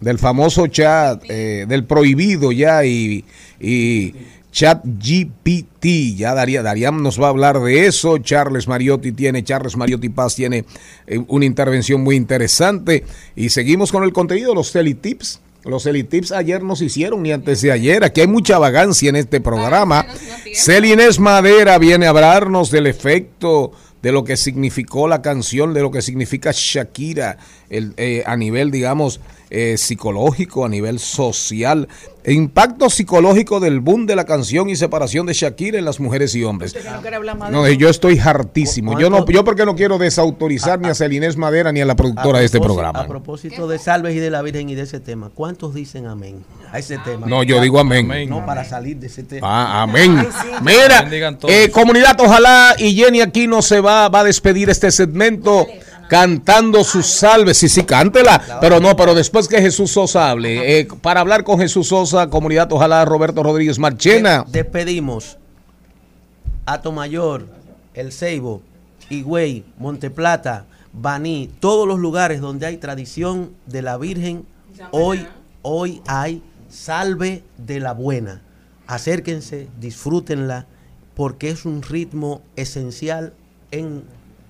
del 0.00 0.18
famoso 0.18 0.66
chat, 0.66 1.22
eh, 1.28 1.66
del 1.68 1.84
prohibido 1.84 2.52
ya 2.52 2.84
y, 2.84 3.24
y 3.60 4.14
chat 4.52 4.82
GPT. 4.84 6.16
Ya 6.16 6.34
Daría, 6.34 6.62
Darían 6.62 7.02
nos 7.02 7.20
va 7.20 7.26
a 7.26 7.30
hablar 7.30 7.60
de 7.60 7.86
eso. 7.86 8.18
Charles 8.18 8.68
Mariotti 8.68 9.12
tiene, 9.12 9.44
Charles 9.44 9.76
Mariotti 9.76 10.08
Paz 10.08 10.34
tiene 10.34 10.64
eh, 11.06 11.18
una 11.28 11.44
intervención 11.44 12.02
muy 12.02 12.16
interesante. 12.16 13.04
Y 13.36 13.50
seguimos 13.50 13.92
con 13.92 14.04
el 14.04 14.12
contenido, 14.12 14.54
los 14.54 14.72
teletips. 14.72 15.40
Los 15.64 15.84
teletips 15.84 16.32
ayer 16.32 16.62
nos 16.62 16.80
hicieron 16.80 17.26
y 17.26 17.32
antes 17.32 17.60
de 17.60 17.72
ayer. 17.72 18.04
Aquí 18.04 18.20
hay 18.20 18.26
mucha 18.26 18.58
vagancia 18.58 19.08
en 19.10 19.16
este 19.16 19.40
programa. 19.40 20.06
Celines 20.54 21.18
Madera 21.18 21.78
viene 21.78 22.06
a 22.06 22.10
hablarnos 22.10 22.70
del 22.70 22.86
efecto 22.86 23.72
de 24.02 24.12
lo 24.12 24.24
que 24.24 24.36
significó 24.36 25.08
la 25.08 25.20
canción, 25.20 25.74
de 25.74 25.82
lo 25.82 25.90
que 25.90 26.02
significa 26.02 26.52
Shakira 26.54 27.38
el, 27.68 27.94
eh, 27.96 28.22
a 28.26 28.36
nivel, 28.36 28.70
digamos, 28.70 29.20
eh, 29.50 29.76
psicológico, 29.78 30.64
a 30.64 30.68
nivel 30.68 30.98
social. 30.98 31.88
Impacto 32.26 32.90
psicológico 32.90 33.58
del 33.58 33.80
boom 33.80 34.04
de 34.04 34.14
la 34.14 34.24
canción 34.26 34.68
y 34.68 34.76
separación 34.76 35.24
de 35.24 35.32
Shakira 35.32 35.78
en 35.78 35.86
las 35.86 35.98
mujeres 35.98 36.34
y 36.34 36.44
hombres. 36.44 36.72
Usted 36.74 36.84
que 36.84 36.90
no 36.94 37.00
quiere 37.00 37.16
hablar 37.16 37.38
más 37.38 37.48
de 37.50 37.56
No, 37.56 37.64
eso. 37.64 37.78
yo 37.78 37.88
estoy 37.88 38.18
hartísimo. 38.18 39.00
Yo 39.00 39.08
no, 39.08 39.24
yo 39.26 39.44
porque 39.44 39.64
no 39.64 39.74
quiero 39.74 39.96
desautorizar 39.96 40.78
ni 40.78 40.88
a 40.88 40.94
Celinés 40.94 41.38
Madera 41.38 41.72
ni 41.72 41.80
a 41.80 41.86
la 41.86 41.96
productora 41.96 42.40
de 42.40 42.44
este 42.44 42.60
programa. 42.60 43.00
A 43.00 43.06
propósito 43.06 43.66
de 43.66 43.78
salves 43.78 44.14
y 44.14 44.18
de 44.18 44.30
la 44.30 44.42
Virgen 44.42 44.68
y 44.68 44.74
de 44.74 44.82
ese 44.82 45.00
tema, 45.00 45.30
¿cuántos 45.34 45.74
dicen 45.74 46.06
amén 46.06 46.44
a 46.70 46.78
ese 46.78 46.98
tema? 46.98 47.26
No, 47.26 47.42
yo 47.42 47.60
digo 47.62 47.78
amén. 47.80 48.04
Amén. 48.04 48.28
No, 48.28 48.44
para 48.44 48.64
salir 48.64 48.98
de 48.98 49.06
ese 49.06 49.22
tema. 49.22 49.46
Ah, 49.48 49.82
amén. 49.84 50.28
Mira, 50.62 51.08
eh, 51.48 51.70
comunidad, 51.70 52.16
ojalá 52.20 52.74
y 52.78 52.94
Jenny 52.94 53.22
aquí 53.22 53.46
no 53.46 53.62
se 53.62 53.80
va, 53.80 54.08
va 54.10 54.20
a 54.20 54.24
despedir 54.24 54.68
este 54.68 54.90
segmento 54.90 55.66
cantando 56.08 56.82
sus 56.84 57.06
salves. 57.06 57.58
Sí, 57.58 57.68
sí, 57.68 57.82
cántela. 57.84 58.58
Pero 58.60 58.80
no, 58.80 58.96
pero 58.96 59.14
después 59.14 59.46
que 59.48 59.60
Jesús 59.60 59.90
Sosa 59.92 60.30
hable. 60.30 60.80
Eh, 60.80 60.88
para 61.02 61.20
hablar 61.20 61.44
con 61.44 61.58
Jesús 61.58 61.88
Sosa, 61.88 62.28
comunidad, 62.30 62.72
ojalá 62.72 63.04
Roberto 63.04 63.42
Rodríguez 63.42 63.78
Marchena. 63.78 64.44
De- 64.48 64.62
despedimos 64.62 65.36
a 66.66 66.80
Tomayor, 66.82 67.46
El 67.94 68.12
Ceibo, 68.12 68.62
Higüey, 69.10 69.64
Monteplata, 69.78 70.66
Baní, 70.92 71.50
todos 71.60 71.86
los 71.86 71.98
lugares 71.98 72.40
donde 72.40 72.66
hay 72.66 72.76
tradición 72.78 73.52
de 73.66 73.82
la 73.82 73.96
Virgen, 73.98 74.44
hoy, 74.90 75.26
hoy 75.62 76.02
hay 76.06 76.42
salve 76.68 77.42
de 77.56 77.80
la 77.80 77.92
buena. 77.92 78.42
Acérquense, 78.86 79.68
disfrútenla, 79.80 80.66
porque 81.14 81.50
es 81.50 81.64
un 81.64 81.82
ritmo 81.82 82.42
esencial 82.56 83.32
en 83.70 84.02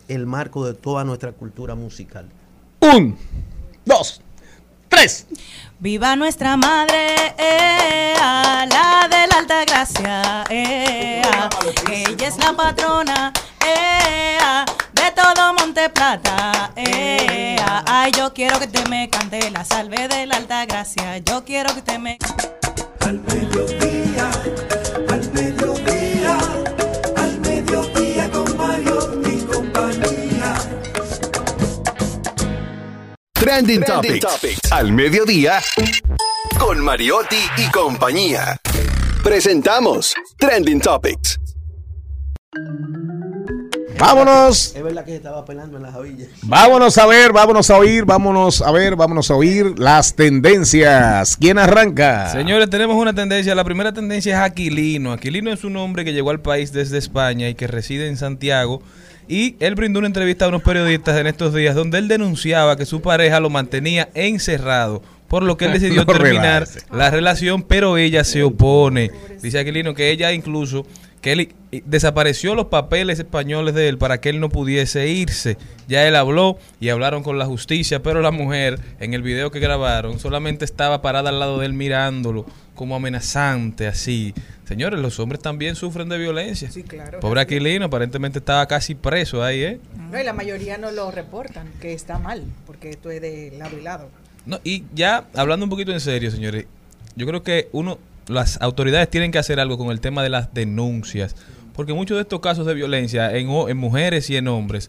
el 0.09 0.27
marco 0.27 0.65
de 0.65 0.75
toda 0.75 1.05
nuestra 1.05 1.33
cultura 1.33 1.75
musical. 1.75 2.27
Un, 2.81 3.17
dos, 3.85 4.21
tres. 4.89 5.27
Viva 5.79 6.17
nuestra 6.17 6.57
madre, 6.57 7.35
eh, 7.39 8.15
a 8.21 8.67
la 8.69 9.09
de 9.09 9.27
la 9.29 9.39
alta 9.39 9.65
gracia, 9.65 10.45
eh, 10.51 11.23
a, 11.25 11.49
ella 11.93 12.27
es 12.27 12.37
la 12.39 12.53
patrona, 12.53 13.33
eh, 13.65 14.37
a, 14.43 14.65
de 14.93 15.13
todo 15.15 15.55
Monte 15.55 15.89
Plata, 15.91 16.73
eh, 16.75 17.57
a, 17.65 17.85
ay, 17.87 18.11
yo 18.17 18.33
quiero 18.35 18.59
que 18.59 18.67
te 18.67 18.89
me 18.89 19.09
cante 19.09 19.51
la 19.53 19.65
salve 19.65 20.09
de 20.09 20.27
la 20.27 20.37
alta 20.37 20.67
gracia, 20.67 21.19
yo 21.19 21.45
quiero 21.45 21.73
que 21.75 21.83
te 21.83 21.99
me 21.99 22.19
Al 23.01 23.21
mediodía, 23.21 24.31
al 25.11 25.33
mediodía, 25.33 25.58
Trending, 33.49 33.83
Topics. 33.83 34.71
Al 34.71 34.93
mediodía. 34.93 35.59
Con 36.59 36.85
Mariotti 36.85 37.41
y 37.57 37.71
compañía. 37.71 38.61
Presentamos 39.25 40.15
Trending 40.37 40.83
Topics. 40.83 41.41
Vámonos. 43.99 44.77
Es 44.77 44.83
verdad 44.83 45.03
que 45.03 45.13
se 45.13 45.17
estaba 45.17 45.47
pelando 45.47 45.79
en 45.79 45.83
las 45.83 45.95
javillas. 45.95 46.29
Vámonos 46.43 46.99
a 46.99 47.07
ver, 47.07 47.33
vámonos 47.33 47.71
a 47.71 47.79
oír, 47.79 48.05
vámonos 48.05 48.61
a 48.61 48.71
ver, 48.71 48.97
vámonos 48.97 49.31
a 49.31 49.35
oír 49.35 49.79
las 49.79 50.15
tendencias. 50.15 51.39
¿Quién 51.39 51.57
arranca? 51.57 52.31
Señores, 52.31 52.69
tenemos 52.69 52.97
una 52.97 53.15
tendencia. 53.15 53.55
La 53.55 53.65
primera 53.65 53.95
tendencia 53.95 54.35
es 54.35 54.43
Aquilino. 54.43 55.11
Aquilino 55.11 55.51
es 55.51 55.65
un 55.65 55.79
hombre 55.79 56.05
que 56.05 56.13
llegó 56.13 56.29
al 56.29 56.43
país 56.43 56.71
desde 56.73 56.99
España 56.99 57.49
y 57.49 57.55
que 57.55 57.67
reside 57.67 58.09
en 58.09 58.19
Santiago. 58.19 58.83
Y 59.29 59.57
él 59.61 59.75
brindó 59.75 59.99
una 59.99 60.09
entrevista 60.09 60.47
a 60.47 60.49
unos 60.49 60.63
periodistas 60.63 61.19
en 61.19 61.27
estos 61.27 61.53
días 61.53 61.75
donde 61.75 61.99
él 61.99 62.09
denunciaba 62.09 62.77
que 62.77 62.87
su 62.87 63.03
pareja 63.03 63.41
lo 63.41 63.51
mantenía 63.51 64.09
encerrado, 64.15 65.03
por 65.29 65.43
lo 65.43 65.59
que 65.59 65.67
él 65.67 65.73
decidió 65.79 66.07
No 66.07 66.07
terminar 66.07 66.67
la 66.91 67.11
relación, 67.11 67.63
pero 67.63 67.99
ella 67.99 68.25
se 68.25 68.43
opone. 68.43 69.11
Dice 69.43 69.59
Aquilino 69.59 69.93
que 69.93 70.11
ella 70.11 70.33
incluso, 70.33 70.87
que 71.21 71.33
él 71.33 71.55
desapareció 71.85 72.55
los 72.55 72.67
papeles 72.67 73.19
españoles 73.19 73.75
de 73.75 73.89
él 73.89 73.99
para 73.99 74.19
que 74.19 74.31
él 74.31 74.41
no 74.41 74.49
pudiese 74.49 75.09
irse. 75.09 75.59
Ya 75.89 76.09
él 76.09 76.17
habló 76.17 76.57
y 76.81 76.89
hablaron 76.89 77.23
con 77.23 77.39
la 77.39 77.45
justicia, 77.45 78.03
pero 78.03 78.23
la 78.23 78.31
mujer 78.31 78.81
en 78.99 79.13
el 79.13 79.21
video 79.21 79.51
que 79.51 79.61
grabaron 79.61 80.19
solamente 80.19 80.65
estaba 80.65 81.03
parada 81.03 81.29
al 81.29 81.39
lado 81.39 81.59
de 81.59 81.67
él 81.67 81.75
mirándolo 81.75 82.47
como 82.79 82.95
amenazante, 82.95 83.89
así. 83.89 84.33
Señores, 84.65 85.01
los 85.01 85.19
hombres 85.19 85.43
también 85.43 85.75
sufren 85.75 86.09
de 86.09 86.17
violencia. 86.17 86.71
Sí, 86.71 86.85
claro. 86.85 87.19
Pobre 87.19 87.41
Aquilino, 87.41 87.87
aparentemente 87.87 88.39
estaba 88.39 88.65
casi 88.67 88.95
preso 88.95 89.43
ahí, 89.43 89.63
¿eh? 89.63 89.81
No, 90.13 90.19
y 90.19 90.23
la 90.23 90.33
mayoría 90.33 90.79
no 90.79 90.93
lo 90.93 91.11
reportan, 91.11 91.69
que 91.81 91.93
está 91.93 92.21
mal, 92.21 92.45
porque 92.67 92.91
esto 92.91 93.11
es 93.11 93.21
de 93.21 93.53
lado 93.59 93.77
y 93.77 93.83
lado. 93.83 94.09
No, 94.47 94.61
y 94.63 94.85
ya 94.95 95.25
hablando 95.35 95.67
un 95.67 95.71
poquito 95.71 95.91
en 95.91 95.99
serio, 95.99 96.31
señores, 96.31 96.67
yo 97.17 97.27
creo 97.27 97.43
que 97.43 97.69
uno, 97.73 97.99
las 98.29 98.63
autoridades 98.63 99.11
tienen 99.11 99.33
que 99.33 99.39
hacer 99.39 99.59
algo 99.59 99.77
con 99.77 99.91
el 99.91 100.01
tema 100.01 100.23
de 100.23 100.29
las 100.29 100.55
denuncias, 100.55 101.35
porque 101.75 101.95
muchos 101.95 102.17
de 102.17 102.23
estos 102.23 102.39
casos 102.39 102.65
de 102.65 102.75
violencia 102.75 103.37
en, 103.37 103.51
en 103.51 103.77
mujeres 103.77 104.31
y 104.31 104.37
en 104.37 104.47
hombres, 104.47 104.89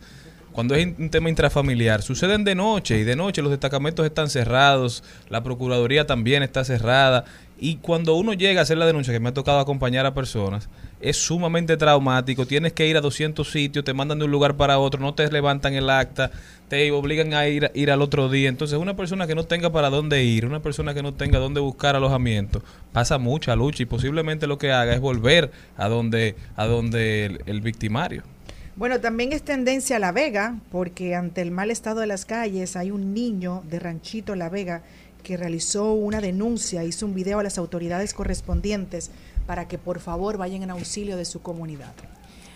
cuando 0.51 0.75
es 0.75 0.85
un 0.85 1.09
tema 1.09 1.29
intrafamiliar, 1.29 2.01
suceden 2.03 2.43
de 2.43 2.53
noche 2.53 2.99
y 2.99 3.03
de 3.03 3.15
noche 3.15 3.41
los 3.41 3.49
destacamentos 3.49 4.05
están 4.05 4.29
cerrados, 4.29 5.03
la 5.29 5.41
procuraduría 5.41 6.05
también 6.05 6.43
está 6.43 6.63
cerrada 6.63 7.25
y 7.59 7.75
cuando 7.77 8.15
uno 8.15 8.33
llega 8.33 8.61
a 8.61 8.63
hacer 8.63 8.77
la 8.77 8.85
denuncia, 8.85 9.13
que 9.13 9.19
me 9.19 9.29
ha 9.29 9.33
tocado 9.33 9.59
acompañar 9.59 10.05
a 10.05 10.13
personas, 10.13 10.69
es 11.01 11.17
sumamente 11.17 11.77
traumático, 11.77 12.45
tienes 12.45 12.73
que 12.73 12.87
ir 12.87 12.97
a 12.97 13.01
200 13.01 13.49
sitios, 13.49 13.85
te 13.85 13.93
mandan 13.93 14.19
de 14.19 14.25
un 14.25 14.31
lugar 14.31 14.55
para 14.55 14.79
otro, 14.79 14.99
no 14.99 15.13
te 15.13 15.29
levantan 15.31 15.73
el 15.73 15.89
acta, 15.89 16.31
te 16.67 16.91
obligan 16.91 17.33
a 17.33 17.47
ir, 17.47 17.71
ir 17.73 17.91
al 17.91 18.01
otro 18.01 18.29
día. 18.29 18.49
Entonces, 18.49 18.77
una 18.77 18.95
persona 18.95 19.27
que 19.27 19.35
no 19.35 19.43
tenga 19.43 19.71
para 19.71 19.89
dónde 19.89 20.23
ir, 20.23 20.45
una 20.45 20.61
persona 20.61 20.93
que 20.93 21.03
no 21.03 21.13
tenga 21.13 21.39
dónde 21.39 21.59
buscar 21.59 21.95
alojamiento, 21.95 22.61
pasa 22.91 23.17
mucha 23.17 23.55
lucha 23.55 23.83
y 23.83 23.85
posiblemente 23.85 24.47
lo 24.47 24.57
que 24.57 24.71
haga 24.71 24.93
es 24.93 24.99
volver 24.99 25.51
a 25.77 25.87
donde, 25.89 26.35
a 26.55 26.65
donde 26.65 27.25
el, 27.25 27.41
el 27.45 27.61
victimario. 27.61 28.23
Bueno, 28.79 29.01
también 29.01 29.33
es 29.33 29.43
tendencia 29.43 29.97
a 29.97 29.99
La 29.99 30.13
Vega, 30.13 30.55
porque 30.71 31.13
ante 31.13 31.41
el 31.41 31.51
mal 31.51 31.69
estado 31.69 31.99
de 31.99 32.07
las 32.07 32.23
calles 32.23 32.77
hay 32.77 32.91
un 32.91 33.13
niño 33.13 33.61
de 33.69 33.77
Ranchito 33.77 34.35
La 34.35 34.47
Vega 34.47 34.83
que 35.21 35.35
realizó 35.35 35.91
una 35.91 36.21
denuncia, 36.21 36.85
hizo 36.85 37.05
un 37.05 37.13
video 37.13 37.39
a 37.39 37.43
las 37.43 37.57
autoridades 37.57 38.13
correspondientes 38.13 39.11
para 39.45 39.67
que 39.67 39.77
por 39.77 39.99
favor 39.99 40.37
vayan 40.37 40.63
en 40.63 40.69
auxilio 40.69 41.17
de 41.17 41.25
su 41.25 41.41
comunidad. 41.41 41.93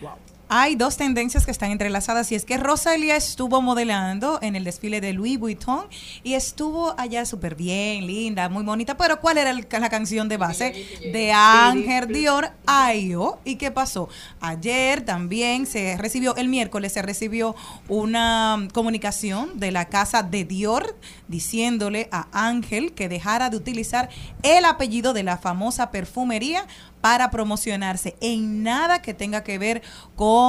Wow. 0.02 0.12
Hay 0.56 0.76
dos 0.76 0.98
tendencias 0.98 1.46
que 1.46 1.52
están 1.52 1.72
entrelazadas 1.72 2.32
y 2.32 2.36
es 2.36 2.46
que 2.46 2.58
Rosalía 2.58 3.16
estuvo 3.16 3.60
modelando 3.64 4.38
en 4.44 4.56
el 4.56 4.64
desfile 4.66 5.02
de 5.02 5.12
Louis 5.12 5.40
Vuitton 5.40 5.88
y 6.22 6.36
estuvo 6.36 6.94
allá 7.00 7.26
súper 7.26 7.56
bien, 7.56 8.06
linda, 8.06 8.50
muy 8.50 8.64
bonita, 8.64 8.96
pero 8.96 9.20
¿cuál 9.20 9.40
era 9.40 9.50
el- 9.50 9.66
la 9.68 9.90
canción 9.90 10.30
de 10.30 10.38
base? 10.38 10.86
De 11.12 11.32
Ángel 11.32 12.06
Dior, 12.14 12.52
Ayo. 12.68 13.40
¿Y 13.46 13.56
qué 13.56 13.72
pasó? 13.72 14.10
Ayer 14.42 15.02
también 15.04 15.66
se 15.66 15.98
recibió, 15.98 16.36
el 16.36 16.50
miércoles 16.50 16.94
se 16.94 17.02
recibió 17.02 17.56
una 17.90 18.68
comunicación 18.74 19.60
de 19.60 19.72
la 19.72 19.86
casa 19.86 20.22
de 20.22 20.46
Dior 20.46 20.96
diciéndole 21.28 22.10
a 22.12 22.28
Ángel 22.32 22.94
que 22.94 23.10
dejara 23.10 23.50
de 23.50 23.58
utilizar 23.58 24.08
el 24.44 24.66
apellido 24.66 25.14
de 25.14 25.24
la 25.24 25.40
famosa 25.40 25.90
perfumería 25.90 26.68
para 27.02 27.32
promocionarse 27.32 28.16
en 28.22 28.64
nada 28.64 29.02
que 29.02 29.14
tenga 29.14 29.44
que 29.44 29.58
ver 29.58 29.82
con 30.16 30.43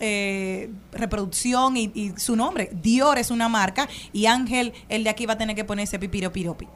eh, 0.00 0.70
reproducción 0.92 1.76
y, 1.76 2.12
su 2.16 2.36
nombre. 2.36 2.70
Dior 2.82 3.18
es 3.18 3.30
una 3.30 3.48
marca 3.48 3.88
y 4.12 4.26
Ángel, 4.26 4.72
el 4.88 5.04
de 5.04 5.10
aquí 5.10 5.26
va 5.26 5.34
a 5.34 5.38
tener 5.38 5.56
que 5.56 5.64
ponerse 5.64 5.98
pipiro 5.98 6.32
piropi. 6.32 6.66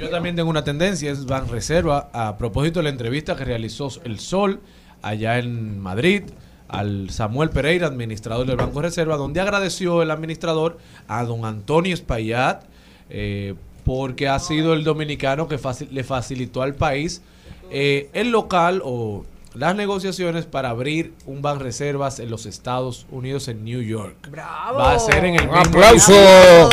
Yo 0.00 0.10
también 0.10 0.36
tengo 0.36 0.50
una 0.50 0.64
tendencia, 0.64 1.10
es 1.10 1.26
Ban 1.26 1.48
Reserva, 1.48 2.08
a 2.12 2.36
propósito 2.38 2.80
de 2.80 2.84
la 2.84 2.90
entrevista 2.90 3.36
que 3.36 3.44
realizó 3.44 3.88
El 4.04 4.18
Sol 4.18 4.60
allá 5.02 5.38
en 5.38 5.78
Madrid 5.78 6.22
al 6.68 7.10
Samuel 7.10 7.50
Pereira, 7.50 7.86
administrador 7.86 8.46
del 8.46 8.56
Banco 8.56 8.80
Reserva, 8.80 9.16
donde 9.16 9.40
agradeció 9.40 10.02
el 10.02 10.10
administrador 10.10 10.78
a 11.06 11.24
don 11.24 11.44
Antonio 11.44 11.94
Espaillat 11.94 12.64
eh, 13.10 13.54
porque 13.84 14.28
ha 14.28 14.38
sido 14.38 14.72
el 14.72 14.82
dominicano 14.82 15.46
que 15.46 15.58
le 15.90 16.04
facilitó 16.04 16.62
al 16.62 16.74
país 16.74 17.22
eh, 17.70 18.08
el 18.12 18.30
local 18.30 18.80
o 18.84 19.24
las 19.54 19.76
negociaciones 19.76 20.46
para 20.46 20.70
abrir 20.70 21.12
un 21.26 21.40
Ban 21.40 21.60
Reservas 21.60 22.18
en 22.18 22.28
los 22.28 22.44
Estados 22.44 23.06
Unidos, 23.12 23.46
en 23.46 23.64
New 23.64 23.82
York. 23.82 24.16
Va 24.36 24.94
a 24.94 24.98
ser 24.98 25.24
en 25.24 25.36
el 25.36 25.42
Un 25.48 25.56
mismo 25.56 25.60
aplauso. 25.60 26.12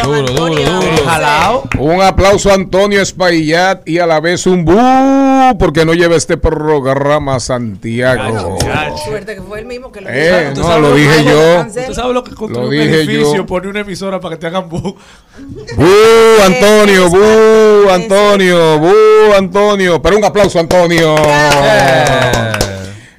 Duro, 0.03 0.25
duro, 0.33 0.55
duro. 0.55 0.81
Jalao. 1.05 1.63
Un 1.77 2.01
aplauso 2.01 2.49
a 2.49 2.55
Antonio 2.55 2.99
Espaillat 3.01 3.87
y 3.87 3.99
a 3.99 4.07
la 4.07 4.19
vez 4.19 4.47
un 4.47 4.65
bu 4.65 4.75
porque 5.59 5.85
no 5.85 5.93
lleva 5.93 6.15
este 6.15 6.37
programa 6.37 7.35
a 7.35 7.39
Santiago. 7.39 8.57
Suerte 9.05 9.35
que 9.35 9.41
fue 9.43 9.59
el 9.59 9.65
mismo 9.67 9.91
que 9.91 10.01
lo 10.01 10.09
Eh, 10.09 10.51
no, 10.55 10.79
lo 10.79 10.95
dije 10.95 11.23
yo. 11.23 11.65
¿Tú 11.85 11.93
sabes 11.93 12.13
lo 12.13 12.23
que 12.23 12.33
construye 12.33 12.61
Lo 12.61 12.65
un 12.67 12.71
dije 12.71 13.01
edificio? 13.01 13.35
yo. 13.35 13.45
Pone 13.45 13.67
una 13.67 13.81
emisora 13.81 14.19
para 14.19 14.35
que 14.35 14.39
te 14.41 14.47
hagan 14.47 14.67
bu. 14.69 14.79
¡Bu, 15.75 15.87
Antonio! 16.45 17.09
¡Bu, 17.09 17.89
Antonio! 17.91 18.79
¡Bu, 18.79 19.33
Antonio! 19.37 20.01
Pero 20.01 20.17
un 20.17 20.25
aplauso, 20.25 20.59
Antonio. 20.59 21.15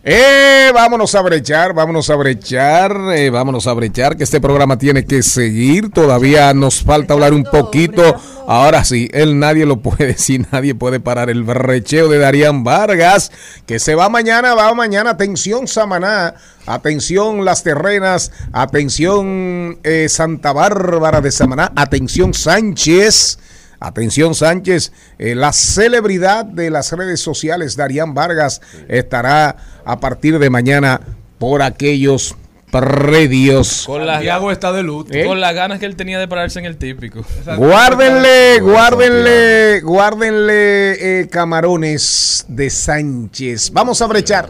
Eh, 0.04 0.72
vámonos 0.74 1.14
a 1.14 1.22
brechar, 1.22 1.74
vámonos 1.74 2.10
a 2.10 2.16
brechar, 2.16 2.92
eh, 3.14 3.30
vámonos 3.30 3.68
a 3.68 3.72
brechar, 3.72 4.16
que 4.16 4.24
este 4.24 4.40
programa 4.40 4.76
tiene 4.76 5.04
que 5.04 5.22
seguir. 5.22 5.90
Todavía 5.90 6.52
nos 6.54 6.82
falta 6.82 7.14
hablar 7.14 7.32
un 7.32 7.44
poquito. 7.44 8.16
Ahora 8.48 8.82
sí, 8.82 9.08
él 9.12 9.38
nadie 9.38 9.64
lo 9.64 9.76
puede 9.76 10.06
decir, 10.08 10.44
nadie 10.50 10.74
puede 10.74 10.98
parar 10.98 11.30
el 11.30 11.44
brecheo 11.44 12.08
de 12.08 12.18
Darían 12.18 12.64
Vargas, 12.64 13.30
que 13.64 13.78
se 13.78 13.94
va 13.94 14.08
mañana, 14.08 14.54
va 14.54 14.74
mañana. 14.74 15.10
Atención, 15.10 15.68
Samaná, 15.68 16.34
atención, 16.66 17.44
Las 17.44 17.62
Terrenas, 17.62 18.32
atención, 18.52 19.78
eh, 19.84 20.08
Santa 20.08 20.52
Bárbara 20.52 21.20
de 21.20 21.30
Samaná, 21.30 21.70
atención, 21.76 22.34
Sánchez. 22.34 23.38
Atención 23.82 24.34
Sánchez, 24.34 24.92
eh, 25.18 25.34
la 25.34 25.52
celebridad 25.52 26.44
de 26.44 26.70
las 26.70 26.92
redes 26.92 27.20
sociales, 27.20 27.76
Darían 27.76 28.14
Vargas, 28.14 28.60
estará 28.88 29.56
a 29.84 30.00
partir 30.00 30.38
de 30.38 30.50
mañana 30.50 31.00
por 31.38 31.62
aquellos 31.62 32.36
predios. 32.70 33.84
Con 33.86 34.06
las, 34.06 34.16
Santiago 34.16 34.50
está 34.50 34.72
de 34.72 34.82
luto. 34.82 35.12
¿Eh? 35.12 35.26
con 35.26 35.40
las 35.40 35.54
ganas 35.54 35.78
que 35.78 35.86
él 35.86 35.94
tenía 35.94 36.18
de 36.18 36.26
pararse 36.26 36.58
en 36.58 36.64
el 36.64 36.76
típico. 36.78 37.24
Guárdenle, 37.56 38.60
guárdenle, 38.60 39.80
guárdenle 39.82 41.20
eh, 41.20 41.28
camarones 41.28 42.46
de 42.48 42.70
Sánchez. 42.70 43.70
Vamos 43.72 44.00
a 44.00 44.06
brechar. 44.06 44.48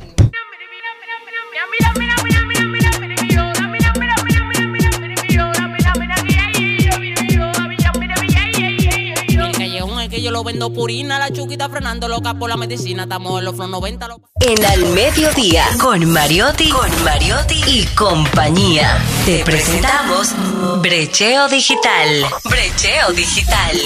Vendo 10.45 10.73
purina. 10.73 11.19
La 11.19 11.31
chuquita 11.33 11.69
frenando 11.69 12.09
loca 12.09 12.35
por 12.35 12.49
la 12.51 12.57
medicina. 12.57 13.05
Estamos 13.05 13.39
en 13.39 13.45
los 13.45 13.55
flow 13.55 13.69
90. 13.69 14.09
lo- 14.09 14.21
En 14.41 14.65
Al 14.65 14.87
Mediodía, 14.87 15.65
con 15.81 16.05
Mariotti, 16.11 16.69
con 16.71 17.05
Mariotti 17.05 17.63
y 17.67 17.85
compañía. 17.95 18.99
Te 19.25 19.45
presentamos 19.45 20.29
Brecheo 20.81 21.49
Digital. 21.49 22.27
Brecheo 22.45 23.13
Digital. 23.13 23.81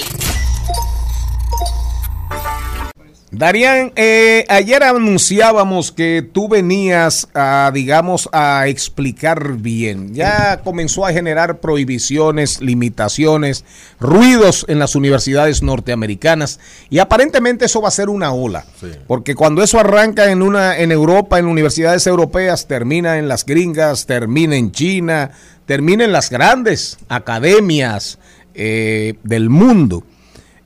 Darían, 3.33 3.93
eh, 3.97 4.45
ayer 4.49 4.85
anunciábamos 4.85 5.91
que 5.91 6.25
tú 6.33 6.49
venías 6.49 7.29
a, 7.35 7.73
digamos, 7.75 8.29
a 8.33 8.69
explicar 8.69 9.55
bien. 9.55 10.15
Ya 10.15 10.61
comenzó 10.63 11.05
a 11.05 11.13
generar 11.13 11.59
prohibiciones, 11.59 12.61
limitaciones, 12.61 13.65
ruidos 13.99 14.65
en 14.69 14.79
las 14.79 14.95
universidades 14.95 15.61
norteamericanas 15.61 16.61
y 16.89 17.01
aparentemente 17.01 17.65
eso 17.65 17.83
va 17.83 17.89
a 17.89 17.91
ser 17.91 18.11
una 18.11 18.33
ola. 18.33 18.65
Porque 19.09 19.35
cuando 19.35 19.65
eso 19.65 19.81
arranca 19.81 20.31
en 20.31 20.41
una 20.41 20.79
en 20.79 20.93
Europa, 20.93 21.41
en 21.41 21.47
universidades 21.47 22.07
europeas, 22.07 22.69
termina 22.69 23.19
en 23.19 23.27
las 23.27 23.45
gringas, 23.45 24.07
termina 24.07 24.55
en 24.55 24.71
China, 24.71 25.33
termina 25.67 26.05
en 26.05 26.13
las 26.13 26.31
grandes 26.31 26.99
academias 27.09 28.21
eh, 28.55 29.15
del 29.25 29.51
mundo. 29.51 30.05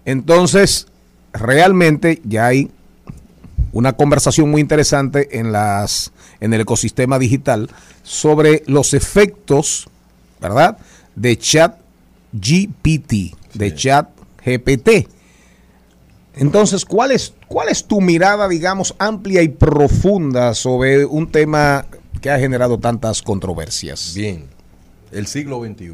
Entonces, 0.05 0.89
realmente 1.32 2.20
ya 2.24 2.47
hay 2.47 2.70
una 3.73 3.93
conversación 3.93 4.51
muy 4.51 4.61
interesante 4.61 5.39
en 5.39 5.52
las 5.52 6.12
en 6.40 6.55
el 6.55 6.62
ecosistema 6.62 7.19
digital 7.19 7.70
sobre 8.02 8.62
los 8.66 8.94
efectos, 8.94 9.89
¿verdad? 10.40 10.78
de 11.15 11.36
chat 11.36 11.78
GPT, 12.32 13.36
de 13.55 13.74
chat 13.74 14.09
GPT. 14.44 15.09
Entonces, 16.36 16.85
¿cuál 16.85 17.11
es, 17.11 17.35
¿cuál 17.48 17.69
es 17.69 17.85
tu 17.85 18.01
mirada, 18.01 18.48
digamos, 18.48 18.94
amplia 18.98 19.43
y 19.43 19.48
profunda 19.48 20.55
sobre 20.55 21.05
un 21.05 21.31
tema 21.31 21.86
que 22.23 22.31
ha 22.31 22.39
generado 22.39 22.78
tantas 22.78 23.20
controversias? 23.20 24.15
Bien, 24.15 24.47
el 25.12 25.27
siglo 25.27 25.62
XXI. 25.62 25.93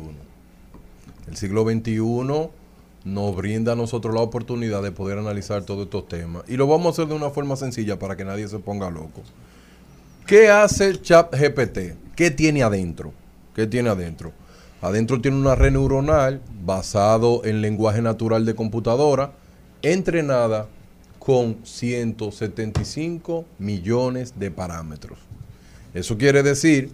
El 1.26 1.36
siglo 1.36 1.64
XXI 1.64 2.50
nos 3.06 3.36
brinda 3.36 3.72
a 3.72 3.76
nosotros 3.76 4.12
la 4.12 4.20
oportunidad 4.20 4.82
de 4.82 4.90
poder 4.90 5.16
analizar 5.16 5.62
todos 5.62 5.84
estos 5.84 6.08
temas. 6.08 6.42
Y 6.48 6.56
lo 6.56 6.66
vamos 6.66 6.86
a 6.86 6.90
hacer 6.90 7.06
de 7.06 7.14
una 7.14 7.30
forma 7.30 7.54
sencilla 7.54 8.00
para 8.00 8.16
que 8.16 8.24
nadie 8.24 8.48
se 8.48 8.58
ponga 8.58 8.90
loco. 8.90 9.22
¿Qué 10.26 10.50
hace 10.50 11.00
ChatGPT? 11.00 11.78
¿Qué 12.16 12.32
tiene 12.32 12.64
adentro? 12.64 13.12
¿Qué 13.54 13.68
tiene 13.68 13.90
adentro? 13.90 14.32
Adentro 14.82 15.20
tiene 15.20 15.36
una 15.36 15.54
red 15.54 15.70
neuronal 15.70 16.42
basado 16.64 17.44
en 17.44 17.62
lenguaje 17.62 18.02
natural 18.02 18.44
de 18.44 18.56
computadora, 18.56 19.30
entrenada 19.82 20.66
con 21.20 21.58
175 21.62 23.44
millones 23.60 24.34
de 24.36 24.50
parámetros. 24.50 25.20
Eso 25.94 26.18
quiere 26.18 26.42
decir 26.42 26.90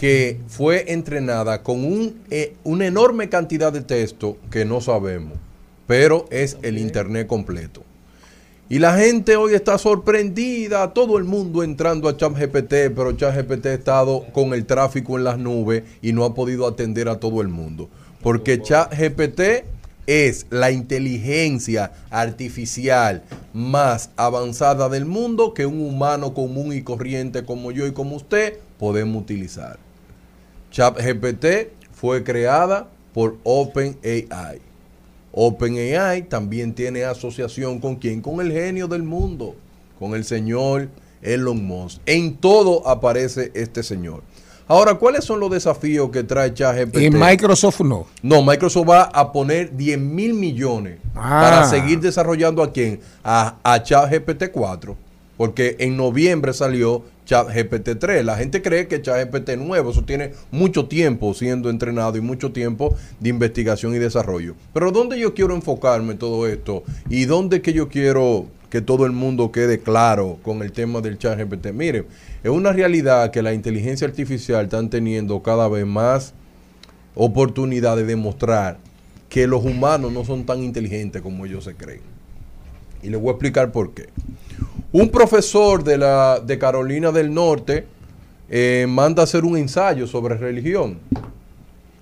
que 0.00 0.40
fue 0.48 0.92
entrenada 0.92 1.62
con 1.62 1.84
un, 1.84 2.22
eh, 2.30 2.54
una 2.64 2.86
enorme 2.86 3.28
cantidad 3.28 3.72
de 3.72 3.82
texto 3.82 4.36
que 4.50 4.64
no 4.64 4.80
sabemos, 4.80 5.34
pero 5.86 6.26
es 6.30 6.56
el 6.62 6.78
Internet 6.78 7.26
completo. 7.26 7.82
Y 8.70 8.78
la 8.78 8.96
gente 8.96 9.36
hoy 9.36 9.52
está 9.52 9.76
sorprendida, 9.76 10.94
todo 10.94 11.18
el 11.18 11.24
mundo 11.24 11.62
entrando 11.62 12.08
a 12.08 12.16
ChatGPT, 12.16 12.94
pero 12.96 13.12
ChatGPT 13.12 13.66
ha 13.66 13.74
estado 13.74 14.24
con 14.32 14.54
el 14.54 14.64
tráfico 14.64 15.18
en 15.18 15.24
las 15.24 15.38
nubes 15.38 15.84
y 16.00 16.14
no 16.14 16.24
ha 16.24 16.34
podido 16.34 16.66
atender 16.66 17.10
a 17.10 17.20
todo 17.20 17.42
el 17.42 17.48
mundo. 17.48 17.90
Porque 18.22 18.62
ChatGPT 18.62 19.66
es 20.06 20.46
la 20.48 20.70
inteligencia 20.70 21.92
artificial 22.10 23.22
más 23.52 24.10
avanzada 24.16 24.88
del 24.88 25.04
mundo 25.04 25.54
que 25.54 25.66
un 25.66 25.80
humano 25.80 26.32
común 26.32 26.72
y 26.72 26.82
corriente 26.82 27.44
como 27.44 27.70
yo 27.70 27.86
y 27.86 27.92
como 27.92 28.16
usted 28.16 28.58
podemos 28.78 29.22
utilizar. 29.22 29.78
ChatGPT 30.70 31.46
fue 31.92 32.24
creada 32.24 32.88
por 33.12 33.36
OpenAI. 33.44 34.60
OpenAI 35.32 36.22
también 36.28 36.74
tiene 36.74 37.04
asociación 37.04 37.80
con 37.80 37.96
quién? 37.96 38.20
Con 38.20 38.40
el 38.40 38.52
genio 38.52 38.86
del 38.88 39.02
mundo, 39.02 39.54
con 39.98 40.14
el 40.14 40.24
señor 40.24 40.88
Elon 41.22 41.64
Musk. 41.64 42.00
En 42.06 42.36
todo 42.36 42.86
aparece 42.88 43.50
este 43.54 43.82
señor. 43.82 44.22
Ahora, 44.66 44.94
¿cuáles 44.94 45.24
son 45.24 45.40
los 45.40 45.50
desafíos 45.50 46.08
que 46.10 46.24
trae 46.24 46.54
ChatGPT? 46.54 46.96
Y 46.98 47.10
Microsoft 47.10 47.80
no. 47.82 48.06
No, 48.22 48.42
Microsoft 48.42 48.88
va 48.88 49.02
a 49.02 49.30
poner 49.30 49.76
10 49.76 49.98
mil 49.98 50.32
millones 50.34 50.98
Ah. 51.14 51.40
para 51.42 51.64
seguir 51.68 52.00
desarrollando 52.00 52.62
a 52.62 52.72
quién? 52.72 53.00
A, 53.22 53.56
a 53.62 53.82
ChatGPT 53.82 54.50
4. 54.50 54.96
Porque 55.36 55.76
en 55.80 55.96
noviembre 55.96 56.52
salió 56.52 57.02
ChatGPT 57.26 57.98
3. 57.98 58.24
La 58.24 58.36
gente 58.36 58.62
cree 58.62 58.86
que 58.86 59.02
ChatGPT 59.02 59.50
es 59.50 59.58
nuevo. 59.58 59.90
Eso 59.90 60.04
tiene 60.04 60.32
mucho 60.50 60.86
tiempo 60.86 61.34
siendo 61.34 61.70
entrenado 61.70 62.16
y 62.16 62.20
mucho 62.20 62.52
tiempo 62.52 62.96
de 63.20 63.30
investigación 63.30 63.94
y 63.94 63.98
desarrollo. 63.98 64.54
Pero 64.72 64.92
¿dónde 64.92 65.18
yo 65.18 65.34
quiero 65.34 65.54
enfocarme 65.54 66.12
en 66.12 66.18
todo 66.18 66.46
esto? 66.46 66.84
¿Y 67.08 67.24
dónde 67.24 67.62
que 67.62 67.72
yo 67.72 67.88
quiero 67.88 68.46
que 68.70 68.80
todo 68.80 69.06
el 69.06 69.12
mundo 69.12 69.52
quede 69.52 69.80
claro 69.80 70.38
con 70.42 70.62
el 70.62 70.72
tema 70.72 71.00
del 71.00 71.18
ChatGPT? 71.18 71.72
Mire, 71.72 72.06
es 72.42 72.50
una 72.50 72.72
realidad 72.72 73.30
que 73.30 73.42
la 73.42 73.54
inteligencia 73.54 74.06
artificial 74.06 74.64
están 74.64 74.90
teniendo 74.90 75.42
cada 75.42 75.68
vez 75.68 75.86
más 75.86 76.34
oportunidad 77.14 77.96
de 77.96 78.04
demostrar 78.04 78.78
que 79.28 79.46
los 79.46 79.64
humanos 79.64 80.12
no 80.12 80.24
son 80.24 80.44
tan 80.44 80.62
inteligentes 80.62 81.22
como 81.22 81.46
ellos 81.46 81.64
se 81.64 81.74
creen. 81.74 82.00
Y 83.02 83.10
les 83.10 83.20
voy 83.20 83.30
a 83.30 83.32
explicar 83.32 83.72
por 83.72 83.92
qué. 83.92 84.08
Un 84.94 85.08
profesor 85.08 85.82
de, 85.82 85.98
la, 85.98 86.38
de 86.38 86.56
Carolina 86.56 87.10
del 87.10 87.34
Norte 87.34 87.84
eh, 88.48 88.86
manda 88.88 89.22
a 89.22 89.24
hacer 89.24 89.44
un 89.44 89.56
ensayo 89.56 90.06
sobre 90.06 90.36
religión. 90.36 91.00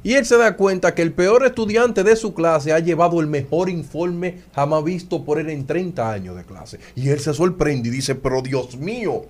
Y 0.02 0.12
él 0.12 0.27
se 0.27 0.36
da 0.36 0.59
cuenta 0.59 0.94
que 0.94 1.01
el 1.01 1.14
peor 1.14 1.47
estudiante 1.47 2.05
de 2.05 2.16
su 2.16 2.35
clase 2.35 2.70
ha 2.70 2.81
llevado 2.81 3.23
el 3.23 3.28
mejor 3.28 3.70
informe 3.70 4.43
jamás 4.55 4.85
visto 4.85 5.24
por 5.24 5.39
él 5.39 5.48
en 5.48 5.66
30 5.66 6.12
años 6.12 6.36
de 6.36 6.44
clase. 6.44 6.81
Y 6.94 7.09
él 7.09 7.19
se 7.19 7.32
sorprende 7.32 7.89
y 7.89 7.93
dice, 7.93 8.14
pero 8.14 8.43
Dios 8.43 8.77
mío, 8.77 9.23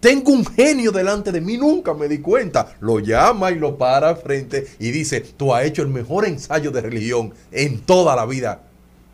tengo 0.00 0.32
un 0.32 0.46
genio 0.46 0.90
delante 0.90 1.30
de 1.30 1.42
mí, 1.42 1.58
nunca 1.58 1.92
me 1.92 2.08
di 2.08 2.20
cuenta. 2.20 2.74
Lo 2.80 3.00
llama 3.00 3.50
y 3.50 3.56
lo 3.56 3.76
para 3.76 4.16
frente 4.16 4.66
y 4.78 4.92
dice, 4.92 5.20
tú 5.20 5.52
has 5.52 5.66
hecho 5.66 5.82
el 5.82 5.88
mejor 5.88 6.24
ensayo 6.24 6.70
de 6.70 6.80
religión 6.80 7.34
en 7.52 7.80
toda 7.80 8.16
la 8.16 8.24
vida. 8.24 8.62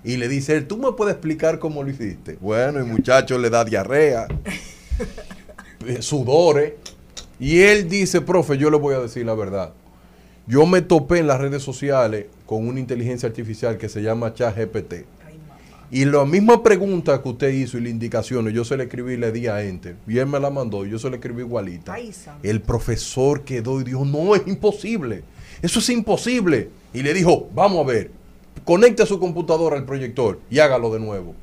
Y 0.04 0.18
le 0.18 0.28
dice, 0.28 0.54
él, 0.54 0.66
¿tú 0.66 0.76
me 0.76 0.92
puedes 0.92 1.14
explicar 1.14 1.58
cómo 1.58 1.82
lo 1.82 1.90
hiciste? 1.90 2.36
Bueno, 2.40 2.78
el 2.78 2.84
muchacho 2.84 3.38
le 3.38 3.48
da 3.48 3.64
diarrea, 3.64 4.28
eh, 5.86 6.02
sudores. 6.02 6.74
Y 7.40 7.60
él 7.60 7.88
dice, 7.88 8.20
profe, 8.20 8.58
yo 8.58 8.70
le 8.70 8.76
voy 8.76 8.94
a 8.94 9.00
decir 9.00 9.24
la 9.24 9.34
verdad. 9.34 9.72
Yo 10.46 10.66
me 10.66 10.82
topé 10.82 11.18
en 11.18 11.26
las 11.26 11.40
redes 11.40 11.62
sociales 11.62 12.26
con 12.44 12.68
una 12.68 12.78
inteligencia 12.78 13.26
artificial 13.28 13.78
que 13.78 13.88
se 13.88 14.02
llama 14.02 14.34
ChatGPT. 14.34 15.06
Y 15.90 16.04
la 16.04 16.24
misma 16.24 16.62
pregunta 16.62 17.22
que 17.22 17.28
usted 17.28 17.48
hizo 17.50 17.78
y 17.78 17.82
las 17.82 17.90
indicaciones, 17.90 18.52
yo 18.52 18.64
se 18.64 18.76
le 18.76 18.84
escribí 18.84 19.14
y 19.14 19.16
le 19.16 19.32
di 19.32 19.46
a 19.46 19.62
enter. 19.62 19.96
Y 20.06 20.18
él 20.18 20.26
me 20.26 20.40
la 20.40 20.50
mandó 20.50 20.84
y 20.84 20.90
yo 20.90 20.98
se 20.98 21.08
le 21.08 21.16
escribí 21.16 21.42
igualita. 21.42 21.96
El 22.42 22.60
profesor 22.60 23.42
quedó 23.42 23.80
y 23.80 23.84
dijo, 23.84 24.04
no, 24.04 24.34
es 24.34 24.42
imposible. 24.46 25.22
Eso 25.62 25.78
es 25.78 25.88
imposible. 25.90 26.68
Y 26.92 27.02
le 27.02 27.14
dijo, 27.14 27.48
vamos 27.54 27.84
a 27.84 27.88
ver, 27.88 28.10
conecte 28.64 29.06
su 29.06 29.18
computadora 29.18 29.76
al 29.76 29.84
proyector 29.84 30.40
y 30.50 30.58
hágalo 30.58 30.92
de 30.92 31.00
nuevo. 31.00 31.34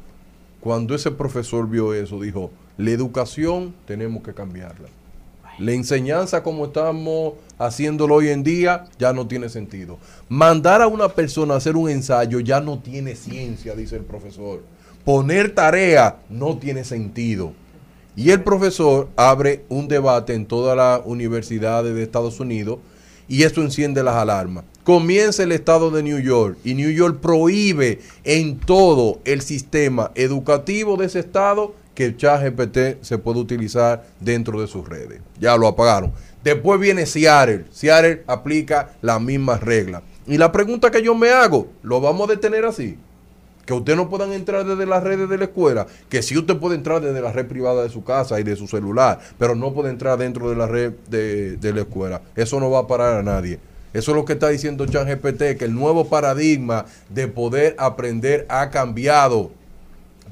Cuando 0.60 0.96
ese 0.96 1.12
profesor 1.12 1.68
vio 1.68 1.94
eso, 1.94 2.20
dijo, 2.20 2.52
la 2.78 2.92
educación 2.92 3.74
tenemos 3.86 4.24
que 4.24 4.34
cambiarla. 4.34 4.88
La 5.60 5.74
enseñanza 5.74 6.42
como 6.42 6.66
estamos 6.66 7.34
haciéndolo 7.60 8.16
hoy 8.16 8.30
en 8.30 8.42
día 8.42 8.86
ya 8.98 9.14
no 9.14 9.28
tiene 9.28 9.50
sentido. 9.50 9.98
Mandar 10.30 10.82
a 10.82 10.88
una 10.88 11.10
persona 11.10 11.56
a 11.56 11.58
hacer 11.58 11.76
un 11.76 11.90
ensayo 11.90 12.40
ya 12.40 12.62
no 12.62 12.80
tiene 12.80 13.16
ciencia, 13.16 13.76
dice 13.76 13.98
el 13.98 14.04
profesor. 14.04 14.64
Poner 15.04 15.54
tarea 15.54 16.18
no 16.30 16.58
tiene 16.58 16.84
sentido. 16.84 17.54
Y 18.16 18.32
el 18.32 18.44
profesor 18.44 19.10
abre 19.16 19.64
un 19.70 19.88
debate 19.88 20.34
en 20.34 20.46
todas 20.46 20.76
las 20.76 21.02
universidades 21.06 21.96
de 21.96 22.04
Estados 22.04 22.40
Unidos 22.40 22.80
y 23.32 23.44
esto 23.44 23.62
enciende 23.62 24.04
las 24.04 24.18
alarmas. 24.18 24.66
Comienza 24.84 25.44
el 25.44 25.54
estado 25.54 25.90
de 25.90 26.04
New 26.04 26.20
York 26.20 26.58
y 26.66 26.74
New 26.74 26.90
York 26.90 27.22
prohíbe 27.22 28.02
en 28.26 28.60
todo 28.60 29.22
el 29.24 29.40
sistema 29.40 30.12
educativo 30.16 30.98
de 30.98 31.06
ese 31.06 31.20
estado 31.20 31.74
que 31.96 32.18
ChatGPT 32.18 33.02
se 33.02 33.18
puede 33.18 33.40
utilizar 33.40 34.06
dentro 34.20 34.60
de 34.60 34.68
sus 34.68 34.86
redes. 34.90 35.22
Ya 35.40 35.56
lo 35.56 35.68
apagaron. 35.68 36.12
Después 36.44 36.78
viene 36.78 37.06
Seattle. 37.06 37.68
Seattle 37.72 38.24
aplica 38.28 38.98
las 39.02 39.22
mismas 39.22 39.62
reglas. 39.62 40.04
Y 40.28 40.38
la 40.38 40.52
pregunta 40.52 40.92
que 40.92 41.02
yo 41.02 41.16
me 41.16 41.30
hago, 41.30 41.70
¿lo 41.84 42.02
vamos 42.02 42.28
a 42.30 42.34
detener 42.34 42.66
así? 42.66 42.98
Que 43.66 43.74
usted 43.74 43.96
no 43.96 44.10
puedan 44.10 44.32
entrar 44.34 44.66
desde 44.66 44.86
las 44.86 45.04
redes 45.04 45.30
de 45.30 45.38
la 45.38 45.46
escuela, 45.46 45.88
que 46.10 46.22
sí 46.22 46.38
usted 46.38 46.58
puede 46.58 46.76
entrar 46.76 47.02
desde 47.02 47.22
la 47.22 47.32
red 47.32 47.48
privada 47.48 47.84
de 47.84 47.90
su 47.90 48.04
casa 48.04 48.40
y 48.40 48.44
de 48.44 48.56
su 48.56 48.68
celular, 48.68 49.20
pero 49.38 49.56
no 49.56 49.74
puede 49.74 49.90
entrar 49.90 50.18
dentro 50.18 50.50
de 50.50 50.56
la 50.56 50.68
red 50.68 50.94
de, 51.10 51.74
la 51.74 51.82
escuela. 51.82 52.22
Eso 52.36 52.60
no 52.60 52.70
va 52.70 52.80
a 52.80 52.88
parar 52.88 53.18
a 53.18 53.24
nadie. 53.24 53.60
Eso 53.94 54.12
es 54.12 54.18
lo 54.18 54.26
que 54.26 54.34
está 54.34 54.50
diciendo 54.50 54.86
ChatGPT, 54.86 55.58
que 55.58 55.66
el 55.66 55.76
nuevo 55.76 56.08
paradigma 56.08 56.86
de 57.10 57.28
poder 57.28 57.76
aprender 57.78 58.46
ha 58.50 58.70
cambiado. 58.70 59.52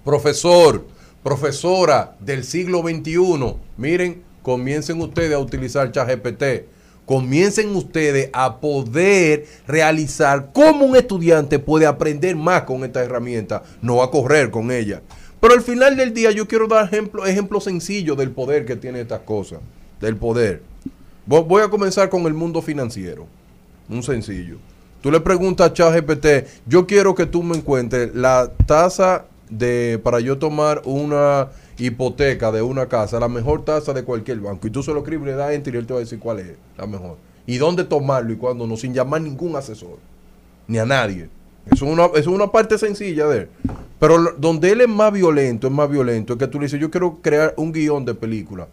Profesor, 0.04 0.86
profesora 1.24 2.16
del 2.20 2.44
siglo 2.44 2.82
XXI, 2.82 3.56
miren, 3.78 4.24
comiencen 4.42 5.02
ustedes 5.02 5.34
a 5.34 5.40
utilizar 5.40 5.92
ChatGPT. 5.92 6.66
Comiencen 7.10 7.76
ustedes 7.76 8.30
a 8.34 8.58
poder 8.60 9.48
realizar 9.66 10.52
cómo 10.54 10.86
un 10.86 10.96
estudiante 10.96 11.58
puede 11.58 11.88
aprender 11.88 12.36
más 12.36 12.62
con 12.66 12.84
esta 12.84 13.04
herramienta, 13.04 13.64
no 13.82 14.04
a 14.04 14.12
correr 14.12 14.52
con 14.52 14.70
ella. 14.70 15.02
Pero 15.40 15.56
al 15.56 15.62
final 15.62 15.98
del 15.98 16.14
día 16.14 16.30
yo 16.30 16.48
quiero 16.48 16.68
dar 16.68 16.86
ejemplo, 16.86 17.26
ejemplos 17.26 17.64
sencillos 17.64 18.16
del 18.16 18.30
poder 18.30 18.64
que 18.64 18.76
tiene 18.76 19.02
estas 19.02 19.22
cosas, 19.22 19.58
del 20.00 20.18
poder. 20.18 20.62
Vo- 21.28 21.44
Voy 21.48 21.64
a 21.64 21.70
comenzar 21.70 22.10
con 22.10 22.28
el 22.28 22.36
mundo 22.36 22.62
financiero. 22.62 23.26
Un 23.90 24.04
sencillo. 24.04 24.58
Tú 25.02 25.10
le 25.10 25.20
preguntas 25.20 25.72
a 25.72 25.74
ChatGPT, 25.74 26.28
yo 26.68 26.86
quiero 26.86 27.16
que 27.16 27.26
tú 27.26 27.42
me 27.42 27.58
encuentres 27.58 28.14
la 28.14 28.52
tasa 28.68 29.26
de 29.50 30.00
para 30.04 30.20
yo 30.20 30.38
tomar 30.38 30.84
una 30.86 31.48
hipoteca 31.80 32.52
de 32.52 32.62
una 32.62 32.88
casa, 32.88 33.20
la 33.20 33.28
mejor 33.28 33.64
tasa 33.66 33.94
de 33.94 34.04
cualquier 34.04 34.40
banco. 34.40 34.68
Y 34.68 34.70
tú 34.72 34.84
se 34.84 34.94
lo 34.94 35.00
escribes, 35.00 35.26
le 35.28 35.34
das 35.34 35.52
enter 35.54 35.74
y 35.74 35.78
él 35.78 35.88
te 35.88 35.94
va 35.94 36.00
a 36.00 36.04
decir 36.04 36.20
cuál 36.20 36.40
es 36.40 36.48
la 36.78 36.86
mejor. 36.86 37.18
Y 37.48 37.58
dónde 37.58 37.84
tomarlo 37.84 38.32
y 38.32 38.36
cuándo 38.36 38.68
no, 38.68 38.78
sin 38.78 38.94
llamar 38.94 39.22
ningún 39.22 39.56
asesor. 39.56 39.98
Ni 40.68 40.78
a 40.78 40.86
nadie. 40.86 41.30
Eso 41.72 41.86
es 41.86 41.92
una, 41.92 42.06
eso 42.06 42.18
es 42.18 42.28
una 42.28 42.52
parte 42.52 42.78
sencilla 42.78 43.28
de 43.28 43.38
él. 43.40 43.50
Pero 44.00 44.18
lo- 44.18 44.32
donde 44.34 44.72
él 44.72 44.82
es 44.82 44.88
más 44.88 45.12
violento, 45.12 45.68
es 45.68 45.74
más 45.74 45.90
violento, 45.90 46.34
es 46.34 46.40
que 46.40 46.48
tú 46.48 46.60
le 46.60 46.66
dices, 46.66 46.80
yo 46.80 46.92
quiero 46.92 47.18
crear 47.22 47.54
un 47.58 47.72
guion 47.72 48.06
de 48.06 48.14
película. 48.14 48.68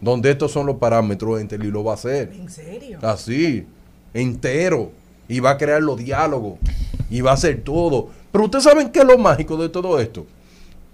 Donde 0.00 0.30
estos 0.30 0.50
son 0.52 0.66
los 0.66 0.76
parámetros, 0.76 1.40
enter, 1.40 1.62
y 1.64 1.70
lo 1.70 1.82
va 1.84 1.92
a 1.92 1.94
hacer. 1.94 2.32
¿En 2.32 2.48
serio? 2.50 2.98
Así, 3.02 3.66
entero. 4.14 4.90
Y 5.28 5.40
va 5.40 5.50
a 5.50 5.58
crear 5.58 5.82
los 5.82 5.96
diálogos. 5.98 6.58
Y 7.10 7.20
va 7.20 7.30
a 7.32 7.34
hacer 7.34 7.62
todo. 7.62 8.08
Pero 8.32 8.44
ustedes 8.44 8.64
saben 8.64 8.90
qué 8.90 9.00
es 9.00 9.04
lo 9.04 9.18
mágico 9.18 9.56
de 9.56 9.68
todo 9.68 9.98
esto. 10.00 10.26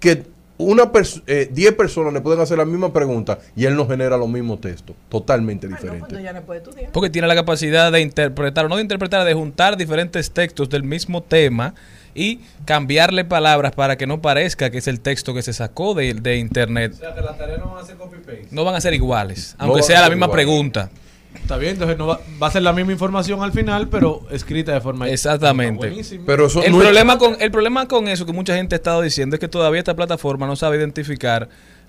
Que 0.01 0.25
una 0.59 0.85
pers- 0.93 1.23
eh, 1.27 1.49
10 1.53 1.73
personas 1.75 2.13
le 2.13 2.21
pueden 2.21 2.41
hacer 2.41 2.57
la 2.59 2.65
misma 2.65 2.93
pregunta 2.93 3.39
y 3.55 3.67
él 3.67 3.77
no 3.77 3.87
genera 3.87 4.17
los 4.17 4.29
mismos 4.29 4.61
textos. 4.61 4.97
Totalmente 5.09 5.69
diferentes. 5.69 6.11
no 6.35 6.43
puede 6.43 6.61
estudiar. 6.61 6.93
Porque 6.93 7.11
tiene 7.11 7.29
la 7.29 7.35
capacidad 7.35 7.93
de 7.93 8.01
interpretar, 8.01 8.65
o 8.65 8.69
no 8.69 8.77
de 8.77 8.83
interpretar, 8.83 9.25
de 9.27 9.35
juntar 9.35 9.77
diferentes 9.77 10.31
textos 10.31 10.69
del 10.71 10.83
mismo 10.83 11.23
tema 11.23 11.75
y 12.15 12.41
cambiarle 12.65 13.25
palabras 13.27 13.73
para 13.73 13.97
que 13.97 14.07
no 14.07 14.23
parezca 14.23 14.71
que 14.71 14.79
es 14.79 14.89
el 14.89 15.01
texto 15.01 15.35
que 15.35 15.43
se 15.43 15.53
sacó 15.53 15.93
de, 15.95 16.15
de 16.15 16.37
internet. 16.39 16.93
O 16.95 16.97
sea, 16.99 17.15
que 17.15 17.21
las 17.21 17.37
tareas 17.37 17.59
no 17.59 17.73
van 17.75 17.85
a 17.85 17.87
ser 17.87 17.97
copy-paste. 17.97 18.49
No 18.51 18.65
van 18.65 18.75
a 18.75 18.81
ser 18.81 18.95
iguales, 18.95 19.55
aunque 19.59 19.83
sea 19.83 20.01
la 20.01 20.09
misma 20.09 20.27
iguales. 20.27 20.45
pregunta. 20.47 20.91
Está 21.41 21.57
bien, 21.57 21.73
entonces 21.73 21.97
no 21.99 22.07
va, 22.07 22.21
va 22.43 22.47
a 22.49 22.51
ser 22.51 22.63
la 22.63 22.73
misma 22.73 22.93
información 22.93 23.43
al 23.43 23.53
final, 23.53 23.89
pero 23.89 24.27
escrita 24.31 24.73
de 24.73 24.81
forma 24.81 25.09
Exactamente. 25.09 25.89
Buenísimo. 25.89 26.25
el, 26.65 26.75
problema 26.75 27.19
con, 27.19 27.37
el 27.41 27.51
problema 27.51 27.89
con 27.89 28.09
eso 28.09 28.27
que 28.27 28.33
mucha 28.33 28.57
gente 28.57 28.75
ha 28.75 28.79
estado 28.79 29.03
diciendo 29.03 29.37
es 29.37 29.41
que 29.41 29.49
todavía 29.49 29.79
esta 29.79 29.95
plataforma 29.95 30.47
no 30.47 30.57
sabe 30.57 30.77
identificar 30.77 31.49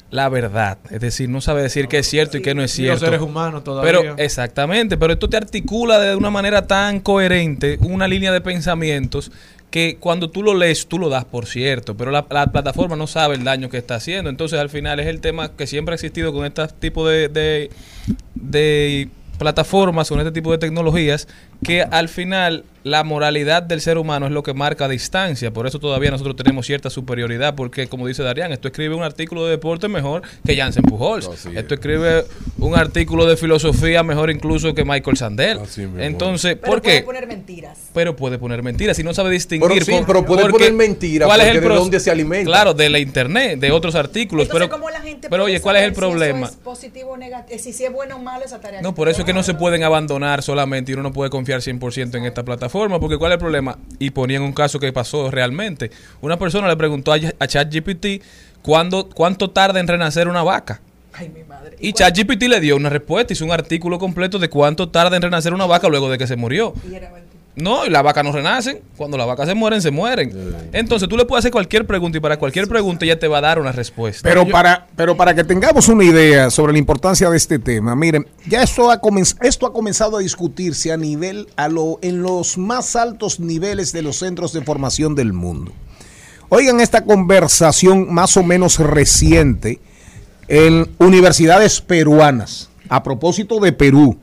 la 0.09 0.29
verdad. 0.29 0.77
Es 0.89 1.01
decir, 1.01 1.29
no 1.29 1.41
sabe 1.41 1.61
decir 1.61 1.87
qué 1.87 1.99
es 1.99 2.07
cierto 2.07 2.37
y 2.37 2.41
qué 2.41 2.55
no 2.55 2.63
es 2.63 2.77
Y 2.79 2.83
los 2.83 2.99
cierto. 2.99 3.05
seres 3.05 3.21
humanos 3.21 3.63
todavía. 3.63 3.91
Pero, 4.01 4.15
exactamente, 4.17 4.97
pero 4.97 5.13
esto 5.13 5.29
te 5.29 5.37
articula 5.37 5.99
de 5.99 6.15
una 6.15 6.29
manera 6.29 6.65
tan 6.65 6.99
coherente 6.99 7.77
una 7.81 8.07
línea 8.07 8.31
de 8.31 8.41
pensamientos 8.41 9.31
que 9.69 9.97
cuando 9.99 10.29
tú 10.29 10.43
lo 10.43 10.53
lees, 10.53 10.87
tú 10.87 10.97
lo 10.97 11.09
das 11.09 11.25
por 11.25 11.45
cierto, 11.45 11.97
pero 11.97 12.09
la, 12.09 12.25
la 12.29 12.47
plataforma 12.47 12.95
no 12.95 13.05
sabe 13.05 13.35
el 13.35 13.43
daño 13.43 13.69
que 13.69 13.77
está 13.77 13.95
haciendo. 13.95 14.29
Entonces, 14.29 14.59
al 14.59 14.69
final 14.69 14.99
es 15.01 15.07
el 15.07 15.19
tema 15.19 15.51
que 15.51 15.67
siempre 15.67 15.93
ha 15.93 15.95
existido 15.95 16.31
con 16.31 16.45
este 16.45 16.65
tipo 16.79 17.05
de, 17.07 17.27
de, 17.27 17.69
de 18.35 19.09
plataformas, 19.37 20.09
con 20.09 20.19
este 20.19 20.31
tipo 20.31 20.51
de 20.51 20.57
tecnologías, 20.57 21.27
que 21.63 21.81
al 21.83 22.09
final 22.09 22.63
la 22.83 23.03
moralidad 23.03 23.63
del 23.63 23.81
ser 23.81 23.97
humano 23.97 24.27
es 24.27 24.31
lo 24.31 24.43
que 24.43 24.53
marca 24.53 24.87
distancia. 24.87 25.51
Por 25.51 25.67
eso 25.67 25.77
todavía 25.77 26.09
nosotros 26.09 26.37
tenemos 26.37 26.65
cierta 26.65 26.89
superioridad, 26.89 27.53
porque 27.55 27.87
como 27.87 28.07
dice 28.07 28.23
Darían, 28.23 28.53
esto 28.53 28.69
escribe 28.69 28.95
un 28.95 29.03
artículo 29.03 29.43
de 29.43 29.51
deporte 29.51 29.89
mejor 29.89 30.21
que 30.45 30.55
Jansen 30.55 30.83
Pujols. 30.83 31.29
esto 31.53 31.73
escribe 31.73 32.23
un 32.59 32.75
artículo 32.75 33.25
de 33.25 33.35
filosofía 33.35 34.03
mejor 34.03 34.31
incluso 34.31 34.73
que 34.73 34.85
Michael 34.85 35.17
Sandel. 35.17 35.59
Entonces, 35.97 36.55
Pero 36.61 36.71
¿por 36.71 36.81
puede 36.81 36.99
qué? 36.99 37.03
poner 37.03 37.27
mentiras. 37.27 37.77
Pero 37.93 38.15
puede 38.15 38.37
poner 38.37 38.63
mentiras 38.63 38.95
si 38.95 39.03
no 39.03 39.13
sabe 39.13 39.31
distinguir. 39.31 39.69
Pero 39.69 39.85
sí, 39.85 39.91
con- 39.91 40.05
pero 40.05 40.25
puede 40.25 40.43
porque 40.43 40.53
poner 40.57 40.73
mentiras 40.73 41.27
¿cuál 41.27 41.41
es 41.41 41.47
el 41.47 41.61
de 41.61 41.67
dónde 41.67 41.99
se 41.99 42.11
alimenta. 42.11 42.49
Claro, 42.49 42.73
de 42.73 42.89
la 42.89 42.99
internet, 42.99 43.59
de 43.59 43.71
otros 43.71 43.95
artículos. 43.95 44.45
Entonces, 44.45 44.69
pero 44.69 44.79
¿cómo 44.81 44.89
la 44.89 45.01
gente 45.01 45.27
pero 45.29 45.43
puede 45.43 45.55
oye, 45.55 45.61
¿cuál 45.61 45.75
es 45.77 45.83
el 45.83 45.89
si 45.89 45.91
eso 45.91 45.99
problema? 45.99 46.45
es 46.47 46.55
positivo 46.55 47.11
o 47.11 47.17
negativo? 47.17 47.59
Si, 47.59 47.73
si 47.73 47.83
es 47.83 47.91
bueno 47.91 48.15
o 48.15 48.19
malo 48.19 48.45
esa 48.45 48.61
tarea. 48.61 48.81
No, 48.81 48.95
por 48.95 49.09
eso 49.09 49.21
es 49.21 49.25
que 49.25 49.33
no 49.33 49.43
se 49.43 49.55
pueden 49.55 49.83
abandonar 49.83 50.41
solamente 50.41 50.91
y 50.91 50.93
uno 50.93 51.03
no 51.03 51.11
puede 51.11 51.29
confiar 51.29 51.46
100% 51.55 52.15
en 52.15 52.25
esta 52.25 52.43
plataforma, 52.43 52.99
porque 52.99 53.17
¿cuál 53.17 53.31
es 53.31 53.35
el 53.35 53.39
problema? 53.39 53.77
Y 53.99 54.11
ponían 54.11 54.43
un 54.43 54.53
caso 54.53 54.79
que 54.79 54.91
pasó 54.93 55.31
realmente. 55.31 55.91
Una 56.21 56.37
persona 56.37 56.67
le 56.67 56.77
preguntó 56.77 57.13
a, 57.13 57.17
a 57.39 57.47
ChatGPT 57.47 58.23
cuándo, 58.61 59.09
cuánto 59.09 59.49
tarda 59.49 59.79
en 59.79 59.87
renacer 59.87 60.27
una 60.27 60.43
vaca. 60.43 60.81
Ay, 61.13 61.29
mi 61.29 61.43
madre. 61.43 61.77
Y 61.79 61.93
ChatGPT 61.93 62.43
le 62.43 62.59
dio 62.59 62.75
una 62.75 62.89
respuesta, 62.89 63.33
hizo 63.33 63.45
un 63.45 63.51
artículo 63.51 63.97
completo 63.97 64.37
de 64.37 64.49
cuánto 64.49 64.89
tarda 64.89 65.15
en 65.15 65.21
renacer 65.23 65.53
una 65.53 65.65
vaca 65.65 65.89
luego 65.89 66.09
de 66.09 66.17
que 66.17 66.27
se 66.27 66.35
murió. 66.35 66.73
Y 66.89 66.93
era 66.93 67.09
mentira. 67.09 67.36
No, 67.57 67.87
y 67.87 67.89
las 67.89 68.03
vacas 68.03 68.23
no 68.23 68.31
renacen. 68.31 68.81
Cuando 68.95 69.17
las 69.17 69.25
vacas 69.25 69.47
se 69.47 69.55
mueren, 69.55 69.81
se 69.81 69.89
mueren. 69.89 70.31
Entonces 70.73 71.09
tú 71.09 71.17
le 71.17 71.25
puedes 71.25 71.41
hacer 71.41 71.51
cualquier 71.51 71.87
pregunta 71.87 72.19
y 72.19 72.21
para 72.21 72.37
cualquier 72.37 72.67
pregunta 72.67 73.03
ya 73.03 73.17
te 73.17 73.27
va 73.27 73.39
a 73.39 73.41
dar 73.41 73.59
una 73.59 73.71
respuesta. 73.71 74.21
Pero 74.29 74.47
para, 74.47 74.85
pero 74.95 75.17
para 75.17 75.33
que 75.33 75.43
tengamos 75.43 75.87
una 75.87 76.03
idea 76.03 76.51
sobre 76.51 76.73
la 76.73 76.77
importancia 76.79 77.27
de 77.31 77.35
este 77.37 77.57
tema, 77.57 77.95
miren, 77.95 78.27
ya 78.47 78.61
esto 78.61 78.91
ha, 78.91 79.01
comenz- 79.01 79.35
esto 79.41 79.65
ha 79.65 79.73
comenzado 79.73 80.17
a 80.17 80.19
discutirse 80.19 80.91
a 80.91 80.97
nivel, 80.97 81.47
a 81.55 81.67
lo, 81.67 81.97
en 82.03 82.21
los 82.21 82.59
más 82.59 82.95
altos 82.95 83.39
niveles 83.39 83.91
de 83.91 84.03
los 84.03 84.17
centros 84.17 84.53
de 84.53 84.61
formación 84.61 85.15
del 85.15 85.33
mundo. 85.33 85.71
Oigan 86.49 86.79
esta 86.79 87.05
conversación 87.05 88.13
más 88.13 88.37
o 88.37 88.43
menos 88.43 88.77
reciente 88.77 89.79
en 90.47 90.91
universidades 90.99 91.81
peruanas, 91.81 92.69
a 92.87 93.01
propósito 93.01 93.59
de 93.59 93.73
Perú, 93.73 94.17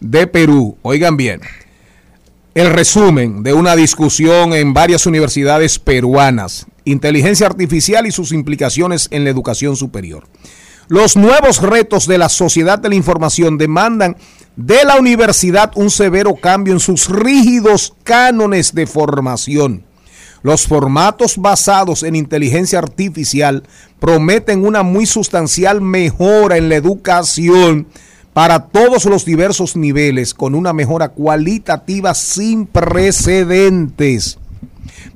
de 0.00 0.26
Perú, 0.26 0.76
oigan 0.82 1.16
bien, 1.16 1.40
el 2.58 2.72
resumen 2.72 3.44
de 3.44 3.52
una 3.52 3.76
discusión 3.76 4.52
en 4.52 4.74
varias 4.74 5.06
universidades 5.06 5.78
peruanas, 5.78 6.66
inteligencia 6.84 7.46
artificial 7.46 8.04
y 8.04 8.10
sus 8.10 8.32
implicaciones 8.32 9.06
en 9.12 9.22
la 9.22 9.30
educación 9.30 9.76
superior. 9.76 10.26
Los 10.88 11.16
nuevos 11.16 11.62
retos 11.62 12.08
de 12.08 12.18
la 12.18 12.28
sociedad 12.28 12.80
de 12.80 12.88
la 12.88 12.96
información 12.96 13.58
demandan 13.58 14.16
de 14.56 14.82
la 14.84 14.98
universidad 14.98 15.70
un 15.76 15.88
severo 15.88 16.34
cambio 16.34 16.72
en 16.72 16.80
sus 16.80 17.08
rígidos 17.08 17.94
cánones 18.02 18.74
de 18.74 18.88
formación. 18.88 19.84
Los 20.42 20.66
formatos 20.66 21.36
basados 21.38 22.02
en 22.02 22.16
inteligencia 22.16 22.80
artificial 22.80 23.62
prometen 24.00 24.66
una 24.66 24.82
muy 24.82 25.06
sustancial 25.06 25.80
mejora 25.80 26.56
en 26.56 26.68
la 26.68 26.74
educación 26.74 27.86
para 28.38 28.66
todos 28.66 29.04
los 29.06 29.24
diversos 29.24 29.74
niveles 29.74 30.32
con 30.32 30.54
una 30.54 30.72
mejora 30.72 31.08
cualitativa 31.08 32.14
sin 32.14 32.66
precedentes. 32.66 34.38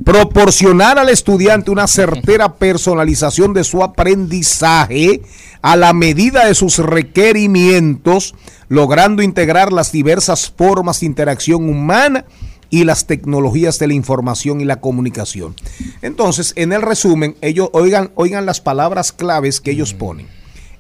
Proporcionar 0.05 0.99
al 0.99 1.09
estudiante 1.09 1.71
una 1.71 1.87
certera 1.87 2.55
personalización 2.55 3.55
de 3.55 3.63
su 3.63 3.85
aprendizaje 3.85 5.23
a 5.63 5.77
la 5.77 5.93
medida 5.93 6.47
de 6.47 6.57
sus 6.57 6.79
requerimientos, 6.79 8.35
logrando 8.69 9.23
integrar 9.23 9.73
las 9.73 9.93
diversas 9.93 10.51
formas 10.51 10.99
de 10.99 11.07
interacción 11.07 11.71
humana 11.71 12.25
y 12.71 12.83
las 12.83 13.07
tecnologías 13.07 13.79
de 13.79 13.87
la 13.87 13.95
información 13.95 14.61
y 14.61 14.65
la 14.65 14.81
comunicación. 14.81 15.55
Entonces, 16.03 16.55
en 16.57 16.73
el 16.73 16.83
resumen, 16.83 17.37
ellos 17.41 17.69
oigan, 17.73 18.11
oigan 18.17 18.47
las 18.47 18.61
palabras 18.61 19.13
claves 19.13 19.61
que 19.61 19.71
ellos 19.71 19.95
ponen. 19.95 20.27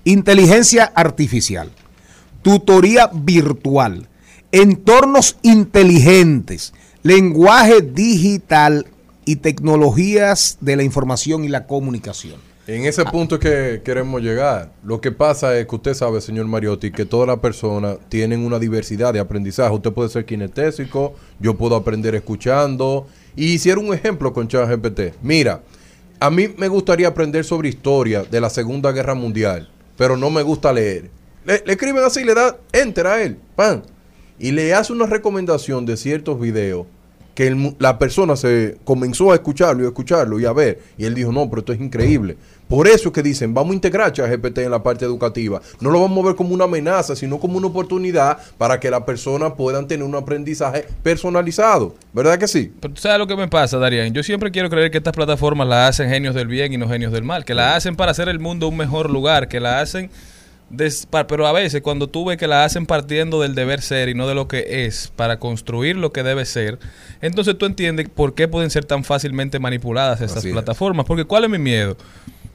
Inteligencia 0.02 0.90
artificial, 0.97 1.70
tutoría 2.43 3.10
virtual, 3.12 4.09
entornos 4.51 5.36
inteligentes, 5.43 6.74
lenguaje 7.02 7.81
digital 7.81 8.86
y 9.24 9.36
tecnologías 9.36 10.59
de 10.60 10.77
la 10.77 10.82
información 10.82 11.44
y 11.44 11.48
la 11.48 11.66
comunicación. 11.66 12.52
En 12.66 12.85
ese 12.85 13.05
punto 13.05 13.36
es 13.36 13.40
que 13.40 13.82
queremos 13.85 14.23
llegar. 14.23 14.70
Lo 14.85 15.01
que 15.01 15.10
pasa 15.10 15.59
es 15.59 15.66
que 15.66 15.74
usted 15.74 15.94
sabe, 15.94 16.20
señor 16.20 16.47
Mariotti, 16.47 16.93
que 16.93 17.05
todas 17.05 17.27
las 17.27 17.40
personas 17.40 17.97
tienen 18.09 18.47
una 18.47 18.60
diversidad 18.60 19.12
de 19.12 19.19
aprendizaje. 19.19 19.74
Usted 19.74 19.93
puede 19.93 20.09
ser 20.10 20.24
kinestésico, 20.24 21.14
yo 21.40 21.56
puedo 21.56 21.74
aprender 21.74 22.14
escuchando. 22.14 23.09
Y 23.35 23.55
hicieron 23.55 23.89
un 23.89 23.94
ejemplo 23.94 24.32
con 24.32 24.47
ChatGPT. 24.47 25.16
Mira, 25.23 25.62
a 26.20 26.31
mí 26.31 26.55
me 26.56 26.69
gustaría 26.69 27.09
aprender 27.09 27.44
sobre 27.44 27.69
historia 27.69 28.23
de 28.23 28.40
la 28.40 28.48
Segunda 28.48 28.93
Guerra 28.93 29.14
Mundial, 29.14 29.69
pero 29.97 30.16
no 30.16 30.31
me 30.31 30.43
gusta 30.43 30.73
leer. 30.73 31.10
Le, 31.44 31.62
le 31.64 31.73
escriben 31.73 32.02
así, 32.05 32.24
le 32.24 32.35
da 32.35 32.56
enter 32.73 33.06
a 33.06 33.23
él, 33.23 33.39
pan. 33.56 33.82
Y 34.39 34.52
le 34.52 34.74
hace 34.74 34.93
una 34.93 35.06
recomendación 35.06 35.86
de 35.86 35.97
ciertos 35.97 36.40
videos 36.40 36.86
que 37.35 37.47
el 37.47 37.74
la 37.78 37.98
persona 37.98 38.36
se 38.36 38.77
comenzó 38.85 39.32
a 39.32 39.35
escucharlo 39.35 39.82
y 39.82 39.86
a 39.86 39.89
escucharlo 39.89 40.39
y 40.39 40.44
a 40.44 40.52
ver. 40.52 40.81
Y 40.98 41.05
él 41.05 41.14
dijo, 41.14 41.32
no, 41.32 41.48
pero 41.48 41.60
esto 41.60 41.73
es 41.73 41.81
increíble. 41.81 42.36
Por 42.69 42.89
eso 42.89 43.09
es 43.09 43.14
que 43.14 43.23
dicen, 43.23 43.52
vamos 43.52 43.73
a 43.73 43.74
integrar 43.74 44.12
ChatGPT 44.12 44.59
en 44.59 44.70
la 44.70 44.82
parte 44.82 45.05
educativa. 45.05 45.60
No 45.81 45.90
lo 45.90 46.01
vamos 46.01 46.24
a 46.24 46.28
ver 46.28 46.36
como 46.36 46.55
una 46.55 46.64
amenaza, 46.64 47.14
sino 47.14 47.39
como 47.39 47.59
una 47.59 47.66
oportunidad 47.66 48.39
para 48.56 48.81
que 48.81 48.90
las 48.90 49.02
personas 49.02 49.52
puedan 49.52 49.86
tener 49.86 50.05
un 50.05 50.14
aprendizaje 50.14 50.86
personalizado. 51.02 51.94
¿Verdad 52.12 52.39
que 52.39 52.48
sí? 52.48 52.73
Pero 52.81 52.94
tú 52.94 53.01
sabes 53.01 53.19
lo 53.19 53.27
que 53.27 53.36
me 53.36 53.48
pasa, 53.48 53.78
Darían. 53.78 54.12
Yo 54.12 54.23
siempre 54.23 54.51
quiero 54.51 54.70
creer 54.70 54.90
que 54.90 54.98
estas 54.98 55.12
plataformas 55.12 55.69
las 55.69 55.90
hacen 55.90 56.09
genios 56.09 56.35
del 56.35 56.47
bien 56.48 56.73
y 56.73 56.78
no 56.78 56.89
genios 56.89 57.12
del 57.12 57.24
mal. 57.24 57.44
Que 57.44 57.55
las 57.55 57.77
hacen 57.77 57.97
para 57.97 58.12
hacer 58.12 58.28
el 58.28 58.40
mundo 58.40 58.69
un 58.69 58.77
mejor 58.77 59.10
lugar. 59.10 59.48
Que 59.48 59.60
las 59.60 59.82
hacen. 59.82 60.10
Pero 61.28 61.47
a 61.47 61.53
veces, 61.53 61.82
cuando 61.82 62.09
tú 62.09 62.24
ves 62.24 62.39
que 62.39 62.47
la 62.47 62.65
hacen 62.65 62.86
partiendo 62.86 63.40
del 63.40 63.55
deber 63.55 63.82
ser 63.82 64.09
y 64.09 64.15
no 64.15 64.27
de 64.27 64.35
lo 64.35 64.49
que 64.49 64.86
es, 64.86 65.12
para 65.15 65.39
construir 65.39 65.97
lo 65.97 66.12
que 66.12 66.23
debe 66.23 66.44
ser, 66.44 66.78
entonces 67.20 67.57
tú 67.59 67.66
entiendes 67.66 68.09
por 68.09 68.35
qué 68.35 68.49
pueden 68.49 68.70
ser 68.70 68.85
tan 68.85 69.05
fácilmente 69.05 69.59
manipuladas 69.59 70.20
estas 70.20 70.39
Así 70.39 70.49
es. 70.49 70.53
plataformas. 70.53 71.07
Porque 71.07 71.24
¿cuál 71.24 71.44
es 71.44 71.51
mi 71.51 71.59
miedo? 71.59 71.97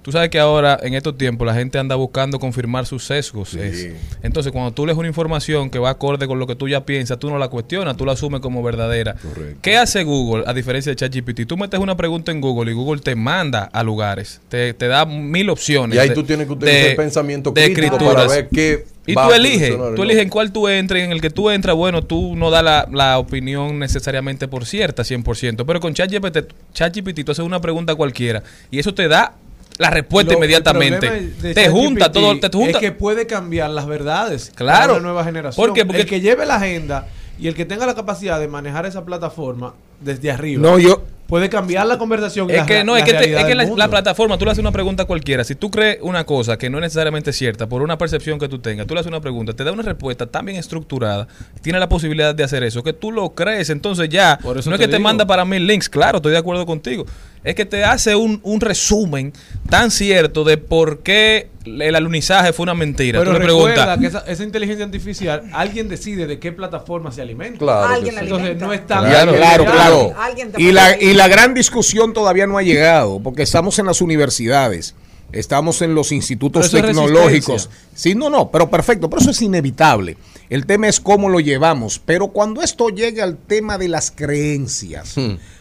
Tú 0.08 0.14
sabes 0.14 0.30
que 0.30 0.40
ahora, 0.40 0.80
en 0.84 0.94
estos 0.94 1.18
tiempos, 1.18 1.46
la 1.46 1.54
gente 1.54 1.78
anda 1.78 1.94
buscando 1.96 2.40
confirmar 2.40 2.86
sus 2.86 3.04
sesgos. 3.04 3.54
es. 3.56 3.90
Entonces, 4.24 4.54
cuando 4.54 4.72
tú 4.72 4.86
lees 4.86 4.98
una 4.98 5.10
información 5.10 5.70
que 5.70 5.80
va 5.80 5.90
acorde 5.90 6.28
con 6.28 6.40
lo 6.40 6.48
que 6.48 6.56
tú 6.56 6.70
ya 6.70 6.86
piensas, 6.86 7.20
tú 7.20 7.30
no 7.30 7.38
la 7.38 7.50
cuestionas, 7.50 7.98
tú 7.98 8.06
la 8.06 8.14
asumes 8.14 8.40
como 8.40 8.64
verdadera. 8.64 9.18
¿Qué 9.62 9.76
hace 9.76 10.04
Google 10.06 10.46
a 10.48 10.54
diferencia 10.54 10.94
de 10.94 10.96
ChatGPT? 10.96 11.46
Tú 11.46 11.58
metes 11.58 11.78
una 11.82 11.98
pregunta 11.98 12.32
en 12.32 12.40
Google 12.40 12.72
y 12.72 12.74
Google 12.74 13.02
te 13.02 13.16
manda 13.16 13.66
a 13.66 13.84
lugares, 13.84 14.40
te, 14.48 14.74
te 14.74 14.88
da 14.88 15.06
mil 15.06 15.50
opciones. 15.50 15.98
Y 15.98 16.00
ahí 16.00 16.08
de- 16.08 16.16
tú 16.16 16.24
tienes 16.24 16.48
que 16.48 16.54
utilizar 16.54 16.82
de- 16.84 16.90
el 16.92 16.96
pensamiento 16.96 17.54
crítico 17.54 17.98
para 17.98 18.28
ver 18.28 18.48
qué 18.48 18.86
Y 19.08 19.14
va 19.14 19.28
tú 19.28 19.34
eliges, 19.34 19.76
tú 19.94 20.04
eliges 20.04 20.24
en 20.24 20.30
cuál 20.30 20.54
tú 20.54 20.70
entres, 20.70 21.04
en 21.04 21.12
el 21.12 21.20
que 21.20 21.32
tú 21.32 21.50
entras, 21.50 21.76
bueno, 21.76 22.02
tú 22.02 22.34
no 22.38 22.50
das 22.50 22.64
la, 22.64 22.88
la 22.94 23.20
opinión 23.20 23.78
necesariamente 23.78 24.48
por 24.48 24.66
cierta, 24.66 25.04
100%, 25.04 25.66
pero 25.66 25.82
con 25.82 25.94
ChatGPT, 25.94 26.50
ChatGPT 26.74 27.26
tú 27.26 27.34
haces 27.34 27.44
una 27.44 27.60
pregunta 27.60 27.94
cualquiera 27.96 28.42
y 28.72 28.80
eso 28.80 28.94
te 28.94 29.10
da 29.10 29.34
la 29.78 29.90
respuesta 29.90 30.32
Lo- 30.32 30.38
inmediatamente. 30.38 31.32
Te 31.54 31.70
junta 31.70 32.12
todo, 32.12 32.40
te 32.40 32.50
junta. 32.50 32.72
Es 32.72 32.78
que 32.78 32.92
puede 32.92 33.28
cambiar 33.28 33.70
las 33.70 33.86
verdades. 33.88 34.52
Claro. 34.56 34.80
para 34.80 34.94
la 34.94 35.00
nueva 35.00 35.24
generación. 35.24 35.66
¿Por 35.68 35.74
qué? 35.76 35.86
Porque- 35.86 36.02
el 36.02 36.08
que 36.08 36.22
lleve 36.22 36.46
la 36.46 36.56
agenda 36.56 37.08
y 37.40 37.48
el 37.48 37.56
que 37.56 37.66
tenga 37.66 37.86
la 37.86 37.96
capacidad 37.96 38.40
de 38.40 38.48
manejar 38.48 38.86
esa 38.86 39.06
plataforma 39.06 39.74
desde 40.02 40.32
arriba. 40.32 40.62
No, 40.62 40.80
yo- 40.80 41.04
Puede 41.28 41.50
cambiar 41.50 41.86
la 41.88 41.98
conversación. 41.98 42.50
Es 42.50 42.56
la- 42.56 42.66
que 42.66 42.86
no, 42.86 42.94
la 42.94 43.00
es 43.00 43.04
que, 43.06 43.12
te- 43.12 43.38
es 43.38 43.44
que 43.46 43.54
la, 43.54 43.90
plataforma, 43.90 44.38
tú 44.38 44.46
le 44.46 44.52
haces 44.52 44.62
una 44.62 44.72
pregunta 44.72 45.04
a 45.04 45.06
cualquiera. 45.06 45.44
Si 45.44 45.56
tú 45.56 45.70
crees 45.70 45.98
una 46.02 46.24
cosa 46.24 46.58
que 46.58 46.70
no 46.70 46.78
es 46.78 46.84
necesariamente 46.84 47.34
cierta 47.34 47.68
por 47.68 47.82
una 47.82 47.98
percepción 47.98 48.40
que 48.40 48.48
tú 48.48 48.60
tengas, 48.60 48.88
tú 48.88 48.94
le 48.94 49.02
haces 49.02 49.10
una 49.10 49.20
pregunta, 49.20 49.52
te 49.52 49.66
da 49.66 49.74
una 49.74 49.84
respuesta 49.84 50.26
tan 50.28 50.46
bien 50.46 50.58
estructurada, 50.58 51.28
tiene 51.62 51.80
la 51.80 51.90
posibilidad 51.90 52.34
de 52.34 52.46
hacer 52.46 52.64
eso, 52.64 52.82
que 52.82 52.94
tú 52.94 53.12
lo 53.12 53.32
crees. 53.32 53.70
Entonces 53.70 54.08
ya, 54.08 54.40
Por 54.42 54.58
eso 54.58 54.70
no 54.70 54.78
es 54.78 54.80
que 54.80 54.88
te 54.88 55.00
manda 55.00 55.28
para 55.28 55.44
mil 55.44 55.68
links, 55.68 55.90
claro, 55.90 56.20
estoy 56.20 56.32
de 56.32 56.38
acuerdo 56.38 56.66
contigo. 56.66 57.06
Es 57.48 57.56
que 57.56 57.64
te 57.64 57.86
hace 57.86 58.14
un, 58.14 58.42
un 58.44 58.60
resumen 58.60 59.32
tan 59.70 59.90
cierto 59.90 60.44
de 60.44 60.58
por 60.58 61.00
qué 61.00 61.48
el 61.64 61.96
alunizaje 61.96 62.52
fue 62.52 62.64
una 62.64 62.74
mentira. 62.74 63.20
Pero 63.20 63.32
tú 63.32 63.40
recuerda 63.40 63.98
que 63.98 64.08
esa, 64.08 64.20
esa 64.28 64.44
inteligencia 64.44 64.84
artificial, 64.84 65.44
alguien 65.54 65.88
decide 65.88 66.28
de 66.28 66.40
qué 66.40 66.52
plataforma 66.52 67.10
se 67.10 67.22
alimenta. 67.22 67.60
Claro 67.60 67.88
que 67.88 67.96
Alguien 67.96 68.14
sí. 68.16 68.20
alimenta. 68.20 68.48
Entonces 68.48 68.68
no 68.68 68.74
es 68.74 68.86
tan 68.86 69.06
Claro, 69.06 69.34
claro, 69.34 69.64
claro. 69.64 70.14
Y 70.58 70.74
la, 70.74 71.02
y 71.02 71.14
la 71.14 71.30
gran 71.30 71.54
discusión 71.54 72.12
todavía 72.12 72.48
no 72.48 72.58
ha 72.58 72.64
llegado, 72.64 73.22
porque 73.22 73.44
estamos 73.44 73.80
en 73.80 73.86
las 73.86 74.02
universidades, 74.02 74.94
estamos 75.32 75.82
en 75.82 75.96
los 75.96 76.12
institutos 76.12 76.70
tecnológicos. 76.70 77.70
Sí, 77.96 78.14
no, 78.14 78.30
no, 78.30 78.52
pero 78.52 78.70
perfecto, 78.70 79.10
pero 79.10 79.22
eso 79.22 79.32
es 79.32 79.42
inevitable. 79.42 80.18
El 80.50 80.66
tema 80.66 80.90
es 80.90 81.00
cómo 81.00 81.30
lo 81.30 81.40
llevamos. 81.40 82.02
Pero 82.06 82.28
cuando 82.28 82.62
esto 82.62 82.90
llegue 82.90 83.22
al 83.22 83.38
tema 83.38 83.78
de 83.78 83.88
las 83.88 84.12
creencias, 84.12 85.16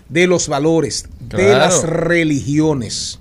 de 0.09 0.27
los 0.27 0.49
valores, 0.49 1.07
de 1.21 1.55
las 1.55 1.83
religiones, 1.85 3.19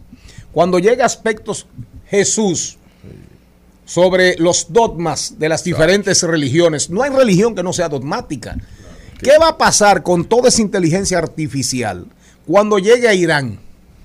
cuando 0.51 0.79
llega 0.79 1.03
a 1.03 1.07
aspectos 1.07 1.67
Jesús 2.07 2.77
sobre 3.85 4.35
los 4.37 4.71
dogmas 4.71 5.37
de 5.37 5.49
las 5.49 5.63
diferentes 5.63 6.23
religiones, 6.23 6.89
no 6.89 7.03
hay 7.03 7.11
religión 7.11 7.55
que 7.55 7.63
no 7.63 7.73
sea 7.73 7.89
dogmática. 7.89 8.57
¿Qué 9.21 9.37
va 9.37 9.49
a 9.49 9.57
pasar 9.57 10.03
con 10.03 10.25
toda 10.25 10.49
esa 10.49 10.61
inteligencia 10.61 11.17
artificial 11.17 12.05
cuando 12.45 12.79
llegue 12.79 13.07
a 13.07 13.13
Irán? 13.13 13.59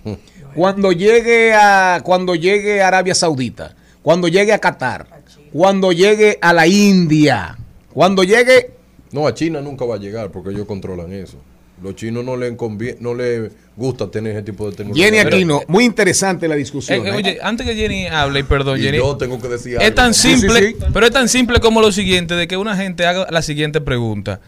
Cuando 0.54 0.90
llegue 0.90 1.54
a 1.54 2.00
cuando 2.02 2.34
llegue 2.34 2.82
a 2.82 2.88
Arabia 2.88 3.14
Saudita, 3.14 3.76
cuando 4.02 4.26
llegue 4.26 4.52
a 4.52 4.58
Qatar, 4.58 5.06
cuando 5.52 5.92
llegue 5.92 6.38
a 6.42 6.52
la 6.52 6.66
India, 6.66 7.56
cuando 7.92 8.24
llegue 8.24 8.72
No, 9.12 9.28
a 9.28 9.34
China 9.34 9.60
nunca 9.60 9.84
va 9.84 9.94
a 9.94 9.98
llegar 9.98 10.32
porque 10.32 10.50
ellos 10.50 10.66
controlan 10.66 11.12
eso. 11.12 11.36
Los 11.82 11.96
chinos 11.96 12.24
no 12.24 12.36
le 12.36 12.56
convie- 12.56 12.96
no 13.00 13.14
le 13.14 13.50
gusta 13.76 14.10
tener 14.10 14.32
ese 14.32 14.42
tipo 14.42 14.68
de 14.70 14.76
tecnología. 14.76 15.04
Jenny 15.06 15.18
Pero- 15.24 15.36
Aquino, 15.36 15.62
muy 15.68 15.84
interesante 15.84 16.46
la 16.46 16.54
discusión. 16.54 17.06
Eh, 17.06 17.08
¿eh? 17.08 17.12
oye, 17.12 17.38
antes 17.42 17.66
que 17.66 17.74
Jenny 17.74 18.06
hable, 18.06 18.40
y 18.40 18.42
perdón, 18.42 18.78
Y 18.78 18.82
Jenny. 18.82 18.98
yo 18.98 19.16
tengo 19.16 19.40
que 19.40 19.48
decir 19.48 19.74
Es 19.76 19.80
algo 19.80 19.94
tan 19.94 20.12
también. 20.12 20.38
simple, 20.40 20.60
Sí, 20.60 20.66
sí, 20.66 20.76
sí. 20.78 20.86
pero 20.92 21.06
es 21.06 21.12
tan 21.12 21.28
simple 21.28 21.58
como 21.60 21.80
lo 21.80 21.90
siguiente, 21.92 22.34
de 22.34 22.46
que 22.46 22.56
una 22.58 22.76
gente 22.76 23.06
haga 23.06 23.26
la 23.30 23.40
siguiente 23.42 23.80
pregunta. 23.80 24.40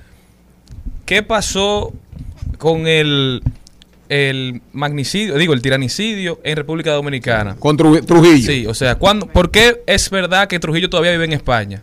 ¿Qué 1.06 1.22
pasó 1.22 1.92
con 2.58 2.86
el, 2.86 3.42
el 4.08 4.60
magnicidio, 4.72 5.36
digo, 5.38 5.54
el 5.54 5.62
tiranicidio 5.62 6.38
en 6.44 6.56
República 6.56 6.92
Dominicana? 6.92 7.56
Con 7.58 7.76
Tru- 7.78 8.04
Trujillo. 8.04 8.46
Sí, 8.52 8.66
o 8.66 8.74
sea, 8.74 8.96
¿cuándo, 8.96 9.26
¿por 9.26 9.50
qué 9.50 9.82
es 9.86 10.10
verdad 10.10 10.48
que 10.48 10.58
Trujillo 10.58 10.90
todavía 10.90 11.12
vive 11.12 11.24
en 11.24 11.32
España? 11.32 11.82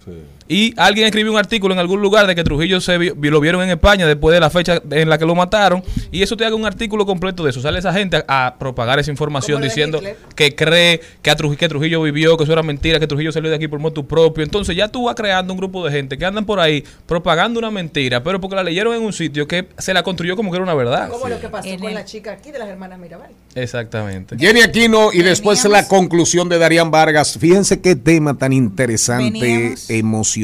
Y 0.51 0.73
alguien 0.77 1.05
escribió 1.05 1.31
un 1.31 1.37
artículo 1.37 1.75
en 1.75 1.79
algún 1.79 2.01
lugar 2.01 2.25
de 2.25 2.33
que 2.33 2.43
Trujillo 2.43 2.81
se 2.81 2.97
vi- 2.97 3.11
lo 3.29 3.39
vieron 3.39 3.61
en 3.61 3.69
España 3.69 4.07
después 4.07 4.33
de 4.33 4.39
la 4.39 4.49
fecha 4.49 4.81
en 4.89 5.07
la 5.07 5.19
que 5.19 5.25
lo 5.25 5.35
mataron. 5.35 5.83
Y 6.11 6.23
eso 6.23 6.35
te 6.35 6.43
haga 6.43 6.55
un 6.55 6.65
artículo 6.65 7.05
completo 7.05 7.43
de 7.43 7.51
eso. 7.51 7.61
Sale 7.61 7.77
esa 7.77 7.93
gente 7.93 8.23
a, 8.27 8.47
a 8.47 8.57
propagar 8.57 8.97
esa 8.97 9.11
información 9.11 9.61
diciendo 9.61 10.01
que 10.35 10.55
cree 10.55 11.01
que, 11.21 11.29
a 11.29 11.37
Truj- 11.37 11.55
que 11.55 11.69
Trujillo 11.69 12.01
vivió, 12.01 12.35
que 12.35 12.45
eso 12.45 12.53
era 12.53 12.63
mentira, 12.63 12.99
que 12.99 13.05
Trujillo 13.05 13.31
salió 13.31 13.51
de 13.51 13.57
aquí 13.57 13.67
por 13.67 13.77
motu 13.79 14.07
propio. 14.07 14.43
Entonces 14.43 14.75
ya 14.75 14.87
tú 14.87 15.03
vas 15.05 15.13
creando 15.15 15.53
un 15.53 15.59
grupo 15.59 15.85
de 15.85 15.91
gente 15.91 16.17
que 16.17 16.25
andan 16.25 16.45
por 16.47 16.59
ahí 16.59 16.83
propagando 17.05 17.59
una 17.59 17.69
mentira, 17.69 18.23
pero 18.23 18.41
porque 18.41 18.55
la 18.55 18.63
leyeron 18.63 18.95
en 18.95 19.03
un 19.03 19.13
sitio 19.13 19.47
que 19.47 19.67
se 19.77 19.93
la 19.93 20.01
construyó 20.01 20.35
como 20.35 20.49
que 20.49 20.55
era 20.57 20.63
una 20.63 20.73
verdad. 20.73 21.09
Como 21.09 21.27
lo 21.29 21.39
que 21.39 21.47
pasó 21.49 21.67
En 21.69 21.77
con 21.79 21.89
el- 21.89 21.93
la 21.93 22.05
chica 22.05 22.31
aquí 22.31 22.51
de 22.51 22.57
las 22.57 22.69
hermanas 22.69 22.97
Mirabal. 22.97 23.29
Exactamente. 23.53 24.35
Jenny 24.39 24.61
Aquino 24.61 25.13
y 25.13 25.21
después 25.21 25.63
la 25.65 25.87
conclusión 25.87 26.49
de 26.49 26.57
Darían 26.57 26.89
Vargas. 26.89 27.37
Fíjense 27.37 27.81
qué 27.81 27.95
tema 27.95 28.35
tan 28.35 28.51
interesante, 28.51 29.39
Veníamos- 29.39 29.89
emocionante, 29.91 30.38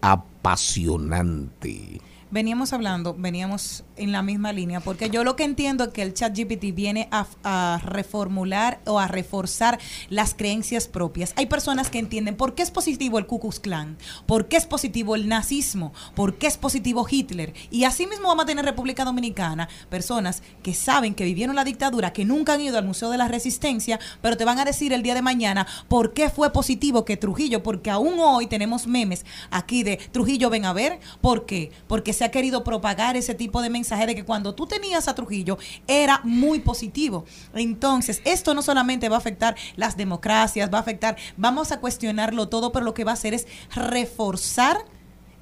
apasionante. 0.00 2.00
Veníamos 2.30 2.72
hablando, 2.72 3.14
veníamos 3.16 3.84
en 3.96 4.12
la 4.12 4.22
misma 4.22 4.52
línea, 4.52 4.80
porque 4.80 5.10
yo 5.10 5.24
lo 5.24 5.36
que 5.36 5.44
entiendo 5.44 5.84
es 5.84 5.90
que 5.90 6.02
el 6.02 6.14
chat 6.14 6.36
GPT 6.36 6.74
viene 6.74 7.08
a, 7.10 7.80
reformular 7.84 8.80
o 8.86 8.98
a 8.98 9.08
reforzar 9.08 9.78
las 10.08 10.34
creencias 10.34 10.88
propias. 10.88 11.32
Hay 11.36 11.46
personas 11.46 11.90
que 11.90 11.98
entienden 11.98 12.36
por 12.36 12.54
qué 12.54 12.62
es 12.62 12.70
positivo 12.70 13.18
el 13.18 13.26
Ku 13.26 13.40
Klux 13.40 13.60
Klan, 13.60 13.96
por 14.26 14.48
qué 14.48 14.56
es 14.56 14.66
positivo 14.66 15.14
el 15.14 15.28
nazismo, 15.28 15.92
por 16.14 16.36
qué 16.36 16.46
es 16.46 16.56
positivo 16.56 17.06
Hitler. 17.08 17.54
Y 17.70 17.84
así 17.84 18.06
mismo 18.06 18.28
vamos 18.28 18.44
a 18.44 18.46
tener 18.46 18.64
República 18.64 19.04
Dominicana, 19.04 19.68
personas 19.88 20.42
que 20.62 20.74
saben 20.74 21.14
que 21.14 21.24
vivieron 21.24 21.56
la 21.56 21.64
dictadura, 21.64 22.12
que 22.12 22.24
nunca 22.24 22.54
han 22.54 22.60
ido 22.60 22.78
al 22.78 22.84
Museo 22.84 23.10
de 23.10 23.18
la 23.18 23.28
Resistencia, 23.28 24.00
pero 24.20 24.36
te 24.36 24.44
van 24.44 24.58
a 24.58 24.64
decir 24.64 24.92
el 24.92 25.02
día 25.02 25.14
de 25.14 25.22
mañana 25.22 25.66
por 25.88 26.12
qué 26.12 26.30
fue 26.30 26.52
positivo 26.52 27.04
que 27.04 27.16
Trujillo, 27.16 27.62
porque 27.62 27.90
aún 27.90 28.14
hoy 28.18 28.46
tenemos 28.46 28.86
memes 28.86 29.24
aquí 29.50 29.82
de 29.82 29.96
Trujillo 29.96 30.50
ven 30.50 30.64
a 30.64 30.72
ver, 30.72 31.00
¿por 31.20 31.46
qué? 31.46 31.70
Porque 31.86 32.12
se 32.12 32.24
ha 32.24 32.30
querido 32.30 32.64
propagar 32.64 33.16
ese 33.16 33.34
tipo 33.34 33.62
de 33.62 33.70
mensaje 33.84 34.06
de 34.06 34.14
que 34.14 34.24
cuando 34.24 34.54
tú 34.54 34.66
tenías 34.66 35.08
a 35.08 35.14
Trujillo 35.14 35.58
era 35.86 36.20
muy 36.24 36.60
positivo. 36.60 37.26
Entonces, 37.54 38.22
esto 38.24 38.54
no 38.54 38.62
solamente 38.62 39.10
va 39.10 39.16
a 39.16 39.18
afectar 39.18 39.56
las 39.76 39.98
democracias, 39.98 40.70
va 40.72 40.78
a 40.78 40.80
afectar, 40.80 41.16
vamos 41.36 41.70
a 41.70 41.80
cuestionarlo 41.80 42.48
todo, 42.48 42.72
pero 42.72 42.86
lo 42.86 42.94
que 42.94 43.04
va 43.04 43.10
a 43.10 43.14
hacer 43.14 43.34
es 43.34 43.46
reforzar 43.74 44.78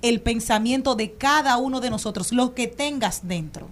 el 0.03 0.21
pensamiento 0.21 0.97
de 0.97 1.13
cada 1.13 1.57
uno 1.57 1.81
de 1.81 1.91
nosotros, 1.91 2.33
lo 2.33 2.53
que 2.53 2.67
tengas 2.67 3.29
dentro. 3.29 3.69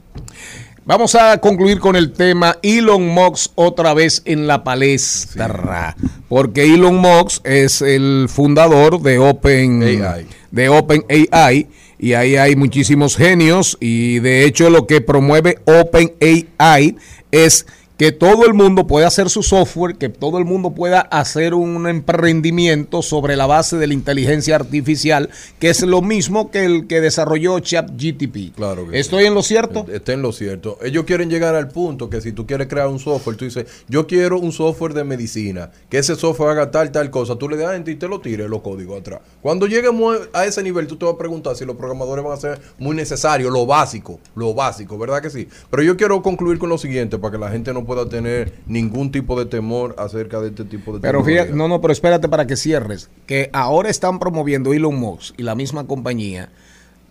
Vamos 0.85 1.17
a 1.17 1.39
concluir 1.39 1.81
con 1.81 1.97
el 1.97 2.13
tema 2.13 2.59
Elon 2.63 3.09
Musk 3.09 3.51
otra 3.57 3.93
vez 3.93 4.23
en 4.25 4.47
la 4.47 4.63
palestra. 4.63 5.97
Porque 6.29 6.63
Elon 6.73 6.97
Musk 6.97 7.45
es 7.45 7.83
el 7.83 8.29
fundador 8.29 9.03
de 9.03 9.19
Open 9.19 9.83
AI. 9.83 10.29
de 10.53 10.69
Open 10.69 11.05
AI 11.09 11.67
y 12.01 12.15
ahí 12.15 12.37
hay 12.37 12.57
muchísimos 12.57 13.17
genios 13.17 13.77
y 13.79 14.21
de 14.21 14.45
hecho 14.45 14.71
lo 14.71 14.87
que 14.87 15.03
promueve 15.03 15.59
Open 15.67 16.15
AI 16.59 16.97
es 17.31 17.67
que 18.01 18.13
todo 18.13 18.47
el 18.47 18.55
mundo 18.55 18.87
pueda 18.87 19.09
hacer 19.09 19.29
su 19.29 19.43
software, 19.43 19.97
que 19.97 20.09
todo 20.09 20.39
el 20.39 20.47
mundo 20.47 20.71
pueda 20.71 21.03
hacer 21.03 21.53
un 21.53 21.87
emprendimiento 21.87 23.03
sobre 23.03 23.37
la 23.37 23.45
base 23.45 23.77
de 23.77 23.87
la 23.87 23.93
inteligencia 23.93 24.57
artificial, 24.57 25.29
que 25.59 25.69
es 25.69 25.83
lo 25.83 26.01
mismo 26.01 26.51
que 26.51 26.65
el 26.65 26.87
que 26.87 27.03
desarrolló 27.03 27.59
ChatGTP. 27.59 28.57
Claro 28.57 28.89
que 28.89 28.99
¿Estoy 28.99 29.27
en 29.27 29.35
lo 29.35 29.43
cierto? 29.43 29.85
Está 29.93 30.15
en 30.15 30.23
lo 30.23 30.33
cierto. 30.33 30.79
Ellos 30.81 31.05
quieren 31.05 31.29
llegar 31.29 31.55
al 31.55 31.69
punto 31.69 32.09
que 32.09 32.23
si 32.23 32.33
tú 32.33 32.47
quieres 32.47 32.69
crear 32.69 32.89
un 32.89 33.01
software, 33.01 33.37
tú 33.37 33.45
dices, 33.45 33.67
yo 33.87 34.07
quiero 34.07 34.39
un 34.39 34.53
software 34.53 34.95
de 34.95 35.05
medicina, 35.05 35.71
que 35.91 35.99
ese 35.99 36.17
software 36.17 36.53
haga 36.53 36.71
tal, 36.71 36.93
tal 36.93 37.11
cosa. 37.11 37.37
Tú 37.37 37.51
le 37.51 37.59
das 37.59 37.87
y 37.87 37.97
te 37.97 38.09
lo 38.09 38.23
tires 38.23 38.49
los 38.49 38.63
códigos 38.63 38.99
atrás. 38.99 39.21
Cuando 39.43 39.67
lleguemos 39.67 40.21
a 40.33 40.47
ese 40.47 40.63
nivel, 40.63 40.87
tú 40.87 40.97
te 40.97 41.05
vas 41.05 41.17
a 41.17 41.19
preguntar 41.19 41.55
si 41.55 41.67
los 41.67 41.77
programadores 41.77 42.25
van 42.25 42.33
a 42.33 42.41
ser 42.41 42.61
muy 42.79 42.97
necesarios, 42.97 43.53
lo 43.53 43.67
básico, 43.67 44.21
lo 44.35 44.55
básico, 44.55 44.97
¿verdad 44.97 45.21
que 45.21 45.29
sí? 45.29 45.49
Pero 45.71 45.83
yo 45.83 45.99
quiero 45.99 46.23
concluir 46.23 46.59
con 46.59 46.71
lo 46.71 46.79
siguiente, 46.79 47.19
para 47.19 47.33
que 47.33 47.39
la 47.39 47.51
gente 47.51 47.75
no 47.75 47.90
pueda 47.91 48.09
tener 48.09 48.53
ningún 48.69 49.11
tipo 49.11 49.37
de 49.37 49.47
temor 49.47 49.97
acerca 49.99 50.41
de 50.41 50.51
este 50.51 50.65
tipo 50.65 50.93
de 50.93 51.01
Pero 51.01 51.25
fíjate, 51.25 51.53
no, 51.53 51.67
no, 51.67 51.81
pero 51.81 51.93
espérate 51.93 52.29
para 52.29 52.47
que 52.47 52.55
cierres. 52.55 53.11
Que 53.27 53.51
ahora 53.53 53.91
están 53.91 54.21
promoviendo 54.21 54.73
Elon 54.73 54.95
Musk 54.95 55.35
y 55.37 55.43
la 55.43 55.57
misma 55.57 55.89
compañía 55.89 56.51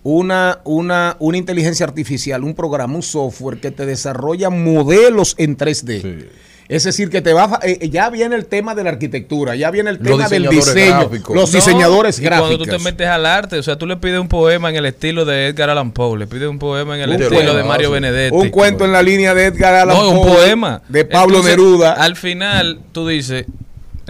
una, 0.04 0.62
una, 0.64 1.18
una 1.20 1.38
inteligencia 1.38 1.86
artificial, 1.86 2.46
un 2.46 2.56
programa, 2.56 2.96
un 2.96 3.04
software 3.04 3.60
que 3.60 3.72
te 3.72 3.86
desarrolla 3.86 4.50
modelos 4.50 5.36
en 5.38 5.58
3D. 5.58 6.30
Es 6.70 6.84
decir, 6.84 7.10
que 7.10 7.22
te 7.22 7.34
va 7.34 7.60
eh, 7.64 7.90
ya 7.90 8.12
viene 8.12 8.36
el 8.36 8.46
tema 8.46 8.76
de 8.76 8.84
la 8.84 8.92
arquitectura, 8.92 9.56
ya 9.56 9.72
viene 9.72 9.90
el 9.90 9.96
Los 9.98 10.06
tema 10.18 10.30
del 10.30 10.44
diseñadores 10.44 10.76
diseño, 10.76 11.00
gráficos. 11.00 11.36
los 11.36 11.50
No, 11.52 11.56
diseñadores 11.58 12.20
y 12.20 12.22
Cuando 12.28 12.44
tú 12.50 12.58
gráficos. 12.58 12.78
te 12.78 12.84
metes 12.84 13.08
al 13.08 13.26
arte, 13.26 13.58
o 13.58 13.64
sea, 13.64 13.76
tú 13.78 13.88
le 13.88 13.98
pides 13.98 14.20
un 14.20 14.28
poema 14.28 14.70
en 14.70 14.76
el 14.76 14.86
estilo 14.86 15.26
de 15.26 15.48
Edgar 15.48 15.72
Allan 15.72 15.92
Poe, 15.92 16.20
le 16.20 16.28
pides 16.28 16.48
un 16.48 16.60
poema 16.60 16.96
en 16.96 17.02
el 17.02 17.10
Un 17.10 17.22
estilo 17.24 17.56
de 17.56 17.64
Mario 17.64 17.90
Benedetti. 17.90 18.36
Un 18.38 18.50
cuento 18.50 18.86
en 18.86 18.92
la 18.92 19.02
línea 19.02 19.34
de 19.34 19.46
Edgar 19.46 19.74
Allan 19.74 19.98
No, 19.98 20.10
un 20.10 20.28
Poe, 20.28 20.36
poema. 20.38 20.82
de 20.88 21.06
Pablo 21.06 21.38
Entonces, 21.38 21.58
Neruda. 21.58 21.94
Al 21.94 22.16
final, 22.16 22.80
tú 22.92 23.08
dices, 23.08 23.46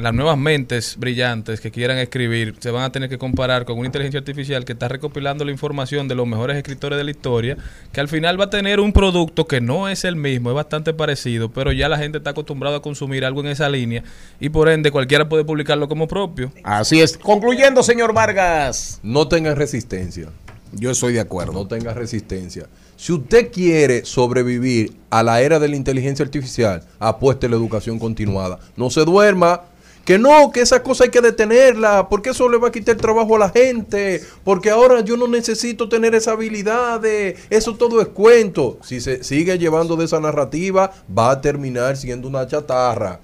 las 0.04 0.14
nuevas 0.14 0.38
mentes 0.38 0.96
brillantes 0.98 1.62
que 1.62 1.72
quieran 1.72 1.98
escribir 1.98 2.56
se 2.60 2.72
van 2.72 2.84
a 2.84 2.92
tener 2.92 3.10
que 3.10 3.18
comparar 3.18 3.66
con 3.66 3.78
una 3.78 3.88
inteligencia 3.88 4.20
artificial 4.20 4.66
que 4.66 4.74
está 4.74 4.88
recopilando 4.88 5.46
la 5.46 5.52
información 5.52 6.08
de 6.08 6.16
los 6.16 6.28
mejores 6.28 6.58
escritores 6.58 6.98
de 6.98 7.04
la 7.04 7.12
historia, 7.12 7.58
que 7.92 8.02
al 8.02 8.08
final 8.08 8.40
va 8.40 8.46
a 8.46 8.50
tener 8.50 8.80
un 8.80 8.94
producto 8.94 9.48
que 9.48 9.62
no 9.62 9.90
es 9.90 10.06
el 10.06 10.16
mismo, 10.16 10.50
es 10.50 10.56
bastante 10.56 10.94
parecido, 10.94 11.50
pero 11.52 11.72
ya 11.72 11.90
la 11.90 11.98
gente 11.98 12.20
está 12.20 12.32
acostumbrada 12.32 12.78
a 12.78 12.82
consumir 12.82 13.26
algo 13.26 13.42
en 13.42 13.48
esa 13.48 13.70
línea 13.70 14.04
y 14.40 14.50
por 14.50 14.70
ende 14.70 14.92
cualquiera 14.92 15.28
puede 15.28 15.44
publicarlo 15.44 15.88
como 15.88 16.08
propio. 16.08 16.52
Así 16.64 17.02
es. 17.02 17.18
Concluyendo, 17.18 17.84
señor 17.84 18.14
Vargas. 18.14 19.00
No 19.04 19.28
tengan 19.28 19.56
resistencia. 19.56 20.30
Yo 20.72 20.92
estoy 20.92 21.14
de 21.14 21.20
acuerdo. 21.20 21.54
No 21.54 21.68
tenga 21.68 21.94
resistencia. 21.94 22.68
Si 22.96 23.14
usted 23.14 23.52
quiere 23.52 24.06
sobrevivir 24.06 24.94
a 25.10 25.24
la 25.24 25.42
era 25.42 25.58
de 25.60 25.68
la 25.68 25.76
inteligencia 25.76 26.24
artificial, 26.24 26.84
apueste 27.00 27.50
la 27.50 27.56
educación 27.56 27.98
continuada. 27.98 28.60
No 28.76 28.90
se 28.90 29.06
duerma. 29.06 29.62
Que 30.10 30.18
no, 30.18 30.52
que 30.52 30.62
esa 30.62 30.82
cosa 30.82 31.04
hay 31.04 31.12
que 31.12 31.22
detenerla, 31.22 32.10
porque 32.10 32.32
eso 32.32 32.50
le 32.50 32.58
va 32.58 32.70
a 32.70 32.72
quitar 32.72 32.96
el 32.96 33.00
trabajo 33.00 33.36
a 33.36 33.40
la 33.40 33.50
gente, 33.50 34.24
porque 34.44 34.72
ahora 34.72 35.02
yo 35.02 35.16
no 35.18 35.28
necesito 35.28 35.88
tener 35.88 36.16
esa 36.16 36.32
habilidad, 36.32 37.06
eso 37.06 37.76
todo 37.76 38.02
es 38.02 38.08
cuento. 38.08 38.80
Si 38.82 39.02
se 39.02 39.24
sigue 39.24 39.60
llevando 39.60 39.96
de 39.96 40.06
esa 40.06 40.20
narrativa, 40.20 40.92
va 41.16 41.30
a 41.30 41.42
terminar 41.42 41.96
siendo 41.96 42.28
una 42.28 42.48
chatarra. 42.48 43.20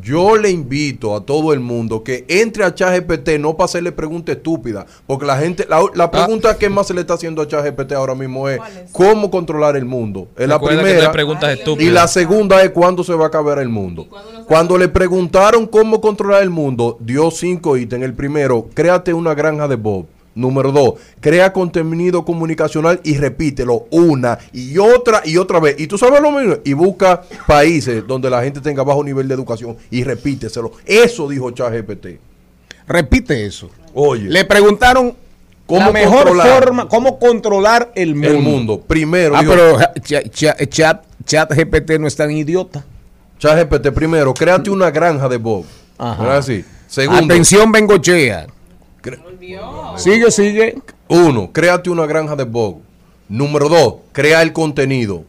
Yo 0.00 0.36
le 0.36 0.50
invito 0.50 1.14
a 1.14 1.24
todo 1.24 1.52
el 1.52 1.60
mundo 1.60 2.02
que 2.02 2.24
entre 2.28 2.64
a 2.64 2.74
ChatGPT 2.74 3.38
no 3.38 3.56
para 3.56 3.66
hacerle 3.66 3.92
preguntas 3.92 4.36
estúpidas, 4.36 4.86
porque 5.06 5.26
la 5.26 5.36
gente, 5.38 5.66
la, 5.68 5.82
la 5.94 6.10
pregunta 6.10 6.56
que 6.56 6.68
más 6.68 6.86
se 6.86 6.94
le 6.94 7.02
está 7.02 7.14
haciendo 7.14 7.42
a 7.42 7.46
ChatGPT 7.46 7.92
ahora 7.92 8.14
mismo 8.14 8.48
es 8.48 8.60
cómo 8.92 9.30
controlar 9.30 9.76
el 9.76 9.84
mundo. 9.84 10.28
Es 10.36 10.48
la 10.48 10.60
primera. 10.60 11.12
preguntas 11.12 11.58
y 11.78 11.90
la 11.90 12.08
segunda 12.08 12.62
es 12.62 12.70
cuándo 12.70 13.04
se 13.04 13.14
va 13.14 13.24
a 13.24 13.28
acabar 13.28 13.58
el 13.58 13.68
mundo. 13.68 14.06
Cuando 14.46 14.78
le 14.78 14.88
preguntaron 14.88 15.66
cómo 15.66 16.00
controlar 16.00 16.42
el 16.42 16.50
mundo, 16.50 16.96
dio 17.00 17.30
cinco 17.30 17.76
ítems. 17.76 18.04
El 18.04 18.14
primero, 18.14 18.68
créate 18.74 19.12
una 19.12 19.34
granja 19.34 19.68
de 19.68 19.76
Bob. 19.76 20.06
Número 20.34 20.72
dos, 20.72 20.94
crea 21.20 21.52
contenido 21.52 22.24
comunicacional 22.24 23.00
y 23.04 23.18
repítelo 23.18 23.86
una 23.90 24.38
y 24.52 24.78
otra 24.78 25.20
y 25.24 25.36
otra 25.36 25.60
vez. 25.60 25.76
Y 25.78 25.86
tú 25.86 25.98
sabes 25.98 26.20
lo 26.22 26.30
mismo. 26.32 26.56
Y 26.64 26.72
busca 26.72 27.22
países 27.46 28.02
donde 28.06 28.30
la 28.30 28.42
gente 28.42 28.60
tenga 28.60 28.82
bajo 28.82 29.04
nivel 29.04 29.28
de 29.28 29.34
educación 29.34 29.76
y 29.90 30.04
repíteselo. 30.04 30.72
Eso 30.86 31.28
dijo 31.28 31.50
ChatGPT. 31.50 32.06
Repite 32.88 33.44
eso. 33.46 33.70
Oye. 33.94 34.28
Le 34.28 34.44
preguntaron 34.44 35.14
¿Cómo 35.66 35.80
la 35.86 35.92
mejor 35.92 36.24
controlar? 36.24 36.64
forma, 36.64 36.88
cómo 36.88 37.18
controlar 37.18 37.92
el 37.94 38.14
mundo. 38.14 38.28
El 38.30 38.38
mundo. 38.42 38.80
Primero. 38.80 39.36
Ah, 39.36 39.40
dijo- 39.40 39.52
pero 39.52 39.76
ja- 39.78 39.92
cha- 40.02 40.22
cha- 40.30 40.56
chat, 40.68 41.04
chat 41.24 41.52
GPT 41.54 41.98
no 41.98 42.06
es 42.08 42.16
tan 42.16 42.30
idiota. 42.30 42.84
ChatGPT, 43.38 43.88
primero, 43.92 44.32
créate 44.34 44.70
una 44.70 44.90
granja 44.90 45.28
de 45.28 45.36
Bob. 45.36 45.64
Ajá. 45.98 46.22
¿Verdad 46.22 46.38
así? 46.38 46.64
Segundo, 46.88 47.24
Atención, 47.24 47.70
Bengochea. 47.72 48.46
Sigue, 49.96 50.30
sigue. 50.30 50.78
Uno, 51.08 51.52
créate 51.52 51.90
una 51.90 52.06
granja 52.06 52.36
de 52.36 52.44
Bob. 52.44 52.80
Número 53.28 53.68
dos, 53.68 53.94
crea 54.12 54.42
el 54.42 54.52
contenido. 54.52 55.24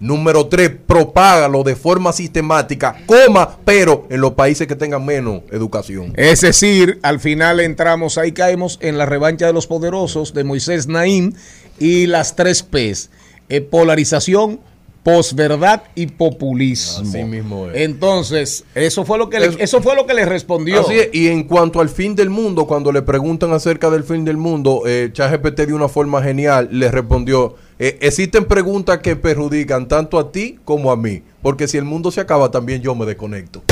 Número 0.00 0.46
tres, 0.46 0.70
propágalo 0.86 1.64
de 1.64 1.74
forma 1.74 2.12
sistemática, 2.12 2.96
coma, 3.04 3.58
pero 3.64 4.06
en 4.10 4.20
los 4.20 4.34
países 4.34 4.68
que 4.68 4.76
tengan 4.76 5.04
menos 5.04 5.42
educación. 5.50 6.12
Es 6.16 6.42
decir, 6.42 7.00
al 7.02 7.18
final 7.18 7.58
entramos, 7.58 8.16
ahí 8.16 8.30
caemos 8.30 8.78
en 8.80 8.96
la 8.96 9.06
revancha 9.06 9.46
de 9.46 9.52
los 9.52 9.66
poderosos 9.66 10.34
de 10.34 10.44
Moisés 10.44 10.86
Naín 10.86 11.34
y 11.80 12.06
las 12.06 12.36
tres 12.36 12.62
P's. 12.62 13.10
Eh, 13.48 13.60
polarización, 13.60 14.60
posverdad 15.02 15.82
y 15.94 16.06
populismo. 16.06 17.08
Así 17.08 17.24
mismo 17.24 17.68
es. 17.70 17.76
Entonces, 17.82 18.64
eso 18.74 19.04
fue 19.04 19.16
lo 19.18 19.30
que 19.30 19.40
le, 19.40 19.46
Es- 19.46 19.56
eso 19.58 19.80
fue 19.80 19.94
lo 19.96 20.06
que 20.06 20.14
le 20.14 20.24
respondió. 20.26 20.80
Así 20.80 20.94
es, 20.98 21.08
y 21.12 21.28
en 21.28 21.44
cuanto 21.44 21.80
al 21.80 21.88
fin 21.88 22.14
del 22.14 22.30
mundo, 22.30 22.66
cuando 22.66 22.92
le 22.92 23.02
preguntan 23.02 23.52
acerca 23.52 23.88
del 23.90 24.04
fin 24.04 24.24
del 24.24 24.36
mundo, 24.36 24.82
eh, 24.86 25.10
ChatGPT 25.12 25.60
de 25.66 25.72
una 25.74 25.88
forma 25.88 26.22
genial 26.22 26.68
le 26.72 26.90
respondió, 26.90 27.56
eh, 27.78 27.96
existen 28.02 28.44
preguntas 28.44 28.98
que 28.98 29.16
perjudican 29.16 29.88
tanto 29.88 30.18
a 30.18 30.30
ti 30.32 30.58
como 30.64 30.90
a 30.92 30.96
mí, 30.96 31.22
porque 31.42 31.68
si 31.68 31.78
el 31.78 31.84
mundo 31.84 32.10
se 32.10 32.20
acaba 32.20 32.50
también 32.50 32.82
yo 32.82 32.94
me 32.94 33.06
desconecto. 33.06 33.62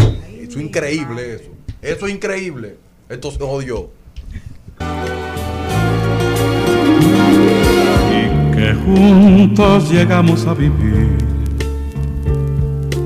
Eso 0.40 0.58
es 0.58 0.64
increíble 0.64 1.34
eso. 1.34 1.50
Eso 1.82 2.06
es 2.06 2.14
increíble. 2.14 2.76
Esto 3.08 3.30
se 3.30 3.38
jodió. 3.38 3.90
Que 8.66 8.74
juntos 8.74 9.90
llegamos 9.90 10.44
a 10.47 10.55
vivir 10.55 11.16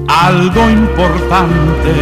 algo 0.09 0.71
importante. 0.71 1.93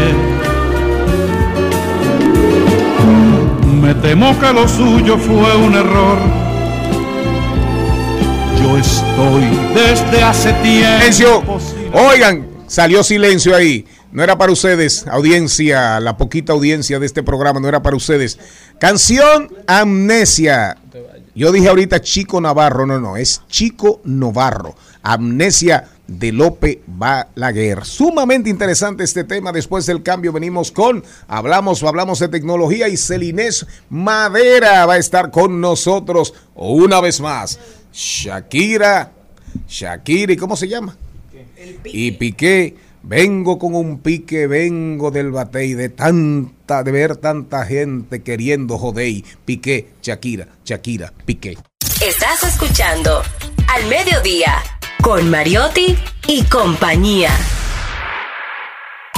Me 3.80 3.94
temo 3.94 4.38
que 4.38 4.52
lo 4.52 4.68
suyo 4.68 5.18
fue 5.18 5.56
un 5.56 5.74
error. 5.74 6.18
Yo 8.62 8.76
estoy 8.76 9.44
desde 9.74 10.22
hace 10.22 10.54
Silencio. 10.62 11.42
tiempo. 11.42 11.58
Oigan, 11.92 12.46
salió 12.66 13.02
silencio 13.02 13.56
ahí. 13.56 13.86
No 14.10 14.22
era 14.22 14.38
para 14.38 14.52
ustedes, 14.52 15.06
audiencia, 15.06 16.00
la 16.00 16.16
poquita 16.16 16.52
audiencia 16.52 16.98
de 16.98 17.06
este 17.06 17.22
programa, 17.22 17.60
no 17.60 17.68
era 17.68 17.82
para 17.82 17.96
ustedes. 17.96 18.38
Canción 18.78 19.50
Amnesia. 19.66 20.76
Yo 21.38 21.52
dije 21.52 21.68
ahorita 21.68 22.00
Chico 22.00 22.40
Navarro, 22.40 22.84
no, 22.84 22.98
no, 22.98 23.16
es 23.16 23.42
Chico 23.46 24.00
Navarro. 24.02 24.74
Amnesia 25.04 25.88
de 26.08 26.32
Lope 26.32 26.82
Balaguer. 26.84 27.84
Sumamente 27.84 28.50
interesante 28.50 29.04
este 29.04 29.22
tema. 29.22 29.52
Después 29.52 29.86
del 29.86 30.02
cambio 30.02 30.32
venimos 30.32 30.72
con, 30.72 31.04
hablamos, 31.28 31.84
hablamos 31.84 32.18
de 32.18 32.26
tecnología 32.26 32.88
y 32.88 32.96
Celinés 32.96 33.68
Madera 33.88 34.84
va 34.84 34.94
a 34.94 34.98
estar 34.98 35.30
con 35.30 35.60
nosotros 35.60 36.34
una 36.56 37.00
vez 37.00 37.20
más. 37.20 37.60
Shakira, 37.92 39.12
Shakira, 39.68 40.32
¿y 40.32 40.36
cómo 40.36 40.56
se 40.56 40.66
llama? 40.66 40.96
Y 41.84 42.10
Piqué, 42.10 42.74
vengo 43.02 43.58
con 43.58 43.74
un 43.74 44.00
pique, 44.00 44.46
vengo 44.46 45.10
del 45.10 45.30
batey 45.30 45.74
de 45.74 45.88
tanta, 45.88 46.82
de 46.82 46.92
ver 46.92 47.16
tanta 47.16 47.64
gente 47.66 48.22
queriendo 48.22 48.78
joder. 48.78 49.22
Piqué, 49.44 49.88
Shakira, 50.02 50.48
Shakira, 50.64 51.12
Piqué. 51.24 51.56
Estás 52.00 52.42
escuchando 52.44 53.22
Al 53.74 53.86
Mediodía 53.86 54.54
con 55.02 55.28
Mariotti 55.30 55.96
y 56.26 56.42
compañía. 56.44 57.30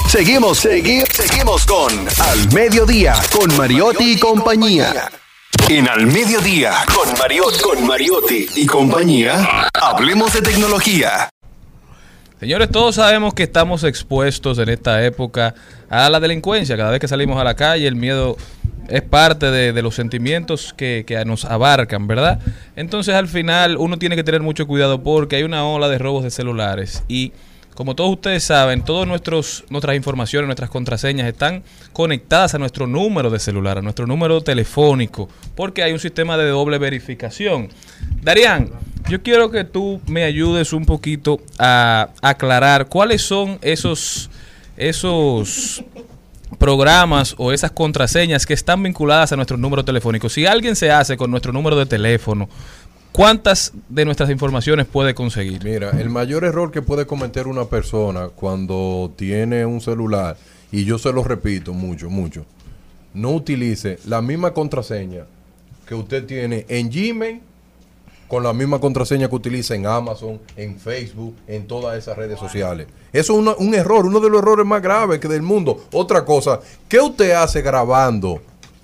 Seguimos, 0.08 0.64
segui- 0.64 1.06
seguimos 1.12 1.64
con 1.66 1.92
Al 2.20 2.52
Mediodía, 2.52 3.14
con 3.32 3.56
Mariotti 3.56 4.12
y 4.14 4.18
compañía. 4.18 5.10
En 5.68 5.88
Al 5.88 6.06
Mediodía, 6.06 6.74
con 6.92 7.16
Mariotti, 7.16 7.60
con 7.62 7.86
Mariotti 7.86 8.46
y 8.56 8.66
compañía, 8.66 9.68
hablemos 9.74 10.32
de 10.32 10.42
tecnología. 10.42 11.28
Señores, 12.40 12.70
todos 12.70 12.94
sabemos 12.94 13.34
que 13.34 13.42
estamos 13.42 13.84
expuestos 13.84 14.58
en 14.58 14.70
esta 14.70 15.04
época 15.04 15.54
a 15.90 16.08
la 16.08 16.20
delincuencia. 16.20 16.74
Cada 16.74 16.90
vez 16.90 16.98
que 16.98 17.06
salimos 17.06 17.38
a 17.38 17.44
la 17.44 17.54
calle, 17.54 17.86
el 17.86 17.96
miedo 17.96 18.38
es 18.88 19.02
parte 19.02 19.50
de, 19.50 19.82
los 19.82 19.94
sentimientos 19.94 20.72
que, 20.72 21.04
que 21.06 21.22
nos 21.26 21.44
abarcan, 21.44 22.06
¿verdad? 22.06 22.40
Entonces, 22.76 23.14
al 23.14 23.28
final, 23.28 23.76
uno 23.76 23.98
tiene 23.98 24.16
que 24.16 24.24
tener 24.24 24.40
mucho 24.40 24.66
cuidado 24.66 25.02
porque 25.02 25.36
hay 25.36 25.42
una 25.42 25.66
ola 25.66 25.90
de 25.90 25.98
robos 25.98 26.24
de 26.24 26.30
celulares 26.30 27.04
y 27.08 27.34
Como 27.74 27.94
todos 27.94 28.10
ustedes 28.10 28.44
saben, 28.44 28.82
todas 28.82 29.08
nuestras 29.08 29.96
informaciones, 29.96 30.46
nuestras 30.46 30.68
contraseñas 30.68 31.26
están 31.26 31.62
conectadas 31.92 32.54
a 32.54 32.58
nuestro 32.58 32.86
número 32.86 33.30
de 33.30 33.38
celular, 33.38 33.78
a 33.78 33.82
nuestro 33.82 34.06
número 34.06 34.42
telefónico, 34.42 35.28
porque 35.54 35.82
hay 35.82 35.92
un 35.92 35.98
sistema 35.98 36.36
de 36.36 36.48
doble 36.48 36.78
verificación. 36.78 37.68
Darían, 38.22 38.70
yo 39.08 39.22
quiero 39.22 39.50
que 39.50 39.64
tú 39.64 40.00
me 40.06 40.24
ayudes 40.24 40.72
un 40.72 40.84
poquito 40.84 41.40
a 41.58 42.10
aclarar 42.20 42.88
cuáles 42.88 43.22
son 43.22 43.58
esos, 43.62 44.30
esos 44.76 45.82
programas 46.58 47.34
o 47.38 47.52
esas 47.52 47.70
contraseñas 47.70 48.44
que 48.44 48.52
están 48.52 48.82
vinculadas 48.82 49.32
a 49.32 49.36
nuestro 49.36 49.56
número 49.56 49.84
telefónico. 49.84 50.28
Si 50.28 50.44
alguien 50.44 50.76
se 50.76 50.90
hace 50.90 51.16
con 51.16 51.30
nuestro 51.30 51.52
número 51.52 51.76
de 51.76 51.86
teléfono, 51.86 52.48
¿cuántas 53.12 53.72
de 53.88 54.04
nuestras 54.04 54.30
informaciones 54.30 54.86
puede 54.86 55.14
conseguir? 55.14 55.62
Mira, 55.64 55.90
el 56.00 56.10
mayor 56.10 56.44
error 56.44 56.70
que 56.70 56.82
puede 56.82 57.06
cometer 57.06 57.46
una 57.46 57.64
persona 57.64 58.28
cuando 58.28 59.12
tiene 59.16 59.64
un 59.66 59.80
celular, 59.80 60.36
y 60.72 60.84
yo 60.84 60.98
se 60.98 61.12
lo 61.12 61.24
repito 61.24 61.72
mucho, 61.72 62.08
mucho, 62.10 62.44
no 63.14 63.30
utilice 63.30 63.98
la 64.06 64.22
misma 64.22 64.52
contraseña 64.52 65.24
que 65.86 65.94
usted 65.94 66.24
tiene 66.26 66.64
en 66.68 66.88
Gmail 66.90 67.40
con 68.28 68.44
la 68.44 68.52
misma 68.52 68.78
contraseña 68.78 69.28
que 69.28 69.34
utiliza 69.34 69.74
en 69.74 69.86
Amazon, 69.86 70.40
en 70.56 70.78
Facebook, 70.78 71.34
en 71.48 71.66
todas 71.66 71.98
esas 71.98 72.16
redes 72.16 72.38
sociales. 72.38 72.86
Eso 73.12 73.32
es 73.32 73.38
una- 73.40 73.56
un 73.56 73.74
error, 73.74 74.06
uno 74.06 74.20
de 74.20 74.30
los 74.30 74.40
errores 74.40 74.64
más 74.64 74.80
graves 74.80 75.18
que 75.18 75.26
del 75.26 75.42
mundo. 75.42 75.86
Otra 75.92 76.24
cosa, 76.24 76.60
¿qué 76.88 77.00
usted 77.00 77.32
hace 77.32 77.60
grabando 77.60 78.40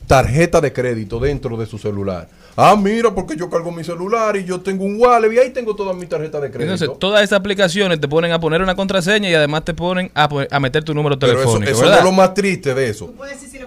tarjeta 0.09 0.61
de 0.61 0.73
crédito 0.73 1.21
dentro 1.21 1.57
de 1.57 1.67
su 1.67 1.79
celular? 1.79 2.29
Ah, 2.57 2.75
mira, 2.75 3.15
porque 3.15 3.37
yo 3.37 3.51
cargo 3.51 3.71
mi 3.71 3.85
celular 3.85 4.35
y 4.37 4.45
yo 4.45 4.61
tengo 4.61 4.85
un 4.85 4.99
wallet 4.99 5.31
y 5.33 5.39
ahí 5.39 5.51
tengo 5.51 5.77
todas 5.77 5.95
mis 5.95 6.09
tarjetas 6.09 6.41
de 6.41 6.51
crédito. 6.51 6.73
Entonces, 6.73 6.99
todas 6.99 7.23
esas 7.23 7.39
aplicaciones 7.39 8.01
te 8.01 8.09
ponen 8.09 8.33
a 8.33 8.41
poner 8.41 8.63
una 8.63 8.75
contraseña 8.75 9.29
y 9.29 9.35
además 9.35 9.65
te 9.65 9.75
ponen 9.75 10.11
a, 10.15 10.29
a 10.51 10.61
meter 10.61 10.83
tu 10.83 10.95
número 10.95 11.19
Pero 11.19 11.33
eso, 11.33 11.41
telefónico. 11.59 11.71
eso 11.71 11.95
es 11.99 12.03
lo 12.05 12.13
más 12.13 12.33
triste 12.33 12.73
de 12.75 12.89
eso. 12.89 13.13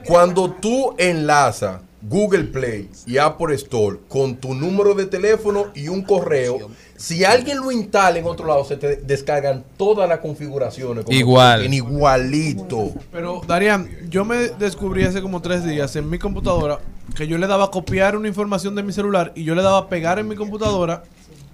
Cuando 0.08 0.50
tú 0.60 0.96
enlazas 0.98 1.82
Google 2.02 2.46
Play 2.46 2.90
y 3.06 3.18
Apple 3.18 3.54
Store 3.56 3.98
con 4.08 4.38
tu 4.38 4.54
número 4.54 4.96
de 4.96 5.06
teléfono 5.06 5.68
y 5.76 5.90
un 5.90 6.02
correo, 6.02 6.72
si 7.02 7.24
alguien 7.24 7.60
lo 7.60 7.72
instala 7.72 8.20
en 8.20 8.26
otro 8.26 8.46
lado, 8.46 8.66
se 8.66 8.76
te 8.76 8.98
descargan 8.98 9.64
todas 9.78 10.10
las 10.10 10.20
configuraciones. 10.20 11.06
como 11.06 11.18
Igual. 11.18 11.64
en 11.64 11.74
igualito. 11.74 12.92
Pero, 13.10 13.42
Darían, 13.48 13.90
yo 14.10 14.26
me 14.26 14.50
descubrí 14.50 15.06
hace 15.06 15.22
como 15.22 15.42
tres 15.42 15.64
días 15.64 15.96
en 15.96 16.10
mi 16.10 16.20
computadora 16.20 16.80
que 17.16 17.26
yo 17.26 17.38
le 17.38 17.48
daba 17.48 17.66
a 17.66 17.72
copiar 17.72 18.18
una 18.18 18.28
información 18.28 18.76
de 18.76 18.84
mi 18.84 18.92
celular 18.92 19.32
y 19.34 19.46
yo 19.46 19.56
le 19.56 19.62
daba 19.62 19.78
a 19.78 19.88
pegar 19.88 20.20
en 20.20 20.28
mi 20.28 20.36
computadora 20.36 21.04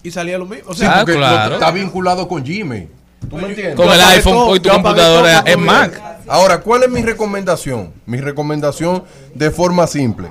y 0.02 0.10
salía 0.10 0.40
lo 0.40 0.48
mismo. 0.48 0.72
O 0.72 0.74
Sí, 0.74 0.80
sea, 0.80 1.02
porque 1.02 1.14
lo- 1.20 1.54
está 1.54 1.70
vinculado 1.70 2.28
con 2.28 2.44
Gmail. 2.44 2.90
¿Tú 3.30 3.36
me 3.38 3.48
entiendes? 3.50 3.76
Con 3.76 3.88
el 3.92 4.02
iPhone, 4.02 4.38
hoy 4.38 4.60
tu 4.60 4.70
computadora 4.70 5.40
es 5.46 5.58
Mac. 5.60 6.02
Ahora, 6.28 6.60
¿cuál 6.62 6.84
es 6.84 6.90
mi 6.90 7.04
recomendación? 7.04 7.92
Mi 8.08 8.20
recomendación 8.20 9.04
de 9.36 9.52
forma 9.52 9.86
simple. 9.86 10.30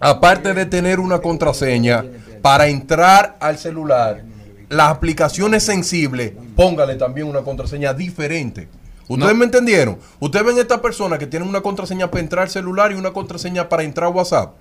Aparte 0.00 0.52
de 0.52 0.66
tener 0.66 0.98
una 1.00 1.20
contraseña 1.20 2.04
para 2.46 2.68
entrar 2.68 3.36
al 3.40 3.58
celular, 3.58 4.22
las 4.68 4.88
aplicaciones 4.90 5.64
sensibles, 5.64 6.30
póngale 6.54 6.94
también 6.94 7.26
una 7.26 7.40
contraseña 7.42 7.92
diferente. 7.92 8.68
¿Ustedes 9.08 9.32
No. 9.32 9.38
me 9.38 9.44
entendieron? 9.46 9.98
Ustedes 10.20 10.46
ven 10.46 10.56
esta 10.58 10.80
persona 10.80 11.18
que 11.18 11.26
tiene 11.26 11.44
una 11.44 11.60
contraseña 11.60 12.08
para 12.08 12.20
entrar 12.22 12.44
al 12.44 12.50
celular 12.50 12.92
y 12.92 12.94
una 12.94 13.12
contraseña 13.12 13.68
para 13.68 13.82
entrar 13.82 14.06
a 14.06 14.10
WhatsApp. 14.10 14.52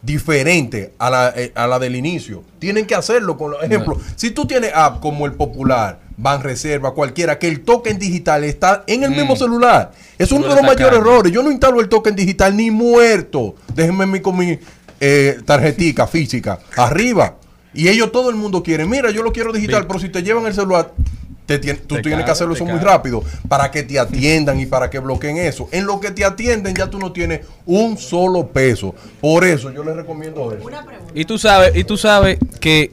Diferente 0.00 0.94
a 0.98 1.10
la, 1.10 1.32
eh, 1.36 1.52
a 1.54 1.66
la 1.66 1.78
del 1.78 1.94
inicio. 1.96 2.42
Tienen 2.58 2.86
que 2.86 2.94
hacerlo 2.94 3.36
con 3.36 3.50
los 3.52 3.62
ejemplos. 3.62 3.98
Si 4.16 4.30
tú 4.30 4.46
tienes 4.46 4.72
app 4.74 5.00
como 5.00 5.26
el 5.26 5.34
Popular, 5.34 6.00
Ban 6.16 6.42
Reserva, 6.42 6.92
cualquiera, 6.94 7.38
que 7.38 7.46
el 7.46 7.60
token 7.60 7.98
digital 7.98 8.42
está 8.42 8.84
en 8.86 9.04
el 9.04 9.10
Mm. 9.10 9.16
mismo 9.16 9.36
celular. 9.36 9.92
Es 10.18 10.32
uno 10.32 10.48
de 10.48 10.54
los 10.54 10.62
mayores 10.64 10.98
errores. 10.98 11.30
Yo 11.30 11.42
no 11.42 11.52
instalo 11.52 11.78
el 11.80 11.88
token 11.88 12.16
digital 12.16 12.56
ni 12.56 12.70
muerto. 12.70 13.54
Déjenme 13.74 14.06
mi, 14.06 14.20
con 14.20 14.36
mi 14.38 14.58
eh, 15.04 15.40
tarjetica 15.44 16.06
física 16.06 16.60
arriba. 16.76 17.34
Y 17.74 17.88
ellos, 17.88 18.12
todo 18.12 18.30
el 18.30 18.36
mundo 18.36 18.62
quiere. 18.62 18.86
Mira, 18.86 19.10
yo 19.10 19.24
lo 19.24 19.32
quiero 19.32 19.52
digital, 19.52 19.88
pero 19.88 19.98
si 19.98 20.10
te 20.10 20.22
llevan 20.22 20.46
el 20.46 20.54
celular, 20.54 20.92
te 21.44 21.58
tú 21.58 21.96
Te 21.96 22.02
tienes 22.02 22.24
que 22.24 22.30
hacerlo 22.30 22.54
eso 22.54 22.64
muy 22.64 22.78
rápido 22.78 23.24
para 23.48 23.72
que 23.72 23.82
te 23.82 23.98
atiendan 23.98 24.60
y 24.60 24.66
para 24.66 24.90
que 24.90 25.00
bloqueen 25.00 25.38
eso. 25.38 25.68
En 25.72 25.86
lo 25.86 25.98
que 25.98 26.12
te 26.12 26.24
atienden 26.24 26.76
ya 26.76 26.88
tú 26.88 27.00
no 27.00 27.10
tienes 27.10 27.40
un 27.66 27.98
solo 27.98 28.46
peso. 28.46 28.94
Por 29.20 29.44
eso 29.44 29.72
yo 29.72 29.82
les 29.82 29.96
recomiendo 29.96 30.52
eso. 30.52 30.68
Y 31.14 31.24
tú 31.24 31.36
sabes, 31.36 31.74
y 31.74 31.82
tú 31.82 31.96
sabes 31.96 32.38
que 32.60 32.92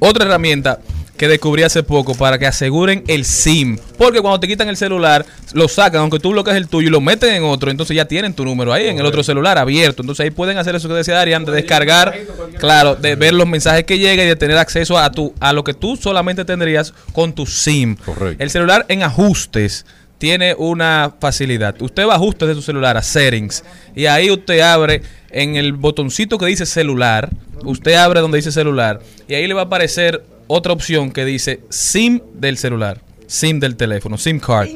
otra 0.00 0.24
herramienta 0.24 0.80
que 1.16 1.28
descubrí 1.28 1.62
hace 1.62 1.82
poco 1.82 2.14
para 2.14 2.38
que 2.38 2.46
aseguren 2.46 3.04
el 3.06 3.24
SIM, 3.24 3.78
porque 3.96 4.20
cuando 4.20 4.40
te 4.40 4.48
quitan 4.48 4.68
el 4.68 4.76
celular, 4.76 5.24
lo 5.52 5.68
sacan, 5.68 6.00
aunque 6.00 6.18
tú 6.18 6.30
bloquees 6.30 6.56
el 6.56 6.68
tuyo 6.68 6.88
y 6.88 6.90
lo 6.90 7.00
meten 7.00 7.34
en 7.34 7.44
otro, 7.44 7.70
entonces 7.70 7.96
ya 7.96 8.06
tienen 8.06 8.34
tu 8.34 8.44
número 8.44 8.72
ahí 8.72 8.88
en 8.88 8.98
el 8.98 9.06
otro 9.06 9.22
celular 9.22 9.58
abierto, 9.58 10.02
entonces 10.02 10.24
ahí 10.24 10.30
pueden 10.30 10.58
hacer 10.58 10.74
eso 10.74 10.88
que 10.88 10.94
decía 10.94 11.20
Arián, 11.20 11.44
de 11.44 11.52
descargar, 11.52 12.14
claro, 12.58 12.96
de 12.96 13.14
ver 13.14 13.34
los 13.34 13.46
mensajes 13.46 13.84
que 13.84 13.98
llegan 13.98 14.26
y 14.26 14.28
de 14.28 14.36
tener 14.36 14.58
acceso 14.58 14.98
a 14.98 15.10
tu 15.10 15.34
a 15.40 15.52
lo 15.52 15.64
que 15.64 15.74
tú 15.74 15.96
solamente 15.96 16.44
tendrías 16.44 16.92
con 17.12 17.32
tu 17.32 17.46
SIM. 17.46 17.96
El 18.38 18.50
celular 18.50 18.84
en 18.88 19.02
ajustes 19.02 19.86
tiene 20.18 20.54
una 20.56 21.14
facilidad. 21.20 21.80
Usted 21.80 22.06
va 22.06 22.12
a 22.14 22.16
ajustes 22.16 22.48
de 22.48 22.54
su 22.54 22.62
celular 22.62 22.96
a 22.96 23.02
settings 23.02 23.64
y 23.94 24.06
ahí 24.06 24.30
usted 24.30 24.60
abre 24.60 25.02
en 25.30 25.56
el 25.56 25.72
botoncito 25.72 26.38
que 26.38 26.46
dice 26.46 26.66
celular, 26.66 27.28
usted 27.64 27.94
abre 27.94 28.20
donde 28.20 28.38
dice 28.38 28.52
celular 28.52 29.00
y 29.28 29.34
ahí 29.34 29.46
le 29.46 29.54
va 29.54 29.62
a 29.62 29.64
aparecer 29.64 30.24
otra 30.46 30.72
opción 30.72 31.10
que 31.10 31.24
dice 31.24 31.60
SIM 31.68 32.20
del 32.34 32.58
celular, 32.58 33.00
SIM 33.26 33.60
del 33.60 33.76
teléfono, 33.76 34.18
SIM 34.18 34.40
card. 34.40 34.68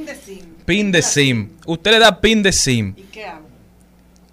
Pin 0.64 0.92
de 0.92 1.00
SIM. 1.00 1.48
Usted 1.64 1.92
le 1.92 1.98
da 1.98 2.20
pin 2.20 2.42
de 2.42 2.52
SIM. 2.52 2.94
¿Y 2.96 3.02
qué 3.04 3.24
hago? 3.24 3.48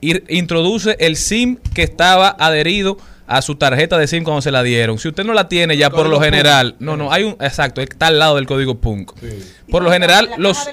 introduce 0.02 0.96
el 1.00 1.16
SIM 1.16 1.58
que 1.74 1.84
estaba 1.84 2.36
adherido 2.38 2.98
a 3.28 3.42
su 3.42 3.56
tarjeta 3.56 3.98
de 3.98 4.08
SIM 4.08 4.24
cuando 4.24 4.42
se 4.42 4.52
la 4.52 4.62
dieron. 4.62 5.00
Si 5.00 5.08
usted 5.08 5.24
no 5.24 5.34
la 5.34 5.48
tiene 5.48 5.78
ya 5.78 5.90
por 5.90 6.08
lo 6.08 6.20
general, 6.20 6.76
no, 6.80 6.96
no, 6.96 7.12
hay 7.12 7.24
un 7.24 7.38
exacto, 7.40 7.82
está 7.82 8.08
al 8.08 8.20
lado 8.20 8.36
del 8.36 8.46
código 8.46 8.76
PUNC. 8.76 9.14
Por 9.70 9.84
lo 9.84 9.92
general 9.92 10.30
los 10.38 10.70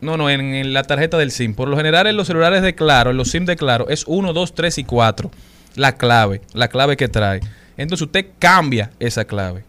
no, 0.00 0.16
no, 0.16 0.30
en, 0.30 0.54
en 0.54 0.72
la 0.72 0.82
tarjeta 0.82 1.18
del 1.18 1.32
SIM. 1.32 1.54
Por 1.54 1.68
lo 1.68 1.76
general 1.76 2.06
en 2.06 2.16
los 2.16 2.26
celulares 2.26 2.62
de 2.62 2.74
Claro, 2.74 3.10
en 3.10 3.16
los 3.16 3.30
SIM 3.30 3.44
de 3.44 3.56
Claro 3.56 3.88
es 3.88 4.04
1, 4.06 4.32
2, 4.32 4.54
3 4.54 4.78
y 4.78 4.84
4. 4.84 5.30
La 5.74 5.96
clave, 5.96 6.42
la 6.52 6.68
clave 6.68 6.96
que 6.96 7.08
trae. 7.08 7.40
Entonces 7.76 8.06
usted 8.06 8.26
cambia 8.38 8.90
esa 9.00 9.24
clave. 9.24 9.64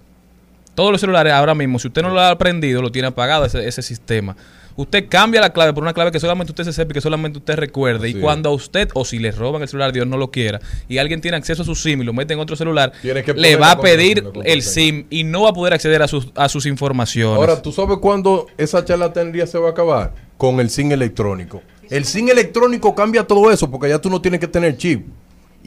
Todos 0.77 0.91
los 0.91 1.01
celulares 1.01 1.33
ahora 1.33 1.55
mismo, 1.55 1.79
si 1.79 1.87
usted 1.87 2.03
no 2.03 2.11
lo 2.11 2.19
ha 2.19 2.29
aprendido, 2.29 2.83
lo 2.83 2.91
tiene 2.91 3.07
apagado 3.07 3.45
ese, 3.45 3.67
ese 3.67 3.81
sistema. 3.81 4.37
Usted 4.75 5.07
cambia 5.09 5.41
la 5.41 5.51
clave 5.51 5.73
por 5.73 5.81
una 5.81 5.91
clave 5.91 6.11
que 6.11 6.19
solamente 6.19 6.51
usted 6.51 6.65
se 6.65 6.71
sepa 6.71 6.91
y 6.91 6.93
que 6.93 7.01
solamente 7.01 7.39
usted 7.39 7.55
recuerde. 7.55 8.09
Y 8.09 8.13
cuando 8.13 8.49
a 8.49 8.53
usted, 8.53 8.89
o 8.93 9.03
si 9.03 9.17
le 9.17 9.31
roban 9.31 9.63
el 9.63 9.67
celular, 9.67 9.91
Dios 9.91 10.05
no 10.05 10.17
lo 10.17 10.29
quiera, 10.29 10.59
y 10.87 10.99
alguien 10.99 11.19
tiene 11.19 11.35
acceso 11.35 11.63
a 11.63 11.65
su 11.65 11.73
SIM 11.73 12.03
y 12.03 12.05
lo 12.05 12.13
mete 12.13 12.35
en 12.35 12.39
otro 12.39 12.55
celular, 12.55 12.91
le 13.01 13.55
va 13.55 13.71
a 13.71 13.81
pedir 13.81 14.23
el 14.43 14.61
SIM 14.61 15.07
y 15.09 15.23
no 15.23 15.41
va 15.41 15.49
a 15.49 15.53
poder 15.53 15.73
acceder 15.73 16.03
a 16.03 16.07
sus, 16.07 16.27
a 16.35 16.47
sus 16.47 16.67
informaciones. 16.67 17.39
Ahora, 17.39 17.59
¿tú 17.59 17.71
sabes 17.71 17.97
cuándo 17.97 18.45
esa 18.55 18.85
charlatanería 18.85 19.47
se 19.47 19.57
va 19.57 19.69
a 19.69 19.71
acabar? 19.71 20.13
Con 20.37 20.59
el 20.59 20.69
SIM 20.69 20.91
electrónico. 20.91 21.63
El 21.89 22.05
SIM 22.05 22.29
electrónico 22.29 22.93
cambia 22.93 23.23
todo 23.23 23.49
eso 23.51 23.71
porque 23.71 23.89
ya 23.89 23.97
tú 23.97 24.11
no 24.11 24.21
tienes 24.21 24.39
que 24.39 24.47
tener 24.47 24.77
chip. 24.77 25.07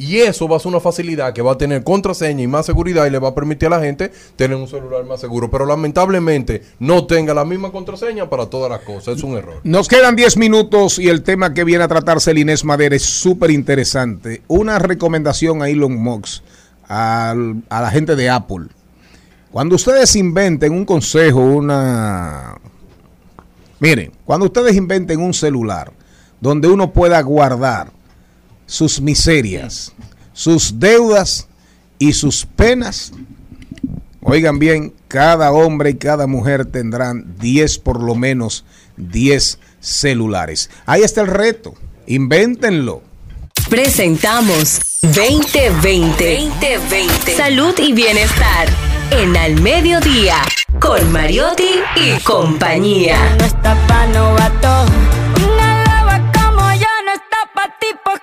Y 0.03 0.17
eso 0.21 0.49
va 0.49 0.57
a 0.57 0.61
ser 0.61 0.69
una 0.71 0.81
facilidad 0.81 1.35
que 1.35 1.43
va 1.43 1.53
a 1.53 1.59
tener 1.59 1.85
contraseña 1.85 2.43
y 2.43 2.47
más 2.47 2.65
seguridad 2.65 3.05
y 3.05 3.11
le 3.11 3.19
va 3.19 3.29
a 3.29 3.35
permitir 3.35 3.67
a 3.67 3.77
la 3.77 3.81
gente 3.85 4.11
tener 4.35 4.57
un 4.57 4.67
celular 4.67 5.05
más 5.05 5.21
seguro. 5.21 5.51
Pero 5.51 5.67
lamentablemente 5.67 6.63
no 6.79 7.07
tenga 7.07 7.35
la 7.35 7.45
misma 7.45 7.71
contraseña 7.71 8.31
para 8.31 8.47
todas 8.47 8.71
las 8.71 8.81
cosas. 8.81 9.19
Es 9.19 9.23
un 9.23 9.37
error. 9.37 9.61
Nos 9.63 9.89
quedan 9.89 10.17
10 10.17 10.39
minutos 10.39 10.99
y 10.99 11.11
el 11.11 11.23
tema 11.23 11.53
que 11.53 11.65
viene 11.65 11.85
a 11.85 11.89
tratarse 11.89 12.31
el 12.31 12.39
Inés 12.39 12.65
Madera 12.65 12.97
es 12.97 13.03
súper 13.03 13.51
interesante. 13.51 14.41
Una 14.49 14.79
recomendación 14.79 15.61
a 15.61 15.69
Elon 15.69 15.95
Musk, 16.03 16.43
al- 16.89 17.63
a 17.69 17.83
la 17.83 17.91
gente 17.91 18.17
de 18.17 18.31
Apple. 18.31 18.69
Cuando 19.51 19.75
ustedes 19.75 20.17
inventen 20.17 20.73
un 20.73 20.87
consejo, 20.87 21.41
una... 21.41 22.55
Miren, 23.81 24.13
cuando 24.25 24.47
ustedes 24.47 24.77
inventen 24.77 25.21
un 25.21 25.35
celular 25.35 25.93
donde 26.41 26.69
uno 26.69 26.91
pueda 26.93 27.21
guardar 27.21 27.93
sus 28.71 29.01
miserias, 29.01 29.93
sus 30.33 30.79
deudas 30.79 31.49
y 31.99 32.13
sus 32.13 32.47
penas, 32.47 33.13
Oigan 34.23 34.59
bien, 34.59 34.93
cada 35.09 35.51
hombre 35.51 35.91
y 35.91 35.95
cada 35.95 36.27
mujer 36.27 36.67
tendrán 36.67 37.37
10 37.39 37.79
por 37.79 38.03
lo 38.03 38.15
menos 38.15 38.67
10 38.99 39.59
celulares. 39.81 40.69
Ahí 40.85 41.03
está 41.03 41.23
el 41.23 41.29
reto. 41.29 41.75
Invéntenlo. 42.07 43.03
Presentamos 43.71 44.81
2020. 45.03 46.51
2020. 46.61 47.35
Salud 47.35 47.75
y 47.79 47.93
bienestar. 47.95 48.69
En 49.11 49.35
Al 49.39 49.59
Mediodía. 49.63 50.37
Con 50.79 51.11
Mariotti 51.13 51.81
y 51.97 52.21
compañía. 52.21 53.37
No 53.39 53.47
está 53.47 53.75
pa' 53.87 54.07
novato. 54.07 54.93
Una 55.51 55.83
loba 55.85 56.33
como 56.33 56.73
yo 56.75 56.93
no 57.07 57.13
está 57.15 57.39
pa' 57.55 57.75
tipos 57.81 58.21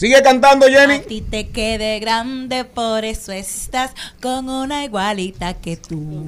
Sigue 0.00 0.22
cantando, 0.22 0.66
Jenny. 0.66 0.94
A 0.94 1.02
ti 1.02 1.20
te 1.20 1.50
quede 1.50 1.98
grande, 2.00 2.64
por 2.64 3.04
eso 3.04 3.32
estás 3.32 3.90
con 4.22 4.48
una 4.48 4.82
igualita 4.82 5.52
que 5.52 5.76
tú. 5.76 6.24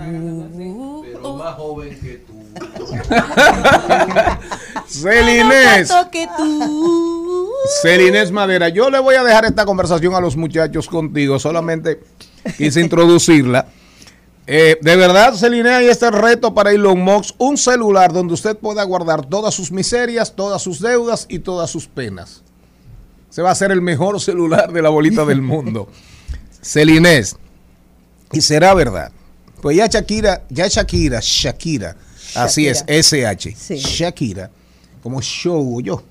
Pero 1.02 1.36
más 1.36 1.54
joven 1.54 1.98
que 1.98 2.16
tú. 2.18 2.34
Celinés. 4.86 5.90
Que 6.12 6.28
tú. 6.36 7.50
Celinés 7.80 8.30
Madera, 8.30 8.68
yo 8.68 8.90
le 8.90 8.98
voy 8.98 9.14
a 9.14 9.24
dejar 9.24 9.46
esta 9.46 9.64
conversación 9.64 10.14
a 10.14 10.20
los 10.20 10.36
muchachos 10.36 10.86
contigo, 10.86 11.38
solamente 11.38 12.00
quise 12.58 12.82
introducirla. 12.82 13.68
Eh, 14.46 14.76
de 14.80 14.96
verdad, 14.96 15.34
Celinés, 15.34 15.72
hay 15.72 15.86
este 15.86 16.10
reto 16.10 16.52
para 16.52 16.72
Elon 16.72 17.00
Musk, 17.00 17.34
un 17.38 17.56
celular 17.56 18.12
donde 18.12 18.34
usted 18.34 18.56
pueda 18.56 18.82
guardar 18.82 19.24
todas 19.24 19.54
sus 19.54 19.70
miserias, 19.70 20.34
todas 20.34 20.60
sus 20.60 20.80
deudas 20.80 21.26
y 21.28 21.38
todas 21.38 21.70
sus 21.70 21.86
penas. 21.86 22.42
Se 23.30 23.40
va 23.40 23.52
a 23.52 23.54
ser 23.54 23.70
el 23.70 23.80
mejor 23.80 24.20
celular 24.20 24.72
de 24.72 24.82
la 24.82 24.88
bolita 24.88 25.24
del 25.24 25.42
mundo. 25.42 25.88
Celinés, 26.62 27.36
y 28.32 28.40
será 28.40 28.74
verdad. 28.74 29.12
Pues 29.60 29.76
ya 29.76 29.86
Shakira, 29.86 30.42
ya 30.50 30.66
Shakira, 30.66 31.20
Shakira, 31.22 31.96
así 32.34 32.66
es, 32.66 32.84
SH, 32.88 33.54
Shakira, 33.76 34.50
como 35.02 35.22
show 35.22 35.80
yo, 35.80 36.02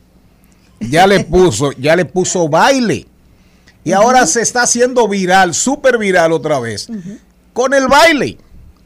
ya 0.80 1.06
le 1.06 1.26
puso, 1.26 1.74
ya 1.74 1.96
le 1.98 2.06
puso 2.06 2.48
baile. 2.48 3.08
Y 3.84 3.92
ahora 3.92 4.26
se 4.28 4.42
está 4.42 4.62
haciendo 4.62 5.08
viral, 5.08 5.54
súper 5.54 5.98
viral 5.98 6.32
otra 6.32 6.60
vez, 6.60 6.88
con 7.54 7.74
el 7.74 7.88
baile. 7.88 8.38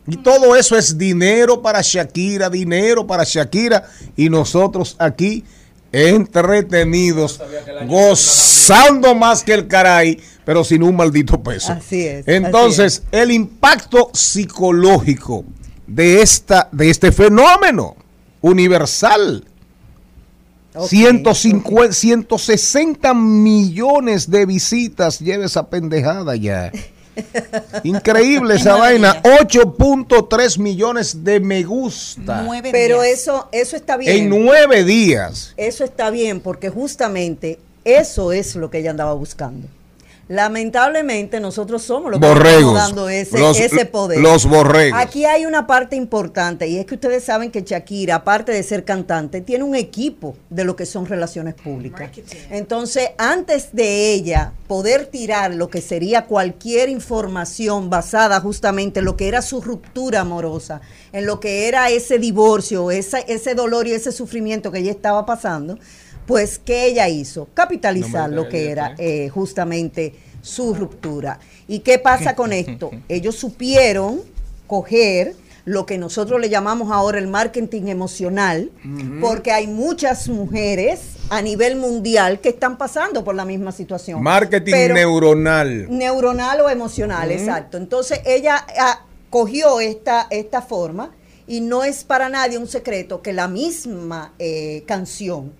Y 0.08 0.18
todo 0.18 0.56
eso 0.56 0.78
es 0.78 0.98
dinero 0.98 1.62
para 1.62 1.82
Shakira, 1.82 2.50
dinero 2.50 3.08
para 3.08 3.24
Shakira. 3.24 3.84
Y 4.16 4.30
nosotros 4.30 4.96
aquí 5.00 5.44
entretenidos, 5.92 7.42
gozando 7.88 9.16
más 9.16 9.44
que 9.44 9.54
el 9.54 9.68
caray, 9.68 10.20
pero 10.44 10.64
sin 10.64 10.84
un 10.84 10.96
maldito 10.96 11.42
peso. 11.42 11.72
Así 11.72 12.06
es. 12.06 12.28
Entonces, 12.28 13.04
el 13.12 13.32
impacto 13.32 14.10
psicológico 14.14 15.46
de, 15.88 16.22
esta, 16.22 16.68
de 16.72 16.90
este 16.90 17.12
fenómeno 17.12 17.96
universal. 18.42 19.46
150, 20.78 21.94
160 21.94 23.14
millones 23.14 24.30
de 24.30 24.46
visitas 24.46 25.20
lleva 25.20 25.46
esa 25.46 25.70
pendejada 25.70 26.36
ya. 26.36 26.72
Increíble 27.84 28.56
esa 28.56 28.76
vaina. 28.76 29.22
8.3 29.24 30.60
millones 30.60 31.24
de 31.24 31.40
me 31.40 31.64
gusta. 31.64 32.48
Pero 32.72 33.04
eso, 33.04 33.50
eso 33.52 33.76
está 33.76 33.98
bien. 33.98 34.16
En 34.16 34.30
nueve 34.30 34.84
días. 34.84 35.54
Eso 35.58 35.84
está 35.84 36.10
bien 36.10 36.40
porque 36.40 36.70
justamente 36.70 37.60
eso 37.84 38.32
es 38.32 38.56
lo 38.56 38.70
que 38.70 38.80
ella 38.80 38.92
andaba 38.92 39.14
buscando. 39.14 39.68
Lamentablemente 40.28 41.40
nosotros 41.40 41.84
somos 41.84 42.12
los 42.12 42.20
que 42.20 42.28
Borregos. 42.28 42.60
estamos 42.74 42.78
dando 42.90 43.10
ese, 43.10 43.40
Los- 43.40 43.60
ese 43.60 43.86
poder. 43.86 44.20
los 44.20 44.46
borregos. 44.48 45.00
Aquí 45.00 45.26
hay 45.26 45.46
una 45.46 45.68
parte 45.68 45.96
importante 45.96 46.68
y 46.68 46.78
es 46.78 46.86
que 46.86 46.96
ustedes 46.96 47.24
saben 47.24 47.52
que 47.52 47.62
Shakira, 47.62 48.16
aparte 48.16 48.52
de 48.52 48.64
ser 48.64 48.84
cantante, 48.86 49.42
tiene 49.42 49.64
un 49.64 49.76
equipo 49.76 50.36
de 50.50 50.64
lo 50.64 50.76
que 50.76 50.86
son 50.86 51.06
relaciones 51.06 51.54
públicas. 51.54 52.10
Entonces, 52.50 53.10
antes 53.18 53.70
de 53.74 54.14
ella 54.14 54.54
poder 54.68 55.06
tirar 55.08 55.54
lo 55.54 55.70
que 55.70 55.82
sería 55.82 56.26
cualquier 56.26 56.90
información 56.90 57.90
basada 57.90 58.40
justamente 58.42 59.00
en 59.00 59.06
lo 59.06 59.16
que 59.16 59.28
era 59.28 59.42
su 59.42 59.62
ruptura 59.62 60.22
amorosa, 60.22 60.82
en 61.14 61.26
lo 61.26 61.40
que 61.40 61.68
era 61.68 61.90
ese 61.92 62.18
divorcio, 62.18 62.90
esa- 62.92 63.20
ese 63.20 63.54
dolor 63.54 63.88
y 63.88 63.92
ese 63.94 64.12
sufrimiento 64.12 64.72
que 64.72 64.80
ella 64.80 64.92
estaba 64.92 65.26
pasando, 65.26 65.78
pues, 66.26 66.60
¿qué 66.60 66.88
ella 66.88 67.08
hizo? 67.10 67.48
Capitalizar 67.54 68.30
lo 68.30 68.50
que 68.50 68.72
era 68.72 68.96
eh, 68.98 69.30
justamente 69.30 70.14
su 70.42 70.74
ruptura. 70.74 71.40
¿Y 71.68 71.80
qué 71.80 72.00
pasa 72.00 72.36
con 72.36 72.54
esto? 72.64 72.92
Ellos 73.10 73.36
supieron 73.36 74.22
coger 74.68 75.36
lo 75.66 75.88
que 75.88 75.98
nosotros 75.98 76.40
le 76.40 76.50
llamamos 76.50 76.92
ahora 76.92 77.18
el 77.18 77.28
marketing 77.28 77.88
emocional, 77.88 78.70
porque 79.20 79.52
hay 79.52 79.66
muchas 79.66 80.30
mujeres 80.30 81.00
a 81.30 81.42
nivel 81.42 81.76
mundial 81.76 82.40
que 82.40 82.50
están 82.50 82.78
pasando 82.78 83.24
por 83.24 83.34
la 83.34 83.46
misma 83.46 83.72
situación. 83.72 84.22
Marketing 84.22 84.72
Pero- 84.74 84.94
neuronal. 84.94 85.88
neuronal 85.90 86.62
o 86.62 86.70
emocional, 86.70 87.32
exacto. 87.32 87.78
Entonces 87.78 88.20
ella 88.28 88.64
ah, 88.80 89.06
cogió 89.32 89.80
esta, 89.80 90.28
esta 90.30 90.62
forma 90.62 91.10
y 91.48 91.62
no 91.62 91.84
es 91.84 92.04
para 92.04 92.30
nadie 92.30 92.60
un 92.60 92.68
secreto 92.68 93.24
que 93.24 93.34
la 93.34 93.48
misma 93.48 94.34
eh, 94.38 94.84
canción 94.86 95.52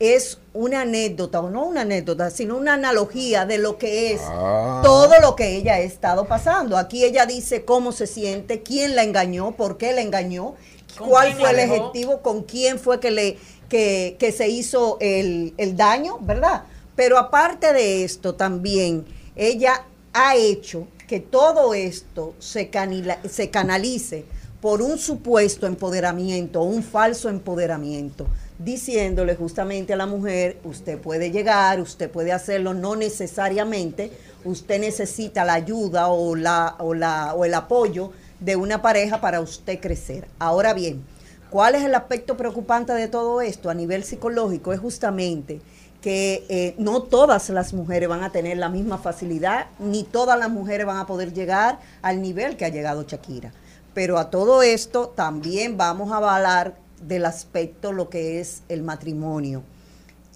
es 0.00 0.38
una 0.54 0.80
anécdota, 0.80 1.40
o 1.40 1.50
no 1.50 1.64
una 1.66 1.82
anécdota, 1.82 2.30
sino 2.30 2.56
una 2.56 2.74
analogía 2.74 3.44
de 3.46 3.58
lo 3.58 3.76
que 3.78 4.12
es 4.14 4.20
Ah. 4.24 4.80
todo 4.82 5.12
lo 5.20 5.36
que 5.36 5.56
ella 5.56 5.74
ha 5.74 5.80
estado 5.80 6.26
pasando. 6.26 6.76
Aquí 6.76 7.04
ella 7.04 7.26
dice 7.26 7.64
cómo 7.64 7.92
se 7.92 8.06
siente, 8.06 8.62
quién 8.62 8.96
la 8.96 9.02
engañó, 9.04 9.52
por 9.52 9.76
qué 9.76 9.92
la 9.92 10.00
engañó, 10.00 10.54
cuál 10.98 11.34
fue 11.34 11.50
el 11.50 11.70
objetivo, 11.70 12.22
con 12.22 12.42
quién 12.42 12.78
fue 12.78 12.98
que 12.98 13.10
le 13.12 13.38
que, 13.68 14.16
que 14.18 14.32
se 14.32 14.48
hizo 14.48 14.96
el, 15.00 15.54
el 15.56 15.76
daño, 15.76 16.18
¿verdad? 16.22 16.64
Pero 16.96 17.16
aparte 17.18 17.72
de 17.72 18.02
esto 18.02 18.34
también, 18.34 19.04
ella 19.36 19.84
ha 20.12 20.34
hecho 20.34 20.88
que 21.06 21.20
todo 21.20 21.72
esto 21.74 22.34
se, 22.40 22.68
canila- 22.70 23.18
se 23.28 23.50
canalice 23.50 24.24
por 24.60 24.82
un 24.82 24.98
supuesto 24.98 25.66
empoderamiento, 25.68 26.62
un 26.62 26.82
falso 26.82 27.28
empoderamiento, 27.28 28.26
diciéndole 28.64 29.36
justamente 29.36 29.94
a 29.94 29.96
la 29.96 30.06
mujer, 30.06 30.58
usted 30.64 30.98
puede 30.98 31.30
llegar, 31.30 31.80
usted 31.80 32.10
puede 32.10 32.32
hacerlo, 32.32 32.74
no 32.74 32.94
necesariamente, 32.94 34.12
usted 34.44 34.80
necesita 34.80 35.44
la 35.44 35.54
ayuda 35.54 36.08
o, 36.08 36.36
la, 36.36 36.76
o, 36.78 36.94
la, 36.94 37.34
o 37.34 37.44
el 37.44 37.54
apoyo 37.54 38.12
de 38.38 38.56
una 38.56 38.82
pareja 38.82 39.20
para 39.20 39.40
usted 39.40 39.80
crecer. 39.80 40.28
Ahora 40.38 40.74
bien, 40.74 41.02
¿cuál 41.48 41.74
es 41.74 41.84
el 41.84 41.94
aspecto 41.94 42.36
preocupante 42.36 42.92
de 42.92 43.08
todo 43.08 43.40
esto 43.40 43.70
a 43.70 43.74
nivel 43.74 44.04
psicológico? 44.04 44.74
Es 44.74 44.80
justamente 44.80 45.60
que 46.02 46.44
eh, 46.48 46.74
no 46.78 47.02
todas 47.02 47.48
las 47.50 47.72
mujeres 47.72 48.08
van 48.08 48.22
a 48.22 48.32
tener 48.32 48.58
la 48.58 48.68
misma 48.68 48.98
facilidad, 48.98 49.66
ni 49.78 50.04
todas 50.04 50.38
las 50.38 50.50
mujeres 50.50 50.86
van 50.86 50.98
a 50.98 51.06
poder 51.06 51.32
llegar 51.32 51.78
al 52.02 52.20
nivel 52.20 52.56
que 52.56 52.66
ha 52.66 52.70
llegado 52.70 53.04
Shakira. 53.04 53.52
Pero 53.94 54.18
a 54.18 54.30
todo 54.30 54.62
esto 54.62 55.08
también 55.08 55.76
vamos 55.76 56.12
a 56.12 56.16
hablar 56.18 56.76
del 57.00 57.26
aspecto 57.26 57.92
lo 57.92 58.08
que 58.08 58.40
es 58.40 58.62
el 58.68 58.82
matrimonio. 58.82 59.62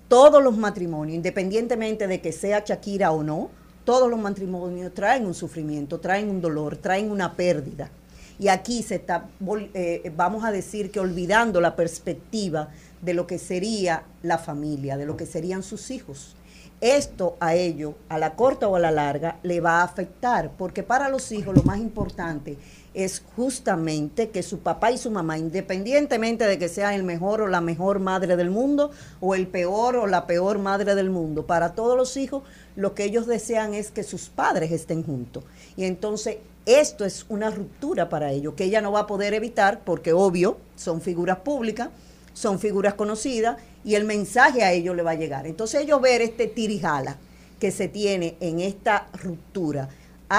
Todos 0.09 0.43
los 0.43 0.57
matrimonios, 0.57 1.16
independientemente 1.16 2.07
de 2.07 2.20
que 2.20 2.32
sea 2.32 2.62
Shakira 2.65 3.11
o 3.12 3.23
no, 3.23 3.51
todos 3.85 4.11
los 4.11 4.19
matrimonios 4.19 4.95
traen 4.95 5.27
un 5.27 5.35
sufrimiento, 5.35 6.01
traen 6.01 6.28
un 6.28 6.41
dolor, 6.41 6.77
traen 6.77 7.11
una 7.11 7.35
pérdida. 7.35 7.91
Y 8.39 8.49
aquí 8.49 8.82
se 8.82 8.97
está, 8.97 9.28
eh, 9.74 10.12
vamos 10.16 10.45
a 10.45 10.51
decir 10.51 10.91
que 10.91 11.01
olvidando 11.01 11.61
la 11.61 11.77
perspectiva 11.77 12.69
de 13.01 13.15
lo 13.15 13.27
que 13.27 13.39
sería 13.39 14.05
la 14.23 14.39
familia, 14.39 14.97
de 14.97 15.07
lo 15.07 15.16
que 15.16 15.27
serían 15.27 15.62
sus 15.62 15.91
hijos. 15.91 16.35
Esto 16.81 17.36
a 17.41 17.55
ello, 17.55 17.95
a 18.09 18.19
la 18.19 18.35
corta 18.35 18.66
o 18.66 18.77
a 18.77 18.81
la 18.81 18.91
larga, 18.91 19.39
le 19.43 19.61
va 19.61 19.81
a 19.81 19.85
afectar, 19.85 20.51
porque 20.59 20.82
para 20.82 21.09
los 21.09 21.31
hijos 21.31 21.55
lo 21.55 21.62
más 21.62 21.78
importante 21.78 22.59
es 22.94 23.22
justamente 23.34 24.30
que 24.30 24.42
su 24.44 24.60
papá 24.60 24.92
y 24.92 24.98
su 24.98 25.10
mamá, 25.10 25.36
independientemente 25.36 26.46
de 26.46 26.58
que 26.58 26.68
sea 26.68 26.94
el 26.94 27.02
mejor 27.02 27.42
o 27.42 27.48
la 27.48 27.60
mejor 27.60 27.98
madre 27.98 28.36
del 28.36 28.50
mundo, 28.50 28.92
o 29.20 29.34
el 29.34 29.48
peor 29.48 29.96
o 29.96 30.06
la 30.06 30.26
peor 30.26 30.58
madre 30.58 30.94
del 30.94 31.10
mundo, 31.10 31.46
para 31.46 31.74
todos 31.74 31.96
los 31.96 32.16
hijos 32.16 32.44
lo 32.76 32.94
que 32.94 33.04
ellos 33.04 33.26
desean 33.26 33.74
es 33.74 33.90
que 33.90 34.04
sus 34.04 34.28
padres 34.28 34.72
estén 34.72 35.02
juntos. 35.02 35.44
Y 35.76 35.84
entonces 35.84 36.38
esto 36.66 37.04
es 37.04 37.26
una 37.28 37.50
ruptura 37.50 38.08
para 38.08 38.32
ellos, 38.32 38.54
que 38.54 38.64
ella 38.64 38.80
no 38.80 38.92
va 38.92 39.00
a 39.00 39.06
poder 39.06 39.34
evitar, 39.34 39.80
porque 39.84 40.12
obvio, 40.12 40.58
son 40.76 41.00
figuras 41.00 41.38
públicas, 41.38 41.90
son 42.32 42.58
figuras 42.58 42.94
conocidas, 42.94 43.58
y 43.84 43.96
el 43.96 44.04
mensaje 44.04 44.62
a 44.62 44.72
ellos 44.72 44.96
le 44.96 45.02
va 45.02 45.12
a 45.12 45.16
llegar. 45.16 45.46
Entonces 45.46 45.82
ellos 45.82 46.00
ver 46.00 46.22
este 46.22 46.46
tirijala 46.46 47.18
que 47.60 47.70
se 47.70 47.88
tiene 47.88 48.36
en 48.40 48.60
esta 48.60 49.08
ruptura, 49.22 49.88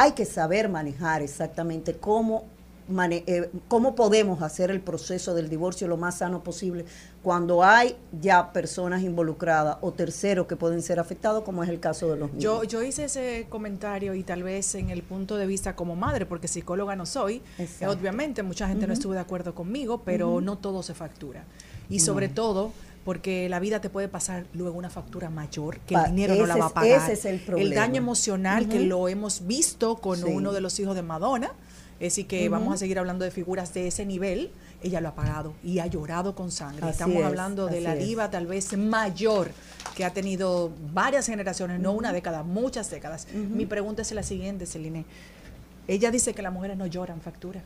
hay 0.02 0.12
que 0.14 0.26
saber 0.26 0.70
manejar 0.70 1.22
exactamente 1.22 1.94
cómo, 1.96 2.44
mane- 2.90 3.24
eh, 3.28 3.50
cómo 3.68 3.96
podemos 3.96 4.42
hacer 4.42 4.70
el 4.72 4.80
proceso 4.82 5.34
del 5.34 5.50
divorcio 5.50 5.88
lo 5.88 5.98
más 5.98 6.20
sano 6.20 6.44
posible 6.44 6.86
cuando 7.24 7.64
hay 7.64 7.96
ya 8.22 8.52
personas 8.54 9.02
involucradas 9.02 9.78
o 9.82 9.92
terceros 9.92 10.46
que 10.48 10.56
pueden 10.56 10.82
ser 10.84 11.00
afectados, 11.00 11.44
como 11.44 11.64
es 11.64 11.70
el 11.70 11.80
caso 11.80 12.10
de 12.12 12.18
los 12.18 12.30
niños. 12.30 12.44
Yo, 12.44 12.64
yo 12.64 12.84
hice 12.84 13.06
ese 13.06 13.48
comentario 13.50 14.14
y 14.14 14.22
tal 14.24 14.44
vez 14.44 14.76
en 14.76 14.92
el 14.92 15.02
punto 15.02 15.36
de 15.38 15.48
vista 15.48 15.76
como 15.76 15.96
madre, 15.96 16.26
porque 16.28 16.48
psicóloga 16.48 16.96
no 16.96 17.06
soy, 17.08 17.42
Exacto. 17.58 17.92
obviamente 17.98 18.44
mucha 18.44 18.68
gente 18.68 18.86
no 18.86 18.94
estuvo 18.94 19.14
de 19.14 19.20
acuerdo 19.20 19.56
conmigo, 19.56 20.02
pero 20.06 20.40
no 20.42 20.58
todo 20.60 20.84
se 20.84 20.94
factura. 20.94 21.44
Y 21.90 22.00
sobre 22.00 22.30
todo 22.30 22.72
porque 23.06 23.48
la 23.48 23.60
vida 23.61 23.80
te 23.80 23.90
puede 23.90 24.10
pasar 24.10 24.45
luego 24.53 24.77
una 24.77 24.90
factura 24.90 25.30
mayor 25.30 25.80
que 25.82 25.94
Pa- 25.94 26.06
el 26.06 26.11
dinero 26.15 26.36
no 26.36 26.45
la 26.48 26.57
va 26.57 26.65
a 26.65 26.69
pagar. 26.73 27.02
ese 27.03 27.14
es 27.14 27.23
el 27.26 27.40
problema. 27.40 27.76
daño 27.76 27.98
emocional 27.98 28.68
que 28.68 28.82
lo 28.82 29.07
hemos 29.07 29.48
visto 29.48 29.95
con 29.98 30.18
Sí. 30.18 30.23
uno 30.27 30.52
de 30.52 30.60
los 30.60 30.77
hijos 30.80 30.95
de 30.95 31.03
Madonna, 31.03 31.52
así 32.06 32.23
que 32.26 32.49
vamos 32.49 32.73
a 32.73 32.77
seguir 32.77 32.99
hablando 32.99 33.23
de 33.23 33.32
figuras 33.32 33.73
de 33.73 33.88
ese 33.88 34.06
nivel. 34.06 34.52
ella 34.84 35.02
lo 35.02 35.07
ha 35.10 35.15
pagado 35.15 35.53
y 35.64 35.80
ha 35.80 35.88
llorado 35.88 36.36
con 36.36 36.52
sangre. 36.52 36.84
Así 36.84 36.91
Estamos 36.91 37.18
es, 37.18 37.26
hablando 37.26 37.65
de 37.65 37.82
la 37.82 37.95
diva 37.95 38.30
tal 38.30 38.45
vez 38.45 38.77
mayor 38.77 39.49
que 39.95 40.06
ha 40.06 40.11
tenido 40.14 40.72
varias 40.94 41.26
generaciones, 41.26 41.80
no 41.80 41.91
una 41.94 42.11
década, 42.14 42.44
muchas 42.44 42.91
décadas. 42.91 43.27
Mi 43.34 43.65
pregunta 43.65 44.03
es 44.03 44.11
la 44.11 44.22
siguiente, 44.22 44.68
Celine. 44.68 45.06
Ella 45.88 46.11
dice 46.11 46.34
que 46.36 46.41
las 46.44 46.53
mujeres 46.53 46.77
no 46.77 46.86
lloran 46.86 47.19
factura. 47.22 47.64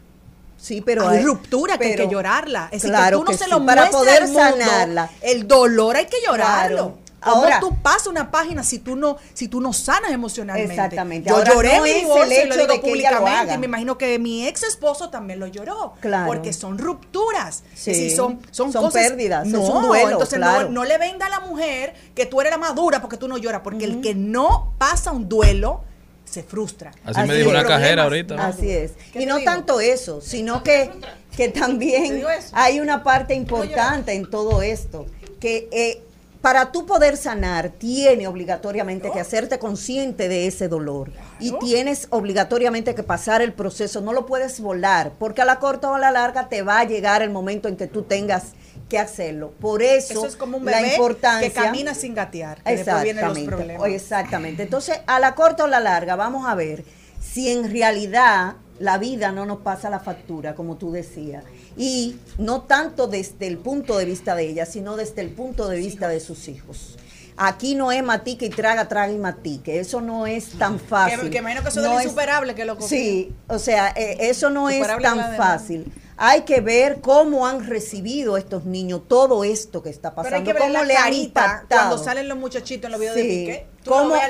Sí, 0.59 0.81
pero 0.81 1.07
hay 1.07 1.19
hay- 1.19 1.23
ruptura 1.23 1.77
que 1.77 1.85
hay 1.87 1.95
que 1.95 2.07
llorarla. 2.09 2.67
Es 2.71 2.83
claro 2.83 3.19
que 3.19 3.25
tú 3.25 3.25
no 3.25 3.31
que 3.31 3.37
se 3.37 3.45
sí, 3.45 3.49
lo 3.49 3.65
para 3.65 3.89
poder 3.89 4.23
mundo, 4.25 4.39
sanarla. 4.39 5.09
El 5.21 5.47
dolor 5.47 5.95
hay 5.95 6.05
que 6.05 6.17
llorarlo. 6.25 6.75
Claro. 6.75 6.97
¿Cómo 7.21 7.35
Ahora- 7.43 7.59
tú 7.59 7.75
pasas 7.81 8.07
una 8.07 8.31
página 8.31 8.63
si 8.63 8.79
tú 8.79 8.95
no 8.95 9.17
si 9.33 9.49
tú 9.49 9.59
no 9.59 9.73
sanas 9.73 10.11
emocionalmente? 10.11 10.73
Exactamente. 10.73 11.29
Yo 11.29 11.35
Ahora, 11.35 11.53
lloré 11.53 11.75
no 11.77 11.83
mi 11.83 11.89
el 11.89 11.99
divorcio 11.99 12.25
y 12.25 12.29
lo 12.29 12.33
hecho 12.55 12.61
digo 12.61 12.73
de 12.73 12.79
que 12.79 12.87
ella 12.93 13.11
lo 13.11 13.17
públicamente 13.17 13.29
haga. 13.41 13.53
y 13.55 13.57
me 13.57 13.65
imagino 13.65 13.97
que 13.97 14.19
mi 14.19 14.47
ex 14.47 14.63
esposo 14.63 15.09
también 15.09 15.37
lo 15.41 15.47
lloró. 15.47 15.95
Claro. 15.99 16.27
Porque 16.27 16.53
son 16.53 16.77
rupturas. 16.77 17.63
Sí. 17.75 18.09
Son, 18.15 18.39
son, 18.51 18.71
Son 18.71 18.83
cosas- 18.85 19.01
pérdidas, 19.03 19.45
No, 19.47 19.59
un 19.61 19.87
duelo, 19.87 20.11
entonces 20.11 20.39
no- 20.39 20.45
claro. 20.45 20.69
no, 20.69 20.85
le 20.85 20.97
venda 20.97 21.25
a 21.25 21.29
la 21.29 21.39
mujer 21.41 21.93
que 22.15 22.25
tú 22.25 22.39
eres 22.39 22.51
la 22.51 22.57
madura 22.57 23.01
porque 23.01 23.17
tú 23.17 23.27
no 23.27 23.37
lloras. 23.37 23.61
Porque 23.65 23.83
el 23.83 23.99
que 23.99 24.15
no 24.15 24.73
pasa 24.77 25.11
un 25.11 25.27
duelo 25.27 25.81
se 26.29 26.43
frustra. 26.43 26.91
Así 27.03 27.21
me 27.27 27.35
dijo 27.35 27.49
una 27.49 27.65
cajera 27.65 28.03
ahorita. 28.03 28.35
Así 28.47 28.69
es. 28.69 28.91
¿Qué 29.11 29.23
Y 29.23 29.25
no 29.25 29.37
digo? 29.37 29.51
tanto 29.51 29.79
eso, 29.79 30.21
sino 30.21 30.63
que, 30.63 30.91
que 31.35 31.49
también 31.49 32.23
hay 32.53 32.79
una 32.79 33.03
parte 33.03 33.33
importante 33.33 34.13
en 34.13 34.29
todo 34.29 34.61
esto, 34.61 35.07
que 35.39 35.67
eh, 35.71 36.01
para 36.41 36.71
tú 36.71 36.85
poder 36.85 37.17
sanar, 37.17 37.69
tiene 37.69 38.27
obligatoriamente 38.27 39.11
que 39.11 39.19
hacerte 39.19 39.59
consciente 39.59 40.29
de 40.29 40.47
ese 40.47 40.69
dolor. 40.69 41.11
Y 41.39 41.51
tienes 41.59 42.07
obligatoriamente 42.11 42.95
que 42.95 43.03
pasar 43.03 43.41
el 43.41 43.51
proceso, 43.51 43.99
no 43.99 44.13
lo 44.13 44.25
puedes 44.25 44.59
volar, 44.61 45.11
porque 45.19 45.41
a 45.41 45.45
la 45.45 45.59
corta 45.59 45.91
o 45.91 45.95
a 45.95 45.99
la 45.99 46.11
larga 46.11 46.47
te 46.47 46.61
va 46.61 46.79
a 46.79 46.85
llegar 46.85 47.21
el 47.21 47.29
momento 47.29 47.67
en 47.67 47.75
que 47.75 47.87
tú 47.87 48.03
tengas 48.03 48.53
que 48.89 48.99
hacerlo. 48.99 49.53
Por 49.59 49.81
eso, 49.81 50.13
Eso 50.13 50.25
es 50.25 50.35
como 50.35 50.57
un 50.57 50.65
la 50.65 50.77
bebé 50.81 50.95
importancia 50.95 51.47
que 51.47 51.53
camina 51.53 51.93
sin 51.93 52.15
gatear. 52.15 52.61
Que 52.63 52.75
después 52.75 53.03
vienen 53.03 53.25
los 53.25 53.37
Exactamente. 53.37 53.55
problemas. 53.55 53.89
Exactamente. 53.89 54.63
Entonces, 54.63 54.99
a 55.07 55.19
la 55.19 55.35
corta 55.35 55.63
o 55.63 55.67
la 55.67 55.79
larga, 55.79 56.15
vamos 56.15 56.47
a 56.47 56.55
ver 56.55 56.83
si 57.21 57.49
en 57.49 57.71
realidad 57.71 58.55
la 58.79 58.97
vida 58.97 59.31
no 59.31 59.45
nos 59.45 59.59
pasa 59.59 59.89
la 59.89 59.99
factura, 59.99 60.55
como 60.55 60.77
tú 60.77 60.91
decías. 60.91 61.43
Y 61.77 62.17
no 62.37 62.63
tanto 62.63 63.07
desde 63.07 63.47
el 63.47 63.57
punto 63.57 63.97
de 63.97 64.05
vista 64.05 64.35
de 64.35 64.47
ella, 64.47 64.65
sino 64.65 64.95
desde 64.95 65.21
el 65.21 65.29
punto 65.29 65.67
de 65.67 65.77
vista 65.77 66.07
de 66.07 66.19
sus 66.19 66.47
hijos. 66.47 66.97
Aquí 67.41 67.75
no 67.75 67.93
es 67.93 68.03
matique 68.03 68.47
y 68.47 68.49
traga, 68.49 68.89
traga 68.89 69.13
y 69.13 69.17
matique. 69.17 69.79
Eso 69.79 70.01
no 70.01 70.27
es 70.27 70.57
tan 70.57 70.77
fácil. 70.77 71.21
Que, 71.21 71.29
que 71.29 71.37
imagino 71.37 71.63
que 71.63 71.69
eso 71.69 71.81
No 71.81 71.97
es 71.97 72.05
insuperable 72.05 72.53
que 72.53 72.65
lo 72.65 72.81
Sí, 72.81 73.33
o 73.47 73.59
sea, 73.59 73.93
eh, 73.95 74.17
eso 74.19 74.49
no 74.49 74.69
es 74.69 74.85
tan 75.01 75.37
fácil. 75.37 75.89
Hay 76.21 76.41
que 76.41 76.59
ver 76.59 76.99
cómo 76.99 77.47
han 77.47 77.65
recibido 77.65 78.35
estos 78.35 78.65
niños 78.65 79.03
todo 79.07 79.45
esto 79.45 79.81
que 79.81 79.89
está 79.89 80.13
Pero 80.13 80.27
hay 80.27 80.43
pasando, 80.43 80.47
que 80.47 80.53
ver 80.53 80.61
cómo 80.63 80.73
la 80.73 80.83
le 80.83 80.97
ha 80.97 81.09
impactado. 81.09 81.65
cuando 81.69 81.97
salen 81.97 82.27
los 82.27 82.37
muchachitos 82.37 82.87
en 82.87 82.91
los 82.91 82.99
videos 82.99 83.15
de 83.15 83.23
Piqué. 83.23 83.67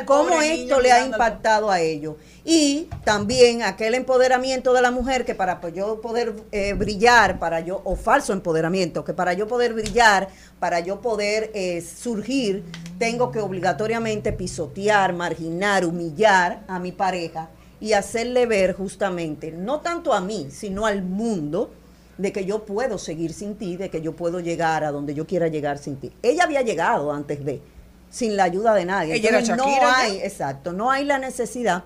Cómo, 0.05 0.39
esto 0.39 0.79
le 0.79 0.91
ha 0.91 1.03
impactado 1.03 1.71
a 1.71 1.79
ellos. 1.79 2.15
Y 2.45 2.87
también 3.03 3.63
aquel 3.63 3.95
empoderamiento 3.95 4.71
de 4.73 4.83
la 4.83 4.91
mujer 4.91 5.25
que 5.25 5.33
para 5.33 5.59
pues, 5.59 5.73
yo 5.73 5.99
poder 5.99 6.35
eh, 6.51 6.73
brillar, 6.73 7.39
para 7.39 7.59
yo, 7.59 7.81
o 7.83 7.95
falso 7.95 8.33
empoderamiento, 8.33 9.03
que 9.03 9.15
para 9.15 9.33
yo 9.33 9.47
poder 9.47 9.73
brillar, 9.73 10.29
para 10.59 10.81
yo 10.81 11.01
poder 11.01 11.49
eh, 11.55 11.81
surgir, 11.81 12.65
tengo 12.99 13.31
que 13.31 13.39
obligatoriamente 13.39 14.31
pisotear, 14.31 15.13
marginar, 15.13 15.85
humillar 15.85 16.63
a 16.67 16.77
mi 16.77 16.91
pareja 16.91 17.49
y 17.81 17.93
hacerle 17.93 18.45
ver 18.45 18.73
justamente, 18.73 19.51
no 19.51 19.79
tanto 19.79 20.13
a 20.13 20.21
mí, 20.21 20.49
sino 20.51 20.85
al 20.85 21.01
mundo, 21.01 21.71
de 22.19 22.33
que 22.33 22.43
yo 22.43 22.65
puedo 22.65 22.97
seguir 22.97 23.33
sin 23.33 23.55
ti, 23.55 23.77
de 23.77 23.89
que 23.89 24.01
yo 24.01 24.13
puedo 24.13 24.41
llegar 24.41 24.83
a 24.83 24.91
donde 24.91 25.13
yo 25.15 25.25
quiera 25.25 25.47
llegar 25.47 25.77
sin 25.77 25.95
ti. 25.95 26.11
Ella 26.21 26.43
había 26.43 26.61
llegado 26.61 27.13
antes 27.13 27.45
de, 27.45 27.61
sin 28.09 28.35
la 28.35 28.43
ayuda 28.43 28.73
de 28.73 28.83
nadie. 28.83 29.15
Ella 29.15 29.29
era 29.29 29.39
Shakira, 29.39 29.65
no 29.65 29.95
hay, 29.95 30.17
exacto, 30.17 30.73
no 30.73 30.91
hay 30.91 31.05
la 31.05 31.17
necesidad, 31.17 31.85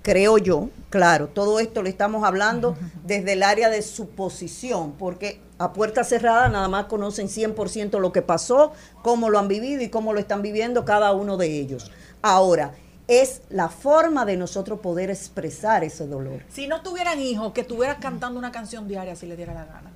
creo 0.00 0.38
yo, 0.38 0.70
claro, 0.88 1.28
todo 1.28 1.60
esto 1.60 1.82
lo 1.82 1.90
estamos 1.90 2.24
hablando 2.24 2.78
desde 3.04 3.34
el 3.34 3.42
área 3.42 3.68
de 3.68 3.82
suposición, 3.82 4.92
porque 4.92 5.38
a 5.58 5.74
puerta 5.74 6.02
cerrada 6.02 6.48
nada 6.48 6.68
más 6.68 6.86
conocen 6.86 7.28
100% 7.28 8.00
lo 8.00 8.10
que 8.10 8.22
pasó, 8.22 8.72
cómo 9.02 9.28
lo 9.28 9.38
han 9.38 9.48
vivido 9.48 9.82
y 9.82 9.90
cómo 9.90 10.14
lo 10.14 10.18
están 10.18 10.40
viviendo 10.40 10.86
cada 10.86 11.12
uno 11.12 11.36
de 11.36 11.58
ellos. 11.60 11.92
Ahora, 12.22 12.72
es 13.08 13.42
la 13.50 13.68
forma 13.68 14.24
de 14.24 14.36
nosotros 14.36 14.80
poder 14.80 15.10
expresar 15.10 15.84
ese 15.84 16.06
dolor. 16.06 16.42
Si 16.48 16.66
no 16.66 16.82
tuvieran 16.82 17.20
hijos, 17.20 17.52
que 17.52 17.62
estuvieran 17.62 18.00
cantando 18.00 18.38
una 18.38 18.52
canción 18.52 18.88
diaria 18.88 19.16
si 19.16 19.26
le 19.26 19.36
diera 19.36 19.54
la 19.54 19.64
gana. 19.64 19.93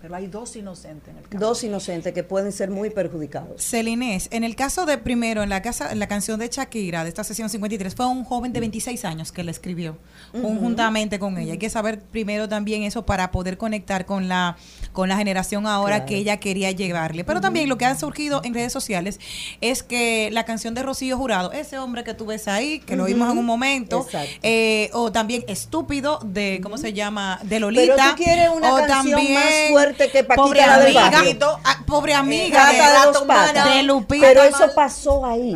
Pero 0.00 0.14
hay 0.14 0.26
dos 0.28 0.54
inocentes 0.56 1.08
en 1.08 1.16
el 1.18 1.28
campo. 1.28 1.38
Dos 1.44 1.64
inocentes 1.64 2.12
que 2.14 2.22
pueden 2.22 2.52
ser 2.52 2.70
muy 2.70 2.90
perjudicados. 2.90 3.62
Celinés, 3.62 4.28
en 4.30 4.44
el 4.44 4.54
caso 4.56 4.86
de 4.86 4.96
primero, 4.98 5.42
en 5.42 5.48
la 5.48 5.60
casa, 5.62 5.90
en 5.90 5.98
la 5.98 6.06
canción 6.06 6.38
de 6.38 6.48
Shakira, 6.48 7.02
de 7.02 7.08
esta 7.08 7.24
sesión 7.24 7.48
53, 7.50 7.94
fue 7.94 8.06
un 8.06 8.24
joven 8.24 8.52
de 8.52 8.60
26 8.60 9.04
años 9.04 9.32
que 9.32 9.42
la 9.44 9.50
escribió, 9.50 9.96
conjuntamente 10.32 11.18
con 11.18 11.36
ella. 11.38 11.52
Hay 11.52 11.58
que 11.58 11.70
saber 11.70 12.00
primero 12.00 12.48
también 12.48 12.82
eso 12.82 13.04
para 13.04 13.30
poder 13.30 13.58
conectar 13.58 14.06
con 14.06 14.28
la, 14.28 14.56
con 14.92 15.08
la 15.08 15.16
generación 15.16 15.66
ahora 15.66 15.96
Claro. 15.96 16.06
que 16.06 16.16
ella 16.16 16.36
quería 16.38 16.70
llegarle. 16.70 17.24
Pero 17.24 17.40
también 17.40 17.68
lo 17.68 17.78
que 17.78 17.86
ha 17.86 17.96
surgido 17.98 18.40
en 18.44 18.54
redes 18.54 18.72
sociales 18.72 19.18
es 19.60 19.82
que 19.82 20.28
la 20.32 20.44
canción 20.44 20.74
de 20.74 20.82
Rocío 20.82 21.16
Jurado, 21.16 21.50
ese 21.52 21.78
hombre 21.78 22.04
que 22.04 22.14
tú 22.14 22.26
ves 22.26 22.46
ahí, 22.46 22.78
que 22.80 22.94
lo 22.94 23.04
vimos 23.06 23.30
en 23.32 23.38
un 23.38 23.46
momento, 23.46 24.06
eh, 24.42 24.90
o 24.92 25.10
también 25.12 25.44
Estúpido, 25.48 26.20
de, 26.24 26.60
¿cómo 26.62 26.78
se 26.78 26.92
llama? 26.92 27.40
De 27.42 27.58
Lolita. 27.60 27.94
Pero 27.96 28.10
tú 28.10 28.22
quieres 28.22 28.48
una 28.54 28.74
o 28.74 28.76
canción 28.76 29.12
también 29.12 29.34
más 29.34 29.44
fuerte 29.70 29.97
que 30.10 30.22
Paquita 30.24 30.42
Pobre 30.42 30.60
la 30.66 30.78
del 30.78 30.96
amiga, 30.96 31.10
barrio. 31.10 31.60
ah, 31.64 31.84
pobre 31.86 32.14
amiga 32.14 32.56
Gata 32.58 32.70
de, 32.70 32.76
de 32.76 32.82
Gato 32.82 33.12
dos 33.12 33.22
Humana, 33.22 33.46
patas. 33.54 33.74
de 33.74 33.82
Lupita 33.82 34.26
Pero 34.26 34.42
eso 34.44 34.58
Mal- 34.60 34.72
pasó 34.74 35.26
ahí. 35.26 35.52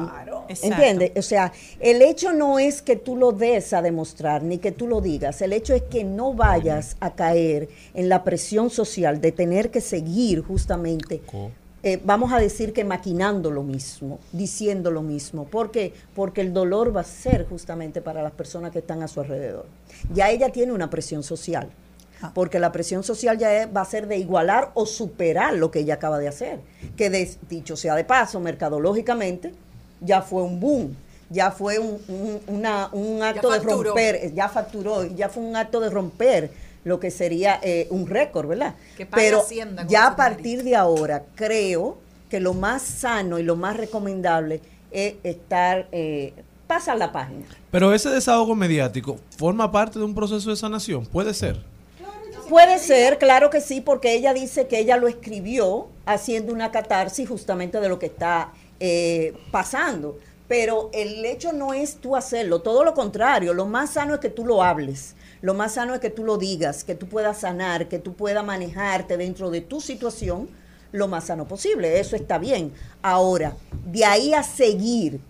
Exacto. 0.49 0.67
¿Entiendes? 0.67 1.13
O 1.17 1.23
sea, 1.23 1.53
el 1.81 2.03
hecho 2.03 2.33
no 2.33 2.59
es 2.59 2.83
que 2.83 2.97
tú 2.97 3.17
lo 3.17 3.33
des 3.33 3.73
a 3.73 3.81
demostrar, 3.81 4.43
ni 4.43 4.59
que 4.59 4.73
tú 4.73 4.87
lo 4.89 5.01
digas. 5.01 5.41
El 5.41 5.53
hecho 5.53 5.73
es 5.75 5.83
que 5.83 6.03
no 6.05 6.35
vayas 6.35 6.97
a 7.01 7.13
caer 7.15 7.69
en 7.95 8.09
la 8.09 8.25
presión 8.25 8.69
social 8.69 9.21
de 9.21 9.33
tener 9.33 9.71
que 9.71 9.81
seguir 9.81 10.43
justamente, 10.43 11.23
eh, 11.85 12.01
vamos 12.05 12.33
a 12.33 12.39
decir 12.39 12.73
que 12.73 12.85
maquinando 12.85 13.51
lo 13.51 13.63
mismo, 13.63 14.19
diciendo 14.33 14.91
lo 14.91 15.03
mismo. 15.03 15.45
¿Por 15.47 15.71
qué? 15.71 15.93
Porque 16.15 16.41
el 16.41 16.53
dolor 16.53 16.95
va 16.95 17.01
a 17.01 17.05
ser 17.05 17.47
justamente 17.49 18.01
para 18.01 18.23
las 18.23 18.33
personas 18.33 18.71
que 18.73 18.79
están 18.81 19.03
a 19.03 19.09
su 19.09 19.21
alrededor. 19.21 19.67
Ya 20.13 20.31
ella 20.31 20.51
tiene 20.51 20.73
una 20.73 20.91
presión 20.91 21.23
social. 21.23 21.71
Porque 22.35 22.59
la 22.59 22.73
presión 22.73 23.03
social 23.03 23.39
ya 23.39 23.63
es- 23.63 23.69
va 23.75 23.81
a 23.83 23.85
ser 23.85 24.07
de 24.09 24.17
igualar 24.19 24.71
o 24.75 24.87
superar 24.87 25.55
lo 25.55 25.71
que 25.71 25.81
ella 25.81 25.95
acaba 25.95 26.19
de 26.19 26.29
hacer. 26.29 26.61
Que 26.97 27.11
de- 27.11 27.31
dicho 27.49 27.77
sea 27.77 27.95
de 27.95 28.05
paso, 28.05 28.41
mercadológicamente, 28.41 29.53
ya 30.01 30.23
fue 30.23 30.43
un 30.43 30.61
boom, 30.61 30.97
ya 31.31 31.51
fue 31.51 31.79
un, 31.79 31.99
un- 32.09 32.41
una- 32.47 32.89
un 32.93 33.23
acto 33.23 33.51
de 33.51 33.59
romper, 33.87 34.35
ya 34.35 34.49
facturó, 34.49 35.05
ya 35.05 35.29
fue 35.29 35.43
un 35.43 35.57
acto 35.57 35.81
de 35.81 35.91
romper 35.91 36.51
lo 36.85 36.99
que 36.99 37.11
sería 37.13 37.61
eh, 37.63 37.87
un 37.91 38.07
récord, 38.09 38.49
¿verdad? 38.49 38.75
Que 38.97 39.07
Pero 39.07 39.41
Hacienda 39.41 39.87
ya 39.87 40.07
a 40.09 40.17
partir 40.17 40.65
de 40.65 40.75
ahora 40.75 41.25
creo 41.37 41.99
que 42.29 42.41
lo 42.41 42.55
más 42.55 42.83
sano 42.83 43.39
y 43.39 43.43
lo 43.45 43.55
más 43.57 43.77
recomendable 43.77 44.61
es 44.91 45.15
estar, 45.23 45.87
eh, 45.93 46.33
pasar 46.67 46.99
la 46.99 47.13
página. 47.13 47.45
Pero 47.71 47.95
ese 47.95 48.09
desahogo 48.11 48.55
mediático 48.57 49.19
forma 49.39 49.71
parte 49.71 49.99
de 49.99 50.05
un 50.05 50.15
proceso 50.15 50.51
de 50.51 50.57
sanación, 50.57 51.07
puede 51.07 51.35
ser. 51.35 51.63
Puede 52.49 52.79
ser, 52.79 53.19
claro 53.19 53.51
que 53.51 53.61
sí, 53.61 53.81
porque 53.81 54.15
ella 54.15 54.35
dice 54.35 54.67
que 54.67 54.79
ella 54.79 54.97
lo 54.97 55.09
escribió 55.09 55.89
haciendo 56.07 56.53
una 56.53 56.71
catarsis 56.71 57.29
justamente 57.29 57.81
de 57.81 57.89
lo 57.89 57.99
que 57.99 58.07
está 58.07 58.53
eh, 58.81 59.35
pasando. 59.51 60.19
Pero 60.49 60.91
el 60.93 61.25
hecho 61.25 61.53
no 61.53 61.73
es 61.73 61.97
tú 61.97 62.15
hacerlo, 62.15 62.61
todo 62.61 62.85
lo 62.85 62.93
contrario, 62.95 63.55
lo 63.55 63.65
más 63.65 63.91
sano 63.91 64.15
es 64.15 64.21
que 64.21 64.29
tú 64.29 64.45
lo 64.45 64.63
hables, 64.63 65.15
lo 65.41 65.55
más 65.55 65.75
sano 65.75 65.95
es 65.95 66.01
que 66.01 66.11
tú 66.11 66.25
lo 66.25 66.37
digas, 66.37 66.85
que 66.85 66.95
tú 66.95 67.09
puedas 67.09 67.41
sanar, 67.41 67.89
que 67.89 67.99
tú 67.99 68.15
puedas 68.15 68.45
manejarte 68.45 69.17
dentro 69.17 69.51
de 69.51 69.63
tu 69.63 69.81
situación 69.81 70.51
lo 70.91 71.09
más 71.09 71.25
sano 71.25 71.49
posible, 71.49 71.99
eso 72.01 72.17
está 72.17 72.37
bien. 72.39 72.73
Ahora, 73.01 73.57
de 73.87 74.05
ahí 74.05 74.35
a 74.35 74.43
seguir 74.43 75.21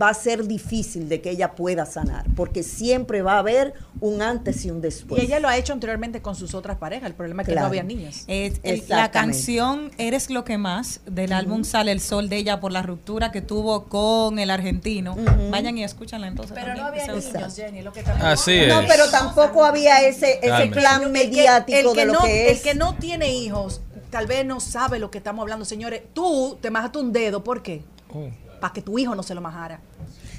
va 0.00 0.10
a 0.10 0.14
ser 0.14 0.46
difícil 0.46 1.08
de 1.08 1.20
que 1.20 1.30
ella 1.30 1.52
pueda 1.56 1.84
sanar, 1.84 2.24
porque 2.36 2.62
siempre 2.62 3.22
va 3.22 3.34
a 3.34 3.38
haber 3.40 3.74
un 4.00 4.22
antes 4.22 4.64
y 4.64 4.70
un 4.70 4.80
después. 4.80 5.20
Y 5.22 5.26
ella 5.26 5.40
lo 5.40 5.48
ha 5.48 5.56
hecho 5.56 5.72
anteriormente 5.72 6.22
con 6.22 6.36
sus 6.36 6.54
otras 6.54 6.76
parejas. 6.78 7.08
El 7.08 7.14
problema 7.14 7.42
es 7.42 7.46
que 7.46 7.52
Claro. 7.52 7.66
no 7.66 7.80
había. 7.80 7.80
Es 8.28 8.60
el- 8.62 8.84
la 8.88 9.10
canción 9.10 9.90
Eres 9.98 10.30
lo 10.30 10.44
que 10.44 10.58
más 10.58 11.00
del 11.06 11.32
álbum 11.32 11.64
Sale 11.64 11.90
el 11.92 12.00
Sol 12.00 12.28
de 12.28 12.36
ella 12.36 12.60
por 12.60 12.70
la 12.72 12.82
ruptura 12.82 13.32
que 13.32 13.40
tuvo 13.42 13.84
con 13.84 14.38
el 14.38 14.50
argentino. 14.50 15.16
Vayan 15.50 15.76
y 15.76 15.84
escúchanla 15.84 16.28
entonces. 16.28 16.56
Pero 16.58 16.74
no 16.76 16.84
había 16.86 17.06
niños, 17.06 17.56
Jenny, 17.56 17.82
lo 17.82 17.92
que 17.92 18.02
también- 18.02 18.26
Así 18.28 18.60
No, 18.68 18.80
es. 18.80 18.86
pero 18.86 19.10
tampoco 19.10 19.64
había 19.64 20.02
ese, 20.02 20.38
plan 20.72 21.02
El 21.02 21.06
que- 21.06 21.12
mediático 21.12 21.78
el 21.78 21.94
que 21.94 22.00
de 22.00 22.06
lo 22.06 22.12
no, 22.12 22.20
que 22.20 22.50
es. 22.50 22.58
El 22.58 22.62
que 22.62 22.74
no 22.74 22.94
tiene 22.94 23.34
hijos, 23.34 23.80
tal 24.10 24.26
vez 24.26 24.44
no 24.46 24.60
sabe 24.60 24.98
lo 24.98 25.10
que 25.10 25.18
estamos 25.18 25.42
hablando. 25.42 25.64
Señores, 25.64 26.02
tú 26.14 26.58
te 26.60 26.70
majaste 26.70 26.98
un 26.98 27.12
dedo, 27.12 27.42
¿por 27.42 27.62
qué? 27.62 27.82
Oh. 28.14 28.28
Para 28.60 28.72
que 28.72 28.82
tu 28.82 28.98
hijo 28.98 29.14
no 29.14 29.22
se 29.22 29.34
lo 29.34 29.40
majara. 29.40 29.80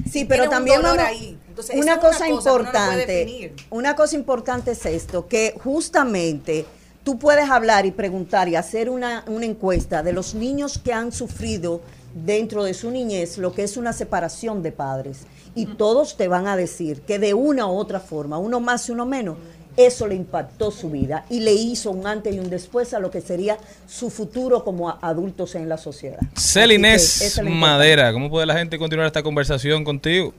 Sí, 0.10 0.26
pero 0.26 0.45
un 0.45 0.49
también 0.49 0.85
ahí. 0.85 1.38
Entonces, 1.48 1.76
una 1.76 1.93
es 1.93 1.99
cosa 1.99 2.18
una 2.18 2.30
no 2.30 2.35
importante, 2.35 3.56
una 3.69 3.95
cosa 3.95 4.15
importante 4.15 4.72
es 4.72 4.85
esto, 4.85 5.27
que 5.27 5.56
justamente 5.64 6.65
tú 7.03 7.18
puedes 7.19 7.49
hablar 7.49 7.85
y 7.85 7.91
preguntar 7.91 8.48
y 8.48 8.56
hacer 8.56 8.89
una, 8.89 9.23
una 9.27 9.45
encuesta 9.45 10.03
de 10.03 10.14
los 10.14 10.34
niños 10.34 10.77
que 10.77 10.93
han 10.93 11.11
sufrido 11.11 11.81
dentro 12.14 12.64
de 12.64 12.73
su 12.73 12.91
niñez 12.91 13.38
lo 13.38 13.53
que 13.53 13.64
es 13.64 13.77
una 13.77 13.93
separación 13.93 14.61
de 14.64 14.72
padres. 14.72 15.22
Y 15.53 15.65
todos 15.65 16.15
te 16.15 16.27
van 16.27 16.48
a 16.48 16.56
decir 16.56 17.02
que 17.02 17.19
de 17.19 17.34
una 17.34 17.68
u 17.68 17.72
otra 17.72 17.99
forma, 17.99 18.38
uno 18.38 18.60
más 18.60 18.88
y 18.88 18.93
uno 18.93 19.06
menos, 19.06 19.38
eso 19.77 20.07
le 20.07 20.15
impactó 20.15 20.72
su 20.72 20.89
vida 20.89 21.26
y 21.30 21.39
le 21.39 21.53
hizo 21.53 21.91
un 21.91 22.06
antes 22.07 22.35
y 22.35 22.39
un 22.39 22.49
después 22.49 22.93
a 22.93 22.99
lo 22.99 23.11
que 23.11 23.22
sería 23.22 23.57
su 23.88 24.10
futuro 24.10 24.64
como 24.64 24.89
adultos 25.02 25.56
en 25.56 25.69
la 25.69 25.77
sociedad. 25.77 26.19
Celinés 26.38 27.41
Madera, 27.43 28.11
¿cómo 28.14 28.30
puede 28.30 28.45
la 28.45 28.57
gente 28.57 28.77
continuar 28.77 29.07
esta 29.07 29.23
conversación 29.23 29.84
contigo? 29.84 30.34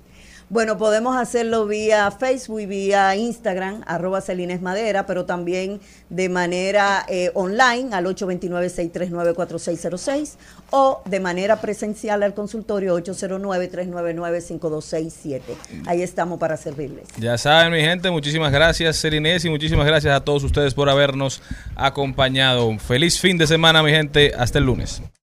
Bueno, 0.53 0.77
podemos 0.77 1.17
hacerlo 1.17 1.67
vía 1.67 2.11
Facebook 2.11 2.61
y 2.61 2.67
vía 2.67 3.17
Instagram, 3.17 3.83
arroba 3.87 4.21
Celines 4.21 4.61
Madera, 4.61 5.07
pero 5.07 5.25
también 5.25 5.81
de 6.11 6.29
manera 6.29 7.07
eh, 7.09 7.31
online 7.33 7.95
al 7.95 8.05
829-639-4606 8.05 10.35
o 10.69 11.01
de 11.07 11.21
manera 11.21 11.63
presencial 11.63 12.23
al 12.23 12.35
consultorio 12.35 12.95
809-399-5267. 12.99 15.41
Ahí 15.87 16.03
estamos 16.03 16.39
para 16.39 16.59
servirles. 16.59 17.09
Ya 17.17 17.39
saben, 17.39 17.73
mi 17.73 17.81
gente, 17.81 18.11
muchísimas 18.11 18.53
gracias, 18.53 19.01
Celinés, 19.01 19.47
y 19.47 19.49
muchísimas 19.49 19.87
gracias 19.87 20.15
a 20.15 20.21
todos 20.21 20.45
ustedes 20.45 20.75
por 20.75 20.91
habernos 20.91 21.41
acompañado. 21.77 22.67
Un 22.67 22.79
feliz 22.79 23.19
fin 23.19 23.39
de 23.39 23.47
semana, 23.47 23.83
mi 23.83 23.91
gente. 23.91 24.35
Hasta 24.37 24.59
el 24.59 24.67
lunes. 24.67 25.01